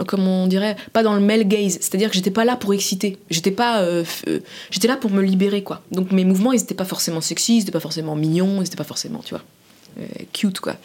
comme 0.04 0.28
on 0.28 0.48
dirait, 0.48 0.76
pas 0.94 1.04
dans 1.04 1.14
le 1.14 1.22
male 1.22 1.48
gaze. 1.48 1.78
C'est-à-dire 1.80 2.10
que 2.10 2.16
j'étais 2.16 2.32
pas 2.32 2.46
là 2.46 2.56
pour 2.56 2.74
exciter. 2.74 3.18
J'étais 3.30 3.52
pas, 3.52 3.82
euh, 3.82 4.04
euh, 4.28 4.40
j'étais 4.72 4.88
là 4.88 4.98
pour 4.98 5.12
me 5.12 5.22
libérer, 5.22 5.64
quoi. 5.64 5.82
Donc 5.92 6.12
mes 6.12 6.26
mouvements, 6.26 6.52
ils 6.52 6.62
étaient 6.62 6.76
pas 6.76 6.86
forcément 6.86 7.22
sexy, 7.22 7.58
ils 7.58 7.62
étaient 7.62 7.72
pas 7.72 7.80
forcément 7.80 8.16
mignons, 8.16 8.62
ils 8.62 8.66
étaient 8.66 8.76
pas 8.76 8.84
forcément, 8.84 9.20
tu 9.24 9.34
vois, 9.34 9.44
euh, 10.00 10.06
cute, 10.34 10.60
quoi. 10.60 10.76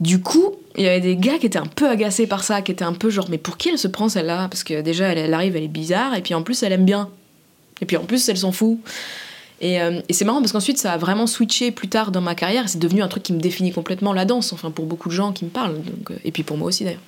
Du 0.00 0.20
coup, 0.20 0.54
il 0.76 0.84
y 0.84 0.88
avait 0.88 1.00
des 1.00 1.16
gars 1.16 1.38
qui 1.38 1.46
étaient 1.46 1.58
un 1.58 1.66
peu 1.66 1.88
agacés 1.88 2.26
par 2.26 2.44
ça, 2.44 2.62
qui 2.62 2.72
étaient 2.72 2.84
un 2.84 2.92
peu 2.92 3.10
genre, 3.10 3.26
mais 3.30 3.38
pour 3.38 3.56
qui 3.56 3.68
elle 3.68 3.78
se 3.78 3.88
prend 3.88 4.08
celle-là? 4.08 4.48
Parce 4.48 4.64
que 4.64 4.80
déjà, 4.80 5.08
elle, 5.08 5.34
arrive, 5.34 5.56
elle 5.56 5.64
est 5.64 5.68
bizarre, 5.68 6.14
et 6.14 6.22
puis 6.22 6.34
en 6.34 6.42
plus, 6.42 6.62
elle 6.62 6.72
aime 6.72 6.84
bien. 6.84 7.10
Et 7.80 7.86
puis 7.86 7.96
en 7.96 8.04
plus, 8.04 8.28
elle 8.28 8.38
s'en 8.38 8.52
fout. 8.52 8.78
Et, 9.60 9.74
et 9.76 10.12
c'est 10.12 10.24
marrant 10.24 10.40
parce 10.40 10.52
qu'ensuite, 10.52 10.78
ça 10.78 10.92
a 10.92 10.98
vraiment 10.98 11.26
switché 11.26 11.72
plus 11.72 11.88
tard 11.88 12.12
dans 12.12 12.20
ma 12.20 12.36
carrière. 12.36 12.68
C'est 12.68 12.78
devenu 12.78 13.02
un 13.02 13.08
truc 13.08 13.24
qui 13.24 13.32
me 13.32 13.40
définit 13.40 13.72
complètement 13.72 14.12
la 14.12 14.24
danse, 14.24 14.52
enfin 14.52 14.70
pour 14.70 14.86
beaucoup 14.86 15.08
de 15.08 15.14
gens 15.14 15.32
qui 15.32 15.44
me 15.44 15.50
parlent. 15.50 15.82
Donc, 15.82 16.12
et 16.24 16.30
puis 16.30 16.44
pour 16.44 16.56
moi 16.56 16.68
aussi 16.68 16.84
d'ailleurs. 16.84 17.00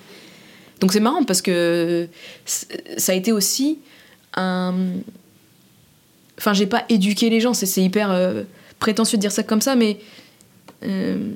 Donc 0.80 0.92
c'est 0.92 1.00
marrant 1.00 1.24
parce 1.24 1.42
que 1.42 2.08
ça 2.44 3.12
a 3.12 3.14
été 3.14 3.32
aussi 3.32 3.78
un. 4.34 4.74
Enfin, 6.38 6.54
j'ai 6.54 6.66
pas 6.66 6.84
éduqué 6.88 7.28
les 7.28 7.40
gens, 7.40 7.52
c'est 7.52 7.82
hyper 7.82 8.10
euh, 8.10 8.44
prétentieux 8.78 9.18
de 9.18 9.20
dire 9.20 9.32
ça 9.32 9.42
comme 9.42 9.60
ça, 9.60 9.76
mais. 9.76 9.98
euh, 10.82 11.32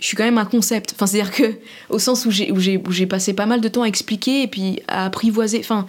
je 0.00 0.08
suis 0.08 0.16
quand 0.18 0.24
même 0.24 0.38
un 0.38 0.44
concept. 0.44 0.92
Enfin, 0.94 1.06
c'est-à-dire 1.06 1.32
que, 1.32 1.54
au 1.88 1.98
sens 1.98 2.26
où 2.26 2.30
j'ai, 2.30 3.06
passé 3.06 3.32
pas 3.32 3.46
mal 3.46 3.62
de 3.62 3.68
temps 3.68 3.82
à 3.82 3.86
expliquer 3.86 4.42
et 4.42 4.48
puis 4.48 4.82
à 4.86 5.06
apprivoiser. 5.06 5.60
Enfin, 5.60 5.86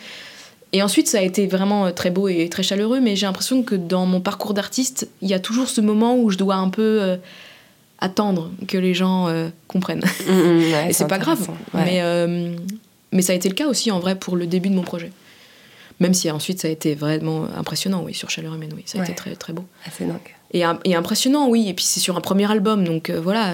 et 0.71 0.82
ensuite, 0.82 1.07
ça 1.07 1.17
a 1.17 1.21
été 1.21 1.47
vraiment 1.47 1.88
euh, 1.88 1.91
très 1.91 2.11
beau 2.11 2.30
et 2.30 2.47
très 2.47 2.63
chaleureux, 2.63 3.01
mais 3.01 3.17
j'ai 3.17 3.26
l'impression 3.26 3.61
que 3.63 3.76
dans 3.76 4.05
mon 4.05 4.21
parcours 4.21 4.53
d'artiste, 4.53 5.09
il 5.21 5.30
y 5.30 5.34
a 5.34 5.39
toujours 5.39 5.67
ce 5.67 5.82
moment 5.82 6.17
où 6.17 6.30
je 6.30 6.38
dois 6.38 6.55
un 6.55 6.69
peu 6.69 7.17
attendre 8.06 8.51
que 8.68 8.78
les 8.78 8.93
gens 8.93 9.28
euh, 9.28 9.49
comprennent. 9.68 10.03
ouais, 10.28 10.86
et 10.89 10.93
c'est 10.93 11.08
pas 11.08 11.18
grave. 11.20 11.47
Ouais. 11.74 11.82
Mais, 11.86 12.01
euh, 12.01 12.56
mais 13.12 13.22
ça 13.22 13.34
a 13.34 13.36
été 13.36 13.49
le 13.49 13.56
cas 13.56 13.68
aussi, 13.68 13.91
en 13.91 13.99
vrai, 13.99 14.16
pour 14.16 14.36
le 14.36 14.47
début 14.47 14.70
de 14.70 14.76
mon 14.76 14.84
projet. 14.84 15.12
Même 15.99 16.14
si 16.14 16.30
ensuite, 16.32 16.62
ça 16.62 16.68
a 16.68 16.72
été 16.72 16.93
vraiment 16.95 17.47
impressionnant, 17.58 18.01
oui, 18.03 18.14
sur 18.14 18.30
Chaleur 18.30 18.53
Humaine, 18.56 18.72
oui. 18.76 18.84
Ça 18.86 18.97
a 18.97 19.01
Ouais. 19.01 19.08
été 19.08 19.16
très, 19.16 19.36
très 19.36 19.53
beau. 19.53 19.66
Ah. 19.86 19.89
Et, 20.53 20.64
et 20.86 20.95
impressionnant, 20.95 21.47
oui. 21.49 21.68
Et 21.70 21.74
puis 21.74 21.86
c'est 21.86 21.99
sur 21.99 22.16
un 22.18 22.22
premier 22.22 22.49
album, 22.51 22.84
donc 22.84 23.10
euh, 23.10 23.20
voilà. 23.22 23.53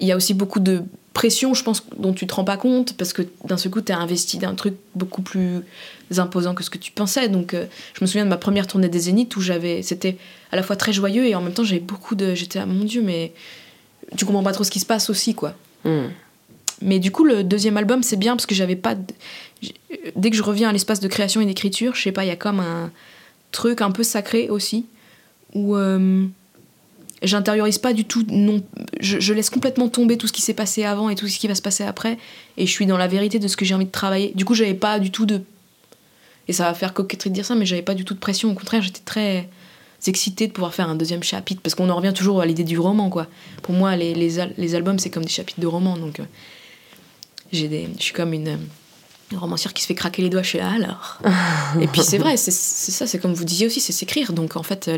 Il 0.00 0.06
y 0.08 0.12
a 0.12 0.16
aussi 0.16 0.32
beaucoup 0.34 0.60
de 0.60 0.82
pression, 1.12 1.54
je 1.54 1.62
pense, 1.64 1.84
dont 1.96 2.12
tu 2.12 2.26
te 2.26 2.34
rends 2.34 2.44
pas 2.44 2.56
compte, 2.56 2.96
parce 2.96 3.12
que 3.12 3.22
d'un 3.44 3.56
seul 3.56 3.72
coup, 3.72 3.80
tu 3.80 3.92
as 3.92 3.98
investi 3.98 4.38
d'un 4.38 4.54
truc 4.54 4.74
beaucoup 4.94 5.22
plus 5.22 5.60
imposant 6.16 6.54
que 6.54 6.62
ce 6.64 6.70
que 6.70 6.78
tu 6.78 6.92
pensais. 6.92 7.28
Donc 7.28 7.52
euh, 7.54 7.66
je 7.94 8.02
me 8.02 8.06
souviens 8.06 8.24
de 8.24 8.30
ma 8.30 8.36
première 8.36 8.66
tournée 8.66 8.88
des 8.88 9.00
Zéniths 9.00 9.34
où 9.36 9.40
j'avais. 9.40 9.82
C'était 9.82 10.16
à 10.52 10.56
la 10.56 10.62
fois 10.62 10.76
très 10.76 10.92
joyeux 10.92 11.26
et 11.26 11.34
en 11.34 11.40
même 11.40 11.52
temps, 11.52 11.64
j'avais 11.64 11.80
beaucoup 11.80 12.14
de. 12.14 12.34
J'étais, 12.34 12.58
ah 12.58 12.66
mon 12.66 12.84
Dieu, 12.84 13.02
mais 13.02 13.32
tu 14.16 14.24
comprends 14.24 14.42
pas 14.42 14.52
trop 14.52 14.64
ce 14.64 14.70
qui 14.70 14.80
se 14.80 14.86
passe 14.86 15.10
aussi, 15.10 15.34
quoi. 15.34 15.54
Hmm. 15.84 16.08
Mais 16.82 16.98
du 16.98 17.10
coup, 17.10 17.24
le 17.24 17.44
deuxième 17.44 17.76
album, 17.76 18.02
c'est 18.02 18.16
bien 18.16 18.34
parce 18.36 18.46
que 18.46 18.54
j'avais 18.54 18.76
pas. 18.76 18.94
de- 18.94 19.02
Dès 20.16 20.30
que 20.30 20.36
je 20.36 20.42
reviens 20.42 20.70
à 20.70 20.72
l'espace 20.72 21.00
de 21.00 21.08
création 21.08 21.40
et 21.42 21.46
d'écriture, 21.46 21.94
je 21.94 22.02
sais 22.02 22.12
pas, 22.12 22.24
il 22.24 22.28
y 22.28 22.32
a 22.32 22.36
comme 22.36 22.60
un 22.60 22.90
truc 23.52 23.82
un 23.82 23.90
peu 23.90 24.02
sacré 24.02 24.48
aussi, 24.48 24.86
où 25.54 25.76
euh, 25.76 26.24
j'intériorise 27.22 27.78
pas 27.78 27.92
du 27.92 28.04
tout. 28.04 28.24
Non, 28.28 28.62
je, 29.00 29.20
je 29.20 29.32
laisse 29.34 29.50
complètement 29.50 29.88
tomber 29.88 30.16
tout 30.16 30.26
ce 30.26 30.32
qui 30.32 30.42
s'est 30.42 30.54
passé 30.54 30.84
avant 30.84 31.08
et 31.10 31.14
tout 31.16 31.28
ce 31.28 31.38
qui 31.38 31.48
va 31.48 31.54
se 31.54 31.62
passer 31.62 31.84
après, 31.84 32.18
et 32.56 32.66
je 32.66 32.70
suis 32.70 32.86
dans 32.86 32.96
la 32.96 33.08
vérité 33.08 33.38
de 33.38 33.48
ce 33.48 33.56
que 33.56 33.64
j'ai 33.64 33.74
envie 33.74 33.84
de 33.86 33.90
travailler. 33.90 34.32
Du 34.34 34.44
coup, 34.44 34.54
j'avais 34.54 34.74
pas 34.74 34.98
du 34.98 35.10
tout 35.10 35.26
de. 35.26 35.42
Et 36.48 36.52
ça 36.52 36.64
va 36.64 36.74
faire 36.74 36.94
coquetterie 36.94 37.30
de 37.30 37.34
dire 37.34 37.44
ça, 37.46 37.54
mais 37.54 37.66
j'avais 37.66 37.82
pas 37.82 37.94
du 37.94 38.04
tout 38.04 38.14
de 38.14 38.18
pression. 38.18 38.50
Au 38.50 38.54
contraire, 38.54 38.82
j'étais 38.82 39.02
très 39.04 39.48
excitée 40.06 40.46
de 40.46 40.52
pouvoir 40.52 40.72
faire 40.74 40.88
un 40.88 40.94
deuxième 40.96 41.22
chapitre, 41.22 41.60
parce 41.62 41.74
qu'on 41.74 41.90
en 41.90 41.96
revient 41.96 42.12
toujours 42.14 42.40
à 42.40 42.46
l'idée 42.46 42.64
du 42.64 42.78
roman, 42.78 43.10
quoi. 43.10 43.26
Pour 43.62 43.74
moi, 43.74 43.94
les, 43.96 44.14
les, 44.14 44.38
al- 44.40 44.54
les 44.56 44.74
albums, 44.74 44.98
c'est 44.98 45.10
comme 45.10 45.24
des 45.24 45.30
chapitres 45.30 45.60
de 45.60 45.66
romans, 45.66 45.96
donc. 45.98 46.20
euh, 46.20 46.24
j'ai 47.52 47.68
des, 47.68 47.88
je 47.98 48.02
suis 48.02 48.12
comme 48.14 48.32
une, 48.32 48.48
euh, 48.48 48.56
une 49.32 49.38
romancière 49.38 49.74
qui 49.74 49.82
se 49.82 49.86
fait 49.88 49.94
craquer 49.94 50.22
les 50.22 50.30
doigts 50.30 50.42
chez 50.42 50.58
la 50.58 50.70
alors? 50.70 51.18
Et 51.80 51.86
puis 51.86 52.02
c'est 52.02 52.18
vrai, 52.18 52.36
c'est 52.36 52.50
ça, 52.52 53.06
c'est 53.06 53.18
comme 53.18 53.34
vous 53.34 53.44
disiez 53.44 53.66
aussi, 53.66 53.80
c'est 53.80 53.92
s'écrire. 53.92 54.32
Donc 54.32 54.56
en 54.56 54.62
fait, 54.62 54.88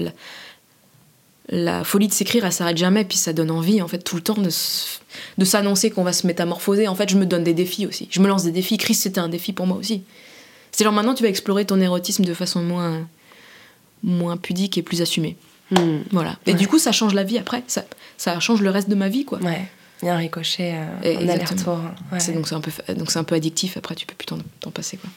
la, 1.49 1.84
folie 1.84 2.09
de 2.09 2.12
s'écrire, 2.12 2.45
elle 2.45 2.53
s'arrête 2.53 2.76
jamais, 2.76 3.05
puis 3.05 3.18
ça 3.18 3.32
donne 3.32 3.51
envie 3.51 3.82
en 3.82 3.88
fait 3.88 3.99
tout 3.99 4.16
le 4.16 4.22
temps 4.22 4.36
de, 4.36 5.45
s'annoncer 5.45 5.90
qu'on 5.90 6.05
va 6.05 6.12
se 6.12 6.26
métamorphoser. 6.26 6.88
En 6.88 6.95
fait, 6.95 7.09
je 7.09 7.16
me 7.16 7.26
donne 7.26 7.45
des 7.45 7.55
défis 7.55 7.86
aussi. 7.86 8.09
Je 8.11 8.20
me 8.20 8.28
lance 8.28 8.45
des 8.45 8.53
défis. 8.53 8.78
Chris, 8.78 8.95
c'était 8.95 9.20
un 9.20 9.28
défi 9.28 9.53
pour 9.53 9.66
moi 9.66 9.76
aussi. 9.76 10.03
C'est 10.70 10.84
genre 10.84 10.93
maintenant, 10.93 11.14
tu 11.14 11.22
vas 11.22 11.28
explorer 11.28 11.64
ton 11.64 11.80
érotisme 11.80 12.24
de 12.24 12.32
façon 12.34 12.62
moins, 12.62 13.07
moins 14.03 14.36
pudique 14.36 14.78
et 14.78 14.82
plus 14.82 15.03
assumée. 15.03 15.36
Hmm. 15.70 15.99
Voilà. 16.11 16.36
Et 16.47 16.53
Ouais. 16.53 16.59
du 16.59 16.68
coup, 16.68 16.78
ça 16.78 16.93
change 16.93 17.14
la 17.14 17.24
vie 17.24 17.38
après. 17.38 17.62
Ça, 17.66 17.84
ça 18.16 18.38
change 18.40 18.62
le 18.62 18.70
reste 18.70 18.88
de 18.88 18.95
ma 18.95 19.09
vie, 19.09 19.24
quoi. 19.24 19.38
Ouais. 19.40 19.68
Il 20.03 20.07
y 20.07 20.09
a 20.09 20.14
un 20.14 20.18
ricochet, 20.18 20.74
euh, 21.05 21.16
un 21.20 21.28
aller-retour. 21.28 21.78
Ouais. 22.11 22.18
C'est- 22.18 22.32
Donc 22.32 22.49
c'est 22.49 22.55
un 22.55 22.61
peu, 22.61 22.72
donc 22.95 23.11
c'est 23.11 23.18
un 23.18 23.24
peu 23.24 23.34
addictif. 23.34 23.76
Après, 23.76 23.95
tu 23.95 24.07
peux 24.07 24.14
plus 24.14 24.26
t'en 24.26 24.38
t'en 24.61 24.70
passer, 24.70 24.97
quoi. 24.97 25.11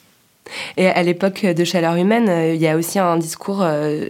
Et 0.78 0.88
à 0.88 1.01
l'époque 1.01 1.43
de 1.43 1.63
Chaleur 1.63 1.95
Humaine, 1.95 2.30
euh, 2.30 2.53
il 2.53 2.61
y 2.61 2.67
a 2.67 2.78
aussi 2.78 2.99
un 2.99 3.17
discours 3.17 3.63
euh, 3.63 4.05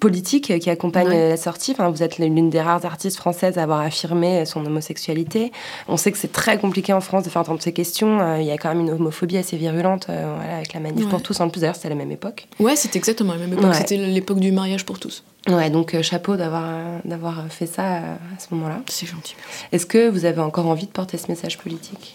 politique 0.00 0.58
qui 0.58 0.70
accompagne 0.70 1.08
la 1.08 1.36
sortie. 1.36 1.72
Enfin, 1.72 1.88
vous 1.90 2.02
êtes 2.02 2.18
l'une 2.18 2.50
des 2.50 2.60
rares 2.60 2.84
artistes 2.84 3.16
françaises 3.16 3.58
à 3.58 3.62
avoir 3.62 3.80
affirmé 3.80 4.44
son 4.44 4.64
homosexualité. 4.66 5.52
On 5.88 5.96
sait 5.96 6.10
que 6.12 6.18
c'est 6.18 6.32
très 6.32 6.58
compliqué 6.58 6.92
en 6.92 7.00
France 7.00 7.24
de 7.24 7.30
faire 7.30 7.42
entendre 7.42 7.62
ces 7.62 7.72
questions. 7.72 8.20
Euh, 8.20 8.40
Il 8.40 8.46
y 8.46 8.50
a 8.50 8.58
quand 8.58 8.68
même 8.68 8.80
une 8.80 8.90
homophobie 8.90 9.36
assez 9.36 9.56
virulente 9.56 10.06
euh, 10.10 10.34
voilà, 10.36 10.56
avec 10.56 10.72
la 10.74 10.80
manif 10.80 11.04
Ouais. 11.04 11.10
pour 11.10 11.22
tous. 11.22 11.40
En 11.40 11.48
plus, 11.48 11.60
d'ailleurs, 11.60 11.76
c'était 11.76 11.86
à 11.88 11.90
la 11.90 11.94
même 11.96 12.10
époque. 12.10 12.46
Ouais, 12.60 12.76
c'était 12.76 12.98
exactement 12.98 13.32
la 13.34 13.38
même 13.38 13.52
époque. 13.52 13.66
Ouais. 13.66 13.74
C'était 13.74 13.96
l'époque 13.96 14.40
du 14.40 14.52
mariage 14.52 14.84
pour 14.84 14.98
tous. 14.98 15.22
Ouais, 15.48 15.70
donc 15.70 15.94
euh, 15.94 16.02
chapeau 16.02 16.36
d'avoir 16.36 16.64
d'avoir 17.04 17.46
fait 17.48 17.66
ça 17.66 17.96
à 17.96 18.00
ce 18.38 18.52
moment-là. 18.54 18.80
C'est 18.88 19.06
gentil. 19.06 19.34
Est-ce 19.72 19.86
que 19.86 20.08
vous 20.08 20.24
avez 20.24 20.40
encore 20.40 20.66
envie 20.66 20.86
de 20.86 20.90
porter 20.92 21.16
ce 21.16 21.28
message 21.28 21.56
politique? 21.58 22.14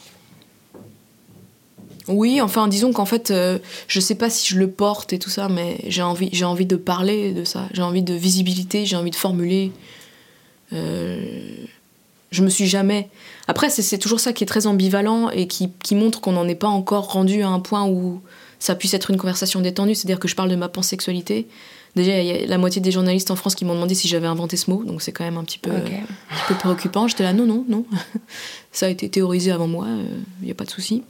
Oui, 2.07 2.41
enfin, 2.41 2.67
disons 2.67 2.91
qu'en 2.91 3.05
fait, 3.05 3.31
euh, 3.31 3.59
je 3.87 3.99
sais 3.99 4.15
pas 4.15 4.29
si 4.29 4.53
je 4.53 4.59
le 4.59 4.69
porte 4.69 5.13
et 5.13 5.19
tout 5.19 5.29
ça, 5.29 5.47
mais 5.47 5.77
j'ai 5.87 6.01
envie, 6.01 6.29
j'ai 6.33 6.43
envie 6.45 6.65
de 6.65 6.75
parler 6.75 7.31
de 7.31 7.43
ça. 7.45 7.67
J'ai 7.73 7.81
envie 7.81 8.03
de 8.03 8.13
visibilité, 8.13 8.85
j'ai 8.85 8.95
envie 8.97 9.11
de 9.11 9.15
formuler. 9.15 9.71
Euh, 10.73 11.23
je 12.31 12.43
me 12.43 12.49
suis 12.49 12.67
jamais. 12.67 13.09
Après, 13.47 13.69
c'est- 13.69 13.81
c'est 13.81 13.97
toujours 13.99 14.19
ça 14.19 14.33
qui 14.33 14.43
est 14.43 14.47
très 14.47 14.67
ambivalent 14.67 15.29
et 15.29 15.47
qui, 15.47 15.69
qui 15.83 15.95
montre 15.95 16.19
qu'on 16.19 16.31
n'en 16.33 16.47
est 16.47 16.55
pas 16.55 16.67
encore 16.67 17.11
rendu 17.11 17.41
à 17.43 17.47
un 17.49 17.59
point 17.59 17.85
où 17.87 18.21
ça 18.59 18.75
puisse 18.75 18.93
être 18.93 19.11
une 19.11 19.17
conversation 19.17 19.61
détendue. 19.61 19.93
C'est-à-dire 19.95 20.19
que 20.19 20.27
je 20.27 20.35
parle 20.35 20.49
de 20.49 20.55
ma 20.55 20.69
pansexualité. 20.69 21.47
Déjà, 21.95 22.19
il 22.19 22.25
y 22.25 22.31
a 22.31 22.47
la 22.47 22.57
moitié 22.57 22.81
des 22.81 22.91
journalistes 22.91 23.29
en 23.29 23.35
France 23.35 23.53
qui 23.53 23.65
m'ont 23.65 23.75
demandé 23.75 23.93
si 23.93 24.07
j'avais 24.07 24.25
inventé 24.25 24.57
ce 24.57 24.71
mot, 24.71 24.83
donc 24.83 25.03
c'est 25.03 25.11
quand 25.11 25.23
même 25.23 25.37
un 25.37 25.43
petit 25.43 25.59
peu, 25.59 25.69
un 25.69 26.35
petit 26.35 26.43
peu 26.47 26.55
préoccupant. 26.55 27.07
J'étais 27.07 27.21
là, 27.21 27.33
non, 27.33 27.45
non, 27.45 27.63
non. 27.69 27.85
ça 28.71 28.87
a 28.87 28.89
été 28.89 29.09
théorisé 29.09 29.51
avant 29.51 29.67
moi, 29.67 29.85
il 30.41 30.45
n'y 30.45 30.51
a 30.51 30.55
pas 30.55 30.65
de 30.65 30.71
souci. 30.71 31.03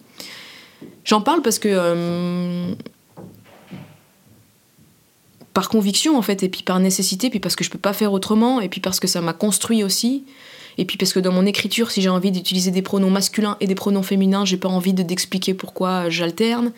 J'en 1.03 1.21
parle 1.21 1.41
parce 1.41 1.59
que. 1.59 1.69
euh, 1.69 2.73
par 5.53 5.69
conviction, 5.69 6.17
en 6.17 6.21
fait, 6.21 6.41
et 6.43 6.49
puis 6.49 6.63
par 6.63 6.79
nécessité, 6.79 7.29
puis 7.29 7.39
parce 7.39 7.55
que 7.55 7.63
je 7.63 7.69
peux 7.69 7.77
pas 7.77 7.93
faire 7.93 8.11
autrement, 8.11 8.59
et 8.59 8.69
puis 8.69 8.81
parce 8.81 8.99
que 8.99 9.07
ça 9.07 9.21
m'a 9.21 9.33
construit 9.33 9.83
aussi. 9.83 10.23
Et 10.79 10.85
puis 10.85 10.97
parce 10.97 11.13
que 11.13 11.19
dans 11.19 11.31
mon 11.31 11.45
écriture, 11.45 11.91
si 11.91 12.01
j'ai 12.01 12.09
envie 12.09 12.31
d'utiliser 12.31 12.71
des 12.71 12.81
pronoms 12.81 13.11
masculins 13.11 13.57
et 13.59 13.67
des 13.67 13.75
pronoms 13.75 14.01
féminins, 14.01 14.45
j'ai 14.45 14.57
pas 14.57 14.69
envie 14.69 14.93
de 14.93 15.03
d'expliquer 15.03 15.53
pourquoi 15.53 16.09
j'alterne. 16.09 16.71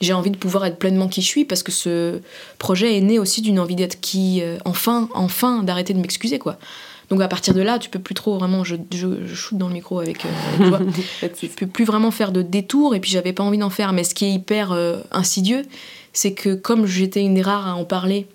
J'ai 0.00 0.12
envie 0.12 0.30
de 0.30 0.36
pouvoir 0.36 0.64
être 0.66 0.78
pleinement 0.78 1.08
qui 1.08 1.22
je 1.22 1.26
suis 1.26 1.44
parce 1.44 1.62
que 1.62 1.70
ce 1.70 2.20
projet 2.58 2.96
est 2.96 3.00
né 3.00 3.18
aussi 3.20 3.42
d'une 3.42 3.60
envie 3.60 3.76
d'être 3.76 4.00
qui, 4.00 4.42
euh, 4.42 4.58
enfin, 4.64 5.08
enfin, 5.14 5.62
d'arrêter 5.62 5.94
de 5.94 6.00
m'excuser, 6.00 6.38
quoi. 6.40 6.58
Donc 7.10 7.22
à 7.22 7.28
partir 7.28 7.54
de 7.54 7.62
là, 7.62 7.78
tu 7.78 7.88
peux 7.88 7.98
plus 7.98 8.14
trop 8.14 8.36
vraiment, 8.38 8.64
je, 8.64 8.76
je, 8.92 9.06
je 9.26 9.34
shoot 9.34 9.56
dans 9.56 9.68
le 9.68 9.72
micro 9.74 9.98
avec, 10.00 10.24
euh, 10.26 10.28
avec 10.54 10.66
joie. 10.68 10.80
tu 11.40 11.48
peux 11.48 11.66
plus 11.66 11.84
vraiment 11.86 12.10
faire 12.10 12.32
de 12.32 12.42
détours 12.42 12.94
et 12.94 13.00
puis 13.00 13.10
j'avais 13.10 13.32
pas 13.32 13.42
envie 13.42 13.56
d'en 13.58 13.70
faire. 13.70 13.92
Mais 13.94 14.04
ce 14.04 14.14
qui 14.14 14.26
est 14.26 14.32
hyper 14.32 14.72
euh, 14.72 15.00
insidieux, 15.10 15.62
c'est 16.12 16.32
que 16.34 16.54
comme 16.54 16.84
j'étais 16.86 17.22
une 17.22 17.34
des 17.34 17.42
rares 17.42 17.66
à 17.66 17.74
en 17.76 17.84
parler 17.84 18.26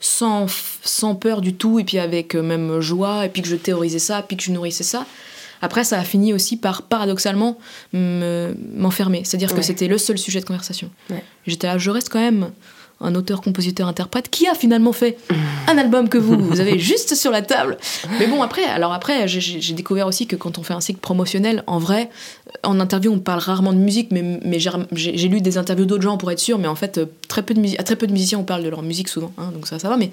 sans, 0.00 0.46
sans 0.84 1.14
peur 1.16 1.40
du 1.40 1.54
tout 1.54 1.80
et 1.80 1.84
puis 1.84 1.98
avec 1.98 2.36
euh, 2.36 2.42
même 2.42 2.80
joie 2.80 3.26
et 3.26 3.28
puis 3.28 3.42
que 3.42 3.48
je 3.48 3.56
théorisais 3.56 3.98
ça, 3.98 4.22
puis 4.22 4.36
que 4.36 4.42
je 4.44 4.52
nourrissais 4.52 4.84
ça, 4.84 5.04
Après, 5.60 5.82
ça 5.82 5.98
a 5.98 6.04
fini 6.04 6.32
aussi 6.32 6.56
par, 6.56 6.82
paradoxalement, 6.82 7.58
me- 7.92 8.54
m'enfermer. 8.76 9.22
C'est-à-dire 9.24 9.52
que 9.52 9.62
c'était 9.62 9.88
le 9.88 9.98
seul 9.98 10.16
sujet 10.16 10.38
de 10.40 10.44
conversation. 10.44 10.88
Ouais. 11.10 11.24
J'étais 11.48 11.66
là, 11.66 11.78
je 11.78 11.90
reste 11.90 12.10
quand 12.10 12.20
même 12.20 12.50
un 13.00 13.14
auteur, 13.14 13.40
compositeur, 13.42 13.86
interprète 13.86 14.28
qui 14.28 14.48
a 14.48 14.54
finalement 14.54 14.92
fait 14.92 15.16
un 15.68 15.78
album 15.78 16.08
que 16.08 16.18
vous, 16.18 16.36
vous 16.38 16.58
avez 16.60 16.78
juste 16.90 17.14
sur 17.14 17.30
la 17.30 17.42
table. 17.42 17.76
Mais 18.18 18.26
bon, 18.26 18.42
après, 18.42 18.64
alors 18.64 18.92
après, 18.92 19.28
j'ai- 19.28 19.72
découvert 19.74 20.06
aussi 20.08 20.26
que 20.26 20.34
quand 20.36 20.58
on 20.58 20.62
fait 20.64 20.74
un 20.74 20.80
cycle 20.80 20.98
promotionnel, 21.00 21.62
en 21.68 21.78
vrai, 21.78 22.10
en 22.64 22.80
interview, 22.80 23.12
on 23.12 23.20
parle 23.20 23.38
rarement 23.40 23.72
de 23.72 23.78
musique, 23.78 24.08
mais, 24.10 24.40
mais 24.44 24.58
j'ai 24.58 25.28
lu 25.28 25.40
des 25.40 25.58
interviews 25.58 25.86
d'autres 25.86 26.02
gens 26.02 26.16
pour 26.16 26.30
être 26.32 26.40
sûr, 26.40 26.58
mais 26.58 26.66
en 26.68 26.74
fait, 26.74 26.98
euh, 26.98 27.06
très 27.28 27.42
peu 27.42 27.54
de, 27.54 27.80
à 27.80 27.84
très 27.84 27.94
peu 27.96 28.06
de 28.08 28.12
musiciens, 28.12 28.38
on 28.40 28.44
parle 28.44 28.64
de 28.64 28.68
leur 28.68 28.82
musique 28.82 29.08
souvent, 29.08 29.32
hein, 29.38 29.50
donc 29.54 29.68
ça, 29.68 29.78
ça 29.78 29.88
va. 29.88 29.96
Mais, 29.96 30.10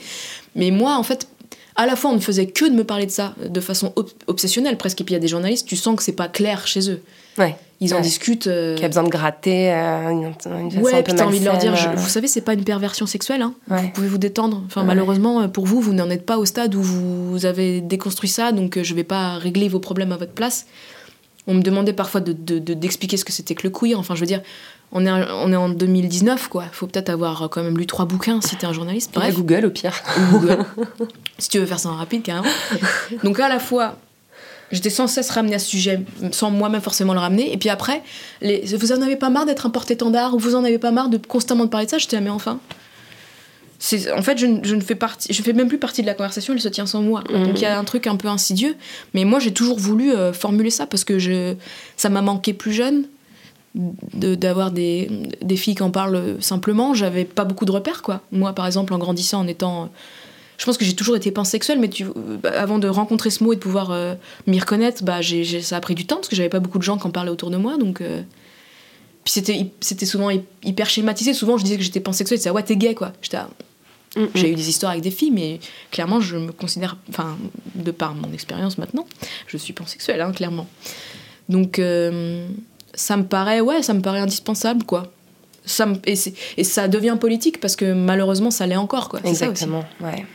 mais 0.56 0.70
moi, 0.70 0.96
en 0.98 1.04
fait, 1.04 1.28
à 1.76 1.86
la 1.88 1.96
fois, 1.96 2.12
on 2.12 2.16
ne 2.16 2.20
faisait 2.20 2.46
que 2.48 2.66
de 2.66 2.76
me 2.76 2.84
parler 2.84 3.06
de 3.08 3.12
ça 3.12 3.34
de 3.44 3.60
façon 3.60 3.92
ob- 3.96 4.10
obsessionnelle 4.28 4.78
presque, 4.78 5.02
et 5.02 5.04
puis 5.04 5.14
il 5.14 5.16
y 5.16 5.18
a 5.18 5.22
des 5.22 5.28
journalistes, 5.28 5.68
tu 5.68 5.76
sens 5.76 5.96
que 5.96 6.04
c'est 6.04 6.12
pas 6.12 6.28
clair 6.28 6.68
chez 6.68 6.90
eux. 6.92 7.02
Ouais. 7.38 7.56
Ils 7.82 7.94
en 7.94 7.98
Ouais. 7.98 8.02
discutent. 8.04 8.48
euh, 8.48 8.76
Qui 8.78 8.86
a 8.86 8.88
besoin 8.88 9.04
de 9.04 9.10
gratter 9.10 9.72
euh, 9.74 10.10
une, 10.10 10.34
une 10.46 10.82
Ouais, 10.82 11.04
puis 11.04 11.14
t'as 11.14 11.26
envie 11.26 11.40
de 11.42 11.46
leur 11.46 11.58
dire, 11.58 11.76
je- 11.76 11.90
euh. 11.90 11.94
vous 11.96 12.08
savez, 12.08 12.28
c'est 12.28 12.42
pas 12.42 12.54
une 12.54 12.64
perversion 12.64 13.06
sexuelle, 13.06 13.42
hein. 13.42 13.54
Ouais. 13.70 13.82
vous 13.82 13.90
pouvez 13.90 14.08
vous 14.08 14.18
détendre. 14.18 14.64
Enfin, 14.66 14.82
Ouais. 14.82 14.88
malheureusement, 14.88 15.42
euh, 15.42 15.48
pour 15.50 15.66
vous, 15.66 15.82
vous 15.82 15.94
n'en 15.94 16.10
êtes 16.10 16.26
pas 16.26 16.38
au 16.38 16.46
stade 16.46 16.74
où 16.76 16.82
vous 16.82 17.46
avez 17.46 17.82
déconstruit 17.82 18.30
ça, 18.30 18.52
donc 18.54 18.78
euh, 18.78 18.84
je 18.84 18.94
vais 18.96 19.04
pas 19.04 19.34
régler 19.38 19.68
vos 19.68 19.80
problèmes 19.80 20.14
à 20.14 20.18
votre 20.18 20.32
place. 20.32 20.66
On 21.48 21.54
me 21.54 21.62
demandait 21.62 21.94
parfois 21.94 22.22
de- 22.22 22.32
de- 22.34 22.60
de- 22.60 22.74
d'expliquer 22.74 23.18
ce 23.18 23.26
que 23.26 23.32
c'était 23.34 23.54
que 23.56 23.64
le 23.68 23.70
queer. 23.70 24.00
Enfin, 24.00 24.16
je 24.16 24.22
veux 24.22 24.26
dire, 24.26 24.42
on 24.94 25.06
est, 25.06 25.12
on 25.12 25.52
est 25.52 25.56
en 25.58 25.68
2019, 25.70 26.48
quoi. 26.48 26.64
Faut 26.72 26.88
peut-être 26.88 27.10
avoir 27.10 27.50
quand 27.52 27.62
même 27.62 27.78
lu 27.78 27.86
trois 27.86 28.06
bouquins 28.06 28.40
si 28.42 28.56
t'es 28.56 28.66
un 28.66 28.74
journaliste. 28.74 29.12
Bref, 29.14 29.36
Google 29.36 29.66
au 29.66 29.70
pire. 29.70 29.94
Google. 30.32 30.60
si 31.38 31.50
tu 31.50 31.60
veux 31.60 31.66
faire 31.68 31.80
ça 31.80 31.90
en 31.90 31.96
rapide, 31.98 32.24
carrément. 32.24 32.48
Donc 33.24 33.40
à 33.40 33.50
la 33.50 33.60
fois, 33.60 33.98
j'étais 34.72 34.90
sans 34.90 35.08
cesse 35.08 35.30
ramenée 35.30 35.56
à 35.56 35.60
ce 35.60 35.68
sujet, 35.68 36.02
sans 36.32 36.52
moi-même 36.52 36.82
forcément 36.82 37.14
le 37.14 37.20
ramener. 37.20 37.52
Et 37.54 37.58
puis 37.58 37.70
après, 37.70 38.02
les, 38.42 38.62
vous 38.78 38.92
en 38.92 39.02
avez 39.02 39.16
pas 39.16 39.30
marre 39.30 39.46
d'être 39.46 39.66
un 39.66 39.70
porte-étendard 39.70 40.34
ou 40.36 40.40
vous 40.40 40.56
en 40.56 40.64
avez 40.64 40.78
pas 40.80 40.92
marre 40.92 41.10
de 41.10 41.18
constamment 41.18 41.66
de 41.66 41.70
parler 41.70 41.86
de 41.86 41.92
ça? 41.92 41.98
J'étais 41.98 42.16
là, 42.18 42.22
mais 42.22 42.30
enfin. 42.30 42.60
C'est- 43.78 44.12
En 44.12 44.22
fait, 44.22 44.38
je, 44.38 44.46
ne- 44.48 44.64
je 44.64 44.74
ne 44.74 44.82
fais 44.82 44.96
partie, 44.96 45.32
je 45.34 45.42
fais 45.42 45.54
même 45.54 45.68
plus 45.68 45.78
partie 45.78 46.02
de 46.02 46.08
la 46.08 46.14
conversation, 46.14 46.54
elle 46.54 46.62
se 46.62 46.70
tient 46.70 46.86
sans 46.86 47.02
moi. 47.02 47.24
quoi. 47.28 47.38
Donc 47.40 47.60
il 47.60 47.62
y 47.62 47.66
a 47.66 47.78
un 47.78 47.84
truc 47.84 48.08
un 48.08 48.16
peu 48.16 48.28
insidieux. 48.30 48.76
Mais 49.14 49.26
moi, 49.26 49.40
j'ai 49.40 49.52
toujours 49.54 49.78
voulu 49.78 50.12
euh, 50.14 50.32
formuler 50.34 50.70
ça 50.70 50.88
parce 50.88 51.04
que 51.04 51.20
je, 51.20 51.56
ça 51.98 52.10
m'a 52.10 52.22
manqué 52.22 52.54
plus 52.54 52.72
jeune 52.74 53.04
de- 53.76 54.36
d'avoir 54.36 54.72
des, 54.72 55.10
des 55.42 55.58
filles 55.58 55.76
qui 55.76 55.84
en 55.84 55.92
parlent 55.92 56.38
simplement. 56.40 56.94
J'avais 56.94 57.26
pas 57.26 57.44
beaucoup 57.44 57.66
de 57.66 57.72
repères, 57.72 58.02
quoi. 58.02 58.22
Moi, 58.32 58.54
par 58.54 58.66
exemple, 58.66 58.94
en 58.94 58.98
grandissant, 58.98 59.42
en 59.42 59.48
étant. 59.48 59.90
Je 60.58 60.66
pense 60.66 60.78
que 60.78 60.86
j'ai 60.86 60.96
toujours 60.96 61.16
été 61.16 61.32
pansexuelle, 61.32 61.80
mais 61.80 61.90
tu, 61.90 62.06
bah, 62.42 62.52
avant 62.58 62.80
de 62.80 62.88
rencontrer 62.88 63.30
ce 63.30 63.44
mot 63.44 63.54
et 63.54 63.56
de 63.58 63.62
pouvoir 63.62 63.92
euh, 63.92 64.16
m'y 64.48 64.60
reconnaître, 64.60 65.04
bah, 65.04 65.20
ça 65.62 65.78
a 65.78 65.82
pris 65.82 65.96
du 65.96 66.06
temps 66.06 66.16
parce 66.18 66.28
que 66.30 66.36
j'avais 66.36 66.50
pas 66.50 66.60
beaucoup 66.60 66.78
de 66.78 66.84
gens 66.84 66.98
qui 66.98 67.06
en 67.08 67.12
parlaient 67.12 67.32
autour 67.32 67.50
de 67.52 67.58
moi. 67.58 67.78
Donc, 67.78 68.02
euh, 68.02 68.22
Puis 69.24 69.34
c'était 69.82 70.06
souvent 70.06 70.30
hy- 70.32 70.44
hyper 70.64 70.90
schématisé. 70.90 71.34
Souvent, 71.34 71.58
je 71.58 71.64
disais 71.64 71.78
que 71.78 71.84
j'étais 71.84 72.00
pansexuelle, 72.00 72.40
c'est 72.40 72.50
ouais, 72.52 72.64
t'es 72.64 72.76
gay, 72.78 72.96
quoi. 72.96 73.12
J'étais 73.22 73.38
ah, 73.38 73.50
Mm, 74.18 74.28
J'ai 74.34 74.50
eu 74.52 74.56
des 74.56 74.70
histoires 74.70 74.94
avec 74.94 75.04
des 75.04 75.12
filles, 75.12 75.32
mais 75.32 75.60
clairement, 75.92 76.22
je 76.22 76.38
me 76.38 76.54
considère, 76.54 76.96
enfin, 77.10 77.38
de 77.76 77.92
par 77.92 78.16
mon 78.16 78.32
expérience 78.32 78.78
maintenant, 78.78 79.06
je 79.46 79.58
suis 79.58 79.74
pansexuelle, 79.74 80.22
hein, 80.22 80.32
clairement. 80.32 80.68
Donc, 81.50 81.80
euh, 81.80 82.48
ça 82.94 83.18
me 83.18 83.26
paraît, 83.26 83.60
ouais, 83.60 83.84
ça 83.84 83.94
me 83.94 84.00
paraît 84.02 84.22
indispensable, 84.22 84.86
quoi. 84.86 85.12
Ça 85.66 85.86
me- 85.86 85.98
et, 86.06 86.64
ça 86.64 86.88
devient 86.88 87.18
politique 87.20 87.60
parce 87.60 87.76
que 87.76 87.92
malheureusement, 87.92 88.52
ça 88.52 88.66
l'est 88.68 88.78
encore, 88.78 89.10
quoi. 89.10 89.20
C'est 89.22 89.34
ça 89.34 89.50
aussi. 89.50 89.64
Exactement, 89.66 89.84
ouais. 90.00 90.26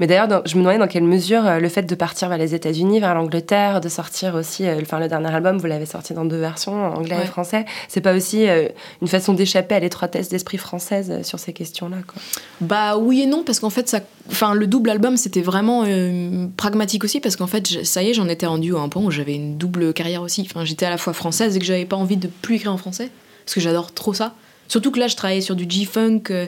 Mais 0.00 0.06
d'ailleurs, 0.06 0.42
je 0.46 0.54
me 0.56 0.60
demandais 0.62 0.78
dans 0.78 0.86
quelle 0.88 1.04
mesure 1.04 1.46
euh, 1.46 1.58
le 1.58 1.68
fait 1.68 1.82
de 1.82 1.94
partir 1.94 2.28
vers 2.28 2.38
les 2.38 2.54
États-Unis, 2.54 3.00
vers 3.00 3.14
l'Angleterre, 3.14 3.80
de 3.80 3.88
sortir 3.88 4.34
aussi, 4.34 4.66
euh, 4.66 4.78
enfin 4.82 4.98
le 4.98 5.08
dernier 5.08 5.28
album, 5.34 5.58
vous 5.58 5.66
l'avez 5.66 5.86
sorti 5.86 6.14
dans 6.14 6.24
deux 6.24 6.38
versions, 6.38 6.72
anglais 6.94 7.16
Ouais. 7.16 7.24
et 7.24 7.26
français, 7.26 7.64
c'est 7.88 8.00
pas 8.00 8.14
aussi 8.14 8.48
euh, 8.48 8.68
une 9.02 9.08
façon 9.08 9.32
d'échapper 9.34 9.74
à 9.74 9.80
l'étroitesse 9.80 10.28
d'esprit 10.28 10.58
française 10.58 11.10
euh, 11.10 11.22
sur 11.22 11.38
ces 11.38 11.52
questions-là. 11.52 11.96
Bah 12.60 12.96
oui 12.96 13.22
et 13.22 13.26
non 13.26 13.42
parce 13.44 13.60
qu'en 13.60 13.70
fait 13.70 13.88
ça 13.88 14.00
enfin 14.30 14.54
le 14.54 14.66
double 14.66 14.90
album 14.90 15.16
c'était 15.16 15.40
vraiment 15.40 15.84
euh, 15.86 16.46
pragmatique 16.56 17.04
aussi 17.04 17.20
parce 17.20 17.36
qu'en 17.36 17.46
fait 17.46 17.84
ça 17.84 18.02
y 18.02 18.10
est 18.10 18.14
j'en 18.14 18.28
étais 18.28 18.46
rendu 18.46 18.74
à 18.76 18.80
un 18.80 18.88
point 18.88 19.02
où 19.02 19.10
j'avais 19.10 19.34
une 19.34 19.56
double 19.56 19.92
carrière 19.92 20.22
aussi 20.22 20.46
enfin 20.48 20.64
j'étais 20.64 20.86
à 20.86 20.90
la 20.90 20.98
fois 20.98 21.12
française 21.12 21.56
et 21.56 21.58
que 21.60 21.64
j'avais 21.64 21.84
pas 21.86 21.96
envie 21.96 22.16
de 22.16 22.28
plus 22.28 22.56
écrire 22.56 22.72
en 22.72 22.76
français 22.76 23.10
parce 23.44 23.54
que 23.54 23.60
j'adore 23.60 23.92
trop 23.94 24.12
ça 24.12 24.34
surtout 24.66 24.90
que 24.90 24.98
là 24.98 25.06
je 25.08 25.16
travaillais 25.16 25.40
sur 25.40 25.56
du 25.56 25.66
G-funk 25.68 26.24
euh, 26.30 26.46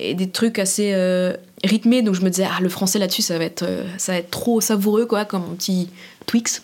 et 0.00 0.14
des 0.14 0.28
trucs 0.30 0.58
assez 0.58 0.92
euh, 0.94 1.34
rythmés 1.64 2.02
donc 2.02 2.14
je 2.14 2.22
me 2.22 2.30
disais 2.30 2.46
ah 2.50 2.60
le 2.60 2.68
français 2.68 2.98
là-dessus 2.98 3.22
ça 3.22 3.38
va 3.38 3.44
être 3.44 3.62
euh, 3.62 3.84
ça 3.98 4.12
va 4.12 4.18
être 4.18 4.30
trop 4.30 4.60
savoureux 4.60 5.06
quoi 5.06 5.24
comme 5.24 5.42
un 5.42 5.54
petit 5.54 5.88
Twix 6.26 6.62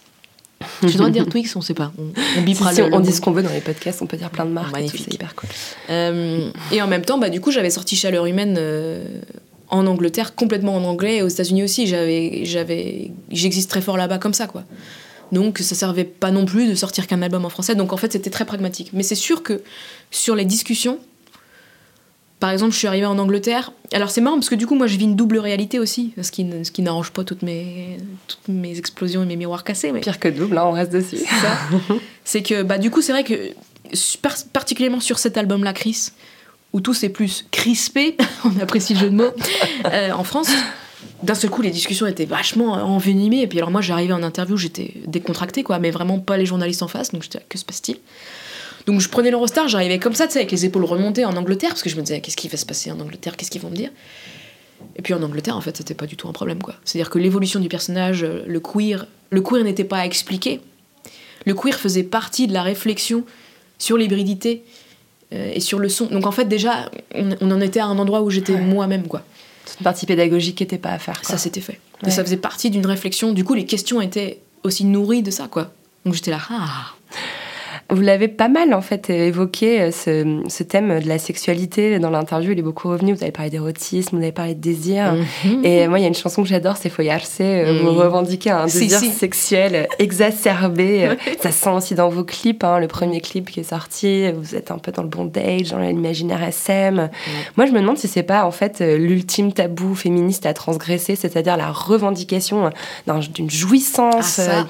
j'ai 0.83 0.89
le 0.89 0.95
droit 0.95 1.09
de 1.09 1.13
dire 1.13 1.27
Twix 1.29 1.55
on 1.55 1.61
sait 1.61 1.75
pas 1.75 1.93
on, 1.99 2.05
on 2.05 2.13
Si, 2.35 2.41
bipera 2.41 2.73
si 2.73 2.79
le- 2.81 2.87
on, 2.87 2.89
le 2.91 2.95
on 2.97 3.01
dit 3.01 3.13
ce 3.13 3.21
qu'on 3.21 3.31
veut 3.33 3.43
dans 3.43 3.53
les 3.53 3.61
podcasts, 3.61 4.01
on 4.01 4.07
peut 4.07 4.17
dire 4.17 4.31
plein 4.31 4.47
de 4.47 4.51
marques, 4.51 4.69
et 4.69 4.71
tout, 4.71 4.77
Magnifique. 4.87 5.15
hyper 5.15 5.35
cool. 5.35 5.51
Euh, 5.91 6.49
et 6.73 6.81
en 6.81 6.87
même 6.87 7.05
temps, 7.05 7.19
bah, 7.19 7.29
du 7.29 7.43
coup, 7.43 7.51
j'avais 7.51 7.69
sorti 7.69 7.95
Chaleur 7.95 8.25
Humaine 8.25 8.57
euh, 8.59 9.05
en 9.69 9.87
Angleterre, 9.87 10.35
complètement 10.35 10.75
en 10.75 10.85
anglais, 10.85 11.17
et 11.17 11.23
aux 11.23 11.29
États-Unis 11.29 11.63
aussi. 11.65 11.87
J'existe 13.31 13.71
très 13.71 13.81
fort 13.83 13.97
là-bas 13.97 14.19
comme 14.19 14.35
ça, 14.35 14.47
quoi. 14.47 14.65
Donc, 15.33 15.59
ça 15.59 15.75
servait 15.75 16.05
pas 16.05 16.31
non 16.31 16.47
plus 16.47 16.69
de 16.69 16.75
sortir 16.75 17.07
qu'un 17.07 17.21
album 17.21 17.45
en 17.45 17.49
français. 17.51 17.75
Donc, 17.75 17.93
en 17.93 17.97
fait, 17.97 18.13
c'était 18.13 18.31
très 18.31 18.45
pragmatique. 18.45 18.91
Mais 18.93 19.03
c'est 19.03 19.15
sûr 19.15 19.43
que 19.43 19.61
sur 20.11 20.37
les 20.37 20.45
discussions, 20.45 20.99
par 22.39 22.51
exemple, 22.51 22.73
je 22.73 22.79
suis 22.79 22.87
arrivée 22.87 23.07
en 23.07 23.19
Angleterre. 23.19 23.73
Alors, 23.93 24.11
c'est 24.11 24.21
marrant 24.21 24.37
parce 24.37 24.51
que 24.51 24.55
du 24.55 24.67
coup, 24.67 24.75
moi, 24.75 24.87
je 24.87 24.97
vis 24.97 25.05
une 25.05 25.17
double 25.17 25.39
réalité 25.39 25.79
aussi, 25.79 26.13
ce 26.21 26.31
qui, 26.31 26.47
ce 26.63 26.71
qui 26.71 26.83
n'arrange 26.83 27.11
pas 27.11 27.25
toutes 27.25 27.43
mes, 27.43 27.97
toutes 28.27 28.49
mes 28.49 28.79
explosions 28.79 29.23
et 29.23 29.27
mes 29.27 29.37
miroirs 29.37 29.65
cassés. 29.65 29.91
Mais 29.91 30.01
Pire 30.01 30.21
que 30.21 30.29
double, 30.29 30.59
hein, 30.59 30.65
on 30.67 30.73
reste 30.73 30.93
dessus. 30.93 31.19
c'est 32.25 32.43
que 32.47 32.63
bah 32.63 32.79
du 32.79 32.91
coup 32.91 33.01
c'est 33.01 33.13
vrai 33.13 33.25
que 33.25 33.53
particulièrement 34.53 35.01
sur 35.01 35.19
cet 35.19 35.39
album 35.39 35.65
là 35.65 35.73
Chris 35.73 36.11
où 36.73 36.81
tout 36.81 36.95
c'est 36.95 37.09
plus 37.09 37.47
crispé 37.51 38.17
on 38.45 38.61
apprécie 38.61 38.95
le 38.95 39.01
jeu 39.01 39.11
de 39.11 39.15
mots 39.15 39.33
euh, 39.87 40.11
en 40.11 40.25
France 40.25 40.51
d'un 41.23 41.35
seul 41.35 41.51
coup 41.51 41.63
les 41.63 41.71
discussions 41.71 42.07
étaient 42.07 42.25
vachement 42.25 42.73
envenimées 42.73 43.43
et 43.43 43.47
puis 43.47 43.59
alors 43.59 43.71
moi 43.71 43.81
j'arrivais 43.81 44.13
en 44.13 44.25
interview 44.25 44.57
j'étais 44.57 44.95
décontractée 45.07 45.63
quoi 45.63 45.79
mais 45.79 45.91
vraiment 45.91 46.19
pas 46.19 46.37
les 46.37 46.47
journalistes 46.47 46.83
en 46.83 46.89
face 46.89 47.13
donc 47.13 47.23
j'étais 47.23 47.41
que 47.49 47.59
se 47.59 47.65
passe-t-il? 47.65 47.99
Donc 48.87 49.01
je 49.01 49.09
prenais 49.09 49.31
l'Eurostar 49.31 49.69
j'arrivais 49.69 49.99
comme 49.99 50.15
ça 50.15 50.27
tu 50.27 50.35
sais 50.35 50.39
avec 50.41 50.51
les 50.53 50.65
épaules 50.65 50.85
remontées 50.85 51.25
en 51.25 51.37
Angleterre 51.37 51.71
parce 51.71 51.83
que 51.83 51.91
je 51.91 51.97
me 51.97 52.03
disais 52.03 52.21
qu'est-ce 52.21 52.37
qui 52.37 52.49
va 52.49 52.57
se 52.57 52.67
passer 52.67 52.91
en 52.93 53.01
Angleterre? 53.01 53.37
Qu'est-ce 53.37 53.51
qu'ils 53.51 53.61
vont 53.61 53.71
me 53.71 53.77
dire? 53.77 53.91
Et 54.95 55.03
puis 55.03 55.15
en 55.15 55.23
Angleterre, 55.23 55.57
en 55.57 55.61
fait, 55.63 55.77
c'était 55.77 55.95
pas 55.95 56.07
du 56.07 56.17
tout 56.17 56.29
un 56.29 56.33
problème, 56.33 56.63
quoi. 56.63 56.75
C'est-à-dire 56.85 57.09
que 57.11 57.19
l'évolution 57.19 57.61
du 57.61 57.69
personnage, 57.69 58.23
euh, 58.25 58.45
le 58.47 58.61
queer, 58.61 59.07
le 59.31 59.41
queer 59.41 59.65
n'était 59.65 59.85
pas 59.85 59.99
à 59.99 60.05
expliquer. 60.05 60.61
Le 61.47 61.55
queer 61.55 61.75
faisait 61.79 62.03
partie 62.03 62.47
de 62.47 62.53
la 62.53 62.63
réflexion 62.63 63.25
sur 63.79 63.97
l'hybridité 63.97 64.65
euh, 65.33 65.51
et 65.55 65.61
sur 65.61 65.79
le 65.79 65.89
son. 65.89 66.07
Donc 66.07 66.27
en 66.27 66.31
fait, 66.31 66.45
déjà, 66.45 66.91
on, 67.15 67.35
on 67.41 67.51
en 67.53 67.61
était 67.63 67.81
à 67.81 67.87
un 67.87 67.99
endroit 67.99 68.21
où 68.23 68.31
j'étais 68.31 68.53
Ouais. 68.53 68.61
moi-même, 68.61 69.07
quoi. 69.09 69.23
C'est 69.65 69.81
une 69.81 69.85
partie 69.85 70.05
pédagogique 70.07 70.57
qui 70.59 70.63
n'était 70.63 70.79
pas 70.79 70.91
à 70.91 70.99
faire. 70.99 71.21
quoi. 71.23 71.31
Ça 71.31 71.39
s'était 71.39 71.63
fait. 71.63 71.81
Ouais. 72.03 72.09
Et 72.09 72.11
ça 72.11 72.23
faisait 72.23 72.37
partie 72.37 72.69
d'une 72.71 72.87
réflexion. 72.87 73.33
Du 73.33 73.45
coup, 73.45 73.55
les 73.55 73.65
questions 73.67 74.01
étaient 74.03 74.41
aussi 74.63 74.85
nourries 74.85 75.23
de 75.23 75.31
ça, 75.31 75.49
quoi. 75.49 75.73
Donc 76.05 76.15
j'étais 76.15 76.31
là, 76.31 76.41
ah, 76.51 76.93
Vous 77.91 78.01
l'avez 78.03 78.29
pas 78.29 78.49
mal 78.49 78.75
en 78.75 78.81
fait 78.81 79.11
évoqué 79.11 79.81
euh, 79.81 79.91
ce, 79.93 80.43
ce 80.49 80.63
thème 80.65 81.01
de 81.01 81.07
la 81.09 81.19
sexualité 81.19 81.99
dans 82.01 82.11
l'interview. 82.11 82.53
Il 82.53 82.59
est 82.59 82.63
beaucoup 82.63 82.89
revenu. 82.89 83.13
Vous 83.15 83.23
avez 83.23 83.33
parlé 83.33 83.51
d'érotisme, 83.51 84.17
vous 84.17 84.23
avez 84.23 84.33
parlé 84.33 84.55
de 84.55 84.61
désir. 84.61 85.15
Mhm. 85.45 85.65
Et 85.65 85.87
moi, 85.89 85.99
il 85.99 86.03
y 86.03 86.05
a 86.05 86.09
une 86.09 86.15
chanson 86.15 86.43
que 86.43 86.49
j'adore, 86.49 86.77
c'est 86.77 86.89
Follarse. 86.89 87.39
Mhm. 87.41 87.79
Vous 87.83 87.93
revendiquez 87.93 88.51
un 88.51 88.67
Si, 88.69 88.81
désir 88.81 88.99
si. 88.99 89.11
sexuel 89.11 89.89
exacerbé. 89.99 90.87
Euh, 91.07 91.15
Ça 91.41 91.51
se 91.53 91.63
sent 91.63 91.71
aussi 91.71 91.95
dans 91.95 92.09
vos 92.09 92.25
clips. 92.25 92.65
hein. 92.65 92.79
Le 92.81 92.89
premier 92.89 93.21
clip 93.21 93.51
qui 93.51 93.61
est 93.61 93.65
sorti, 93.71 94.31
vous 94.33 94.55
êtes 94.55 94.71
un 94.71 94.79
peu 94.79 94.91
dans 94.93 95.03
le 95.03 95.09
bondage, 95.09 95.71
dans 95.71 95.79
l'imaginaire 95.79 96.43
SM. 96.43 97.09
Moi, 97.57 97.67
je 97.67 97.73
me 97.73 97.81
demande 97.81 97.99
si 97.99 98.09
c'est 98.09 98.23
pas 98.23 98.45
en 98.45 98.51
fait 98.51 98.81
euh, 98.81 98.97
l'ultime 98.97 99.53
tabou 99.53 99.95
féministe 99.95 100.47
à 100.47 100.55
transgresser, 100.55 101.15
c'est-à-dire 101.17 101.57
la 101.57 101.71
revendication 101.71 102.71
d'un- 103.07 103.21
d'une 103.21 103.51
jouissance, 103.51 104.41
Ah, 104.41 104.61
euh, 104.61 104.63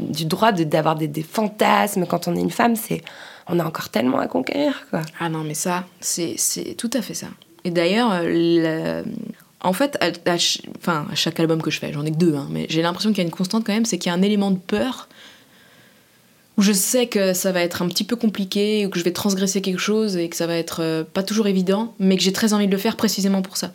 du, 0.00 0.24
droit 0.24 0.52
de- 0.52 0.64
d'avoir 0.64 0.96
des, 0.96 1.08
des 1.08 1.22
fantasmes 1.22 2.06
quand 2.06 2.28
on 2.28 2.36
est 2.36 2.40
une 2.40 2.50
femme. 2.50 2.76
C'est 2.76 3.02
on 3.48 3.60
a 3.60 3.64
encore 3.64 3.90
tellement 3.90 4.18
à 4.18 4.26
conquérir, 4.26 4.86
quoi. 4.90 5.02
Ah 5.20 5.28
non, 5.28 5.44
mais 5.44 5.54
ça, 5.54 5.84
c'est 6.00 6.36
tout 6.76 6.90
à 6.94 7.02
fait 7.02 7.14
ça. 7.14 7.28
Et 7.64 7.70
d'ailleurs, 7.70 8.10
euh, 8.12 9.04
en 9.60 9.72
fait, 9.72 9.96
à, 10.00 10.34
enfin, 10.78 11.06
chaque 11.14 11.38
album 11.40 11.62
que 11.62 11.70
je 11.70 11.78
fais, 11.78 11.92
j'en 11.92 12.04
ai 12.04 12.10
que 12.10 12.16
deux, 12.16 12.34
hein, 12.34 12.48
mais 12.50 12.66
j'ai 12.68 12.82
l'impression 12.82 13.10
qu'il 13.10 13.18
y 13.18 13.20
a 13.20 13.24
une 13.24 13.30
constante 13.34 13.64
quand 13.64 13.72
même, 13.72 13.84
c'est 13.84 13.98
qu'il 13.98 14.10
y 14.10 14.12
a 14.14 14.18
un 14.18 14.22
élément 14.22 14.50
de 14.50 14.58
peur 14.58 15.08
où 16.56 16.62
je 16.62 16.72
sais 16.72 17.06
que 17.06 17.34
ça 17.34 17.52
va 17.52 17.60
être 17.62 17.82
un 17.82 17.88
petit 17.88 18.04
peu 18.04 18.16
compliqué, 18.16 18.86
ou 18.86 18.90
que 18.90 18.98
je 18.98 19.04
vais 19.04 19.12
transgresser 19.12 19.60
quelque 19.60 19.78
chose 19.78 20.16
et 20.16 20.28
que 20.28 20.36
ça 20.36 20.46
va 20.46 20.56
être 20.56 20.80
euh, 20.80 21.04
pas 21.04 21.22
toujours 21.22 21.46
évident, 21.46 21.94
mais 21.98 22.16
que 22.16 22.22
j'ai 22.22 22.32
très 22.32 22.54
envie 22.54 22.66
de 22.66 22.72
le 22.72 22.78
faire 22.78 22.96
précisément 22.96 23.42
pour 23.42 23.56
ça. 23.56 23.72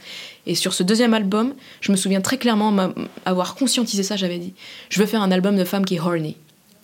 Et 0.47 0.55
sur 0.55 0.73
ce 0.73 0.81
deuxième 0.81 1.13
album, 1.13 1.53
je 1.81 1.91
me 1.91 1.97
souviens 1.97 2.21
très 2.21 2.37
clairement 2.37 2.91
avoir 3.25 3.55
conscientisé 3.55 4.01
ça, 4.01 4.15
j'avais 4.15 4.39
dit, 4.39 4.53
je 4.89 4.99
veux 4.99 5.05
faire 5.05 5.21
un 5.21 5.31
album 5.31 5.55
de 5.55 5.63
femme 5.63 5.85
qui 5.85 5.95
est 5.95 5.99
horny. 5.99 6.35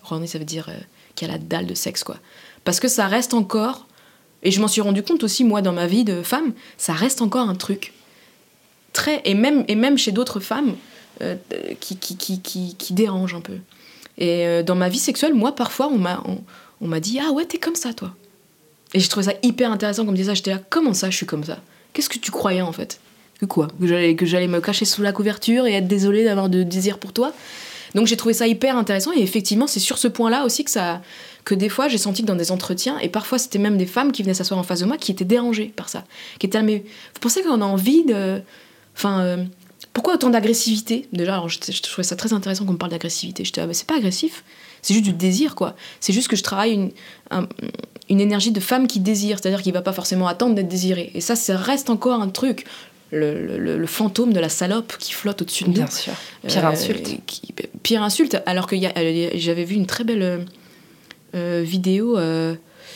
Horny, 0.10 0.28
ça 0.28 0.38
veut 0.38 0.46
dire 0.46 0.70
euh, 0.70 0.78
qui 1.16 1.26
a 1.26 1.28
la 1.28 1.40
dalle 1.40 1.66
de 1.66 1.74
sexe, 1.74 2.04
quoi. 2.04 2.18
Parce 2.64 2.80
que 2.80 2.88
ça 2.88 3.08
reste 3.08 3.34
encore, 3.34 3.88
et 4.44 4.52
je 4.52 4.62
m'en 4.62 4.68
suis 4.68 4.82
rendu 4.82 5.02
compte 5.02 5.24
aussi, 5.24 5.44
moi, 5.44 5.64
dans 5.64 5.74
ma 5.74 5.88
vie 5.88 6.04
de 6.04 6.22
femme, 6.22 6.54
ça 6.78 6.94
reste 6.94 7.22
encore 7.22 7.50
un 7.50 7.56
truc 7.56 7.94
très. 8.94 9.22
Et 9.26 9.34
même, 9.34 9.66
et 9.68 9.76
même 9.76 9.98
chez 9.98 10.12
d'autres 10.12 10.40
femmes, 10.40 10.76
euh, 11.22 11.36
qui, 11.80 11.98
qui, 11.98 12.16
qui, 12.18 12.76
qui 12.76 12.94
dérange 12.94 13.34
un 13.34 13.42
peu. 13.42 13.58
Et 14.18 14.46
euh, 14.46 14.64
dans 14.64 14.76
ma 14.76 14.90
vie 14.90 15.00
sexuelle, 15.00 15.34
moi, 15.34 15.56
parfois, 15.56 15.88
on 15.88 15.98
m'a 15.98 16.24
on, 16.82 17.00
dit 17.00 17.20
Ah 17.22 17.32
ouais, 17.32 17.46
t'es 17.46 17.58
comme 17.58 17.76
ça, 17.76 17.94
toi. 17.94 18.14
Et 18.94 19.00
j'ai 19.00 19.08
trouvé 19.08 19.26
ça 19.26 19.34
hyper 19.44 19.72
intéressant 19.72 20.06
qu'on 20.06 20.12
me 20.12 20.18
dise 20.18 20.28
ça. 20.28 20.34
J'étais 20.34 20.52
là, 20.52 20.62
comment 20.70 20.94
ça, 20.94 21.10
je 21.10 21.18
suis 21.18 21.26
comme 21.26 21.44
ça? 21.44 21.60
Qu'est-ce 21.94 22.10
que 22.10 22.18
tu 22.18 22.32
croyais 22.32 22.62
en 22.62 22.72
fait? 22.72 23.00
Que 23.40 23.46
quoi? 23.46 23.68
Que 23.80 23.88
j'allais 23.88 24.16
que 24.16 24.26
j'allais 24.26 24.48
me 24.48 24.62
cacher 24.62 24.86
sous 24.86 25.02
la 25.02 25.12
couverture 25.12 25.66
et 25.68 25.74
être 25.74 25.88
désolée 25.88 26.24
d'avoir 26.24 26.50
de 26.50 26.64
désir 26.64 26.98
pour 26.98 27.14
toi? 27.14 27.34
Donc 27.96 28.08
j'ai 28.08 28.18
trouvé 28.18 28.34
ça 28.34 28.48
hyper 28.48 28.78
intéressant. 28.78 29.12
Et 29.14 29.22
effectivement, 29.22 29.68
c'est 29.68 29.80
sur 29.80 29.98
ce 29.98 30.08
point-là 30.08 30.46
aussi 30.46 30.64
que 30.64 30.72
ça. 30.72 31.02
Que 31.44 31.56
des 31.56 31.70
fois, 31.70 31.88
j'ai 31.88 31.98
senti 31.98 32.24
que 32.24 32.28
dans 32.28 32.36
des 32.36 32.52
entretiens, 32.52 33.00
et 33.00 33.10
parfois 33.10 33.38
c'était 33.38 33.60
même 33.60 33.78
des 33.78 33.86
femmes 33.86 34.12
qui 34.12 34.22
venaient 34.22 34.34
s'asseoir 34.34 34.60
en 34.60 34.64
face 34.64 34.82
de 34.82 34.86
moi 34.86 34.98
qui 34.98 35.12
étaient 35.12 35.26
dérangées 35.26 35.72
par 35.76 35.90
ça. 35.90 36.04
Qui 36.40 36.48
étaient 36.48 36.58
là, 36.58 36.64
mais 36.64 36.80
vous 37.14 37.20
pensez 37.22 37.42
qu'on 37.42 37.62
a 37.62 37.66
envie 37.66 38.04
de. 38.04 38.42
Enfin. 38.96 39.22
euh, 39.22 39.38
pourquoi 39.98 40.14
autant 40.14 40.30
d'agressivité 40.30 41.08
Déjà, 41.12 41.34
alors, 41.34 41.50
je, 41.50 41.58
je 41.72 41.82
trouvais 41.82 42.04
ça 42.08 42.16
très 42.16 42.32
intéressant 42.32 42.66
qu'on 42.66 42.74
me 42.74 42.78
parle 42.78 42.92
d'agressivité. 42.92 43.44
J'étais, 43.44 43.62
ah, 43.62 43.66
bah, 43.68 43.74
c'est 43.74 43.88
pas 43.88 43.98
agressif, 43.98 44.44
c'est 44.84 44.94
juste 44.94 45.06
du 45.06 45.12
désir, 45.14 45.56
quoi. 45.56 45.76
C'est 46.00 46.14
juste 46.14 46.28
que 46.28 46.36
je 46.36 46.44
travaille 46.44 46.74
une, 46.74 46.92
un- 47.32 47.48
une 48.08 48.22
énergie 48.22 48.52
de 48.52 48.60
femme 48.60 48.86
qui 48.86 49.00
désire, 49.00 49.40
c'est-à-dire 49.42 49.64
qu'il 49.64 49.74
va 49.74 49.82
pas 49.82 49.94
forcément 49.94 50.28
attendre 50.28 50.54
d'être 50.54 50.68
désiré. 50.68 51.10
Et 51.16 51.20
ça, 51.22 51.36
ça 51.36 51.58
reste 51.58 51.90
encore 51.90 52.22
un 52.22 52.30
truc. 52.30 52.66
Le, 53.10 53.58
le- 53.58 53.86
fantôme 53.88 54.34
de 54.34 54.40
la 54.40 54.50
salope 54.50 54.94
qui 55.00 55.14
flotte 55.14 55.42
au-dessus 55.42 55.64
de 55.64 55.70
nous. 55.70 55.76
Bien 55.76 55.88
sûr. 55.90 56.14
Pire 56.46 56.66
Euh, 56.66 56.70
insulte. 56.72 57.10
qui- 57.26 57.54
pire 57.82 58.04
insulte, 58.04 58.38
alors 58.46 58.68
que 58.68 58.76
j'avais 59.36 59.64
vu 59.64 59.76
une 59.76 59.86
très 59.88 60.04
belle 60.04 60.22
euh, 60.22 60.38
euh, 61.34 61.64
vidéo 61.66 62.18
euh, 62.18 62.54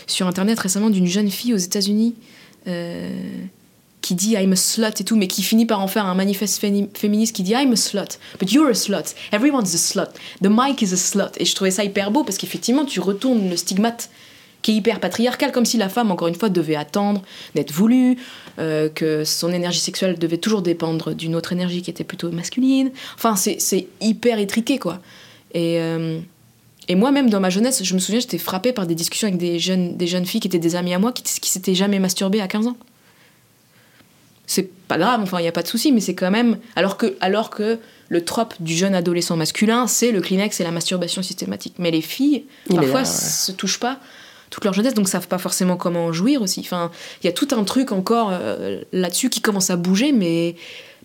sur 0.07 0.27
internet 0.27 0.59
récemment 0.59 0.89
d'une 0.91 1.07
jeune 1.07 1.31
fille 1.31 1.53
aux 1.53 1.57
États-Unis 1.57 2.13
euh, 2.67 3.09
qui 4.01 4.15
dit 4.15 4.33
I'm 4.33 4.53
a 4.53 4.55
slut 4.55 4.99
et 4.99 5.03
tout, 5.03 5.15
mais 5.15 5.27
qui 5.27 5.43
finit 5.43 5.65
par 5.65 5.79
en 5.79 5.87
faire 5.87 6.05
un 6.05 6.15
manifeste 6.15 6.59
féministe 6.59 7.35
qui 7.35 7.43
dit 7.43 7.53
I'm 7.53 7.71
a 7.71 7.75
slut, 7.75 8.19
but 8.39 8.51
you're 8.51 8.69
a 8.69 8.73
slut, 8.73 9.15
everyone's 9.31 9.73
a 9.73 9.77
slut, 9.77 10.09
the 10.41 10.49
mic 10.49 10.81
is 10.81 10.93
a 10.93 10.97
slut. 10.97 11.31
Et 11.37 11.45
je 11.45 11.55
trouvais 11.55 11.71
ça 11.71 11.83
hyper 11.83 12.11
beau 12.11 12.23
parce 12.23 12.37
qu'effectivement, 12.37 12.85
tu 12.85 12.99
retournes 12.99 13.49
le 13.49 13.55
stigmate 13.55 14.09
qui 14.61 14.71
est 14.71 14.75
hyper 14.75 14.99
patriarcal, 14.99 15.51
comme 15.51 15.65
si 15.65 15.77
la 15.77 15.89
femme, 15.89 16.11
encore 16.11 16.27
une 16.27 16.35
fois, 16.35 16.49
devait 16.49 16.75
attendre 16.75 17.21
d'être 17.55 17.71
voulue, 17.71 18.17
euh, 18.59 18.89
que 18.89 19.23
son 19.23 19.51
énergie 19.51 19.79
sexuelle 19.79 20.19
devait 20.19 20.37
toujours 20.37 20.61
dépendre 20.61 21.13
d'une 21.13 21.35
autre 21.35 21.51
énergie 21.53 21.81
qui 21.81 21.89
était 21.89 22.03
plutôt 22.03 22.31
masculine. 22.31 22.91
Enfin, 23.15 23.35
c'est 23.35 23.87
hyper 24.01 24.39
étriqué, 24.39 24.77
quoi. 24.77 24.99
Et, 25.53 25.79
euh, 25.79 26.19
et 26.87 26.95
moi-même, 26.95 27.29
dans 27.29 27.39
ma 27.39 27.49
jeunesse, 27.49 27.83
je 27.83 27.93
me 27.93 27.99
souviens, 27.99 28.19
j'étais 28.19 28.37
frappée 28.37 28.73
par 28.73 28.85
des 28.85 28.95
discussions 28.95 29.27
avec 29.27 29.39
des 29.39 29.59
jeunes, 29.59 29.97
des 29.97 30.07
jeunes 30.07 30.25
filles 30.25 30.41
qui 30.41 30.47
étaient 30.47 30.59
des 30.59 30.75
amies 30.75 30.93
à 30.93 30.99
moi, 30.99 31.11
qui, 31.11 31.23
qui 31.23 31.49
s'étaient 31.49 31.75
jamais 31.75 31.99
masturbées 31.99 32.41
à 32.41 32.47
15 32.47 32.67
ans. 32.67 32.77
C'est 34.53 34.69
pas 34.89 34.97
grave, 34.97 35.21
enfin, 35.23 35.39
il 35.39 35.43
n'y 35.43 35.47
a 35.47 35.53
pas 35.53 35.63
de 35.63 35.67
souci, 35.69 35.93
mais 35.93 36.01
c'est 36.01 36.13
quand 36.13 36.29
même. 36.29 36.57
Alors 36.75 36.97
que, 36.97 37.15
alors 37.21 37.51
que 37.51 37.79
le 38.09 38.25
trope 38.25 38.53
du 38.59 38.75
jeune 38.75 38.93
adolescent 38.93 39.37
masculin, 39.37 39.87
c'est 39.87 40.11
le 40.11 40.19
Kleenex 40.19 40.59
et 40.59 40.65
la 40.65 40.71
masturbation 40.71 41.21
systématique. 41.21 41.75
Mais 41.77 41.89
les 41.89 42.01
filles, 42.01 42.43
Il 42.69 42.75
parfois, 42.75 43.03
là, 43.03 43.07
ouais. 43.07 43.45
se 43.45 43.53
touchent 43.53 43.79
pas 43.79 44.01
toute 44.49 44.65
leur 44.65 44.73
jeunesse, 44.73 44.93
donc 44.93 45.07
savent 45.07 45.29
pas 45.29 45.37
forcément 45.37 45.77
comment 45.77 46.07
en 46.07 46.11
jouir 46.11 46.41
aussi. 46.41 46.59
Enfin, 46.59 46.91
il 47.23 47.27
y 47.27 47.29
a 47.29 47.31
tout 47.31 47.47
un 47.51 47.63
truc 47.63 47.93
encore 47.93 48.31
euh, 48.33 48.81
là-dessus 48.91 49.29
qui 49.29 49.39
commence 49.39 49.69
à 49.69 49.77
bouger, 49.77 50.11
mais, 50.11 50.57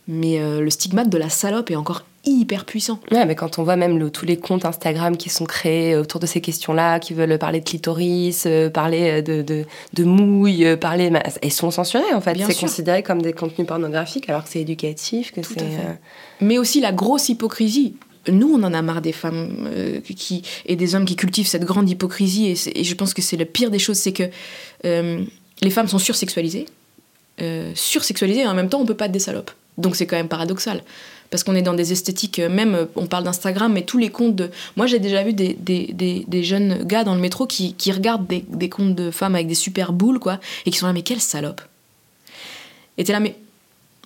mais 0.08 0.40
euh, 0.40 0.60
le 0.60 0.68
stigmate 0.68 1.08
de 1.08 1.16
la 1.16 1.28
salope 1.28 1.70
est 1.70 1.76
encore 1.76 2.02
hyper 2.26 2.64
puissant. 2.64 2.98
Ouais, 3.10 3.24
mais 3.24 3.34
quand 3.34 3.58
on 3.58 3.62
voit 3.62 3.76
même 3.76 3.98
le- 3.98 4.10
tous 4.10 4.26
les 4.26 4.36
comptes 4.36 4.64
Instagram 4.64 5.16
qui 5.16 5.28
sont 5.30 5.44
créés 5.44 5.96
autour 5.96 6.20
de 6.20 6.26
ces 6.26 6.40
questions-là, 6.40 6.98
qui 7.00 7.14
veulent 7.14 7.38
parler 7.38 7.60
de 7.60 7.64
clitoris, 7.64 8.44
euh, 8.46 8.68
parler 8.70 9.22
de, 9.22 9.42
de, 9.42 9.64
de 9.94 10.04
mouille, 10.04 10.64
euh, 10.66 10.76
parler. 10.76 11.10
bah, 11.10 11.22
Ils 11.42 11.52
sont 11.52 11.70
censurés 11.70 12.12
en 12.14 12.20
fait. 12.20 12.34
Bien 12.34 12.46
C'est 12.46 12.52
sûr. 12.52 12.68
considéré 12.68 13.02
comme 13.02 13.22
des 13.22 13.32
contenus 13.32 13.66
pornographiques 13.66 14.28
alors 14.28 14.44
que 14.44 14.50
c'est 14.50 14.60
éducatif, 14.60 15.32
que 15.32 15.40
Tout 15.40 15.52
c'est. 15.54 15.62
à 15.62 15.68
fait. 15.68 15.76
euh, 15.86 15.92
mais 16.40 16.58
aussi 16.58 16.80
la 16.80 16.92
grosse 16.92 17.28
hypocrisie. 17.28 17.94
Nous, 18.28 18.52
on 18.52 18.62
en 18.64 18.74
a 18.74 18.82
marre 18.82 19.02
des 19.02 19.12
femmes 19.12 19.68
euh, 19.72 20.00
qui, 20.00 20.42
et 20.66 20.74
des 20.74 20.96
hommes 20.96 21.04
qui 21.04 21.14
cultivent 21.14 21.46
cette 21.46 21.64
grande 21.64 21.88
hypocrisie, 21.88 22.56
et, 22.74 22.82
je 22.82 22.94
pense 22.96 23.14
que 23.14 23.22
c'est 23.22 23.36
le 23.36 23.44
pire 23.44 23.70
des 23.70 23.78
choses, 23.78 23.98
c'est 23.98 24.12
que 24.12 24.24
euh, 24.84 25.22
les 25.62 25.70
femmes 25.70 25.86
sont 25.86 26.00
sursexualisées, 26.00 26.66
euh, 27.40 27.70
sursexualisées, 27.76 28.40
et 28.40 28.46
en 28.48 28.54
même 28.54 28.68
temps, 28.68 28.80
on 28.80 28.84
peut 28.84 28.94
pas 28.96 29.06
être 29.06 29.12
des 29.12 29.20
salopes. 29.20 29.52
Donc 29.78 29.94
c'est 29.94 30.06
quand 30.06 30.16
même 30.16 30.26
paradoxal. 30.28 30.82
Parce 31.30 31.44
qu'on 31.44 31.54
est 31.54 31.62
dans 31.62 31.74
des 31.74 31.92
esthétiques, 31.92 32.38
euh, 32.38 32.48
même, 32.48 32.74
euh, 32.74 32.84
on 32.96 33.06
parle 33.06 33.24
d'Instagram, 33.24 33.72
mais 33.72 33.82
tous 33.82 33.98
les 33.98 34.10
comptes 34.10 34.36
de... 34.36 34.50
Moi, 34.76 34.86
j'ai 34.86 34.98
déjà 34.98 35.22
vu 35.22 35.32
des, 35.32 36.42
jeunes 36.42 36.84
gars 36.84 37.04
dans 37.04 37.14
le 37.14 37.20
métro 37.20 37.46
qui, 37.46 37.74
qui 37.74 37.92
regardent 37.92 38.26
des, 38.26 38.44
des 38.48 38.68
comptes 38.68 38.94
de 38.94 39.10
femmes 39.10 39.34
avec 39.34 39.46
des 39.46 39.54
super 39.54 39.92
boules, 39.92 40.18
quoi, 40.18 40.38
et 40.64 40.70
qui 40.70 40.78
sont 40.78 40.86
là, 40.86 40.92
mais 40.92 41.02
quelle 41.02 41.20
salope 41.20 41.60
Et 42.98 43.04
t'es 43.04 43.12
là, 43.12 43.20
mais 43.20 43.36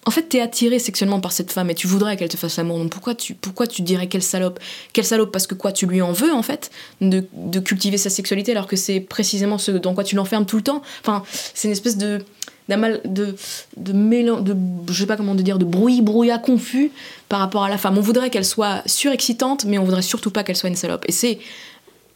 en 0.07 0.11
fait, 0.11 0.23
t'es 0.23 0.41
attiré 0.41 0.79
sexuellement 0.79 1.21
par 1.21 1.33
cette 1.33 1.53
femme 1.53 1.71
et 1.71 1.75
tu 1.75 1.87
voudrais 1.87 2.17
qu'elle 2.17 2.29
te 2.29 2.37
fasse 2.37 2.57
l'amour. 2.57 2.79
Donc 2.79 2.91
pourquoi 2.91 3.15
tu, 3.15 3.35
pourquoi 3.35 3.67
tu 3.67 3.83
dirais 3.83 4.07
quelle 4.07 4.23
salope? 4.23 4.59
Quelle 4.93 5.05
salope 5.05 5.31
Parce 5.31 5.47
que 5.47 5.55
quoi 5.55 5.73
Tu 5.73 5.87
lui 5.87 6.01
en 6.01 6.13
veux, 6.13 6.33
en 6.33 6.43
fait, 6.43 6.71
de, 7.03 7.27
de 7.35 7.61
cultiver 7.61 7.99
sa 7.99 8.09
sexualité 8.09 8.53
alors 8.53 8.67
que 8.67 8.77
c'est 8.77 9.01
précisément 9.01 9.59
ce 9.59 9.73
dans 9.73 9.95
quoi 9.95 10.05
tu 10.05 10.17
l'enfermes 10.17 10.47
tout 10.47 10.57
le 10.57 10.63
temps? 10.63 10.83
Enfin, 11.03 11.23
c'est 11.55 11.69
une 11.69 11.73
espèce 11.73 11.99
de 11.99 12.25
d'amal 12.71 13.01
de 13.05 13.35
de 13.77 13.93
mélange 13.93 14.43
de 14.43 14.57
je 14.89 14.99
sais 14.99 15.07
pas 15.07 15.17
comment 15.17 15.35
dire 15.35 15.59
de 15.59 15.65
bruit 15.67 16.01
brouillard 16.01 16.41
confus 16.41 16.91
par 17.29 17.41
rapport 17.41 17.65
à 17.65 17.69
la 17.69 17.77
femme. 17.77 17.99
On 17.99 18.01
voudrait 18.01 18.31
qu'elle 18.31 18.47
soit 18.47 18.83
surexcitante 18.87 19.65
mais 19.67 19.77
on 19.77 19.85
voudrait 19.85 20.03
surtout 20.03 20.31
pas 20.31 20.43
qu'elle 20.43 20.57
soit 20.57 20.71
une 20.71 20.77
salope. 20.77 21.05
Et 21.07 21.13
c'est 21.13 21.39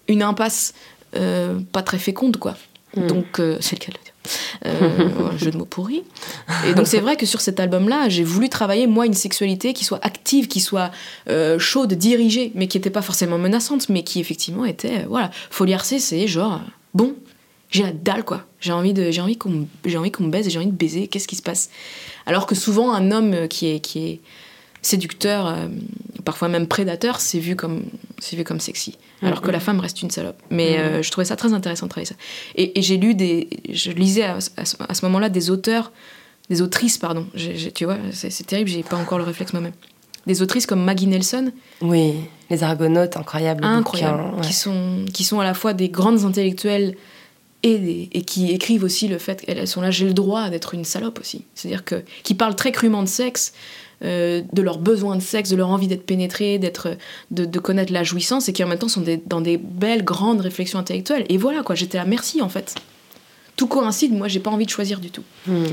une 0.09 0.23
impasse 0.23 0.73
euh, 1.17 1.59
pas 1.73 1.83
très 1.83 1.99
féconde 1.99 2.39
quoi. 2.39 2.57
Donc 2.97 3.41
euh, 3.41 3.59
c'est 3.61 3.79
le 3.79 3.85
cas 3.85 3.93
de 3.93 3.99
le 3.99 4.05
dire. 4.05 4.15
Euh, 4.67 5.33
un 5.33 5.37
jeu 5.45 5.51
de 5.51 5.57
mots 5.57 5.65
pourri. 5.65 6.05
Et 6.67 6.75
donc 6.75 6.87
c'est 6.87 7.01
vrai 7.01 7.17
que 7.17 7.27
sur 7.27 7.41
cet 7.41 7.61
album 7.61 7.89
là 7.89 8.09
j'ai 8.09 8.25
voulu 8.25 8.49
travailler 8.49 8.87
moi 8.87 9.07
une 9.07 9.15
sexualité 9.15 9.73
qui 9.73 9.85
soit 9.85 9.99
active 10.03 10.49
qui 10.49 10.61
soit 10.61 10.91
euh, 11.29 11.59
chaude 11.59 11.93
dirigée 11.95 12.53
mais 12.55 12.69
qui 12.69 12.79
était 12.79 12.91
pas 12.91 13.03
forcément 13.03 13.39
menaçante 13.39 13.89
mais 13.89 14.03
qui 14.05 14.21
effectivement 14.21 14.65
était 14.65 14.99
euh, 14.99 15.07
voilà. 15.09 15.31
Folie 15.51 15.73
RC 15.73 15.99
c'est 15.99 16.27
genre 16.27 16.55
euh, 16.55 16.71
bon 16.95 17.15
j'ai 17.75 17.83
la 17.83 17.93
dalle 17.93 18.25
quoi. 18.25 18.45
J'ai 18.61 18.73
envie 18.73 18.93
de 18.95 19.11
j'ai 19.11 19.21
envie 19.21 19.37
qu'on 19.37 19.51
me- 19.51 19.67
j'ai 19.85 19.99
envie 19.99 20.11
qu'on 20.13 20.25
me 20.25 20.31
baise 20.31 20.49
j'ai 20.49 20.59
envie 20.59 20.67
de 20.69 20.73
baiser. 20.73 21.09
Qu'est-ce 21.09 21.27
qui 21.29 21.37
se 21.37 21.43
passe? 21.43 21.71
Alors 22.27 22.47
que 22.47 22.55
souvent 22.55 22.93
un 22.93 23.11
homme 23.11 23.35
euh, 23.35 23.47
qui 23.49 23.67
est 23.69 23.81
qui 23.81 23.99
est 24.07 24.21
séducteur 24.83 25.47
euh, 25.47 25.67
parfois 26.25 26.49
même 26.49 26.67
prédateur 26.67 27.21
c'est 27.21 27.39
vu 27.39 27.57
comme 27.57 27.85
c'est 28.19 28.37
vu 28.37 28.45
comme 28.45 28.61
sexy. 28.61 28.97
Alors 29.23 29.41
que 29.41 29.51
la 29.51 29.61
femme 29.61 29.81
reste 29.81 30.03
une 30.03 30.11
salope. 30.11 30.37
Mais 30.51 30.79
euh, 30.79 31.03
je 31.03 31.11
trouvais 31.11 31.25
ça 31.25 31.35
très 31.37 31.55
intéressant 31.55 31.87
de 31.87 31.91
travailler 31.91 32.07
ça. 32.09 32.15
Et, 32.57 32.79
et 32.79 32.83
j'ai 32.83 32.99
lu 32.99 33.15
des 33.15 33.49
je 33.73 33.91
lisais 33.91 34.25
à, 34.25 34.37
à 34.57 34.65
ce- 34.65 35.05
moment-là 35.07 35.29
des 35.31 35.51
auteurs 35.51 35.93
des 36.51 36.61
autrices 36.63 36.99
pardon. 36.99 37.27
Tu 37.75 37.85
vois 37.87 37.97
c'est 38.13 38.47
terrible 38.47 38.69
j'ai 38.71 38.83
pas 38.83 38.97
encore 38.97 39.19
le 39.19 39.25
réflexe 39.25 39.53
moi-même. 39.53 39.73
Des 40.27 40.41
autrices 40.41 40.65
comme 40.67 40.83
Maggie 40.83 41.07
Nelson. 41.07 41.53
Oui, 41.83 42.15
les 42.49 42.63
Argonautes, 42.63 43.17
incroyable. 43.19 43.63
incroyables, 43.63 44.23
ouais. 44.37 44.41
qui, 44.41 44.55
sont, 44.55 45.05
qui 45.13 45.23
sont 45.23 45.39
à 45.39 45.45
la 45.45 45.53
fois 45.53 45.75
des 45.75 45.91
grandes 45.91 46.25
intellectuelles 46.25 46.97
et, 47.65 48.23
qui 48.23 48.51
écrivent 48.51 48.85
aussi 48.85 49.09
le 49.09 49.19
fait 49.19 49.41
qu'elles 49.41 49.67
sont 49.67 49.81
là, 49.81 49.91
j'ai 49.91 50.07
le 50.07 50.13
droit 50.13 50.51
d'être 50.51 50.75
une 50.75 50.85
salope 50.85 51.19
aussi. 51.19 51.45
C'est-à-dire 51.55 51.85
que 51.85 52.03
qui 52.23 52.35
parlent 52.35 52.57
très 52.57 52.73
crûment 52.73 53.03
de 53.03 53.09
sexe, 53.09 53.55
euh, 54.05 54.43
de 54.53 54.63
leurs 54.63 54.79
besoins 54.79 55.17
de 55.17 55.23
sexe, 55.23 55.49
de 55.49 55.57
leur 55.57 55.71
envie 55.71 55.89
d'être 55.89 56.05
pénétrées, 56.05 56.59
d'être, 56.59 56.97
de, 57.31 57.47
de 57.47 57.59
connaître 57.59 57.93
la 57.93 58.05
jouissance, 58.05 58.49
et 58.49 58.53
qui 58.53 58.63
en 58.63 58.69
même 58.69 58.79
temps 58.79 58.89
sont 58.89 59.01
des- 59.01 59.17
dans 59.17 59.41
des 59.41 59.57
belles 59.57 60.05
grandes 60.05 60.43
réflexions 60.43 60.79
intellectuelles. 60.79 61.25
Et 61.29 61.39
voilà 61.39 61.63
quoi, 61.63 61.75
j'étais 61.75 61.97
là, 61.97 62.05
merci 62.05 62.43
en 62.43 62.49
fait. 62.51 62.75
Tout 63.57 63.67
coïncide, 63.67 64.13
moi 64.13 64.29
j'ai 64.29 64.41
pas 64.41 64.51
envie 64.51 64.67
de 64.67 64.71
choisir 64.71 65.01
du 65.01 65.11
tout. 65.11 65.25
Hmm. 65.47 65.65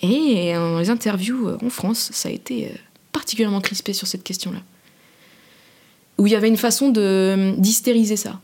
Et 0.00 0.54
dans 0.54 0.78
les 0.78 0.88
interviews 0.88 1.48
euh, 1.48 1.58
en 1.64 1.70
France, 1.70 2.10
ça 2.12 2.30
a 2.30 2.32
été 2.32 2.66
euh, 2.66 2.74
particulièrement 3.12 3.60
crispé 3.60 3.92
sur 3.92 4.06
cette 4.06 4.24
question-là. 4.24 4.60
Où 6.16 6.26
il 6.26 6.32
y 6.32 6.36
avait 6.36 6.48
une 6.48 6.56
façon 6.56 6.88
de 6.88 7.54
d'hystériser 7.58 8.16
ça. 8.16 8.40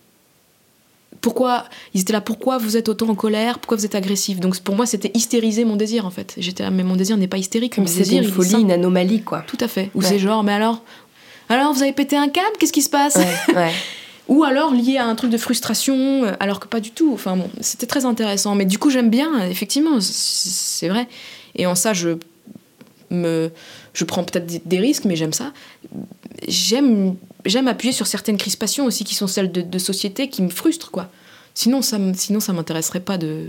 Pourquoi 1.21 1.65
Ils 1.95 2.03
étaient 2.03 2.13
là, 2.13 2.21
pourquoi 2.21 2.59
vous 2.59 2.77
êtes 2.77 2.89
autant 2.89 3.09
en 3.09 3.15
colère 3.15 3.59
Pourquoi 3.59 3.77
vous 3.79 3.87
êtes 3.87 3.95
agressif? 3.95 4.41
Donc 4.41 4.59
pour 4.61 4.75
moi, 4.77 4.85
c'était 4.87 5.11
hystériser 5.15 5.65
mon 5.65 5.77
désir 5.77 6.05
en 6.07 6.11
fait. 6.11 6.35
J'étais 6.39 6.63
là, 6.63 6.71
mais 6.71 6.83
mon 6.83 6.97
désir 6.97 7.17
n'est 7.17 7.29
pas 7.29 7.39
hystérique. 7.39 7.77
Comme 7.77 7.85
désir, 7.85 8.23
une 8.23 8.29
folie, 8.29 8.61
une 8.61 8.73
anomalie, 8.73 9.23
quoi. 9.23 9.43
Tout 9.47 9.59
à 9.61 9.69
fait. 9.69 9.91
Ou 9.95 10.01
Ouais. 10.01 10.07
c'est 10.07 10.19
genre, 10.19 10.43
mais 10.45 10.53
alors 10.53 10.83
Alors 11.49 11.73
vous 11.73 11.83
avez 11.83 11.93
pété 11.93 12.17
un 12.17 12.29
câble 12.29 12.57
Qu'est-ce 12.59 12.73
qui 12.73 12.83
se 12.83 12.91
passe? 12.91 13.17
Ouais, 13.17 13.55
ouais. 13.57 13.73
ou 14.29 14.45
alors 14.45 14.73
lié 14.75 14.97
à 14.99 15.07
un 15.07 15.15
truc 15.15 15.31
de 15.31 15.37
frustration, 15.39 16.25
euh, 16.25 16.33
alors 16.41 16.61
que 16.61 16.67
pas 16.69 16.81
du 16.81 16.91
tout. 16.91 17.13
Enfin 17.15 17.37
bon, 17.37 17.49
c'était 17.61 17.87
très 17.87 18.05
intéressant. 18.05 18.55
Mais 18.55 18.65
du 18.67 18.79
coup, 18.79 18.91
j'aime 18.91 19.11
bien, 19.11 19.47
effectivement, 19.49 19.99
c'est 20.01 20.89
vrai. 20.89 21.07
Et 21.57 21.67
en 21.67 21.75
ça, 21.75 21.93
je 21.95 22.11
me, 23.11 23.51
je 23.93 24.05
prends 24.05 24.25
peut-être 24.25 24.67
des 24.67 24.79
risques, 24.79 25.05
mais 25.05 25.17
j'aime 25.17 25.33
ça. 25.33 25.53
J'aime, 26.49 27.15
j'aime 27.45 27.69
appuyer 27.69 27.93
sur 27.93 28.07
certaines 28.07 28.37
crispations 28.37 28.85
aussi 28.87 29.05
qui 29.05 29.15
sont 29.15 29.27
celles 29.27 29.53
de, 29.53 29.79
société 29.79 30.29
qui 30.29 30.43
me 30.43 30.51
frustrent, 30.51 30.91
quoi. 30.91 31.11
Sinon, 31.55 31.83
ça, 31.83 31.99
sinon, 32.15 32.41
ça 32.41 32.53
m'intéresserait 32.53 33.01
pas 33.01 33.19
de. 33.19 33.47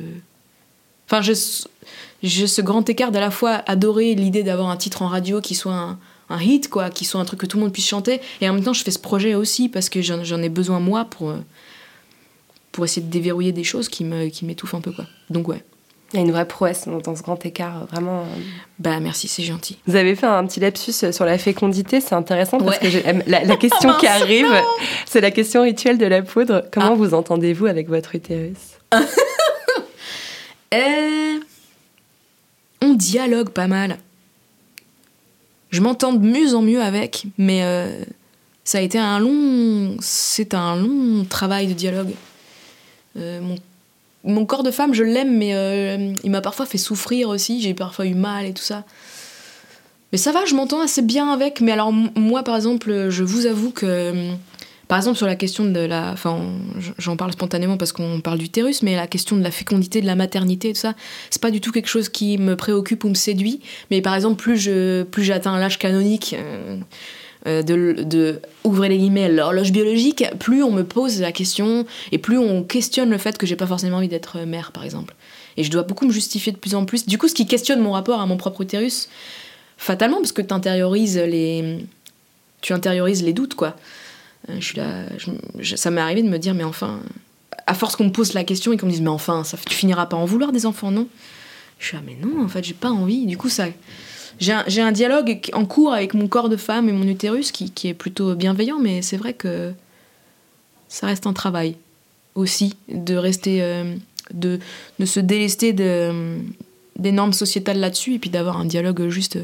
Enfin, 1.07 1.21
j'ai 1.21 1.35
ce- 1.35 2.61
grand 2.61 2.87
écart 2.89 3.11
d'à 3.11 3.19
la 3.19 3.31
fois 3.31 3.61
adorer 3.67 4.15
l'idée 4.15 4.43
d'avoir 4.43 4.69
un 4.69 4.77
titre 4.77 5.01
en 5.01 5.07
radio 5.07 5.39
qui 5.41 5.55
soit 5.55 5.73
un, 5.73 5.99
un 6.29 6.41
hit, 6.41 6.69
quoi, 6.69 6.89
qui 6.89 7.05
soit 7.05 7.19
un 7.21 7.25
truc 7.25 7.39
que 7.39 7.45
tout 7.45 7.57
le 7.57 7.63
monde 7.63 7.73
puisse 7.73 7.87
chanter, 7.87 8.21
et 8.41 8.49
en 8.49 8.53
même 8.53 8.63
temps, 8.63 8.73
je 8.73 8.83
fais 8.83 8.91
ce 8.91 8.99
projet 8.99 9.35
aussi 9.35 9.69
parce 9.69 9.89
que 9.89 10.01
j'en 10.01 10.41
ai 10.41 10.49
besoin 10.49 10.79
moi 10.79 11.05
pour, 11.05 11.29
euh, 11.29 11.37
pour 12.71 12.85
essayer 12.85 13.05
de 13.05 13.11
déverrouiller 13.11 13.51
des 13.51 13.63
choses 13.63 13.87
qui 13.89 14.03
me- 14.03 14.29
qui 14.29 14.45
m'étouffent 14.45 14.73
un 14.75 14.81
peu, 14.81 14.91
quoi. 14.91 15.05
Donc, 15.29 15.47
ouais. 15.47 15.63
Il 16.15 16.19
y 16.21 16.23
a 16.23 16.25
une 16.25 16.31
vraie 16.31 16.47
prouesse 16.47 16.87
dans, 16.87 17.15
ce 17.15 17.21
grand 17.21 17.45
écart, 17.45 17.81
euh, 17.81 17.85
vraiment. 17.91 18.21
euh. 18.21 18.25
Bah 18.79 18.99
merci, 19.01 19.27
c'est 19.27 19.43
gentil. 19.43 19.77
Vous 19.85 19.95
avez 19.97 20.15
fait 20.15 20.25
un 20.25 20.45
petit 20.45 20.59
lapsus 20.61 20.93
euh, 21.03 21.11
sur 21.11 21.25
la 21.25 21.37
fécondité, 21.37 21.99
c'est 21.99 22.15
intéressant 22.15 22.57
parce 22.57 22.79
Ouais. 22.79 22.89
que 22.89 23.29
la, 23.29 23.43
la 23.43 23.55
question 23.57 23.89
Mince, 23.89 23.99
qui 23.99 24.07
arrive, 24.07 24.47
c'est 25.05 25.19
la 25.21 25.31
question 25.31 25.61
rituelle 25.63 25.97
de 25.97 26.05
la 26.05 26.21
poudre. 26.21 26.63
Comment 26.71 26.95
vous 26.95 27.13
entendez-vous 27.13 27.65
avec 27.65 27.89
votre 27.89 28.15
utérus? 28.15 28.57
Euh, 30.73 31.39
On 32.81 32.93
dialogue 32.93 33.49
pas 33.49 33.67
mal. 33.67 33.97
Je 35.69 35.79
m'entends 35.81 36.11
de 36.13 36.25
mieux 36.25 36.53
en 36.55 36.61
mieux 36.61 36.81
avec, 36.81 37.25
mais 37.37 37.63
euh, 37.63 38.03
ça 38.63 38.79
a 38.79 38.81
été 38.81 38.97
un 38.97 39.19
long, 39.19 39.95
c'est 40.01 40.53
un 40.53 40.75
long 40.75 41.23
travail 41.25 41.67
de 41.67 41.73
dialogue. 41.73 42.11
Euh, 43.17 43.39
mon, 43.41 43.55
mon 44.25 44.45
corps 44.45 44.63
de 44.63 44.71
femme, 44.71 44.93
je 44.93 45.03
l'aime, 45.03 45.37
mais 45.37 45.53
euh, 45.53 46.13
il 46.23 46.31
m'a 46.31 46.41
parfois 46.41 46.65
fait 46.65 46.77
souffrir 46.77 47.29
aussi. 47.29 47.61
J'ai 47.61 47.73
parfois 47.73 48.05
eu 48.05 48.15
mal 48.15 48.45
et 48.45 48.53
tout 48.53 48.63
ça. 48.63 48.83
Mais 50.11 50.17
ça 50.17 50.31
va, 50.31 50.45
je 50.45 50.55
m'entends 50.55 50.81
assez 50.81 51.01
bien 51.01 51.31
avec. 51.31 51.61
Mais 51.61 51.71
alors 51.71 51.93
moi, 51.93 52.43
par 52.43 52.55
exemple, 52.55 53.09
je 53.09 53.23
vous 53.23 53.45
avoue 53.45 53.71
que, 53.71 54.11
hum, 54.11 54.37
par 54.87 54.97
exemple, 54.97 55.17
sur 55.17 55.27
la 55.27 55.35
question 55.35 55.65
de 55.65 55.79
la, 55.79 56.11
enfin, 56.11 56.39
j'en 56.97 57.17
parle 57.17 57.31
spontanément 57.33 57.77
parce 57.77 57.91
qu'on 57.91 58.21
parle 58.21 58.37
d'utérus, 58.37 58.83
mais 58.83 58.95
la 58.95 59.07
question 59.07 59.35
de 59.35 59.43
la 59.43 59.51
fécondité, 59.51 60.01
de 60.01 60.05
la 60.05 60.15
maternité, 60.15 60.73
tout 60.73 60.79
ça, 60.79 60.93
c'est 61.29 61.41
pas 61.41 61.51
du 61.51 61.61
tout 61.61 61.71
quelque 61.71 61.89
chose 61.89 62.09
qui 62.09 62.37
me 62.37 62.55
préoccupe 62.55 63.03
ou 63.03 63.09
me 63.09 63.15
séduit. 63.15 63.61
Mais 63.91 64.01
par 64.01 64.15
exemple, 64.15 64.41
plus 64.41 64.57
je, 64.57 65.03
plus 65.03 65.23
j'atteins 65.23 65.57
l'âge 65.57 65.79
canonique. 65.79 66.35
euh, 66.37 66.77
euh, 67.47 67.61
de, 67.61 68.03
de 68.03 68.39
ouvrez 68.63 68.89
les 68.89 68.97
guillemets 68.97 69.29
l'horloge 69.29 69.71
biologique, 69.71 70.23
plus 70.39 70.63
on 70.63 70.71
me 70.71 70.83
pose 70.83 71.21
la 71.21 71.31
question 71.31 71.85
et 72.11 72.17
plus 72.17 72.37
on 72.37 72.63
questionne 72.63 73.09
le 73.09 73.17
fait 73.17 73.37
que 73.37 73.45
j'ai 73.45 73.55
pas 73.55 73.67
forcément 73.67 73.97
envie 73.97 74.07
d'être 74.07 74.39
mère, 74.41 74.71
par 74.71 74.83
exemple. 74.83 75.15
Et 75.57 75.63
je 75.63 75.71
dois 75.71 75.83
beaucoup 75.83 76.05
me 76.05 76.11
justifier 76.11 76.51
de 76.51 76.57
plus 76.57 76.75
en 76.75 76.85
plus. 76.85 77.05
Du 77.05 77.17
coup, 77.17 77.27
ce 77.27 77.33
qui 77.33 77.45
questionne 77.45 77.79
mon 77.79 77.91
rapport 77.91 78.19
à 78.19 78.25
mon 78.25 78.37
propre 78.37 78.61
utérus, 78.61 79.09
fatalement, 79.77 80.17
parce 80.17 80.31
que 80.31 80.41
t'intériorises 80.41 81.17
les, 81.17 81.79
tu 82.61 82.73
intériorises 82.73 83.23
les 83.23 83.33
doutes, 83.33 83.55
quoi. 83.55 83.75
Euh, 84.49 84.55
Je 84.59 84.65
suis 84.65 84.77
là, 84.77 85.05
ça 85.75 85.91
m'est 85.91 86.01
arrivé 86.01 86.23
de 86.23 86.29
me 86.29 86.39
dire, 86.39 86.53
mais 86.53 86.63
enfin, 86.63 86.99
à 87.67 87.73
force 87.73 87.95
qu'on 87.95 88.05
me 88.05 88.11
pose 88.11 88.33
la 88.33 88.43
question 88.43 88.73
et 88.73 88.77
qu'on 88.77 88.87
me 88.87 88.91
dise, 88.91 89.01
mais 89.01 89.09
enfin, 89.09 89.43
ça, 89.43 89.57
tu 89.65 89.75
finiras 89.75 90.07
pas 90.07 90.17
en 90.17 90.25
vouloir 90.25 90.51
des 90.51 90.65
enfants, 90.65 90.91
non? 90.91 91.07
Je 91.79 91.87
suis 91.87 91.97
là, 91.97 92.03
mais 92.05 92.17
non, 92.19 92.43
en 92.43 92.47
fait, 92.47 92.63
j'ai 92.63 92.73
pas 92.73 92.89
envie. 92.89 93.25
Du 93.25 93.37
coup, 93.37 93.49
ça, 93.49 93.65
j'ai 94.39 94.81
un, 94.81 94.91
dialogue 94.91 95.39
en 95.53 95.65
cours 95.65 95.93
avec 95.93 96.13
mon 96.13 96.27
corps 96.27 96.49
de 96.49 96.57
femme 96.57 96.89
et 96.89 96.91
mon 96.91 97.07
utérus 97.07 97.51
qui, 97.51 97.71
qui 97.71 97.87
est 97.87 97.93
plutôt 97.93 98.35
bienveillant, 98.35 98.79
mais 98.79 99.01
c'est 99.01 99.17
vrai 99.17 99.33
que 99.33 99.71
ça 100.89 101.07
reste 101.07 101.27
un 101.27 101.33
travail 101.33 101.75
aussi 102.35 102.75
de 102.89 103.15
rester, 103.15 103.61
euh, 103.61 103.95
de, 104.33 104.59
de 104.99 105.05
se 105.05 105.19
délester 105.19 105.73
de, 105.73 106.37
des 106.99 107.11
normes 107.11 107.33
sociétales 107.33 107.79
là-dessus 107.79 108.15
et 108.15 108.19
puis 108.19 108.29
d'avoir 108.29 108.57
un 108.59 108.65
dialogue 108.65 109.07
juste. 109.09 109.37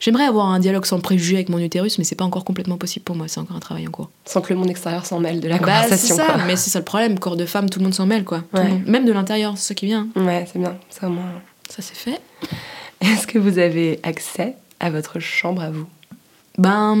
J'aimerais 0.00 0.24
avoir 0.26 0.46
un 0.46 0.60
dialogue 0.60 0.84
sans 0.86 1.00
préjugés 1.00 1.34
avec 1.34 1.48
mon 1.48 1.58
utérus, 1.58 1.98
mais 1.98 2.04
c'est 2.04 2.14
pas 2.14 2.24
encore 2.24 2.44
complètement 2.44 2.76
possible 2.76 3.02
pour 3.04 3.16
moi, 3.16 3.26
c'est 3.26 3.40
encore 3.40 3.56
un 3.56 3.60
travail 3.60 3.86
en 3.88 3.90
cours. 3.90 4.08
Sans 4.26 4.40
que 4.40 4.52
le 4.52 4.58
monde 4.60 4.70
extérieur 4.70 5.04
s'en 5.04 5.18
mêle 5.18 5.40
de 5.40 5.48
la 5.48 5.58
Bah, 5.58 5.82
c'est 5.82 5.88
conversation. 5.88 6.16
ça, 6.16 6.26
quoi. 6.26 6.44
mais 6.46 6.54
c'est 6.54 6.70
ça 6.70 6.78
le 6.78 6.84
problème, 6.84 7.18
corps 7.18 7.36
de 7.36 7.44
femme, 7.46 7.68
tout 7.68 7.80
le 7.80 7.84
monde 7.84 7.94
s'en 7.94 8.06
mêle, 8.06 8.22
quoi. 8.24 8.44
Ouais. 8.54 8.68
monde- 8.68 8.86
même 8.86 9.04
de 9.04 9.12
l'intérieur, 9.12 9.54
c'est 9.58 9.68
ça 9.68 9.74
qui 9.74 9.86
vient. 9.86 10.06
Ouais, 10.14 10.46
c'est 10.52 10.60
bien, 10.60 10.76
ça 10.88 11.08
au 11.08 11.10
moins. 11.10 11.24
Ça 11.68 11.82
c'est 11.82 11.96
fait. 11.96 12.20
Est-ce 13.00 13.26
que 13.26 13.38
vous 13.38 13.58
avez 13.58 14.00
accès 14.02 14.54
à 14.80 14.90
votre 14.90 15.18
chambre 15.20 15.62
à 15.62 15.70
vous? 15.70 15.86
Ben. 16.58 16.96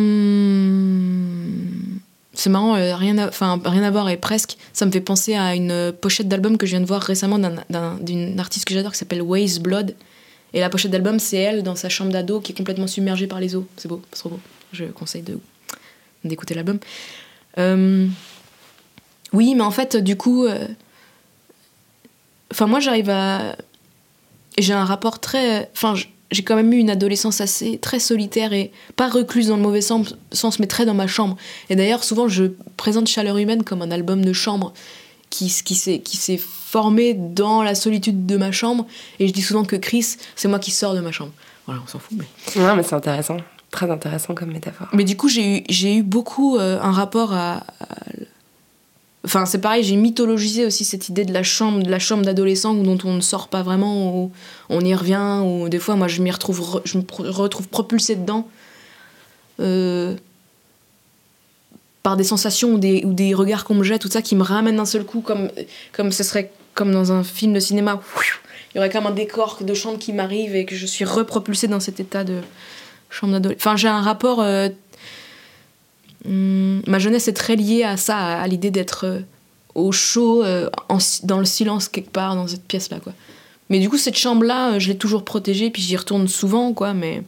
C'est 2.34 2.50
marrant, 2.50 2.76
euh, 2.76 2.94
rien, 2.94 3.18
à, 3.18 3.30
rien 3.64 3.82
à 3.82 3.90
voir 3.90 4.08
et 4.08 4.16
presque. 4.16 4.56
Ça 4.72 4.86
me 4.86 4.92
fait 4.92 5.00
penser 5.00 5.34
à 5.34 5.56
une 5.56 5.92
pochette 6.00 6.28
d'album 6.28 6.56
que 6.56 6.66
je 6.66 6.70
viens 6.70 6.80
de 6.80 6.86
voir 6.86 7.02
récemment 7.02 7.38
d'un- 7.40 7.64
d'un- 7.68 7.96
d'une 7.96 8.38
artiste 8.38 8.64
que 8.64 8.74
j'adore 8.74 8.92
qui 8.92 8.98
s'appelle 8.98 9.22
Waze 9.22 9.58
Blood. 9.58 9.96
Et 10.54 10.60
la 10.60 10.70
pochette 10.70 10.92
d'album, 10.92 11.18
c'est 11.18 11.36
elle 11.38 11.62
dans 11.64 11.74
sa 11.74 11.88
chambre 11.88 12.12
d'ado 12.12 12.40
qui 12.40 12.52
est 12.52 12.54
complètement 12.54 12.86
submergée 12.86 13.26
par 13.26 13.40
les 13.40 13.56
eaux. 13.56 13.66
C'est 13.76 13.88
beau, 13.88 14.00
c'est 14.12 14.20
trop 14.20 14.28
beau. 14.30 14.40
Je 14.72 14.84
conseille 14.84 15.24
d'écouter 16.24 16.54
l'album. 16.54 16.78
Euh, 17.58 18.06
oui, 19.32 19.54
mais 19.56 19.62
en 19.62 19.70
fait, 19.72 19.96
du 19.96 20.16
coup. 20.16 20.44
euh, 20.46 20.68
Enfin, 22.52 22.66
moi, 22.66 22.80
j'arrive 22.80 23.10
à. 23.10 23.56
J'ai 24.58 24.72
un 24.74 24.84
rapport 24.84 25.18
très. 25.20 25.70
Enfin, 25.74 25.94
j'ai 26.30 26.42
quand 26.42 26.56
même 26.56 26.72
eu 26.72 26.76
une 26.78 26.90
adolescence 26.90 27.40
assez 27.40 27.78
très 27.78 27.98
solitaire 27.98 28.52
et 28.52 28.70
pas 28.96 29.08
recluse 29.08 29.48
dans 29.48 29.56
le 29.56 29.62
mauvais 29.62 29.80
sens, 29.80 30.14
mais 30.60 30.66
très 30.66 30.84
dans 30.84 30.94
ma 30.94 31.06
chambre. 31.06 31.36
Et 31.70 31.76
d'ailleurs, 31.76 32.04
souvent, 32.04 32.28
je 32.28 32.44
présente 32.76 33.06
Chaleur 33.08 33.38
humaine 33.38 33.62
comme 33.64 33.80
un 33.82 33.90
album 33.90 34.24
de 34.24 34.32
chambre 34.32 34.72
qui, 35.30 35.46
qui 35.64 35.74
s'est 35.74 36.00
qui 36.00 36.16
s'est 36.16 36.38
formé 36.38 37.14
dans 37.14 37.62
la 37.62 37.74
solitude 37.74 38.26
de 38.26 38.36
ma 38.36 38.52
chambre. 38.52 38.86
Et 39.20 39.28
je 39.28 39.32
dis 39.32 39.42
souvent 39.42 39.64
que 39.64 39.76
Chris, 39.76 40.16
c'est 40.36 40.48
moi 40.48 40.58
qui 40.58 40.70
sors 40.70 40.94
de 40.94 41.00
ma 41.00 41.12
chambre. 41.12 41.32
Voilà, 41.66 41.80
on 41.84 41.88
s'en 41.88 41.98
fout. 41.98 42.16
Mais, 42.18 42.60
Non, 42.62 42.76
mais 42.76 42.82
c'est 42.82 42.94
intéressant. 42.94 43.36
Très 43.70 43.90
intéressant 43.90 44.34
comme 44.34 44.50
métaphore. 44.52 44.88
mais 44.94 45.04
du 45.04 45.14
coup, 45.16 45.28
j'ai 45.28 45.58
eu, 45.58 45.64
j'ai 45.68 45.96
eu 45.96 46.02
beaucoup 46.02 46.56
euh, 46.56 46.78
un 46.80 46.90
rapport 46.92 47.32
à. 47.34 47.56
à- 47.80 47.86
Enfin, 49.24 49.46
c'est 49.46 49.58
pareil, 49.60 49.82
j'ai 49.82 49.96
mythologisé 49.96 50.64
aussi 50.64 50.84
cette 50.84 51.08
idée 51.08 51.24
de 51.24 51.32
la 51.34 51.42
chambre, 51.42 51.82
de 51.82 51.90
la 51.90 51.98
chambre 51.98 52.24
d'adolescent 52.24 52.72
dont 52.74 52.98
on 53.04 53.14
ne 53.14 53.20
sort 53.20 53.48
pas 53.48 53.62
vraiment, 53.62 54.14
où 54.16 54.32
on 54.68 54.80
y 54.80 54.94
revient, 54.94 55.42
ou 55.44 55.68
des 55.68 55.78
fois, 55.80 55.96
moi, 55.96 56.06
je 56.08 56.22
m'y 56.22 56.30
retrouve, 56.30 56.60
re- 56.60 56.82
je 56.84 56.98
me 56.98 57.04
retrouve 57.32 57.68
propulsée 57.68 58.14
dedans. 58.16 58.48
euh, 59.60 60.14
par 62.04 62.16
des 62.16 62.24
sensations 62.24 62.70
ou 62.74 62.78
des, 62.78 63.04
ou 63.04 63.12
des 63.12 63.34
regards 63.34 63.64
qu'on 63.64 63.74
me 63.74 63.82
jette, 63.82 64.00
tout 64.02 64.08
ça 64.10 64.22
qui 64.22 64.36
me 64.36 64.42
ramène 64.42 64.76
d'un 64.76 64.86
seul 64.86 65.04
coup, 65.04 65.20
comme, 65.20 65.50
comme 65.92 66.12
ce 66.12 66.22
serait 66.22 66.52
comme 66.74 66.92
dans 66.92 67.10
un 67.12 67.24
film 67.24 67.52
de 67.52 67.60
cinéma. 67.60 68.00
Il 68.72 68.76
y 68.76 68.78
aurait 68.78 68.88
comme 68.88 69.06
un 69.06 69.10
décor 69.10 69.58
de 69.60 69.74
chambre 69.74 69.98
qui 69.98 70.12
m'arrive 70.12 70.54
et 70.54 70.64
que 70.64 70.76
je 70.76 70.86
suis 70.86 71.04
repropulsée 71.04 71.66
dans 71.66 71.80
cet 71.80 71.98
état 71.98 72.22
de 72.22 72.40
chambre 73.10 73.32
d'adolescent. 73.32 73.58
Enfin, 73.60 73.76
j'ai 73.76 73.88
un 73.88 74.00
rapport. 74.00 74.40
euh, 74.40 74.68
hum, 76.28 76.82
ma 76.86 76.98
jeunesse 76.98 77.28
est 77.28 77.32
très 77.32 77.56
liée 77.56 77.82
à 77.82 77.96
ça, 77.96 78.40
à, 78.40 78.46
l'idée 78.46 78.70
d'être 78.70 79.04
euh, 79.04 79.20
au 79.74 79.92
chaud, 79.92 80.44
euh, 80.44 80.68
dans 81.24 81.38
le 81.38 81.44
silence 81.44 81.88
quelque 81.88 82.10
part, 82.10 82.34
dans 82.36 82.46
cette 82.46 82.64
pièce-là, 82.64 83.00
quoi. 83.00 83.12
Mais 83.70 83.80
du 83.80 83.90
coup, 83.90 83.98
cette 83.98 84.16
chambre-là, 84.16 84.72
euh, 84.74 84.78
je 84.78 84.88
l'ai 84.88 84.96
toujours 84.96 85.24
protégée, 85.24 85.70
puis 85.70 85.82
j'y 85.82 85.96
retourne 85.96 86.28
souvent, 86.28 86.72
quoi, 86.72 86.94
mais. 86.94 87.22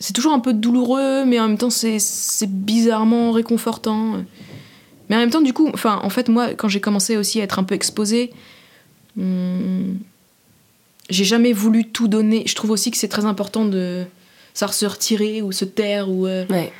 c'est 0.00 0.12
toujours 0.12 0.34
un 0.34 0.40
peu 0.40 0.52
douloureux, 0.52 1.24
mais 1.24 1.40
en 1.40 1.48
même 1.48 1.56
temps, 1.56 1.70
c'est, 1.70 1.98
bizarrement 2.46 3.32
réconfortant. 3.32 4.22
Mais 5.08 5.16
en 5.16 5.20
même 5.20 5.30
temps, 5.30 5.40
du 5.40 5.54
coup, 5.54 5.70
enfin, 5.72 6.00
en 6.02 6.10
fait, 6.10 6.28
moi, 6.28 6.54
quand 6.54 6.68
j'ai 6.68 6.80
commencé 6.80 7.16
aussi 7.16 7.40
à 7.40 7.44
être 7.44 7.58
un 7.58 7.64
peu 7.64 7.74
exposée, 7.74 8.32
hum, 9.18 9.98
j'ai 11.08 11.24
jamais 11.24 11.54
voulu 11.54 11.86
tout 11.86 12.08
donner. 12.08 12.42
Je 12.46 12.54
trouve 12.54 12.72
aussi 12.72 12.90
que 12.90 12.98
c'est 12.98 13.08
très 13.08 13.24
important 13.24 13.64
de 13.64 14.04
savoir 14.52 14.74
se 14.74 14.84
retirer 14.84 15.40
ou 15.40 15.52
se 15.52 15.64
taire 15.64 16.10
ou 16.10 16.24
Ouais. 16.24 16.72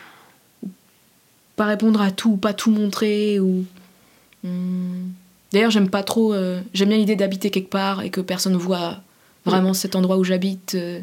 Pas 1.56 1.64
répondre 1.66 2.00
à 2.00 2.10
tout, 2.10 2.32
ou 2.32 2.36
pas 2.36 2.52
tout 2.52 2.70
montrer 2.70 3.40
ou. 3.40 3.64
hum. 4.44 5.12
D'ailleurs, 5.52 5.70
j'aime 5.70 5.88
pas 5.88 6.02
trop. 6.02 6.34
euh, 6.34 6.60
j'aime 6.74 6.88
bien 6.90 6.98
l'idée 6.98 7.16
d'habiter 7.16 7.50
quelque 7.50 7.70
part 7.70 8.02
et 8.02 8.10
que 8.10 8.20
personne 8.20 8.56
voit 8.56 8.98
vraiment 9.44 9.74
cet 9.74 9.94
endroit 9.96 10.16
où 10.18 10.24
j'habite. 10.24 10.74
euh. 10.74 11.00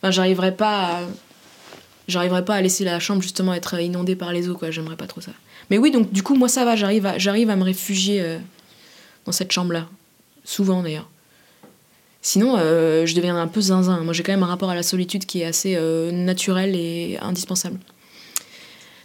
Enfin, 0.00 0.10
j'arriverais 0.10 0.54
pas 0.54 0.84
à. 0.84 1.00
J'arriverais 2.06 2.44
pas 2.44 2.54
à 2.54 2.62
laisser 2.62 2.84
la 2.84 3.00
chambre 3.00 3.20
justement 3.22 3.52
être 3.54 3.78
inondée 3.80 4.14
par 4.16 4.32
les 4.32 4.48
eaux, 4.48 4.54
quoi. 4.54 4.70
J'aimerais 4.70 4.96
pas 4.96 5.06
trop 5.06 5.20
ça. 5.20 5.32
Mais 5.70 5.78
oui, 5.78 5.90
donc 5.90 6.12
du 6.12 6.22
coup, 6.22 6.34
moi 6.34 6.48
ça 6.48 6.64
va, 6.64 6.76
j'arrive 6.76 7.04
à, 7.06 7.18
j'arrive 7.18 7.50
à 7.50 7.56
me 7.56 7.64
réfugier 7.64 8.20
euh, 8.22 8.38
dans 9.26 9.32
cette 9.32 9.52
chambre-là. 9.52 9.86
Souvent 10.44 10.82
d'ailleurs. 10.82 11.08
Sinon, 12.22 12.56
je 12.58 13.14
deviens 13.14 13.36
un 13.36 13.46
peu 13.46 13.60
zinzin. 13.60 14.00
Moi, 14.00 14.12
j'ai 14.12 14.22
quand 14.22 14.32
même 14.32 14.42
un 14.42 14.46
rapport 14.46 14.70
à 14.70 14.74
la 14.74 14.82
solitude 14.82 15.24
qui 15.24 15.40
est 15.40 15.44
assez 15.44 15.78
naturel 16.12 16.74
et 16.74 17.16
indispensable. 17.22 17.78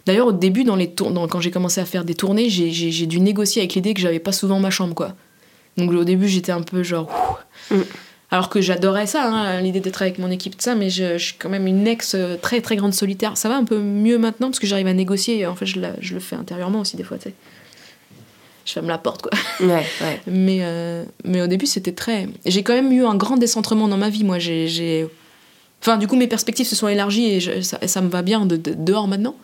D'ailleurs, 0.06 0.26
au 0.26 0.32
début, 0.32 0.64
dans 0.64 0.76
les 0.76 0.90
tour- 0.90 1.10
dans- 1.10 1.26
quand 1.28 1.40
j'ai 1.40 1.50
commencé 1.50 1.80
à 1.80 1.84
faire 1.86 2.04
des 2.04 2.14
tournées, 2.14 2.50
j'ai- 2.50 3.06
dû 3.06 3.20
négocier 3.20 3.62
avec 3.62 3.74
l'idée 3.74 3.94
que 3.94 4.00
j'avais 4.00 4.18
pas 4.18 4.32
souvent 4.32 4.60
ma 4.60 4.70
chambre, 4.70 4.94
quoi. 4.94 5.14
Donc 5.76 5.90
au 5.92 6.04
début, 6.04 6.28
j'étais 6.28 6.52
un 6.52 6.62
peu 6.62 6.82
genre. 6.82 7.10
Mm. 7.70 7.76
Alors 8.30 8.48
que 8.48 8.60
j'adorais 8.60 9.06
ça, 9.06 9.24
hein, 9.24 9.60
l'idée 9.60 9.80
d'être 9.80 10.02
avec 10.02 10.18
mon 10.18 10.30
équipe, 10.30 10.56
de 10.56 10.62
ça, 10.62 10.74
mais 10.74 10.90
je, 10.90 11.18
je 11.18 11.24
suis 11.24 11.34
quand 11.38 11.48
même 11.48 11.66
une 11.66 11.86
ex 11.86 12.14
euh, 12.14 12.36
très 12.40 12.60
très 12.60 12.74
grande 12.76 12.92
solitaire. 12.94 13.36
Ça 13.36 13.48
va 13.48 13.56
un 13.56 13.64
peu 13.64 13.78
mieux 13.78 14.18
maintenant 14.18 14.48
parce 14.48 14.58
que 14.58 14.66
j'arrive 14.66 14.88
à 14.88 14.92
négocier. 14.92 15.38
et 15.40 15.46
En 15.46 15.54
fait, 15.54 15.66
je, 15.66 15.80
la- 15.80 15.94
je 16.00 16.14
le 16.14 16.20
fais 16.20 16.36
intérieurement 16.36 16.80
aussi 16.80 16.96
des 16.96 17.04
fois, 17.04 17.16
tu 17.16 17.24
sais. 17.30 17.34
Je 18.66 18.72
ferme 18.72 18.88
la 18.88 18.98
porte, 18.98 19.22
quoi. 19.22 19.30
Ouais, 19.60 19.84
ouais. 20.00 20.20
Mais, 20.26 20.58
euh, 20.62 21.04
mais 21.24 21.42
au 21.42 21.46
début, 21.46 21.66
c'était 21.66 21.92
très. 21.92 22.28
J'ai 22.46 22.62
quand 22.62 22.72
même 22.72 22.90
eu 22.92 23.04
un 23.04 23.14
grand 23.14 23.36
décentrement 23.36 23.88
dans 23.88 23.98
ma 23.98 24.08
vie. 24.10 24.24
Moi, 24.24 24.38
j'ai. 24.38 24.68
j'ai- 24.68 25.06
Enfin, 25.82 25.98
du 25.98 26.06
coup, 26.06 26.16
mes 26.16 26.26
perspectives 26.28 26.66
se 26.66 26.74
sont 26.74 26.88
élargies 26.88 27.26
et 27.26 27.40
je- 27.40 27.60
ça, 27.60 27.78
ça 27.86 28.00
me 28.00 28.08
va 28.08 28.22
bien 28.22 28.46
de, 28.46 28.56
de- 28.56 28.72
dehors 28.74 29.06
maintenant. 29.06 29.36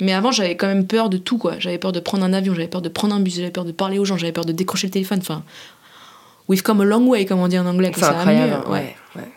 Mais 0.00 0.12
avant, 0.12 0.30
j'avais 0.30 0.56
quand 0.56 0.66
même 0.66 0.86
peur 0.86 1.08
de 1.08 1.16
tout, 1.16 1.38
quoi. 1.38 1.58
J'avais 1.58 1.78
peur 1.78 1.92
de 1.92 2.00
prendre 2.00 2.24
un 2.24 2.32
avion, 2.32 2.54
j'avais 2.54 2.68
peur 2.68 2.82
de 2.82 2.88
prendre 2.88 3.14
un 3.14 3.20
bus, 3.20 3.36
j'avais 3.36 3.50
peur 3.50 3.64
de 3.64 3.72
parler 3.72 3.98
aux 3.98 4.04
gens, 4.04 4.16
j'avais 4.18 4.32
peur 4.32 4.44
de 4.44 4.52
décrocher 4.52 4.88
le 4.88 4.92
téléphone. 4.92 5.20
Enfin, 5.20 5.42
we've 6.48 6.62
come 6.62 6.80
a 6.82 6.84
long 6.84 7.06
way, 7.06 7.24
comme 7.24 7.40
on 7.40 7.48
dit 7.48 7.58
en 7.58 7.66
anglais. 7.66 7.92
C'est 7.94 8.04
incroyable. 8.04 8.64
mieux, 8.66 8.72
ouais. 8.72 8.96
ouais. 9.16 9.30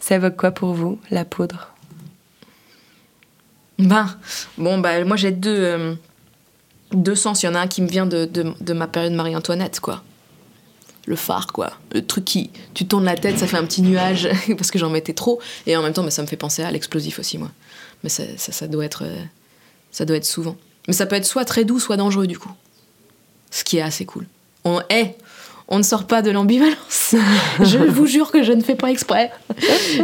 Ça 0.00 0.16
évoque 0.16 0.36
quoi 0.36 0.50
pour 0.50 0.74
vous, 0.74 0.98
la 1.10 1.24
poudre? 1.24 1.68
Ben, 3.78 4.08
bon, 4.58 4.78
bah, 4.78 5.04
moi 5.04 5.16
j'ai 5.16 5.30
deux, 5.30 5.56
euh, 5.56 5.94
deux 6.92 7.14
sens. 7.14 7.42
Il 7.42 7.46
y 7.46 7.48
en 7.48 7.54
a 7.54 7.60
un 7.60 7.66
qui 7.68 7.82
me 7.82 7.88
vient 7.88 8.06
de, 8.06 8.24
de, 8.24 8.52
de 8.60 8.72
ma 8.72 8.88
période 8.88 9.12
Marie-Antoinette, 9.12 9.78
quoi. 9.80 10.02
le 11.06 11.16
phare, 11.16 11.46
quoi. 11.48 11.72
Le 11.92 12.04
truc 12.04 12.24
qui. 12.24 12.50
Tu 12.74 12.86
tournes 12.86 13.04
la 13.04 13.16
tête, 13.16 13.38
ça 13.38 13.46
fait 13.46 13.56
un 13.56 13.64
petit 13.64 13.82
nuage, 13.82 14.28
parce 14.56 14.70
que 14.70 14.78
j'en 14.78 14.90
mettais 14.90 15.14
trop. 15.14 15.40
Et 15.66 15.76
en 15.76 15.82
même 15.82 15.92
temps, 15.92 16.02
mais 16.02 16.10
ça 16.10 16.22
me 16.22 16.26
fait 16.26 16.36
penser 16.36 16.62
à 16.62 16.70
l'explosif 16.70 17.18
aussi, 17.18 17.38
moi. 17.38 17.50
Mais 18.02 18.10
ça, 18.10 18.24
ça, 18.36 18.50
ça 18.52 18.66
doit 18.66 18.84
être. 18.84 19.04
Ça 19.92 20.04
doit 20.04 20.16
être 20.16 20.24
souvent. 20.24 20.56
Mais 20.88 20.94
ça 20.94 21.06
peut 21.06 21.16
être 21.16 21.26
soit 21.26 21.44
très 21.44 21.64
doux, 21.64 21.78
soit 21.78 21.96
dangereux, 21.96 22.26
du 22.26 22.38
coup. 22.38 22.50
Ce 23.50 23.62
qui 23.62 23.76
est 23.76 23.82
assez 23.82 24.04
cool. 24.04 24.26
On 24.64 24.80
est. 24.88 25.16
On 25.68 25.78
ne 25.78 25.82
sort 25.82 26.06
pas 26.06 26.22
de 26.22 26.30
l'ambivalence. 26.30 27.14
je 27.60 27.78
vous 27.78 28.06
jure 28.06 28.32
que 28.32 28.42
je 28.42 28.52
ne 28.52 28.62
fais 28.62 28.74
pas 28.74 28.90
exprès. 28.90 29.30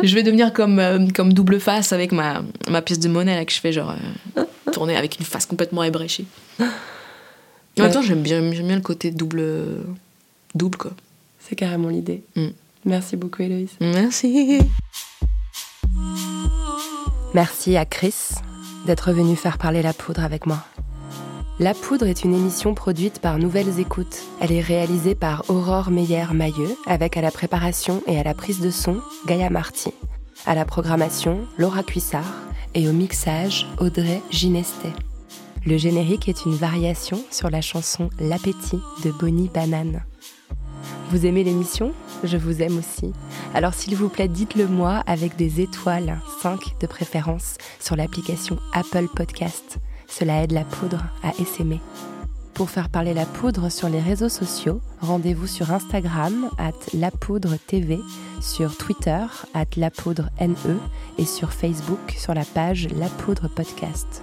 je 0.02 0.14
vais 0.14 0.22
devenir 0.22 0.52
comme, 0.52 0.78
euh, 0.78 1.06
comme 1.14 1.32
double 1.32 1.58
face 1.58 1.92
avec 1.92 2.12
ma, 2.12 2.42
ma 2.70 2.80
pièce 2.80 3.00
de 3.00 3.08
monnaie 3.08 3.34
là, 3.34 3.44
que 3.44 3.52
je 3.52 3.60
fais 3.60 3.72
genre 3.72 3.94
euh, 4.36 4.44
tourner 4.72 4.96
avec 4.96 5.18
une 5.18 5.26
face 5.26 5.46
complètement 5.46 5.82
ébréchée. 5.82 6.26
En 6.60 7.82
même 7.82 7.92
temps, 7.92 8.02
j'aime 8.02 8.22
bien, 8.22 8.40
j'aime 8.52 8.66
bien 8.66 8.76
le 8.76 8.82
côté 8.82 9.10
double, 9.10 9.42
double 10.54 10.78
quoi. 10.78 10.92
C'est 11.38 11.56
carrément 11.56 11.88
l'idée. 11.88 12.22
Mm. 12.36 12.48
Merci 12.84 13.16
beaucoup, 13.16 13.42
Héloïse. 13.42 13.70
Merci. 13.80 14.60
Merci 17.34 17.76
à 17.76 17.84
Chris 17.84 18.14
d'être 18.86 19.12
venu 19.12 19.36
faire 19.36 19.58
parler 19.58 19.82
la 19.82 19.92
poudre 19.92 20.24
avec 20.24 20.46
moi. 20.46 20.58
La 21.60 21.74
poudre 21.74 22.06
est 22.06 22.22
une 22.22 22.34
émission 22.34 22.74
produite 22.74 23.18
par 23.18 23.38
Nouvelles 23.38 23.80
Écoutes. 23.80 24.22
Elle 24.40 24.52
est 24.52 24.60
réalisée 24.60 25.16
par 25.16 25.44
Aurore 25.48 25.90
Meyer-Mailleux, 25.90 26.76
avec 26.86 27.16
à 27.16 27.20
la 27.20 27.32
préparation 27.32 28.00
et 28.06 28.18
à 28.18 28.22
la 28.22 28.32
prise 28.34 28.60
de 28.60 28.70
son 28.70 29.00
Gaïa 29.26 29.50
Marty, 29.50 29.92
à 30.46 30.54
la 30.54 30.64
programmation 30.64 31.40
Laura 31.58 31.82
Cuissard 31.82 32.32
et 32.74 32.88
au 32.88 32.92
mixage 32.92 33.66
Audrey 33.80 34.22
Ginestet. 34.30 34.92
Le 35.66 35.76
générique 35.76 36.28
est 36.28 36.44
une 36.44 36.54
variation 36.54 37.20
sur 37.32 37.50
la 37.50 37.60
chanson 37.60 38.08
L'appétit 38.20 38.78
de 39.04 39.10
Bonnie 39.10 39.50
Banane. 39.52 40.04
Vous 41.10 41.26
aimez 41.26 41.42
l'émission? 41.42 41.92
Je 42.24 42.36
vous 42.36 42.62
aime 42.62 42.78
aussi. 42.78 43.12
Alors 43.54 43.74
s'il 43.74 43.94
vous 43.96 44.08
plaît, 44.08 44.28
dites-le 44.28 44.66
moi 44.66 45.02
avec 45.06 45.36
des 45.36 45.60
étoiles, 45.60 46.18
5 46.42 46.80
de 46.80 46.86
préférence, 46.86 47.56
sur 47.80 47.96
l'application 47.96 48.58
Apple 48.72 49.06
Podcast. 49.14 49.78
Cela 50.08 50.42
aide 50.42 50.52
la 50.52 50.64
poudre 50.64 51.04
à 51.22 51.30
essaimer. 51.40 51.80
Pour 52.54 52.70
faire 52.70 52.88
parler 52.88 53.14
la 53.14 53.24
poudre 53.24 53.70
sur 53.70 53.88
les 53.88 54.00
réseaux 54.00 54.28
sociaux, 54.28 54.80
rendez-vous 55.00 55.46
sur 55.46 55.70
Instagram 55.70 56.50
at 56.58 56.72
lapoudre 56.92 57.54
TV, 57.68 58.00
sur 58.40 58.76
Twitter 58.76 59.24
at 59.54 59.66
lapoudre 59.76 60.30
NE 60.40 60.80
et 61.18 61.24
sur 61.24 61.52
Facebook 61.52 62.16
sur 62.16 62.34
la 62.34 62.44
page 62.44 62.88
La 62.96 63.06
Poudre 63.06 63.46
Podcast. 63.46 64.22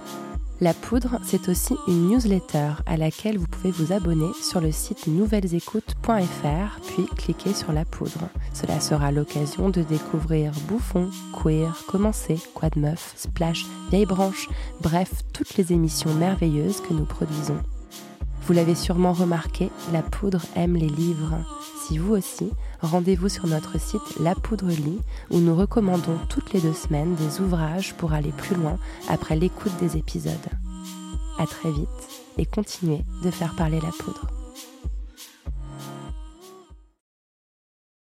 La 0.58 0.72
Poudre, 0.72 1.18
c'est 1.22 1.50
aussi 1.50 1.76
une 1.86 2.08
newsletter 2.08 2.70
à 2.86 2.96
laquelle 2.96 3.36
vous 3.36 3.46
pouvez 3.46 3.70
vous 3.70 3.92
abonner 3.92 4.32
sur 4.40 4.62
le 4.62 4.72
site 4.72 5.06
nouvellesécoutes.fr 5.06 6.80
puis 6.86 7.04
cliquer 7.14 7.52
sur 7.52 7.74
La 7.74 7.84
Poudre. 7.84 8.30
Cela 8.54 8.80
sera 8.80 9.12
l'occasion 9.12 9.68
de 9.68 9.82
découvrir 9.82 10.52
Bouffon, 10.66 11.10
Queer, 11.34 11.76
Commencer, 11.88 12.38
Quoi 12.54 12.70
de 12.70 12.80
Meuf, 12.80 13.12
Splash, 13.16 13.66
Vieille 13.90 14.06
Branche, 14.06 14.48
bref, 14.80 15.24
toutes 15.34 15.58
les 15.58 15.74
émissions 15.74 16.14
merveilleuses 16.14 16.80
que 16.80 16.94
nous 16.94 17.04
produisons. 17.04 17.60
Vous 18.46 18.54
l'avez 18.54 18.74
sûrement 18.74 19.12
remarqué, 19.12 19.70
La 19.92 20.00
Poudre 20.00 20.40
aime 20.54 20.76
les 20.76 20.88
livres. 20.88 21.36
Si 21.86 21.98
vous 21.98 22.14
aussi, 22.14 22.50
rendez-vous 22.86 23.28
sur 23.28 23.46
notre 23.46 23.78
site 23.80 24.18
La 24.20 24.34
Poudre 24.34 24.68
Lit 24.68 25.00
où 25.30 25.38
nous 25.38 25.54
recommandons 25.54 26.18
toutes 26.28 26.52
les 26.52 26.60
deux 26.60 26.72
semaines 26.72 27.14
des 27.14 27.40
ouvrages 27.40 27.94
pour 27.94 28.12
aller 28.12 28.32
plus 28.32 28.54
loin 28.54 28.78
après 29.08 29.36
l'écoute 29.36 29.76
des 29.80 29.96
épisodes. 29.96 30.32
À 31.38 31.46
très 31.46 31.70
vite 31.70 31.88
et 32.38 32.46
continuez 32.46 33.04
de 33.22 33.30
faire 33.30 33.54
parler 33.56 33.80
la 33.80 33.90
poudre. 33.90 34.45